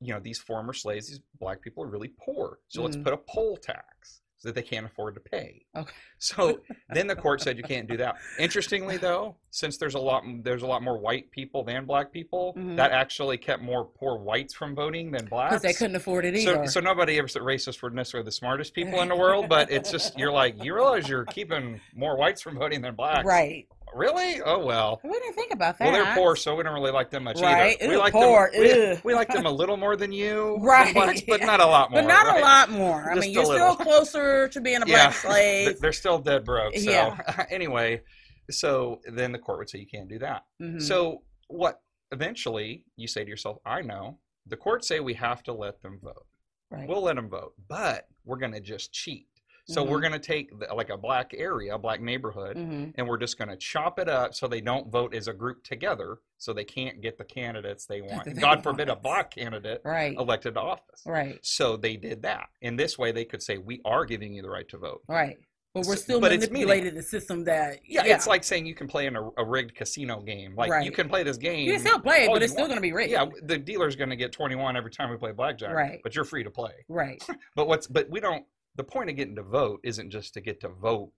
you 0.00 0.14
know, 0.14 0.20
these 0.20 0.38
former 0.38 0.72
slaves, 0.72 1.08
these 1.08 1.20
black 1.40 1.60
people 1.60 1.82
are 1.82 1.88
really 1.88 2.12
poor. 2.24 2.58
So 2.68 2.82
let's 2.82 2.96
Mhm. 2.96 3.04
put 3.04 3.12
a 3.12 3.16
poll 3.16 3.56
tax 3.56 4.22
that 4.44 4.54
they 4.54 4.62
can't 4.62 4.86
afford 4.86 5.14
to 5.14 5.20
pay. 5.20 5.64
Okay. 5.76 5.92
So 6.18 6.60
then 6.92 7.06
the 7.06 7.14
court 7.16 7.40
said 7.40 7.56
you 7.56 7.62
can't 7.62 7.88
do 7.88 7.96
that. 7.98 8.16
Interestingly, 8.38 8.96
though, 8.96 9.36
since 9.50 9.78
there's 9.78 9.94
a 9.94 9.98
lot 9.98 10.24
there's 10.42 10.62
a 10.62 10.66
lot 10.66 10.82
more 10.82 10.98
white 10.98 11.30
people 11.30 11.62
than 11.64 11.84
black 11.86 12.12
people, 12.12 12.54
Mhm. 12.56 12.76
that 12.76 12.90
actually 12.92 13.38
kept 13.38 13.62
more 13.62 13.84
poor 13.84 14.16
whites 14.18 14.54
from 14.54 14.74
voting 14.74 15.10
than 15.10 15.26
blacks. 15.26 15.50
Because 15.50 15.62
they 15.62 15.72
couldn't 15.72 15.96
afford 15.96 16.24
it 16.24 16.36
So, 16.42 16.54
either. 16.54 16.66
so 16.66 16.80
nobody 16.80 17.18
ever 17.18 17.28
said 17.28 17.42
racists 17.42 17.80
were 17.82 17.90
necessarily 17.90 18.24
the 18.24 18.32
smartest 18.32 18.74
people 18.74 19.00
in 19.00 19.08
the 19.08 19.16
world, 19.16 19.48
but 19.48 19.70
it's 19.70 19.90
just 19.90 20.18
you're 20.18 20.32
like 20.32 20.62
you 20.62 20.74
realize 20.74 21.08
you're 21.08 21.24
keeping 21.26 21.80
more 21.94 22.16
whites 22.16 22.42
from 22.42 22.58
voting 22.58 22.80
than 22.82 22.94
blacks. 22.94 23.24
right. 23.26 23.66
Really? 23.94 24.40
Oh 24.42 24.64
well. 24.64 25.00
We 25.02 25.10
didn't 25.12 25.34
think 25.34 25.52
about 25.52 25.78
that. 25.78 25.84
Well, 25.92 26.04
they're 26.04 26.14
poor, 26.14 26.36
so 26.36 26.54
we 26.56 26.62
don't 26.62 26.74
really 26.74 26.90
like 26.92 27.10
them 27.10 27.24
much 27.24 27.40
Right. 27.40 27.76
either. 27.80 27.90
We 27.90 27.96
like 27.96 28.12
poor. 28.12 28.50
them. 28.52 28.60
We, 28.62 29.00
we 29.04 29.14
like 29.14 29.28
them 29.28 29.46
a 29.46 29.50
little 29.50 29.76
more 29.76 29.96
than 29.96 30.12
you, 30.12 30.56
Right. 30.60 30.92
blacks, 30.94 31.22
but 31.26 31.40
not 31.40 31.60
a 31.60 31.66
lot 31.66 31.90
more. 31.90 32.02
But 32.02 32.08
not 32.08 32.26
right? 32.26 32.38
a 32.38 32.44
lot 32.44 32.70
more. 32.70 33.10
I 33.10 33.14
Just 33.14 33.26
mean, 33.26 33.34
you're 33.34 33.44
little. 33.46 33.74
still 33.74 33.84
closer 33.84 34.48
to 34.48 34.60
being 34.60 34.82
a 34.82 34.86
Yeah. 34.86 35.06
black 35.08 35.14
slave. 35.14 35.80
They're 35.80 35.92
still 35.92 36.18
dead 36.18 36.44
broke. 36.44 36.76
So 36.76 36.90
Yeah. 36.90 37.44
anyway, 37.50 38.02
so 38.50 39.00
then 39.12 39.32
the 39.32 39.38
court 39.38 39.58
would 39.58 39.70
say 39.70 39.78
you 39.78 39.86
can't 39.86 40.08
do 40.08 40.18
that. 40.20 40.44
Mhm. 40.60 40.80
So 40.82 41.22
what? 41.48 41.80
Eventually, 42.12 42.84
you 42.96 43.06
say 43.06 43.22
to 43.24 43.28
yourself, 43.30 43.58
"I 43.66 43.82
know." 43.82 44.18
The 44.46 44.56
courts 44.56 44.88
say 44.88 45.00
we 45.00 45.12
have 45.14 45.42
to 45.44 45.52
let 45.52 45.82
them 45.82 46.00
vote. 46.02 46.24
right. 46.70 46.88
We'll 46.88 47.02
let 47.02 47.16
them 47.16 47.28
vote, 47.28 47.52
but 47.68 48.06
we're 48.24 48.38
going 48.38 48.52
to 48.52 48.60
just 48.60 48.92
cheat. 48.92 49.28
So 49.68 49.84
we're 49.84 49.98
Mhm. 49.98 50.00
going 50.00 50.12
to 50.14 50.18
take 50.18 50.58
the, 50.58 50.74
like 50.74 50.88
a 50.88 50.96
black 50.96 51.32
area, 51.36 51.74
a 51.74 51.78
black 51.78 52.00
neighborhood, 52.00 52.56
Mhm. 52.56 52.94
and 52.96 53.06
we're 53.06 53.18
just 53.18 53.36
going 53.36 53.48
to 53.50 53.56
chop 53.56 53.98
it 53.98 54.08
up 54.08 54.34
so 54.34 54.48
they 54.48 54.62
don't 54.62 54.90
vote 54.90 55.14
as 55.14 55.28
a 55.28 55.32
group 55.34 55.62
together, 55.62 56.18
so 56.38 56.54
they 56.54 56.64
can't 56.64 57.02
get 57.02 57.18
the 57.18 57.24
candidates 57.24 57.84
they 57.84 58.00
want. 58.24 58.24
They 58.24 58.32
God 58.32 58.62
forbid 58.62 58.88
a 58.88 58.96
black 58.96 59.30
candidate 59.34 59.82
Right. 59.84 60.16
elected 60.16 60.54
to 60.54 60.60
office. 60.60 61.02
Right. 61.04 61.38
So 61.42 61.76
they 61.76 61.96
did 61.96 62.22
that. 62.22 62.48
In 62.62 62.76
this 62.76 62.98
way, 62.98 63.12
they 63.12 63.26
could 63.26 63.42
say, 63.42 63.58
"We 63.58 63.80
are 63.84 64.04
giving 64.06 64.32
you 64.32 64.40
the 64.42 64.48
right 64.50 64.66
to 64.70 64.78
vote." 64.78 65.02
Right. 65.06 65.36
But 65.74 65.84
we're 65.86 65.96
still 65.96 66.18
but 66.18 66.32
manipulated 66.32 66.94
the 66.94 67.02
system 67.02 67.44
that 67.44 67.80
Yeah, 67.84 68.04
it's 68.06 68.26
like 68.26 68.42
saying 68.42 68.64
you 68.64 68.74
can 68.74 68.88
play 68.88 69.04
in 69.06 69.16
a, 69.16 69.28
a 69.36 69.44
rigged 69.44 69.74
casino 69.74 70.22
game. 70.22 70.56
Like 70.56 70.82
you 70.82 70.90
can 70.90 71.10
play 71.10 71.22
this 71.24 71.36
game. 71.36 71.66
you 71.66 71.72
can 71.72 71.80
still 71.82 72.00
play 72.00 72.24
it, 72.24 72.30
but 72.32 72.42
it's 72.42 72.54
still 72.54 72.64
going 72.66 72.78
to 72.78 72.82
be 72.82 72.94
rigged. 72.94 73.12
Yeah, 73.12 73.26
the 73.42 73.58
dealer's 73.58 73.94
going 73.94 74.08
to 74.08 74.16
get 74.16 74.32
21 74.32 74.78
every 74.78 74.90
time 74.90 75.10
we 75.10 75.18
play 75.18 75.32
blackjack. 75.32 75.74
Right. 75.74 76.00
But 76.02 76.14
you're 76.16 76.24
free 76.24 76.42
to 76.42 76.50
play. 76.50 76.72
Right. 76.88 77.22
But 77.54 77.68
what's 77.68 77.86
but 77.86 78.08
we 78.08 78.18
don't 78.18 78.46
the 78.78 78.84
point 78.84 79.10
of 79.10 79.16
getting 79.16 79.34
to 79.36 79.42
vote 79.42 79.80
isn't 79.82 80.10
just 80.10 80.32
to 80.34 80.40
get 80.40 80.60
to 80.60 80.68
vote. 80.68 81.12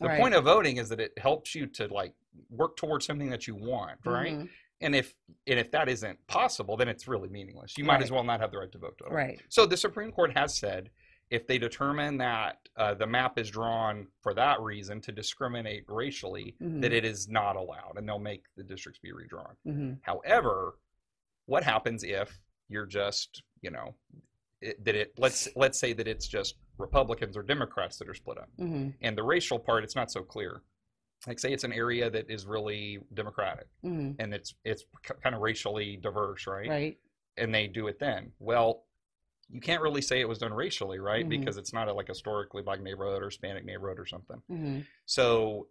The 0.00 0.08
Right. 0.08 0.20
point 0.20 0.34
of 0.34 0.44
voting 0.44 0.76
is 0.76 0.90
that 0.90 1.00
it 1.00 1.18
helps 1.18 1.54
you 1.54 1.66
to 1.68 1.88
like 1.88 2.12
work 2.50 2.76
towards 2.76 3.06
something 3.06 3.30
that 3.30 3.46
you 3.48 3.54
want, 3.56 3.98
right? 4.04 4.34
Mhm. 4.36 4.50
And 4.82 4.94
if 4.94 5.14
and 5.46 5.58
if 5.58 5.70
that 5.70 5.88
isn't 5.88 6.24
possible, 6.26 6.76
then 6.76 6.88
it's 6.88 7.08
really 7.08 7.30
meaningless. 7.30 7.78
You 7.78 7.84
might 7.84 8.02
as 8.02 8.10
well 8.12 8.22
not 8.22 8.40
have 8.40 8.50
the 8.52 8.58
right 8.58 8.70
to 8.70 8.78
vote. 8.78 9.00
at 9.00 9.06
all. 9.08 9.14
Right. 9.14 9.40
So 9.48 9.64
the 9.64 9.76
Supreme 9.78 10.12
Court 10.12 10.36
has 10.36 10.54
said 10.54 10.90
if 11.30 11.46
they 11.46 11.56
determine 11.58 12.18
that 12.18 12.68
uh, 12.76 12.92
the 12.92 13.06
map 13.06 13.38
is 13.38 13.50
drawn 13.50 14.06
for 14.20 14.34
that 14.34 14.60
reason 14.60 15.00
to 15.00 15.10
discriminate 15.12 15.84
racially, 15.88 16.54
Mhm. 16.60 16.82
that 16.82 16.92
it 16.92 17.06
is 17.06 17.26
not 17.26 17.56
allowed, 17.56 17.94
and 17.96 18.06
they'll 18.06 18.18
make 18.18 18.44
the 18.54 18.62
districts 18.62 19.00
be 19.00 19.12
redrawn. 19.12 19.56
hmm 19.64 19.94
However, 20.02 20.78
what 21.46 21.64
happens 21.64 22.04
if 22.04 22.38
you're 22.68 22.84
just, 22.86 23.42
you 23.62 23.70
know, 23.70 23.96
it, 24.60 24.84
that 24.84 24.94
it 24.94 25.18
let's 25.18 25.48
let's 25.56 25.78
say 25.78 25.94
that 25.94 26.06
it's 26.06 26.26
just 26.28 26.56
Republicans 26.78 27.36
or 27.36 27.42
Democrats 27.42 27.98
that 27.98 28.08
are 28.08 28.14
split 28.14 28.38
up, 28.38 28.48
hmm 28.58 28.90
and 29.00 29.16
the 29.16 29.22
racial 29.22 29.58
part 29.58 29.84
it's 29.84 29.96
not 29.96 30.10
so 30.10 30.22
clear. 30.22 30.62
Like 31.26 31.38
say 31.38 31.52
it's 31.52 31.64
an 31.64 31.72
area 31.72 32.10
that 32.10 32.30
is 32.30 32.46
really 32.46 32.98
Democratic 33.14 33.68
hmm 33.82 34.12
and 34.18 34.32
it's 34.34 34.54
it's 34.64 34.84
kind 35.22 35.34
of 35.34 35.40
racially 35.40 35.96
diverse, 35.96 36.46
right? 36.46 36.68
Right. 36.68 36.98
And 37.38 37.54
they 37.54 37.66
do 37.66 37.86
it 37.88 37.98
then. 37.98 38.32
Well, 38.38 38.84
you 39.48 39.60
can't 39.60 39.82
really 39.82 40.02
say 40.02 40.20
it 40.20 40.28
was 40.28 40.38
done 40.38 40.52
racially, 40.54 40.98
right? 40.98 41.24
Mhm. 41.24 41.28
Because 41.30 41.56
it's 41.56 41.72
not 41.72 41.88
a 41.88 41.92
like 41.92 42.08
historically 42.08 42.62
black 42.62 42.80
neighborhood 42.80 43.22
or 43.22 43.26
Hispanic 43.26 43.64
neighborhood 43.64 43.98
or 43.98 44.06
something. 44.06 44.42
hmm 44.48 44.80
So 45.06 45.68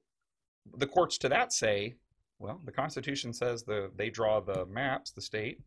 the 0.78 0.88
courts 0.88 1.18
to 1.20 1.30
that 1.30 1.54
say, 1.54 1.96
well, 2.40 2.60
the 2.66 2.72
Constitution 2.72 3.34
says 3.34 3.64
the 3.64 3.92
they 3.96 4.10
draw 4.10 4.40
the 4.40 4.66
maps, 4.66 5.12
the 5.12 5.22
state, 5.22 5.62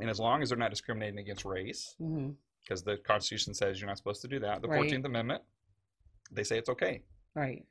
and 0.00 0.08
as 0.10 0.18
long 0.18 0.42
as 0.42 0.48
they're 0.48 0.58
not 0.58 0.70
discriminating 0.70 1.18
against 1.18 1.44
race, 1.44 1.94
hmm 1.98 2.30
because 2.64 2.82
the 2.82 2.96
Constitution 2.98 3.54
says 3.54 3.80
you're 3.80 3.88
not 3.88 3.98
supposed 3.98 4.22
to 4.22 4.28
do 4.28 4.38
that, 4.40 4.62
the 4.62 4.68
Right. 4.68 4.76
Fourteenth 4.78 5.04
Amendment, 5.04 5.42
they 6.30 6.44
say 6.44 6.58
it's 6.58 6.68
okay. 6.68 7.02
Right. 7.34 7.64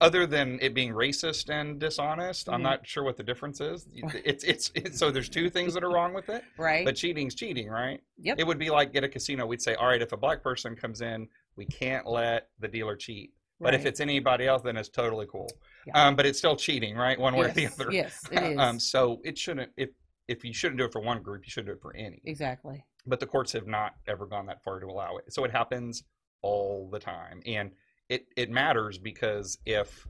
Other 0.00 0.26
than 0.26 0.58
it 0.62 0.72
being 0.72 0.92
racist 0.92 1.50
and 1.50 1.78
dishonest, 1.78 2.48
I'm 2.48 2.60
Mhm. 2.60 2.62
not 2.62 2.86
sure 2.86 3.04
what 3.04 3.18
the 3.18 3.22
difference 3.22 3.60
is. 3.60 3.86
It's, 4.24 4.42
it's 4.44 4.72
it's 4.74 4.98
so 4.98 5.10
there's 5.10 5.28
two 5.28 5.50
things 5.50 5.74
that 5.74 5.84
are 5.84 5.90
wrong 5.90 6.14
with 6.14 6.30
it, 6.30 6.42
Right. 6.56 6.86
but 6.86 6.96
cheating's 6.96 7.34
cheating, 7.34 7.68
right? 7.68 8.02
yep. 8.16 8.38
It 8.38 8.46
would 8.46 8.58
be 8.58 8.70
like 8.70 8.94
at 8.96 9.04
a 9.04 9.08
casino, 9.08 9.46
we'd 9.46 9.60
say, 9.60 9.74
all 9.74 9.88
right, 9.88 10.00
if 10.00 10.12
a 10.12 10.16
black 10.16 10.42
person 10.42 10.74
comes 10.74 11.02
in, 11.02 11.28
we 11.56 11.66
can't 11.66 12.06
let 12.06 12.48
the 12.60 12.68
dealer 12.68 12.96
cheat. 12.96 13.34
But 13.60 13.74
if 13.74 13.84
it's 13.86 13.98
anybody 14.00 14.46
else, 14.46 14.62
then 14.62 14.76
it's 14.76 14.88
totally 14.88 15.26
cool. 15.26 15.48
Yeah. 15.84 16.06
Um, 16.06 16.14
but 16.14 16.24
it's 16.26 16.38
still 16.38 16.54
cheating, 16.56 16.94
right? 16.96 17.18
One 17.18 17.34
way 17.34 17.48
or 17.48 17.52
the 17.52 17.66
other. 17.66 17.90
Yes, 17.90 18.24
it 18.30 18.40
is. 18.52 18.58
um, 18.58 18.78
so 18.78 19.20
it 19.24 19.36
shouldn't. 19.36 19.72
If 19.76 19.90
if 20.28 20.44
you 20.44 20.52
shouldn't 20.54 20.78
do 20.78 20.84
it 20.84 20.92
for 20.92 21.00
one 21.00 21.22
group, 21.22 21.44
you 21.44 21.50
shouldn't 21.50 21.66
do 21.68 21.72
it 21.72 21.82
for 21.82 21.94
any. 21.96 22.20
exactly. 22.24 22.84
But 23.08 23.20
the 23.20 23.26
courts 23.26 23.52
have 23.52 23.66
not 23.66 23.94
ever 24.06 24.26
gone 24.26 24.46
that 24.46 24.62
far 24.62 24.78
to 24.80 24.86
allow 24.86 25.16
it. 25.16 25.32
So 25.32 25.44
it 25.44 25.50
happens 25.50 26.02
all 26.42 26.88
the 26.90 26.98
time, 27.00 27.42
and 27.46 27.72
it 28.08 28.26
it 28.36 28.50
matters 28.50 28.98
because 28.98 29.58
if 29.66 30.06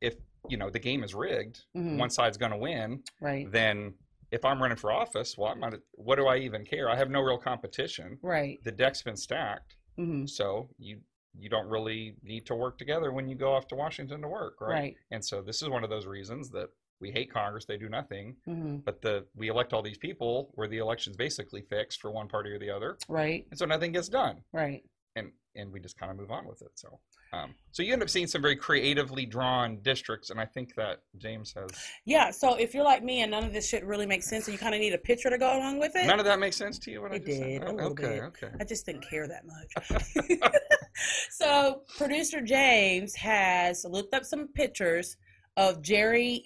if 0.00 0.14
you 0.48 0.56
know 0.56 0.70
the 0.70 0.78
game 0.78 1.02
is 1.02 1.14
rigged, 1.14 1.64
Mhm. 1.76 1.98
one 1.98 2.10
side's 2.10 2.36
going 2.38 2.52
to 2.52 2.58
win. 2.58 3.02
Right. 3.20 3.50
Then 3.50 3.94
if 4.30 4.44
I'm 4.44 4.60
running 4.62 4.76
for 4.76 4.92
office, 4.92 5.36
well, 5.36 5.50
I'm 5.50 5.58
not, 5.60 5.74
what 5.94 6.16
do 6.16 6.26
I 6.28 6.36
even 6.36 6.64
care? 6.64 6.88
I 6.88 6.94
have 6.96 7.10
no 7.10 7.20
real 7.20 7.36
competition. 7.36 8.16
Right. 8.22 8.62
The 8.62 8.70
deck's 8.72 9.02
been 9.02 9.16
stacked. 9.16 9.76
mm-hmm. 9.98 10.26
So 10.26 10.68
you 10.78 11.00
you 11.38 11.48
don't 11.48 11.68
really 11.68 12.16
need 12.24 12.44
to 12.46 12.54
work 12.56 12.76
together 12.76 13.12
when 13.12 13.28
you 13.28 13.36
go 13.36 13.52
off 13.54 13.68
to 13.68 13.76
Washington 13.76 14.20
to 14.22 14.26
work, 14.28 14.60
right? 14.60 14.68
Right. 14.70 14.96
And 15.12 15.24
so 15.24 15.42
this 15.42 15.62
is 15.62 15.68
one 15.68 15.84
of 15.84 15.90
those 15.90 16.04
reasons 16.06 16.50
that 16.50 16.70
we 17.00 17.10
hate 17.10 17.32
Congress; 17.32 17.64
they 17.64 17.76
do 17.76 17.88
nothing. 17.88 18.36
hmm 18.44 18.76
But 18.84 19.00
the 19.02 19.26
we 19.34 19.48
elect 19.48 19.72
all 19.72 19.82
these 19.82 19.98
people 19.98 20.50
where 20.54 20.68
the 20.68 20.78
election's 20.78 21.16
basically 21.16 21.62
fixed 21.62 22.00
for 22.00 22.10
one 22.10 22.28
party 22.28 22.50
or 22.50 22.58
the 22.58 22.70
other, 22.70 22.98
Right. 23.08 23.46
and 23.50 23.58
so 23.58 23.64
nothing 23.66 23.92
gets 23.92 24.08
done, 24.08 24.42
Right. 24.52 24.82
and 25.16 25.32
and 25.56 25.72
we 25.72 25.80
just 25.80 25.98
kind 25.98 26.12
of 26.12 26.16
move 26.18 26.30
on 26.30 26.46
with 26.46 26.62
it. 26.62 26.70
So. 26.74 27.00
Um, 27.32 27.54
so 27.70 27.84
you 27.84 27.92
end 27.92 28.02
up 28.02 28.10
seeing 28.10 28.26
some 28.26 28.42
very 28.42 28.56
creatively 28.56 29.24
drawn 29.24 29.80
districts, 29.82 30.30
and 30.30 30.40
I 30.40 30.46
think 30.46 30.74
that 30.74 31.02
James 31.16 31.52
has 31.54 31.70
Yeah. 32.04 32.32
So 32.32 32.56
if 32.56 32.74
you're 32.74 32.82
like 32.82 33.04
me 33.04 33.22
and 33.22 33.30
none 33.30 33.44
of 33.44 33.52
this 33.52 33.68
shit 33.68 33.84
really 33.84 34.04
makes 34.06 34.28
sense, 34.28 34.46
and 34.48 34.52
you 34.52 34.58
kind 34.58 34.74
of 34.74 34.80
need 34.80 34.94
a 34.94 34.98
picture 34.98 35.30
to 35.30 35.38
go 35.38 35.56
along 35.56 35.78
with 35.78 35.94
it, 35.94 36.06
none 36.08 36.18
of 36.18 36.24
that 36.24 36.40
makes 36.40 36.56
sense 36.56 36.76
to 36.80 36.90
you. 36.90 37.00
What 37.02 37.12
I 37.12 37.16
It 37.16 37.26
just 37.26 37.38
said? 37.38 37.46
did, 37.46 37.62
a 37.62 37.66
Oh, 37.68 37.78
okay, 37.90 38.02
bit. 38.02 38.22
okay. 38.24 38.48
I 38.60 38.64
just 38.64 38.84
didn't 38.84 39.08
care 39.08 39.28
that 39.28 39.44
much. 39.46 40.50
so 41.30 41.82
producer 41.96 42.40
James 42.40 43.14
has 43.14 43.84
looked 43.88 44.12
up 44.12 44.24
some 44.24 44.48
pictures 44.48 45.16
of 45.56 45.82
Jerry 45.82 46.42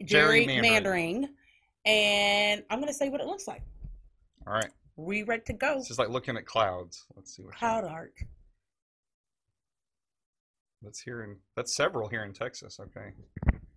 and 0.00 0.08
Jerry 0.08 0.46
Gerrymandering. 0.46 0.62
Mandering, 0.62 1.28
and 1.84 2.62
I'm 2.70 2.80
gonna 2.80 2.92
say 2.92 3.08
what 3.08 3.20
it 3.20 3.26
looks 3.26 3.46
like. 3.48 3.62
All 4.46 4.52
right. 4.54 4.70
We 4.96 5.22
ready 5.24 5.42
to 5.46 5.52
go? 5.52 5.76
It's 5.78 5.88
just 5.88 5.98
like 5.98 6.08
looking 6.08 6.36
at 6.36 6.46
clouds. 6.46 7.04
Let's 7.16 7.34
see 7.36 7.42
what. 7.42 7.54
Cloud 7.54 7.84
art. 7.84 8.14
That's 10.82 11.00
here 11.00 11.22
in. 11.24 11.36
That's 11.56 11.74
several 11.74 12.08
here 12.08 12.24
in 12.24 12.32
Texas. 12.32 12.78
Okay. 12.80 13.12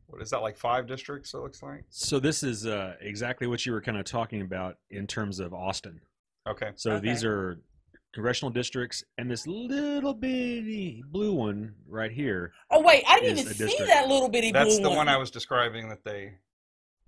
What 0.07 0.21
is 0.21 0.29
that? 0.31 0.41
Like 0.41 0.57
five 0.57 0.87
districts? 0.87 1.33
It 1.33 1.37
looks 1.37 1.61
like. 1.61 1.83
So 1.89 2.19
this 2.19 2.41
is 2.43 2.65
uh, 2.65 2.95
exactly 3.01 3.47
what 3.47 3.65
you 3.65 3.71
were 3.73 3.81
kind 3.81 3.97
of 3.97 4.05
talking 4.05 4.41
about 4.41 4.77
in 4.89 5.07
terms 5.07 5.39
of 5.39 5.53
Austin. 5.53 5.99
Okay. 6.47 6.71
So 6.75 6.93
Okay. 6.93 7.07
these 7.09 7.23
are 7.23 7.59
congressional 8.13 8.49
districts, 8.51 9.03
and 9.17 9.29
this 9.29 9.45
little 9.47 10.13
bitty 10.13 11.03
blue 11.09 11.33
one 11.33 11.73
right 11.87 12.11
here. 12.11 12.51
Oh 12.71 12.81
wait, 12.81 13.03
I 13.07 13.19
didn't 13.19 13.39
even 13.39 13.53
see 13.53 13.65
district. 13.65 13.87
that 13.91 14.07
little 14.07 14.29
bitty 14.29 14.51
That's 14.51 14.65
blue 14.65 14.73
one. 14.75 14.81
That's 14.81 14.83
the 14.83 14.89
one. 14.89 14.97
one 14.97 15.07
I 15.09 15.17
was 15.17 15.31
describing. 15.31 15.89
That 15.89 16.03
they. 16.03 16.33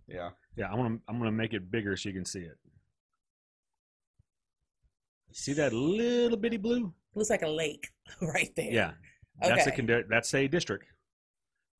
Yeah. 0.08 0.30
Yeah, 0.58 0.68
I'm 0.70 0.78
gonna 0.78 0.98
I'm 1.08 1.18
gonna 1.18 1.32
make 1.32 1.54
it 1.54 1.72
bigger 1.72 1.96
so 1.96 2.10
you 2.10 2.16
can 2.16 2.26
see 2.26 2.40
it. 2.42 2.58
See 5.34 5.54
that 5.54 5.72
little 5.74 6.38
bitty 6.38 6.58
blue? 6.58 6.94
Looks 7.16 7.30
like 7.30 7.42
a 7.42 7.48
lake 7.48 7.90
right 8.22 8.52
there. 8.56 8.72
Yeah, 8.72 8.92
that's 9.40 9.66
a 9.68 9.72
Okay. 9.72 9.82
condi- 9.82 10.08
that's 10.10 10.34
a 10.34 10.48
district. 10.48 10.86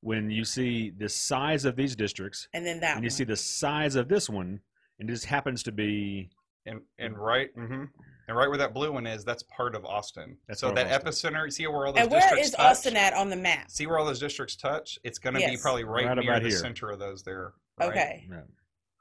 When 0.04 0.32
you 0.32 0.46
see 0.46 0.90
the 0.90 1.08
size 1.10 1.64
of 1.66 1.76
these 1.76 1.96
districts, 1.96 2.48
And 2.54 2.66
then 2.66 2.80
that 2.80 2.96
and 2.96 3.04
you 3.04 3.10
one. 3.10 3.16
see 3.16 3.24
the 3.24 3.36
size 3.36 3.96
of 3.96 4.08
this 4.08 4.30
one, 4.30 4.62
and 5.00 5.10
it 5.10 5.14
just 5.14 5.26
happens 5.26 5.62
to 5.64 5.72
be 5.72 6.30
And 6.66 6.82
and 6.98 7.18
right. 7.18 7.56
Mm-hmm. 7.56 7.84
And 8.32 8.38
right 8.38 8.48
where 8.48 8.58
that 8.60 8.74
blue 8.74 8.94
one 8.94 9.06
is, 9.06 9.26
that's 9.26 9.44
part 9.44 9.76
of 9.76 9.84
Austin. 9.84 10.38
That's 10.48 10.62
so 10.62 10.72
that 10.72 10.88
Austin. 11.06 11.34
epicenter. 11.34 11.52
See 11.52 11.68
where 11.68 11.86
all 11.86 11.92
those 11.92 12.04
and 12.04 12.10
where 12.12 12.22
districts 12.22 12.48
is 12.48 12.54
touch? 12.54 12.66
Austin 12.66 12.96
at 12.96 13.14
on 13.14 13.30
the 13.30 13.36
map? 13.36 13.70
See 13.70 13.88
where 13.88 14.00
all 14.00 14.06
those 14.06 14.22
districts 14.22 14.56
touch? 14.56 14.98
It's 15.04 15.20
going 15.20 15.34
to 15.34 15.42
be 15.46 15.58
probably 15.58 15.84
right, 15.84 16.06
Right 16.06 16.18
near 16.18 16.32
about 16.32 16.44
the 16.44 16.48
here. 16.48 16.58
center 16.58 16.90
of 16.92 16.98
those 17.00 17.24
there. 17.24 17.52
right? 17.78 17.90
Okay, 17.90 18.26
yeah, 18.32 18.40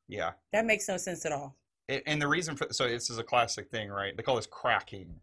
Yeah. 0.08 0.32
that 0.52 0.66
makes 0.66 0.88
no 0.88 0.96
sense 0.96 1.24
at 1.26 1.30
all. 1.30 1.54
A- 1.88 2.02
And 2.08 2.20
the 2.20 2.26
reason 2.26 2.56
for 2.56 2.66
so 2.72 2.88
this 2.88 3.08
is 3.08 3.18
a 3.18 3.22
classic 3.22 3.70
thing, 3.70 3.88
right? 3.88 4.16
They 4.16 4.24
call 4.24 4.34
this 4.34 4.46
cracking. 4.46 5.14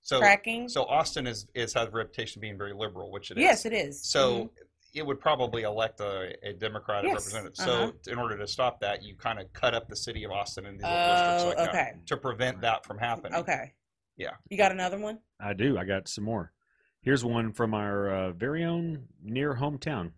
So 0.00 0.18
Cracking. 0.18 0.68
so 0.68 0.82
Austin 0.86 1.28
is 1.28 1.46
is 1.54 1.72
has 1.74 1.86
a 1.86 1.90
reputation 1.92 2.40
of 2.40 2.42
being 2.42 2.58
very 2.58 2.72
liberal, 2.72 3.12
which 3.12 3.30
it 3.30 3.38
is. 3.38 3.42
yes, 3.42 3.64
it 3.64 3.72
is. 3.72 4.02
So 4.02 4.32
Mhm. 4.46 4.50
It 4.94 5.06
would 5.06 5.20
probably 5.20 5.62
elect 5.62 6.00
a, 6.00 6.34
a 6.42 6.52
Democratic 6.52 7.10
Yes, 7.10 7.26
representative. 7.32 7.54
uh-huh. 7.66 7.92
So 8.04 8.12
in 8.12 8.18
order 8.18 8.36
to 8.36 8.46
stop 8.46 8.80
that, 8.80 9.02
you 9.02 9.14
kind 9.16 9.38
of 9.38 9.52
cut 9.52 9.74
up 9.74 9.88
the 9.88 9.96
city 9.96 10.24
of 10.24 10.30
Austin 10.30 10.66
into 10.66 10.78
these 10.78 10.84
little 10.84 10.98
Oh, 10.98 11.34
districts 11.34 11.58
like 11.60 11.68
okay. 11.68 11.78
that 11.94 12.06
to 12.06 12.16
prevent 12.16 12.60
that 12.60 12.84
from 12.84 12.98
happening. 12.98 13.34
okay. 13.34 13.72
Yeah. 14.16 14.32
You 14.50 14.58
got 14.58 14.72
another 14.72 14.98
one? 14.98 15.18
I 15.40 15.54
do. 15.54 15.78
I 15.78 15.84
got 15.84 16.08
some 16.08 16.24
more. 16.24 16.52
Here's 17.00 17.24
one 17.24 17.52
from 17.52 17.74
our 17.74 18.10
uh, 18.10 18.32
very 18.32 18.64
own 18.64 19.04
near 19.22 19.54
hometown. 19.54 20.12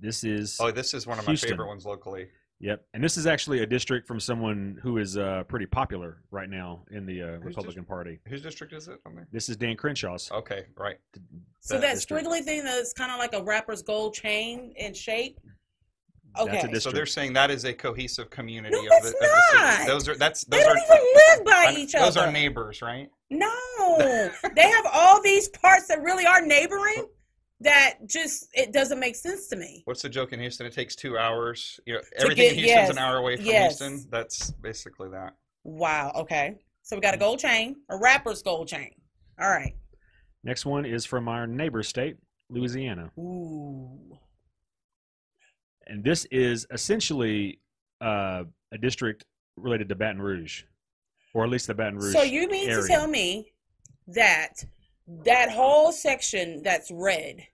This 0.00 0.24
is 0.24 0.58
Oh, 0.60 0.70
this 0.70 0.92
is 0.92 1.06
one 1.06 1.18
of 1.18 1.26
my 1.26 1.36
favorite 1.36 1.68
ones 1.68 1.86
locally. 1.86 2.28
Yep, 2.64 2.82
and 2.94 3.04
this 3.04 3.18
is 3.18 3.26
actually 3.26 3.58
a 3.58 3.66
district 3.66 4.08
from 4.08 4.18
someone 4.18 4.78
who 4.82 4.96
is 4.96 5.18
uh, 5.18 5.44
pretty 5.48 5.66
popular 5.66 6.16
right 6.30 6.48
now 6.48 6.80
in 6.90 7.04
the 7.04 7.20
uh, 7.22 7.26
Who's 7.36 7.44
Republican 7.44 7.84
Party. 7.84 8.20
Whose 8.26 8.40
district 8.40 8.72
is 8.72 8.88
it 8.88 9.00
on 9.04 9.14
there? 9.14 9.28
This 9.30 9.50
is 9.50 9.58
Dan 9.58 9.76
Crenshaw's. 9.76 10.32
Okay, 10.32 10.64
right. 10.78 10.96
So 11.60 11.74
That 11.74 11.82
that 11.82 11.94
district. 11.96 12.26
squiggly 12.26 12.40
thing 12.42 12.64
that's 12.64 12.94
kind 12.94 13.12
of 13.12 13.18
like 13.18 13.34
a 13.34 13.42
rapper's 13.42 13.82
gold 13.82 14.14
chain 14.14 14.72
in 14.76 14.94
shape. 14.94 15.38
That's 16.36 16.46
a 16.46 16.50
Okay. 16.52 16.60
district. 16.62 16.82
So 16.84 16.90
they're 16.92 17.04
saying 17.04 17.34
that 17.34 17.50
is 17.50 17.66
a 17.66 17.74
cohesive 17.74 18.30
community 18.30 18.74
No, 18.74 18.80
of, 18.80 18.88
that's 18.88 19.02
the, 19.02 19.08
of 19.10 19.20
the 19.20 19.42
city. 19.50 19.62
not. 19.62 19.86
Those 19.86 20.08
are 20.08 20.14
that's 20.16 20.44
They 20.44 20.60
don't 20.60 20.70
are 20.74 20.82
even 20.82 21.06
live 21.36 21.44
by 21.44 21.64
I- 21.68 21.74
each 21.76 21.92
those 21.92 22.16
other. 22.16 22.28
are 22.28 22.32
neighbors, 22.32 22.80
right? 22.80 23.10
No, 23.28 23.52
they 24.56 24.70
have 24.70 24.86
all 24.90 25.20
these 25.20 25.50
parts 25.50 25.86
that 25.88 26.00
really 26.00 26.24
are 26.24 26.40
neighboring. 26.40 27.08
That 27.60 27.94
just 28.06 28.48
it 28.52 28.72
doesn't 28.72 28.98
make 28.98 29.16
sense 29.16 29.48
to 29.48 29.56
me. 29.56 29.82
What's 29.84 30.02
the 30.02 30.08
joke 30.08 30.32
in 30.32 30.40
Houston? 30.40 30.66
It 30.66 30.72
takes 30.72 30.96
two 30.96 31.16
hours. 31.16 31.80
You 31.86 31.94
know, 31.94 32.00
everything 32.18 32.48
get- 32.50 32.58
in 32.58 32.64
Houston's 32.64 32.90
an 32.90 32.98
hour 32.98 33.18
away 33.18 33.36
from 33.36 33.46
yes. 33.46 33.78
Houston. 33.78 34.06
That's 34.10 34.50
basically 34.50 35.08
that. 35.10 35.34
Wow. 35.62 36.12
Okay. 36.16 36.56
So 36.82 36.96
we 36.96 37.00
got 37.00 37.14
a 37.14 37.18
gold 37.18 37.38
chain, 37.38 37.76
a 37.88 37.96
rapper's 37.96 38.42
gold 38.42 38.68
chain. 38.68 38.90
All 39.40 39.48
right. 39.48 39.74
Next 40.42 40.66
one 40.66 40.84
is 40.84 41.06
from 41.06 41.28
our 41.28 41.46
neighbor 41.46 41.82
state, 41.82 42.16
Louisiana, 42.50 43.10
Ooh. 43.18 44.18
and 45.86 46.04
this 46.04 46.26
is 46.26 46.66
essentially 46.70 47.60
uh, 48.02 48.44
a 48.72 48.78
district 48.78 49.24
related 49.56 49.88
to 49.88 49.94
Baton 49.94 50.20
Rouge, 50.20 50.64
or 51.32 51.44
at 51.44 51.50
least 51.50 51.68
the 51.68 51.74
Baton 51.74 51.98
Rouge. 51.98 52.12
So 52.12 52.22
you 52.22 52.46
mean 52.48 52.68
to 52.68 52.86
tell 52.86 53.06
me 53.06 53.54
that 54.08 54.64
that 55.24 55.50
whole 55.50 55.92
section 55.92 56.62
that's 56.62 56.90
red, 56.90 57.46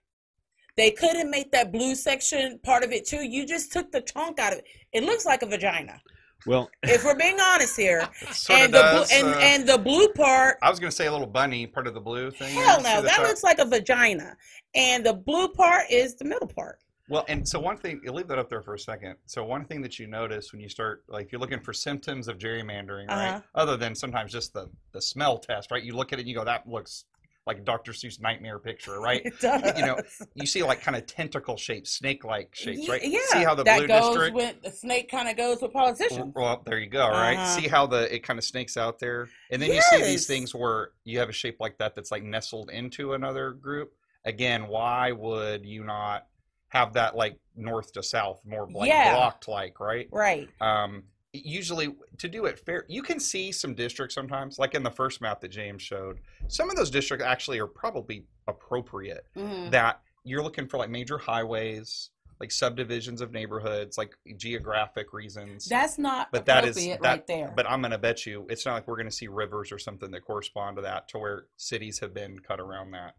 they 0.77 0.91
couldn't 0.91 1.29
make 1.29 1.51
that 1.51 1.71
blue 1.71 1.95
section 1.95 2.59
part 2.63 2.83
of 2.83 2.91
it 2.91 3.05
too? 3.07 3.23
You 3.23 3.45
just 3.45 3.71
took 3.71 3.91
the 3.91 4.01
chunk 4.01 4.39
out 4.39 4.53
of 4.53 4.59
it. 4.59 4.65
It 4.93 5.03
looks 5.03 5.25
like 5.25 5.41
a 5.41 5.45
vagina. 5.45 6.01
well, 6.47 6.69
If 6.83 7.03
we're 7.03 7.15
being 7.17 7.39
honest 7.39 7.75
here, 7.77 7.99
and 8.49 8.73
the 8.73 8.79
blue, 8.79 8.99
does. 8.99 9.11
and 9.11 9.27
uh, 9.27 9.37
and 9.39 9.67
the 9.67 9.77
blue 9.77 10.07
part, 10.09 10.57
I 10.61 10.69
was 10.69 10.79
going 10.79 10.89
to 10.89 10.95
say 10.95 11.07
a 11.07 11.11
little 11.11 11.27
bunny, 11.27 11.67
part 11.67 11.87
of 11.87 11.93
the 11.93 11.99
blue 12.01 12.31
thing. 12.31 12.53
hell 12.53 12.81
no, 12.81 13.01
that 13.01 13.21
looks 13.21 13.43
like 13.43 13.59
a 13.59 13.65
vagina, 13.65 14.35
and 14.73 15.05
the 15.05 15.13
blue 15.13 15.49
part 15.49 15.83
is 15.91 16.15
the 16.15 16.25
middle 16.25 16.47
part. 16.47 16.79
Well, 17.09 17.25
and 17.27 17.45
so 17.45 17.59
one 17.59 17.75
thing, 17.75 17.99
you 18.05 18.13
leave 18.13 18.29
that 18.29 18.39
up 18.39 18.49
there 18.49 18.61
for 18.61 18.73
a 18.73 18.79
second. 18.79 19.17
So 19.25 19.43
one 19.43 19.65
thing 19.65 19.81
that 19.81 19.99
you 19.99 20.07
notice 20.07 20.53
when 20.53 20.61
you 20.61 20.69
start, 20.69 21.03
like, 21.09 21.29
you're 21.29 21.41
looking 21.41 21.59
for 21.59 21.73
symptoms 21.73 22.29
of 22.29 22.37
gerrymandering, 22.37 23.09
right? 23.09 23.27
Uh-huh. 23.31 23.41
Other 23.53 23.75
than 23.75 23.95
sometimes 23.95 24.31
just 24.31 24.53
the 24.53 24.69
the 24.93 25.01
smell 25.01 25.37
test, 25.37 25.71
right? 25.71 25.83
You 25.83 25.93
look 25.93 26.13
at 26.13 26.19
it 26.19 26.21
and 26.21 26.29
you 26.29 26.35
go, 26.35 26.45
that 26.45 26.65
looks 26.69 27.03
like 27.47 27.65
Dr. 27.65 27.91
Seuss 27.91 28.21
nightmare 28.21 28.59
picture, 28.59 28.99
right? 29.01 29.23
You 29.41 29.85
know, 29.85 29.97
you 30.35 30.45
see 30.45 30.61
like 30.63 30.81
kind 30.81 30.95
of 30.95 31.05
tentacle 31.07 31.57
shapes, 31.57 31.91
snake-like 31.91 32.53
shapes, 32.53 32.87
right? 32.87 33.01
Yeah, 33.03 33.19
See 33.29 33.43
how 33.43 33.55
the 33.55 33.63
that 33.63 33.77
blue 33.79 33.87
goes 33.87 34.09
district. 34.15 34.35
with 34.35 34.61
the 34.61 34.71
snake 34.71 35.09
kind 35.09 35.27
of 35.27 35.35
goes 35.37 35.61
with 35.61 35.73
politicians. 35.73 36.33
Well, 36.35 36.61
there 36.65 36.79
you 36.79 36.87
go, 36.89 37.07
right? 37.09 37.37
Uh-huh. 37.37 37.59
See 37.59 37.67
how 37.67 37.87
the 37.87 38.13
it 38.13 38.19
kind 38.23 38.37
of 38.37 38.45
snakes 38.45 38.77
out 38.77 38.99
there, 38.99 39.27
and 39.49 39.61
then 39.61 39.71
you 39.73 39.81
see 39.81 40.03
these 40.03 40.27
things 40.27 40.53
where 40.53 40.91
you 41.03 41.19
have 41.19 41.29
a 41.29 41.33
shape 41.33 41.57
like 41.59 41.77
that 41.79 41.95
that's 41.95 42.11
like 42.11 42.23
nestled 42.23 42.69
into 42.69 43.13
another 43.13 43.51
group. 43.51 43.93
Again, 44.23 44.67
why 44.67 45.11
would 45.11 45.65
you 45.65 45.83
not 45.83 46.27
have 46.69 46.93
that 46.93 47.15
like 47.15 47.37
north 47.55 47.91
to 47.93 48.03
south, 48.03 48.39
more 48.45 48.67
like 48.71 48.87
Yeah. 48.87 49.15
blocked 49.15 49.47
like, 49.47 49.79
right? 49.79 50.07
Right. 50.11 50.47
Um, 50.61 51.03
usually 51.33 51.95
to 52.17 52.27
do 52.27 52.45
it 52.45 52.59
fair, 52.59 52.85
you 52.87 53.01
can 53.01 53.19
see 53.19 53.51
some 53.51 53.73
districts 53.73 54.15
sometimes, 54.15 54.59
like 54.59 54.75
in 54.75 54.83
the 54.83 54.91
first 54.91 55.21
map 55.21 55.39
that 55.41 55.49
James 55.49 55.81
showed. 55.81 56.19
Some 56.47 56.69
of 56.69 56.75
those 56.75 56.89
districts 56.89 57.25
actually 57.25 57.59
are 57.59 57.67
probably 57.67 58.25
appropriate. 58.47 59.25
Mhm. 59.35 59.71
That 59.71 60.01
you're 60.23 60.43
looking 60.43 60.67
for 60.67 60.77
like 60.77 60.89
major 60.89 61.17
highways, 61.17 62.09
like 62.39 62.51
subdivisions 62.51 63.21
of 63.21 63.31
neighborhoods, 63.31 63.97
like 63.97 64.13
geographic 64.37 65.13
reasons. 65.13 65.65
That's 65.67 65.97
not 65.97 66.31
But 66.31 66.45
that 66.47 66.65
is- 66.65 66.75
that- 66.75 67.01
right 67.01 67.25
there. 67.27 67.53
But 67.55 67.69
I'm 67.69 67.81
going 67.81 67.91
to 67.91 67.97
bet 67.97 68.25
you 68.25 68.45
it's 68.49 68.65
not 68.65 68.73
like 68.73 68.87
we're 68.87 68.95
going 68.97 69.09
to 69.09 69.15
see 69.15 69.27
rivers 69.27 69.71
or 69.71 69.79
something 69.79 70.11
that 70.11 70.21
correspond 70.21 70.75
to 70.77 70.81
that, 70.81 71.07
to 71.09 71.19
where 71.19 71.45
cities 71.55 71.99
have 71.99 72.13
been 72.13 72.39
cut 72.39 72.59
around 72.59 72.91
that. 72.91 73.15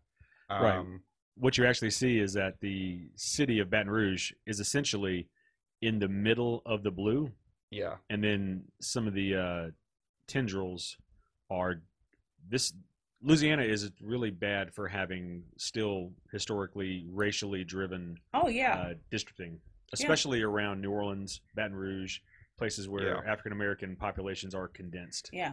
Um, 0.50 0.62
Right. 0.62 1.00
what 1.36 1.56
you 1.56 1.64
actually 1.64 1.90
see 1.90 2.18
is 2.18 2.34
that 2.34 2.60
the 2.60 3.08
city 3.14 3.58
of 3.58 3.70
Baton 3.70 3.90
Rouge 3.90 4.32
is 4.44 4.60
essentially 4.60 5.28
in 5.80 5.98
the 5.98 6.08
middle 6.08 6.62
of 6.66 6.82
the 6.82 6.90
blue, 6.90 7.32
Yeah. 7.72 7.94
and 8.10 8.22
then 8.22 8.62
some 8.80 9.08
of 9.08 9.14
the 9.14 9.34
uh, 9.36 9.70
tendrils 10.28 10.96
are 11.50 11.82
this. 12.48 12.72
Louisiana 13.24 13.62
is 13.62 13.90
really 14.00 14.30
bad 14.30 14.74
for 14.74 14.88
having 14.88 15.44
still 15.56 16.10
historically 16.32 17.06
racially 17.08 17.62
driven 17.64 18.16
oh 18.34 18.48
yeah. 18.48 18.74
uh, 18.74 18.94
districting, 19.10 19.58
especially 19.92 20.42
around 20.42 20.80
New 20.80 20.90
Orleans, 20.90 21.40
Baton 21.54 21.74
Rouge, 21.76 22.18
places 22.58 22.88
where 22.88 23.14
Yeah. 23.24 23.30
African 23.32 23.52
American 23.52 23.96
populations 23.96 24.54
are 24.54 24.68
condensed. 24.68 25.30
yeah. 25.32 25.52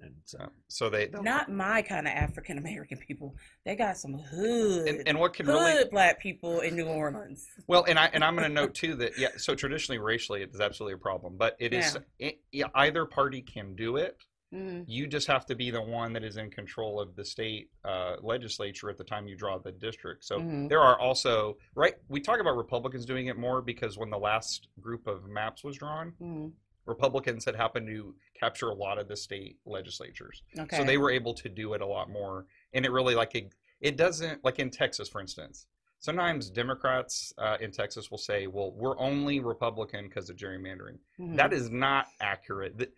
And 0.00 0.14
so, 0.24 0.38
So, 0.38 0.48
so 0.68 0.90
they. 0.90 1.08
Not 1.12 1.50
my 1.50 1.82
kind 1.82 2.06
of 2.06 2.12
African 2.12 2.58
American 2.58 2.98
people. 2.98 3.34
They 3.64 3.76
got 3.76 3.96
some 3.96 4.14
hood, 4.14 4.88
And, 4.88 5.08
and 5.08 5.18
what 5.18 5.34
can 5.34 5.46
hood 5.46 5.54
really 5.54 5.84
black 5.90 6.20
people 6.20 6.60
in 6.60 6.76
New 6.76 6.86
Orleans. 6.86 7.46
Well, 7.66 7.84
and 7.88 7.98
I 7.98 8.06
and 8.12 8.22
I'm 8.24 8.36
going 8.36 8.48
to 8.48 8.54
note 8.54 8.74
too 8.74 8.94
that 8.96 9.18
yeah. 9.18 9.28
So 9.36 9.54
traditionally, 9.54 9.98
racially, 9.98 10.42
it 10.42 10.50
is 10.54 10.60
absolutely 10.60 10.94
a 10.94 10.98
problem, 10.98 11.36
but 11.36 11.56
it 11.58 11.72
is 11.72 11.98
it, 12.18 12.40
yeah, 12.52 12.66
either 12.74 13.04
party 13.04 13.42
can 13.42 13.74
do 13.74 13.96
it. 13.96 14.16
Mhm. 14.54 14.84
You 14.86 15.06
just 15.06 15.26
have 15.26 15.44
to 15.46 15.54
be 15.54 15.70
the 15.70 15.82
one 15.82 16.14
that 16.14 16.24
is 16.24 16.38
in 16.38 16.50
control 16.50 16.98
of 17.00 17.14
the 17.16 17.24
state 17.24 17.68
uh, 17.84 18.16
legislature 18.22 18.88
at 18.88 18.96
the 18.96 19.04
time 19.04 19.28
you 19.28 19.36
draw 19.36 19.58
the 19.58 19.72
district. 19.72 20.24
So 20.24 20.38
Mhm. 20.40 20.70
there 20.70 20.80
are 20.80 20.98
also 20.98 21.58
right. 21.74 21.94
We 22.08 22.20
talk 22.20 22.40
about 22.40 22.56
Republicans 22.56 23.04
doing 23.04 23.26
it 23.26 23.36
more 23.36 23.60
because 23.60 23.98
when 23.98 24.08
the 24.08 24.16
last 24.18 24.68
group 24.80 25.06
of 25.06 25.28
maps 25.28 25.62
was 25.64 25.76
drawn, 25.76 26.12
Mhm. 26.18 26.52
Republicans 26.98 27.44
had 27.44 27.54
happened 27.54 27.86
to 27.86 28.14
capture 28.38 28.68
a 28.68 28.74
lot 28.74 28.98
of 28.98 29.06
the 29.08 29.16
state 29.16 29.58
legislatures. 29.66 30.42
Okay. 30.58 30.78
So 30.78 30.84
they 30.84 30.96
were 30.98 31.10
able 31.10 31.34
to 31.34 31.48
do 31.48 31.74
it 31.74 31.80
a 31.82 31.86
lot 31.86 32.10
more, 32.10 32.46
and 32.72 32.84
it 32.84 32.90
really 32.90 33.14
like 33.14 33.34
it, 33.34 33.52
it 33.80 33.96
doesn't 33.96 34.42
like 34.42 34.58
in 34.58 34.70
Texas, 34.70 35.08
for 35.08 35.20
instance. 35.20 35.66
Sometimes 36.00 36.48
Democrats 36.50 37.32
uh, 37.38 37.56
in 37.60 37.70
Texas 37.72 38.10
will 38.10 38.18
say, 38.18 38.46
"Well, 38.46 38.72
we're 38.72 38.98
only 38.98 39.40
Republican 39.40 40.08
because 40.08 40.30
of 40.30 40.36
gerrymandering." 40.36 40.98
Mhm. 41.20 41.36
That 41.36 41.52
is 41.52 41.70
not 41.70 42.06
accurate. 42.20 42.90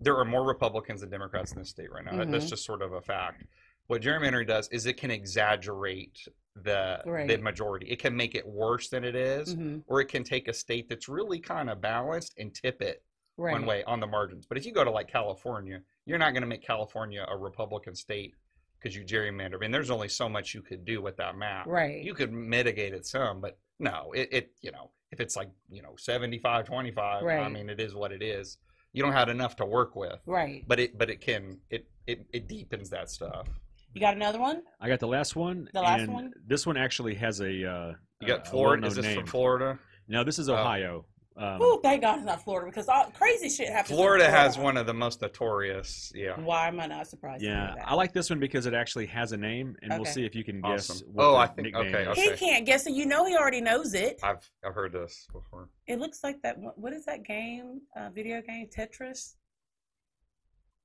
There 0.00 0.16
are 0.16 0.24
more 0.24 0.44
Republicans 0.46 1.00
than 1.02 1.10
Democrats 1.10 1.52
in 1.52 1.58
this 1.58 1.68
state 1.70 1.92
right 1.92 2.04
now. 2.04 2.16
That- 2.16 2.30
That's 2.32 2.48
just 2.48 2.64
sort 2.64 2.82
of 2.82 2.92
a 2.94 3.00
fact. 3.00 3.44
What 3.88 4.00
gerrymandering 4.02 4.46
does 4.46 4.68
is 4.68 4.86
it 4.86 4.96
can 4.96 5.10
exaggerate 5.10 6.26
the 6.56 7.00
the 7.04 7.36
majority. 7.42 7.86
It 7.90 7.98
can 7.98 8.16
make 8.16 8.34
it 8.34 8.46
worse 8.46 8.88
than 8.88 9.04
it 9.04 9.14
is, 9.16 9.54
Mhm. 9.56 9.82
or 9.86 10.00
it 10.00 10.06
can 10.06 10.22
take 10.24 10.46
a 10.48 10.52
state 10.52 10.88
that's 10.88 11.08
really 11.08 11.38
kind 11.40 11.68
of 11.68 11.80
balanced 11.80 12.34
and 12.38 12.54
tip 12.54 12.80
it 12.80 13.02
Right. 13.36 13.52
one 13.52 13.66
way 13.66 13.82
on 13.84 14.00
the 14.00 14.06
margins. 14.06 14.46
But 14.46 14.58
if 14.58 14.66
you 14.66 14.72
go 14.72 14.84
to 14.84 14.90
like 14.90 15.08
California, 15.08 15.80
you're 16.06 16.18
not 16.18 16.30
going 16.32 16.42
to 16.42 16.46
make 16.48 16.62
California 16.64 17.26
a 17.28 17.36
Republican 17.36 17.94
state 17.94 18.34
because 18.80 18.94
you 18.94 19.02
gerrymander. 19.04 19.54
I 19.54 19.58
mean, 19.58 19.70
there's 19.72 19.90
only 19.90 20.08
so 20.08 20.28
much 20.28 20.54
you 20.54 20.62
could 20.62 20.84
do 20.84 21.00
with 21.02 21.16
that 21.16 21.36
map. 21.36 21.66
Right. 21.66 22.02
You 22.04 22.14
could 22.14 22.32
mitigate 22.32 22.92
it 22.94 23.06
some, 23.06 23.40
but 23.40 23.58
no, 23.80 24.12
it, 24.14 24.28
it 24.30 24.50
you 24.60 24.70
know, 24.70 24.90
if 25.10 25.20
it's 25.20 25.36
like, 25.36 25.50
you 25.70 25.82
know, 25.82 25.94
75, 25.96 26.66
25, 26.66 27.24
I 27.24 27.48
mean, 27.48 27.68
it 27.70 27.80
is 27.80 27.94
what 27.94 28.12
it 28.12 28.22
is. 28.22 28.58
You 28.92 29.02
don't 29.02 29.12
have 29.12 29.28
enough 29.28 29.56
to 29.56 29.64
work 29.66 29.96
with, 29.96 30.20
right. 30.26 30.62
but 30.68 30.78
it, 30.78 30.96
but 30.96 31.10
it 31.10 31.20
can, 31.20 31.58
it, 31.70 31.86
it, 32.06 32.26
it 32.32 32.46
deepens 32.46 32.90
that 32.90 33.10
stuff. 33.10 33.48
You 33.92 34.00
got 34.00 34.14
another 34.14 34.38
one? 34.40 34.62
I 34.80 34.88
got 34.88 35.00
the 35.00 35.08
last 35.08 35.34
one. 35.34 35.68
The 35.72 35.80
last 35.80 36.02
and 36.02 36.12
one? 36.12 36.32
This 36.46 36.66
one 36.66 36.76
actually 36.76 37.14
has 37.14 37.40
a. 37.40 37.46
Uh, 37.46 37.92
You 38.20 38.26
got 38.28 38.40
a- 38.40 38.42
a 38.42 38.44
Florida. 38.44 38.86
Is 38.86 38.96
well-known 38.96 39.02
this 39.02 39.04
name. 39.04 39.18
from 39.20 39.26
Florida? 39.30 39.78
No, 40.08 40.24
this 40.24 40.38
is 40.38 40.48
Oh. 40.48 40.54
Ohio. 40.56 41.06
Um, 41.36 41.58
Oh, 41.60 41.80
thank 41.82 42.02
God 42.02 42.18
it's 42.18 42.26
not 42.26 42.44
Florida 42.44 42.70
because 42.70 42.88
all 42.88 43.06
crazy 43.10 43.48
shit 43.48 43.68
happens. 43.68 43.90
in 43.90 43.96
Florida 43.96 44.30
has 44.30 44.56
one 44.56 44.76
of 44.76 44.86
the 44.86 44.94
most 44.94 45.20
notorious. 45.20 46.12
Yeah. 46.14 46.38
Why 46.38 46.68
am 46.68 46.78
I 46.78 46.86
not 46.86 47.08
surprised? 47.08 47.42
yeah, 47.42 47.74
that? 47.76 47.88
I 47.88 47.94
like 47.94 48.12
this 48.12 48.30
one 48.30 48.38
because 48.38 48.66
it 48.66 48.74
actually 48.74 49.06
has 49.06 49.32
a 49.32 49.36
name, 49.36 49.74
and 49.82 49.92
we'll 49.94 50.04
see 50.04 50.24
if 50.24 50.36
you 50.36 50.44
can 50.44 50.60
guess. 50.60 50.90
Awesome. 50.90 51.08
What 51.12 51.24
Oh, 51.24 51.32
the 51.32 51.36
I 51.38 51.46
think- 51.48 51.74
okay, 51.74 52.06
okay. 52.06 52.20
He 52.20 52.30
can't 52.36 52.64
guess 52.64 52.86
it. 52.86 52.92
You 52.92 53.06
know 53.06 53.26
he 53.26 53.36
already 53.36 53.60
knows 53.60 53.94
it. 53.94 54.20
I've, 54.22 54.48
I've 54.64 54.74
heard 54.74 54.92
this 54.92 55.26
before. 55.32 55.68
It 55.88 55.98
looks 55.98 56.22
like 56.22 56.40
that. 56.42 56.56
What 56.56 56.78
what 56.78 56.92
is 56.92 57.04
that 57.06 57.24
game? 57.24 57.80
Uh, 57.96 58.10
video 58.10 58.40
game 58.40 58.68
Tetris. 58.68 59.34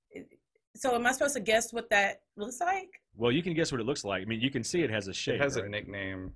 It- 0.09 0.27
So 0.75 0.95
am 0.95 1.05
I 1.05 1.11
supposed 1.11 1.35
to 1.35 1.41
guess 1.41 1.71
what 1.71 1.91
that 1.91 2.21
looks 2.37 2.59
like? 2.59 2.89
Well, 3.15 3.31
you 3.31 3.43
can 3.43 3.53
guess 3.53 3.71
what 3.71 3.81
it 3.81 3.83
looks 3.85 4.03
like. 4.03 4.23
I 4.23 4.25
mean, 4.25 4.41
you 4.41 4.49
can 4.49 4.63
see 4.63 4.81
it 4.81 4.89
has 4.89 5.07
a 5.07 5.13
shape. 5.13 5.35
It 5.35 5.41
has 5.41 5.57
a 5.57 5.67
nickname. 5.69 6.33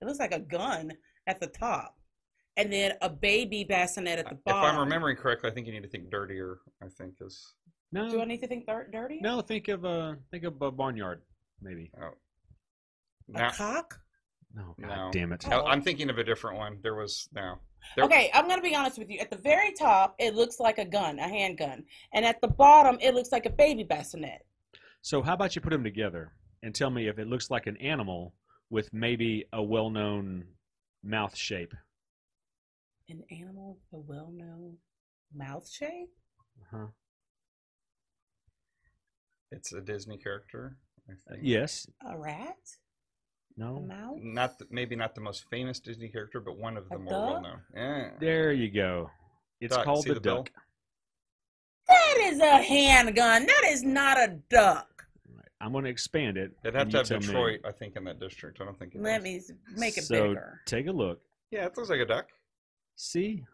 It 0.00 0.06
looks 0.06 0.18
like 0.18 0.32
a 0.34 0.40
gun 0.40 0.92
at 1.26 1.40
the 1.40 1.46
top, 1.46 1.96
and 2.56 2.72
then 2.72 2.92
a 3.02 3.08
baby 3.10 3.64
bassinet 3.64 4.18
at 4.18 4.28
the 4.28 4.36
bottom. 4.44 4.64
If. 4.64 4.72
I'm 4.74 4.80
remembering 4.80 5.16
correctly, 5.16 5.50
I 5.50 5.52
think 5.54 5.66
you 5.66 5.72
need 5.72 5.82
to 5.82 5.88
think 5.88 6.10
dirtier. 6.10 6.58
I 6.82 6.88
think 6.88 7.14
is 7.20 7.52
No, 7.92 8.08
Do 8.10 8.20
I 8.20 8.24
need 8.24 8.40
to 8.42 8.46
think 8.48 8.66
dirt 8.66 8.92
dirty? 8.92 9.20
no. 9.20 9.40
Think 9.40 9.68
of 9.68 9.84
a 9.84 10.16
think 10.30 10.44
of 10.44 10.60
a 10.62 10.70
barnyard, 10.70 11.22
maybe. 11.60 11.90
oh. 12.00 12.10
A 13.28 13.32
Now, 13.32 13.50
cock? 13.50 14.00
No, 14.54 14.74
God 14.80 14.88
No. 14.88 15.10
damn 15.12 15.32
it. 15.32 15.44
Oh. 15.50 15.64
I'm 15.66 15.82
thinking 15.82 16.08
of 16.10 16.18
a 16.18 16.24
different 16.24 16.58
one. 16.58 16.78
There 16.82 16.94
was 16.94 17.28
no. 17.32 17.56
There- 17.96 18.04
Okay, 18.04 18.30
I'm 18.34 18.48
gonna 18.48 18.62
be 18.62 18.74
honest 18.74 18.98
with 18.98 19.10
you. 19.10 19.18
At 19.20 19.30
the 19.30 19.36
very 19.36 19.72
top, 19.72 20.14
it 20.18 20.34
looks 20.34 20.58
like 20.60 20.78
a 20.78 20.84
gun, 20.84 21.18
a 21.18 21.28
handgun, 21.28 21.84
and 22.12 22.24
at 22.24 22.40
the 22.40 22.48
bottom, 22.48 22.98
it 23.00 23.14
looks 23.14 23.30
like 23.32 23.46
a 23.46 23.50
baby 23.50 23.84
bassinet. 23.84 24.44
So, 25.02 25.22
how 25.22 25.34
about 25.34 25.54
you 25.54 25.60
put 25.62 25.70
them 25.70 25.84
together 25.84 26.32
and 26.62 26.74
tell 26.74 26.90
me 26.90 27.06
if 27.06 27.18
it 27.18 27.28
looks 27.28 27.48
like 27.50 27.66
an 27.66 27.76
animal 27.76 28.34
with 28.70 28.92
maybe 28.92 29.44
a 29.52 29.62
well-known 29.62 30.44
mouth 31.06 31.36
shape? 31.36 31.72
An 33.08 33.22
animal 33.30 33.78
with 33.92 34.00
a 34.00 34.02
well-known 34.02 34.76
mouth 35.34 35.68
shape. 35.70 36.10
Uh-huh. 36.60 36.86
It's 39.52 39.72
a 39.72 39.80
Disney 39.80 40.18
character. 40.18 40.76
I 41.08 41.12
think. 41.30 41.42
Yes. 41.44 41.86
A 42.04 42.18
rat? 42.18 42.56
No. 43.56 43.76
A 43.76 43.80
No. 43.80 43.86
mouse? 43.86 44.18
Not 44.22 44.58
the, 44.58 44.66
maybe 44.70 44.96
not 44.96 45.14
the 45.14 45.20
most 45.20 45.44
famous 45.50 45.78
Disney 45.78 46.08
character, 46.08 46.40
but 46.40 46.58
one 46.58 46.76
of 46.76 46.88
the 46.88 46.96
A 46.96 46.98
more 46.98 47.12
well 47.32 47.42
known. 47.42 47.60
Yeah. 47.74 48.10
There 48.20 48.52
you 48.52 48.70
go. 48.70 49.10
It's 49.60 49.74
Duck, 49.74 49.84
called 49.84 50.02
see 50.02 50.08
the, 50.10 50.14
the 50.14 50.20
bill? 50.20 50.36
duck. 50.42 50.50
That 51.88 52.16
is 52.24 52.40
a 52.40 52.56
handgun. 52.62 53.46
That 53.46 53.62
is 53.68 53.84
not 53.84 54.18
a 54.18 54.38
duck. 54.50 54.95
I'm 55.60 55.72
going 55.72 55.84
to 55.84 55.90
expand 55.90 56.36
it. 56.36 56.52
It'd 56.64 56.74
have 56.74 56.88
to 56.90 56.98
have 56.98 57.06
tell 57.08 57.18
me. 57.20 57.26
Detroit, 57.26 57.60
I 57.64 57.72
think, 57.72 57.96
in 57.96 58.04
that 58.04 58.20
district. 58.20 58.60
I 58.60 58.64
don't 58.64 58.78
think 58.78 58.94
it 58.94 59.00
Let 59.00 59.24
does. 59.24 59.50
me 59.50 59.56
make 59.76 59.96
it 59.96 60.04
so 60.04 60.28
bigger. 60.28 60.60
take 60.66 60.86
a 60.86 60.92
look. 60.92 61.20
Yeah, 61.50 61.66
it 61.66 61.76
looks 61.76 61.88
like 61.88 62.00
a 62.00 62.04
duck. 62.06 62.28
See, 62.96 63.44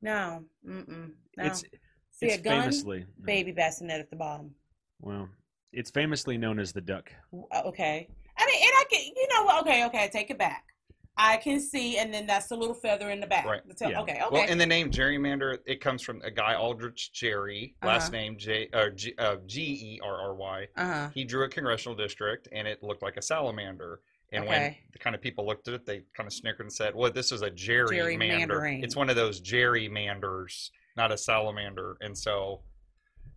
No, 0.00 0.44
mm-mm, 0.66 1.10
no. 1.36 1.44
it's 1.44 1.60
See 2.10 2.26
it's 2.26 2.36
a 2.36 2.40
gun, 2.42 2.60
famously 2.62 3.04
baby 3.24 3.52
bassinet 3.52 4.00
at 4.00 4.10
the 4.10 4.16
bottom. 4.16 4.54
Well, 5.00 5.28
it's 5.72 5.90
famously 5.90 6.36
known 6.38 6.58
as 6.58 6.72
the 6.72 6.80
duck. 6.80 7.10
Uh, 7.52 7.62
Okay. 7.66 8.08
I 8.38 8.46
mean, 8.46 8.62
and 8.62 8.72
I 8.78 8.84
can, 8.90 9.00
you 9.14 9.28
know? 9.30 9.60
Okay, 9.60 9.84
okay, 9.86 10.04
I 10.04 10.08
take 10.08 10.30
it 10.30 10.38
back. 10.38 10.64
I 11.24 11.36
can 11.36 11.60
see, 11.60 11.98
and 11.98 12.12
then 12.12 12.26
that's 12.26 12.48
the 12.48 12.56
little 12.56 12.74
feather 12.74 13.10
in 13.10 13.20
the 13.20 13.26
back. 13.26 13.44
Right. 13.46 13.60
Tail- 13.76 13.90
Yeah. 13.90 14.00
Okay, 14.02 14.12
okay. 14.14 14.24
Well, 14.30 14.44
and 14.48 14.60
the 14.60 14.66
name 14.66 14.90
gerrymander, 14.90 15.58
it 15.66 15.80
comes 15.80 16.02
from 16.02 16.20
a 16.22 16.30
guy 16.30 16.54
Elbridge 16.54 17.12
Gerry, 17.12 17.74
last 17.82 18.08
Uh-huh. 18.08 18.16
name 18.18 18.36
J 18.38 18.68
or 18.74 18.92
uh, 19.18 19.36
G 19.46 19.62
E 19.94 20.00
R 20.02 20.20
R 20.20 20.34
Y. 20.34 20.66
uh 20.76 20.84
huh. 20.92 21.08
He 21.14 21.24
drew 21.24 21.44
a 21.44 21.48
congressional 21.48 21.94
district, 21.96 22.48
and 22.52 22.66
it 22.66 22.82
looked 22.82 23.02
like 23.02 23.16
a 23.16 23.22
salamander. 23.22 24.00
And 24.32 24.46
when 24.46 24.74
the 24.92 24.98
kind 24.98 25.14
of 25.14 25.20
people 25.20 25.44
looked 25.46 25.68
at 25.68 25.74
it, 25.74 25.84
they 25.86 26.02
kind 26.16 26.26
of 26.26 26.32
snickered 26.32 26.62
and 26.66 26.72
said, 26.72 26.94
"Well, 26.94 27.12
this 27.12 27.32
is 27.32 27.42
a 27.42 27.50
gerrymander. 27.50 28.82
It's 28.82 28.96
one 28.96 29.10
of 29.10 29.16
those 29.16 29.40
gerrymanders, 29.42 30.70
not 30.96 31.12
a 31.12 31.18
salamander." 31.18 31.96
And 32.00 32.16
so, 32.16 32.62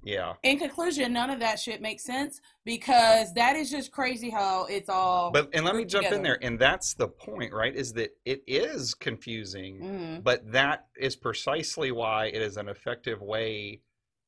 yeah. 0.06 0.34
In 0.44 0.60
conclusion, 0.60 1.12
none 1.12 1.32
of 1.32 1.40
that 1.40 1.60
shit 1.60 1.82
makes 1.82 2.04
sense 2.04 2.40
because 2.64 3.34
that 3.34 3.56
is 3.56 3.72
just 3.72 3.92
crazy 3.92 4.30
how 4.30 4.66
it's 4.66 4.88
all. 4.88 5.32
But 5.32 5.50
and 5.54 5.66
let 5.66 5.76
me 5.76 5.84
jump 5.84 6.12
in 6.12 6.22
there, 6.22 6.38
and 6.44 6.60
that's 6.60 6.94
the 6.94 7.08
point, 7.08 7.52
right? 7.52 7.76
Is 7.76 7.92
that 7.94 8.16
it 8.24 8.44
is 8.46 8.94
confusing, 8.94 9.80
Mhm. 9.82 10.24
but 10.24 10.50
that 10.52 10.88
is 10.96 11.16
precisely 11.16 11.92
why 11.92 12.28
it 12.28 12.42
is 12.42 12.58
an 12.58 12.70
effective 12.70 13.20
way 13.22 13.82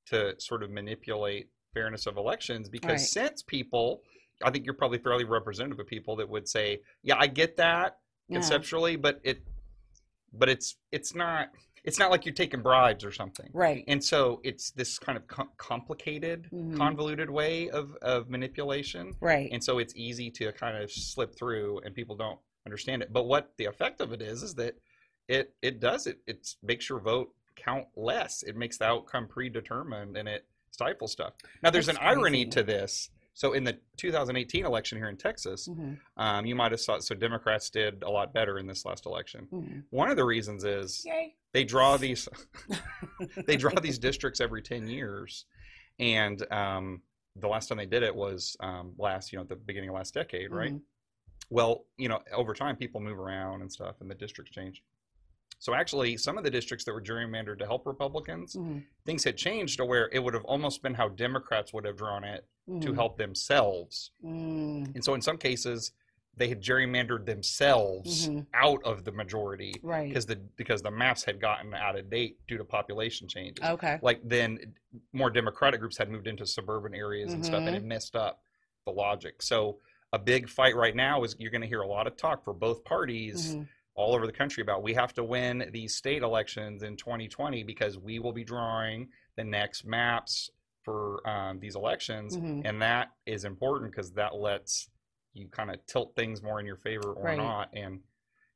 to 0.07 0.33
sort 0.39 0.63
of 0.63 0.71
manipulate 0.71 1.49
fairness 1.75 2.07
of 2.07 2.17
elections. 2.17 2.69
Because 2.69 3.01
Right. 3.01 3.27
since 3.27 3.43
people, 3.43 4.01
I 4.43 4.49
think 4.49 4.65
you're 4.65 4.73
probably 4.73 4.97
fairly 4.97 5.25
representative 5.25 5.79
of 5.79 5.85
people 5.85 6.15
that 6.15 6.27
would 6.27 6.49
say, 6.49 6.81
"Yeah, 7.03 7.17
I 7.19 7.27
get 7.27 7.55
that 7.57 7.99
Yeah. 8.29 8.35
conceptually, 8.35 8.95
but 8.95 9.19
it, 9.23 9.43
but 10.33 10.49
it's 10.49 10.75
it's 10.91 11.13
not 11.13 11.51
it's 11.87 11.97
not 11.97 12.11
like 12.11 12.25
you're 12.25 12.33
taking 12.35 12.61
bribes 12.61 13.03
or 13.03 13.11
something." 13.11 13.49
Right. 13.53 13.83
And 13.87 14.03
so 14.03 14.41
it's 14.43 14.71
this 14.71 14.99
kind 14.99 15.17
of 15.17 15.25
com- 15.27 15.49
complicated, 15.57 16.49
Mhm. 16.53 16.77
convoluted 16.77 17.29
way 17.29 17.69
of, 17.69 17.95
of 18.01 18.29
manipulation 18.29 19.15
Right. 19.19 19.49
and 19.51 19.63
so 19.63 19.79
it's 19.79 19.95
easy 19.95 20.29
to 20.31 20.51
kind 20.51 20.77
of 20.77 20.91
slip 20.91 21.33
through 21.35 21.79
and 21.85 21.95
people 21.95 22.15
don't 22.15 22.39
understand 22.65 23.01
it 23.01 23.13
but 23.13 23.23
what 23.23 23.53
the 23.57 23.65
effect 23.65 24.01
of 24.01 24.11
it 24.11 24.21
is 24.21 24.43
is 24.43 24.55
that 24.55 24.75
it 25.29 25.55
it 25.61 25.79
does 25.79 26.05
it 26.05 26.19
it 26.27 26.55
makes 26.61 26.89
your 26.89 26.99
vote 26.99 27.33
count 27.55 27.87
less 27.95 28.43
it 28.43 28.55
makes 28.57 28.77
the 28.77 28.85
outcome 28.85 29.25
predetermined 29.27 30.17
and 30.17 30.27
it 30.27 30.45
stifles 30.71 31.11
stuff 31.13 31.33
now 31.63 31.69
there's 31.69 31.85
That's 31.85 31.97
an 31.97 32.03
irony 32.05 32.45
to 32.47 32.63
this 32.63 33.09
so 33.37 33.53
in 33.53 33.63
the 33.63 33.77
2018 33.97 34.65
election 34.65 34.97
here 34.97 35.09
in 35.09 35.15
texas 35.15 35.67
Mhm. 35.67 35.99
um, 36.17 36.45
you 36.47 36.55
might 36.55 36.71
have 36.71 36.81
saw 36.81 36.97
so 36.99 37.13
democrats 37.15 37.69
did 37.69 38.01
a 38.03 38.09
lot 38.09 38.33
better 38.33 38.57
in 38.57 38.65
this 38.65 38.83
last 38.83 39.05
election 39.05 39.47
Mhm. 39.53 39.83
one 39.91 40.09
of 40.09 40.17
the 40.17 40.25
reasons 40.25 40.63
is 40.63 41.05
Yay. 41.05 41.35
they 41.53 41.63
draw 41.63 41.97
these 42.05 42.27
they 43.45 43.55
draw 43.55 43.79
these 43.79 43.99
districts 43.99 44.41
every 44.41 44.61
10 44.61 44.87
years 44.87 45.45
and 45.99 46.51
um, 46.51 47.01
the 47.35 47.47
last 47.47 47.67
time 47.67 47.77
they 47.77 47.85
did 47.85 48.01
it 48.03 48.15
was 48.15 48.57
um, 48.59 48.93
last 48.97 49.31
you 49.31 49.37
know 49.37 49.43
at 49.43 49.49
the 49.49 49.55
beginning 49.55 49.89
of 49.89 49.95
last 49.95 50.13
decade 50.15 50.51
right 50.51 50.73
Mhm. 50.73 50.81
well 51.51 51.85
you 51.97 52.09
know 52.09 52.19
over 52.33 52.53
time 52.55 52.75
people 52.75 52.99
move 53.01 53.19
around 53.19 53.61
and 53.61 53.71
stuff 53.71 54.01
and 54.01 54.09
the 54.09 54.15
districts 54.15 54.51
change 54.51 54.83
so 55.59 55.73
actually 55.75 56.17
some 56.17 56.37
of 56.39 56.43
the 56.43 56.51
districts 56.51 56.85
that 56.85 56.93
were 56.93 57.01
gerrymandered 57.01 57.59
to 57.59 57.65
help 57.67 57.85
republicans 57.85 58.55
Mhm. 58.55 58.83
things 59.05 59.23
had 59.23 59.37
changed 59.37 59.77
to 59.77 59.85
where 59.85 60.09
it 60.11 60.19
would 60.23 60.33
have 60.33 60.45
almost 60.45 60.81
been 60.81 60.95
how 60.95 61.07
democrats 61.09 61.71
would 61.73 61.85
have 61.85 61.97
drawn 61.97 62.23
it 62.23 62.47
to 62.67 62.73
Mhm. 62.91 62.95
help 62.95 63.17
themselves 63.17 64.11
Mm. 64.23 64.93
and 64.93 65.03
so 65.03 65.13
in 65.13 65.21
some 65.21 65.37
cases 65.37 65.93
they 66.35 66.49
had 66.49 66.61
gerrymandered 66.61 67.25
themselves 67.25 68.27
Mhm. 68.29 68.45
out 68.53 68.83
of 68.83 69.05
the 69.05 69.11
majority 69.11 69.73
Right. 69.81 70.07
because 70.09 70.25
the 70.27 70.35
because 70.35 70.81
the 70.83 70.91
maps 70.91 71.23
had 71.23 71.39
gotten 71.39 71.73
out 71.73 71.97
of 71.97 72.09
date 72.09 72.37
due 72.47 72.57
to 72.57 72.65
population 72.65 73.27
changes. 73.27 73.65
Okay. 73.65 73.97
Like 74.03 74.19
then 74.23 74.75
more 75.13 75.31
democratic 75.31 75.79
groups 75.79 75.97
had 75.97 76.09
moved 76.11 76.27
into 76.27 76.45
suburban 76.45 76.93
areas 76.93 77.33
and 77.33 77.43
stuff 77.43 77.63
and 77.65 77.75
it 77.75 77.83
messed 77.83 78.15
up 78.15 78.43
the 78.85 78.91
logic. 78.91 79.41
So 79.41 79.79
a 80.13 80.19
big 80.19 80.47
fight 80.47 80.75
right 80.75 80.95
now 80.95 81.23
is 81.23 81.35
you're 81.39 81.51
going 81.51 81.61
to 81.61 81.67
hear 81.67 81.81
a 81.81 81.87
lot 81.87 82.05
of 82.05 82.15
talk 82.17 82.43
for 82.43 82.53
both 82.53 82.83
parties 82.83 83.55
Mhm. 83.55 83.67
all 83.95 84.13
over 84.13 84.27
the 84.27 84.31
country 84.33 84.61
about 84.61 84.83
we 84.83 84.93
have 84.93 85.13
to 85.15 85.23
win 85.23 85.69
these 85.73 85.95
state 85.95 86.21
elections 86.21 86.83
in 86.83 86.97
2020 86.97 87.63
because 87.63 87.97
we 87.97 88.19
will 88.19 88.31
be 88.33 88.43
drawing 88.43 89.09
the 89.37 89.43
next 89.43 89.85
maps 89.85 90.51
for 90.87 91.27
um, 91.27 91.59
these 91.59 91.75
elections 91.75 92.37
Mhm. 92.37 92.61
and 92.63 92.81
that 92.81 93.09
is 93.25 93.43
important 93.43 93.91
because 93.91 94.13
that 94.13 94.33
lets 94.35 94.89
you 95.33 95.49
kind 95.49 95.69
of 95.69 95.85
tilt 95.85 96.15
things 96.15 96.41
more 96.41 96.61
in 96.61 96.65
your 96.65 96.77
favor 96.77 97.11
or 97.11 97.25
Right. 97.25 97.37
not 97.37 97.69
and 97.73 97.99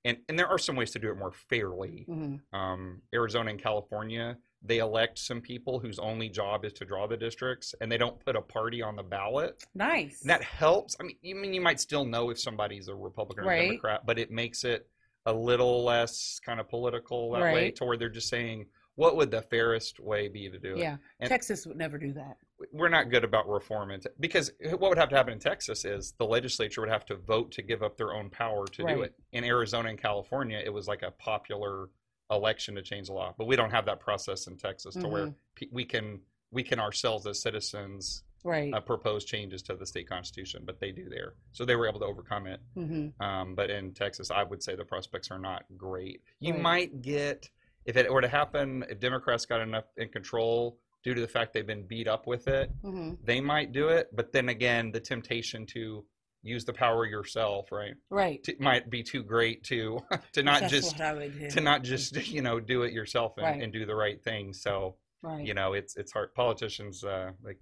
and 0.06 0.18
and 0.30 0.40
there 0.40 0.48
are 0.48 0.58
some 0.58 0.78
ways 0.78 0.92
to 0.92 1.00
do 1.00 1.12
it 1.12 1.18
more 1.18 1.34
fairly 1.34 2.06
Mhm. 2.08 2.40
um, 2.54 3.02
arizona 3.14 3.50
and 3.50 3.62
california 3.62 4.38
they 4.62 4.78
elect 4.78 5.20
some 5.20 5.42
people 5.42 5.80
whose 5.80 6.00
only 6.00 6.30
job 6.30 6.64
is 6.64 6.72
to 6.74 6.86
draw 6.86 7.06
the 7.06 7.18
districts 7.18 7.76
and 7.82 7.92
they 7.92 7.98
don't 7.98 8.24
put 8.24 8.38
a 8.38 8.42
party 8.42 8.82
on 8.82 8.96
the 8.96 9.04
ballot 9.04 9.62
Nice. 9.76 10.22
and 10.22 10.30
that 10.30 10.42
helps 10.42 10.96
i 11.02 11.04
mean 11.04 11.18
you 11.22 11.36
mean 11.36 11.54
you 11.54 11.60
might 11.62 11.82
still 11.82 12.06
know 12.06 12.30
if 12.30 12.40
somebody's 12.40 12.88
a 12.88 12.96
republican 12.96 13.44
or 13.44 13.48
Right. 13.48 13.68
democrat 13.68 14.06
but 14.06 14.18
it 14.18 14.32
makes 14.32 14.64
it 14.64 14.88
a 15.26 15.34
little 15.34 15.84
less 15.84 16.40
kind 16.40 16.62
of 16.62 16.70
political 16.70 17.32
that 17.34 17.54
way 17.54 17.72
to 17.72 17.84
where 17.84 17.98
they're 17.98 18.10
just 18.10 18.30
saying 18.30 18.68
what 18.96 19.16
would 19.16 19.32
the 19.32 19.42
fairest 19.42 20.00
way 20.00 20.28
be 20.28 20.50
to 20.50 20.60
do 20.60 20.74
it? 20.74 20.80
Yeah, 20.80 20.98
And- 21.20 21.30
Texas 21.30 21.66
would 21.66 21.78
never 21.78 21.98
do 21.98 22.14
that. 22.14 22.38
we're 22.72 22.90
not 22.90 23.10
good 23.10 23.24
about 23.24 23.50
reform 23.50 23.90
in 23.90 24.00
te- 24.02 24.10
because 24.20 24.52
what 24.62 24.82
would 24.90 24.98
have 24.98 25.10
to 25.10 25.16
happen 25.16 25.34
in 25.34 25.40
Texas 25.40 25.84
is 25.84 26.14
the 26.20 26.26
legislature 26.26 26.82
would 26.82 26.92
have 26.92 27.06
to 27.06 27.16
vote 27.16 27.52
to 27.52 27.62
give 27.64 27.82
up 27.82 27.98
their 27.98 28.14
own 28.14 28.30
power 28.30 28.68
to 28.68 28.84
do 28.86 29.02
it. 29.02 29.16
In 29.32 29.44
Arizona 29.44 29.90
and 29.90 29.98
California, 30.00 30.62
it 30.64 30.70
was 30.72 30.88
like 30.88 31.02
a 31.02 31.10
popular 31.12 31.90
election 32.30 32.76
to 32.76 32.82
change 32.84 33.08
the 33.08 33.14
law, 33.14 33.34
but 33.38 33.46
we 33.48 33.56
don't 33.56 33.72
have 33.72 33.86
that 33.86 34.00
process 34.00 34.46
in 34.48 34.58
Texas 34.58 34.94
to 34.96 35.08
where 35.08 35.28
Mhm. 35.28 35.36
pe- 35.56 35.68
we 35.72 35.86
can 35.86 36.22
we 36.54 36.64
can 36.64 36.82
ourselves 36.82 37.26
as 37.28 37.42
citizens 37.42 38.24
Right. 38.44 38.74
uh, 38.74 38.82
propose 38.82 39.24
changes 39.24 39.62
to 39.64 39.76
the 39.76 39.86
state 39.86 40.10
constitution, 40.10 40.64
but 40.66 40.82
they 40.82 40.92
do 40.92 41.08
there, 41.08 41.36
so 41.54 41.64
they 41.64 41.78
were 41.78 41.88
able 41.88 42.02
to 42.02 42.06
overcome 42.06 42.46
it. 42.46 42.60
hmm 42.74 43.08
Um, 43.22 43.56
but 43.56 43.70
in 43.70 43.94
Texas, 43.94 44.30
I 44.30 44.44
would 44.44 44.62
say 44.62 44.76
the 44.76 44.84
prospects 44.84 45.32
are 45.32 45.40
not 45.40 45.64
great. 45.78 46.22
You 46.40 46.52
Right. 46.54 46.62
might 46.62 47.02
get 47.02 47.50
if 47.86 47.98
it 47.98 48.12
were 48.12 48.22
to 48.22 48.28
happen, 48.28 48.84
if 48.90 49.00
Democrats 49.00 49.46
got 49.46 49.62
enough 49.62 49.86
in 49.98 50.10
control 50.10 50.78
due 51.04 51.14
to 51.16 51.22
the 51.22 51.28
fact 51.28 51.54
they've 51.54 51.66
been 51.66 51.88
beat 51.88 52.08
up 52.08 52.28
with 52.28 52.48
it 52.48 52.70
hmm 52.84 53.14
they 53.24 53.42
might 53.42 53.72
do 53.72 53.88
it 53.88 54.08
but 54.16 54.32
then 54.32 54.50
again 54.50 54.92
the 54.92 55.00
temptation 55.00 55.66
to 55.66 56.06
use 56.44 56.64
the 56.64 56.74
power 56.74 57.08
yourself 57.08 57.72
right 57.72 57.96
Right. 58.12 58.44
t- 58.44 58.56
might 58.60 58.88
be 58.90 59.02
too 59.02 59.24
great 59.24 59.64
to 59.66 60.00
to 60.34 60.44
not 60.44 60.60
That's 60.62 60.72
just 60.74 60.92
what 60.94 61.02
I 61.02 61.14
would 61.14 61.40
do. 61.40 61.50
to 61.50 61.60
not 61.62 61.82
just 61.84 62.16
you 62.28 62.44
know 62.44 62.60
do 62.60 62.84
it 62.84 62.94
yourself 62.94 63.34
and, 63.38 63.46
Right. 63.48 63.64
and 63.64 63.74
do 63.74 63.84
the 63.88 63.96
right 63.96 64.24
thing 64.24 64.54
so 64.54 64.96
right. 65.24 65.44
you 65.44 65.56
know 65.56 65.74
it's 65.74 65.98
it's 65.98 66.12
hard 66.12 66.36
politicians 66.36 67.04
uh 67.04 67.32
like 67.44 67.58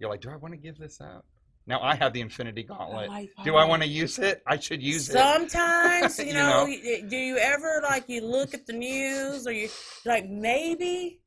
you're 0.00 0.10
like 0.10 0.20
do 0.22 0.30
i 0.30 0.36
want 0.36 0.52
to 0.52 0.58
give 0.58 0.76
this 0.76 1.00
up 1.00 1.24
now 1.70 1.80
i 1.82 1.94
have 1.94 2.12
the 2.12 2.20
infinity 2.20 2.62
gauntlet 2.64 3.08
like 3.08 3.30
do 3.44 3.56
i 3.56 3.64
want 3.64 3.80
to 3.82 3.88
use 3.88 4.18
it 4.18 4.42
i 4.46 4.56
should 4.58 4.82
use 4.82 5.08
it 5.08 5.12
Sometimes, 5.12 6.18
you 6.18 6.26
You 6.26 6.34
know, 6.34 6.66
know? 6.66 7.08
do 7.08 7.16
you 7.16 7.36
ever 7.38 7.80
like 7.82 8.04
you 8.08 8.20
look 8.36 8.52
at 8.54 8.66
the 8.66 8.72
news 8.72 9.46
or 9.46 9.52
you 9.52 9.68
like 10.04 10.28
maybe, 10.28 11.20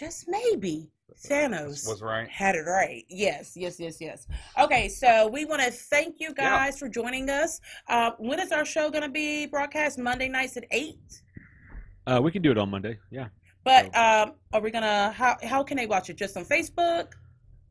just 0.00 0.26
maybe, 0.28 0.90
Thanos 1.28 1.88
was 1.88 2.02
right 2.02 2.28
had 2.28 2.54
it 2.54 2.66
right. 2.66 3.04
Yes, 3.08 3.44
yes, 3.56 3.74
yes, 3.80 3.96
yes. 4.00 4.26
Okay, 4.64 4.88
so 4.88 5.28
we 5.28 5.44
want 5.44 5.62
to 5.62 5.70
thank 5.70 6.16
you 6.20 6.34
guys 6.34 6.78
for 6.78 6.88
joining 6.88 7.30
us. 7.30 7.60
Uh, 7.88 8.10
when 8.18 8.38
is 8.40 8.52
our 8.52 8.64
show 8.64 8.90
going 8.90 9.02
to 9.02 9.08
be 9.08 9.46
broadcast? 9.46 9.98
Monday 9.98 10.28
nights 10.28 10.56
at 10.56 10.64
eight. 10.72 11.22
Uh, 12.06 12.20
we 12.22 12.30
can 12.30 12.42
do 12.42 12.50
it 12.50 12.58
on 12.58 12.68
Monday. 12.70 12.98
Yeah. 13.10 13.28
But 13.64 13.84
um, 13.96 14.34
are 14.52 14.60
we 14.60 14.70
gonna? 14.70 15.10
How 15.12 15.36
how 15.42 15.62
can 15.64 15.76
they 15.76 15.86
watch 15.86 16.10
it? 16.10 16.16
Just 16.16 16.36
on 16.36 16.44
Facebook? 16.44 17.06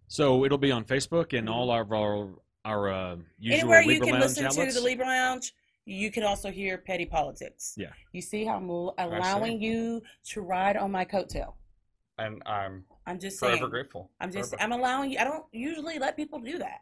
So 0.07 0.45
it'll 0.45 0.57
be 0.57 0.72
on 0.72 0.84
Facebook 0.86 1.38
and 1.38 1.49
all 1.49 1.72
of 1.72 1.91
our 1.91 2.30
our 2.64 2.90
uh, 2.90 3.15
usual 3.38 3.60
Anywhere 3.60 3.82
you 3.82 3.88
Libra 3.90 4.06
can 4.07 4.14
Lounge 4.14 4.23
listen 4.23 4.45
outlets. 4.45 4.73
to 4.73 4.80
the 4.80 4.86
Libra 4.86 5.06
Lounge, 5.06 5.53
you 5.86 6.11
can 6.11 6.23
also 6.23 6.49
hear 6.52 6.77
Petty 6.80 7.06
Politics. 7.06 7.76
Yeah. 7.77 7.91
You 8.11 8.22
see 8.22 8.44
how 8.45 8.56
I'm 8.57 8.69
allowing 8.69 9.61
you 9.61 10.02
to 10.32 10.41
ride 10.41 10.77
on 10.77 10.91
my 10.91 11.06
coattail. 11.06 11.53
and 12.18 12.41
i'm 12.45 12.86
I'm 13.06 13.19
just 13.19 13.40
forever 13.40 13.57
saying. 13.57 13.69
grateful 13.69 14.10
I'm 14.19 14.32
just. 14.32 14.52
Forever. 14.52 14.64
I'm 14.64 14.80
allowing 14.80 15.11
you. 15.11 15.19
I 15.19 15.23
don't 15.26 15.45
usually 15.52 15.99
let 15.99 16.15
people 16.15 16.40
do 16.40 16.57
that. 16.57 16.80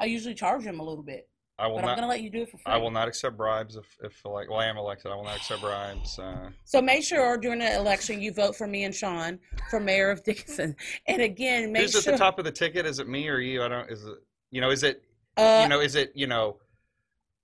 I 0.00 0.06
usually 0.06 0.34
charge 0.34 0.64
them 0.64 0.80
a 0.80 0.82
little 0.82 1.04
bit, 1.04 1.28
i 1.62 1.66
will 1.66 1.76
but 1.76 1.80
I'm 1.80 1.86
not 1.86 1.94
gonna 1.96 2.08
let 2.08 2.22
you 2.22 2.30
do 2.30 2.42
it 2.42 2.50
for 2.50 2.58
free. 2.58 2.72
i 2.72 2.76
will 2.76 2.90
not 2.90 3.08
accept 3.08 3.36
bribes 3.36 3.76
if 3.76 3.86
if 4.02 4.24
like 4.24 4.50
well 4.50 4.60
i 4.60 4.66
am 4.66 4.76
elected 4.76 5.10
i 5.10 5.14
will 5.14 5.24
not 5.24 5.36
accept 5.36 5.60
bribes 5.62 6.18
uh 6.18 6.50
So 6.64 6.82
make 6.82 7.02
sure 7.02 7.36
during 7.38 7.60
the 7.60 7.74
election 7.76 8.20
you 8.20 8.32
vote 8.32 8.56
for 8.56 8.66
me 8.66 8.84
and 8.84 8.94
Sean 8.94 9.38
for 9.70 9.80
mayor 9.80 10.10
of 10.10 10.22
Dickinson. 10.22 10.76
And 11.06 11.22
again, 11.22 11.72
make 11.72 11.82
sure. 11.82 12.00
Who's 12.00 12.06
at 12.06 12.12
the 12.12 12.18
top 12.18 12.38
of 12.38 12.44
the 12.44 12.52
ticket? 12.52 12.86
Is 12.86 12.98
it 12.98 13.08
me 13.08 13.28
or 13.28 13.38
you? 13.38 13.62
I 13.62 13.68
don't. 13.68 13.90
Is 13.90 14.04
it 14.04 14.18
you 14.50 14.60
know? 14.60 14.70
Is 14.70 14.82
it 14.82 15.02
uh, 15.36 15.60
you 15.62 15.68
know? 15.68 15.80
Is 15.80 15.94
it 15.94 16.12
you 16.14 16.26
know 16.26 16.56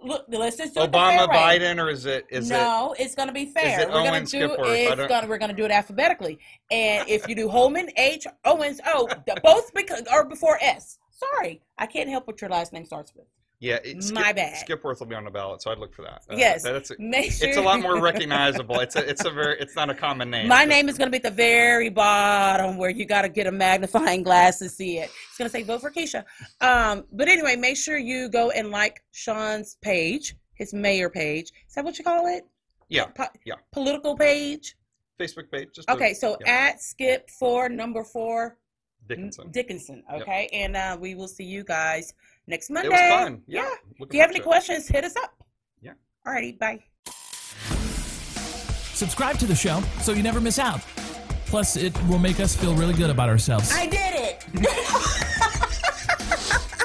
look, 0.00 0.24
let's 0.28 0.56
just 0.56 0.74
do 0.74 0.80
Obama, 0.80 1.28
way. 1.28 1.36
Biden, 1.36 1.82
or 1.82 1.90
is 1.90 2.06
it 2.06 2.26
is 2.30 2.50
it? 2.50 2.54
no, 2.54 2.94
it's 2.98 3.14
gonna 3.14 3.32
be 3.32 3.46
fair. 3.46 3.80
it 3.80 3.88
we're 3.88 4.04
gonna 4.04 4.20
do 4.24 4.48
Skipworth? 4.48 4.76
It's 4.76 5.08
gonna 5.08 5.26
we're 5.26 5.38
gonna 5.38 5.52
do 5.52 5.64
it 5.64 5.70
alphabetically. 5.70 6.38
And 6.70 7.08
if 7.08 7.28
you 7.28 7.34
do 7.34 7.48
Holman, 7.48 7.90
H, 7.96 8.26
Owens, 8.44 8.80
O, 8.86 9.08
both 9.42 9.72
because 9.74 10.02
are 10.02 10.24
before 10.24 10.58
S. 10.60 10.98
Sorry, 11.10 11.60
I 11.76 11.86
can't 11.86 12.08
help 12.08 12.26
what 12.26 12.40
your 12.40 12.50
last 12.50 12.72
name 12.72 12.84
starts 12.84 13.12
with. 13.14 13.26
Yeah, 13.60 13.78
it, 13.84 14.04
Skip, 14.04 14.14
My 14.14 14.32
bad. 14.32 14.56
Skipworth 14.56 15.00
will 15.00 15.08
be 15.08 15.16
on 15.16 15.24
the 15.24 15.32
ballot, 15.32 15.60
so 15.62 15.72
I'd 15.72 15.78
look 15.78 15.92
for 15.92 16.02
that. 16.02 16.22
Uh, 16.30 16.36
Yes. 16.36 16.62
that's 16.62 16.92
a, 16.92 16.94
Make 17.00 17.32
sure 17.32 17.48
it's 17.48 17.56
a 17.58 17.62
lot 17.62 17.80
more 17.80 18.00
recognizable. 18.10 18.78
It's 18.78 18.94
a 18.94 19.08
it's 19.08 19.24
a 19.24 19.30
very 19.30 19.58
it's 19.58 19.74
not 19.74 19.90
a 19.90 19.94
common 19.94 20.30
name. 20.30 20.46
My 20.46 20.64
name 20.64 20.88
is 20.88 20.96
going 20.96 21.08
to 21.08 21.10
be 21.10 21.16
at 21.16 21.24
the 21.24 21.30
very 21.36 21.88
bottom 21.88 22.76
where 22.76 22.90
you 22.90 23.04
got 23.04 23.22
to 23.22 23.28
get 23.28 23.48
a 23.48 23.52
magnifying 23.52 24.22
glass 24.22 24.60
to 24.60 24.68
see 24.68 24.98
it. 24.98 25.10
It's 25.28 25.38
going 25.38 25.50
to 25.50 25.52
say 25.52 25.64
vote 25.64 25.80
for 25.80 25.90
Keisha. 25.90 26.24
Um, 26.60 27.04
but 27.12 27.28
anyway, 27.28 27.56
make 27.56 27.76
sure 27.76 27.98
you 27.98 28.28
go 28.28 28.50
and 28.50 28.70
like 28.70 29.02
Sean's 29.10 29.76
page, 29.82 30.36
his 30.54 30.72
mayor 30.72 31.10
page. 31.10 31.50
Is 31.68 31.74
that 31.74 31.84
what 31.84 31.98
you 31.98 32.04
call 32.04 32.28
it? 32.28 32.44
Yeah, 32.88 33.06
Po- 33.06 33.26
yeah. 33.44 33.54
Political 33.72 34.16
page. 34.16 34.76
Facebook 35.18 35.50
page. 35.50 35.68
Okay, 35.88 36.14
so 36.14 36.36
yeah. 36.42 36.52
at 36.70 36.80
skip 36.80 37.28
for 37.28 37.68
number 37.68 38.04
four 38.04 38.56
Dickinson. 39.08 39.50
Dickinson. 39.50 40.04
Yep. 40.12 40.22
Okay, 40.22 40.48
and 40.52 40.76
uh, 40.76 40.96
we 41.00 41.16
will 41.16 41.26
see 41.26 41.42
you 41.44 41.64
guys 41.64 42.14
next 42.48 42.70
Monday. 42.70 42.88
It 42.88 42.92
was 42.92 43.00
fun. 43.00 43.42
Yeah. 43.46 43.62
Yeah. 43.62 43.68
Looking 44.00 44.06
If 44.08 44.14
you 44.14 44.20
have 44.20 44.30
any 44.30 44.38
to 44.40 44.44
it. 44.44 44.48
questions, 44.48 44.88
hit 44.88 45.04
us 45.04 45.14
up. 45.16 45.32
Yeah. 45.80 45.92
Alrighty, 46.26 46.58
bye. 46.58 46.82
Subscribe 48.94 49.38
to 49.38 49.46
the 49.46 49.54
show 49.54 49.80
so 50.00 50.12
you 50.12 50.22
never 50.24 50.40
miss 50.40 50.58
out. 50.58 50.80
Plus, 51.46 51.76
it 51.76 51.96
will 52.08 52.18
make 52.18 52.40
us 52.40 52.56
feel 52.56 52.74
really 52.74 52.94
good 52.94 53.10
about 53.10 53.28
ourselves. 53.28 53.70
I 53.72 53.86
did 53.86 54.14
it. 54.14 54.44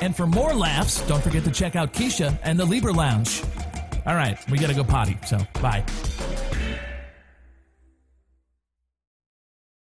And 0.02 0.14
for 0.14 0.28
more 0.28 0.54
laughs, 0.54 1.00
don't 1.08 1.24
forget 1.24 1.46
to 1.46 1.52
check 1.52 1.78
out 1.78 1.94
Keisha 1.94 2.38
and 2.44 2.60
the 2.60 2.66
Libra 2.66 2.92
Lounge. 2.92 3.42
All 4.06 4.16
right, 4.16 4.38
we 4.52 4.58
gotta 4.58 4.74
go 4.74 4.84
potty, 4.84 5.18
so 5.26 5.38
bye. 5.62 5.82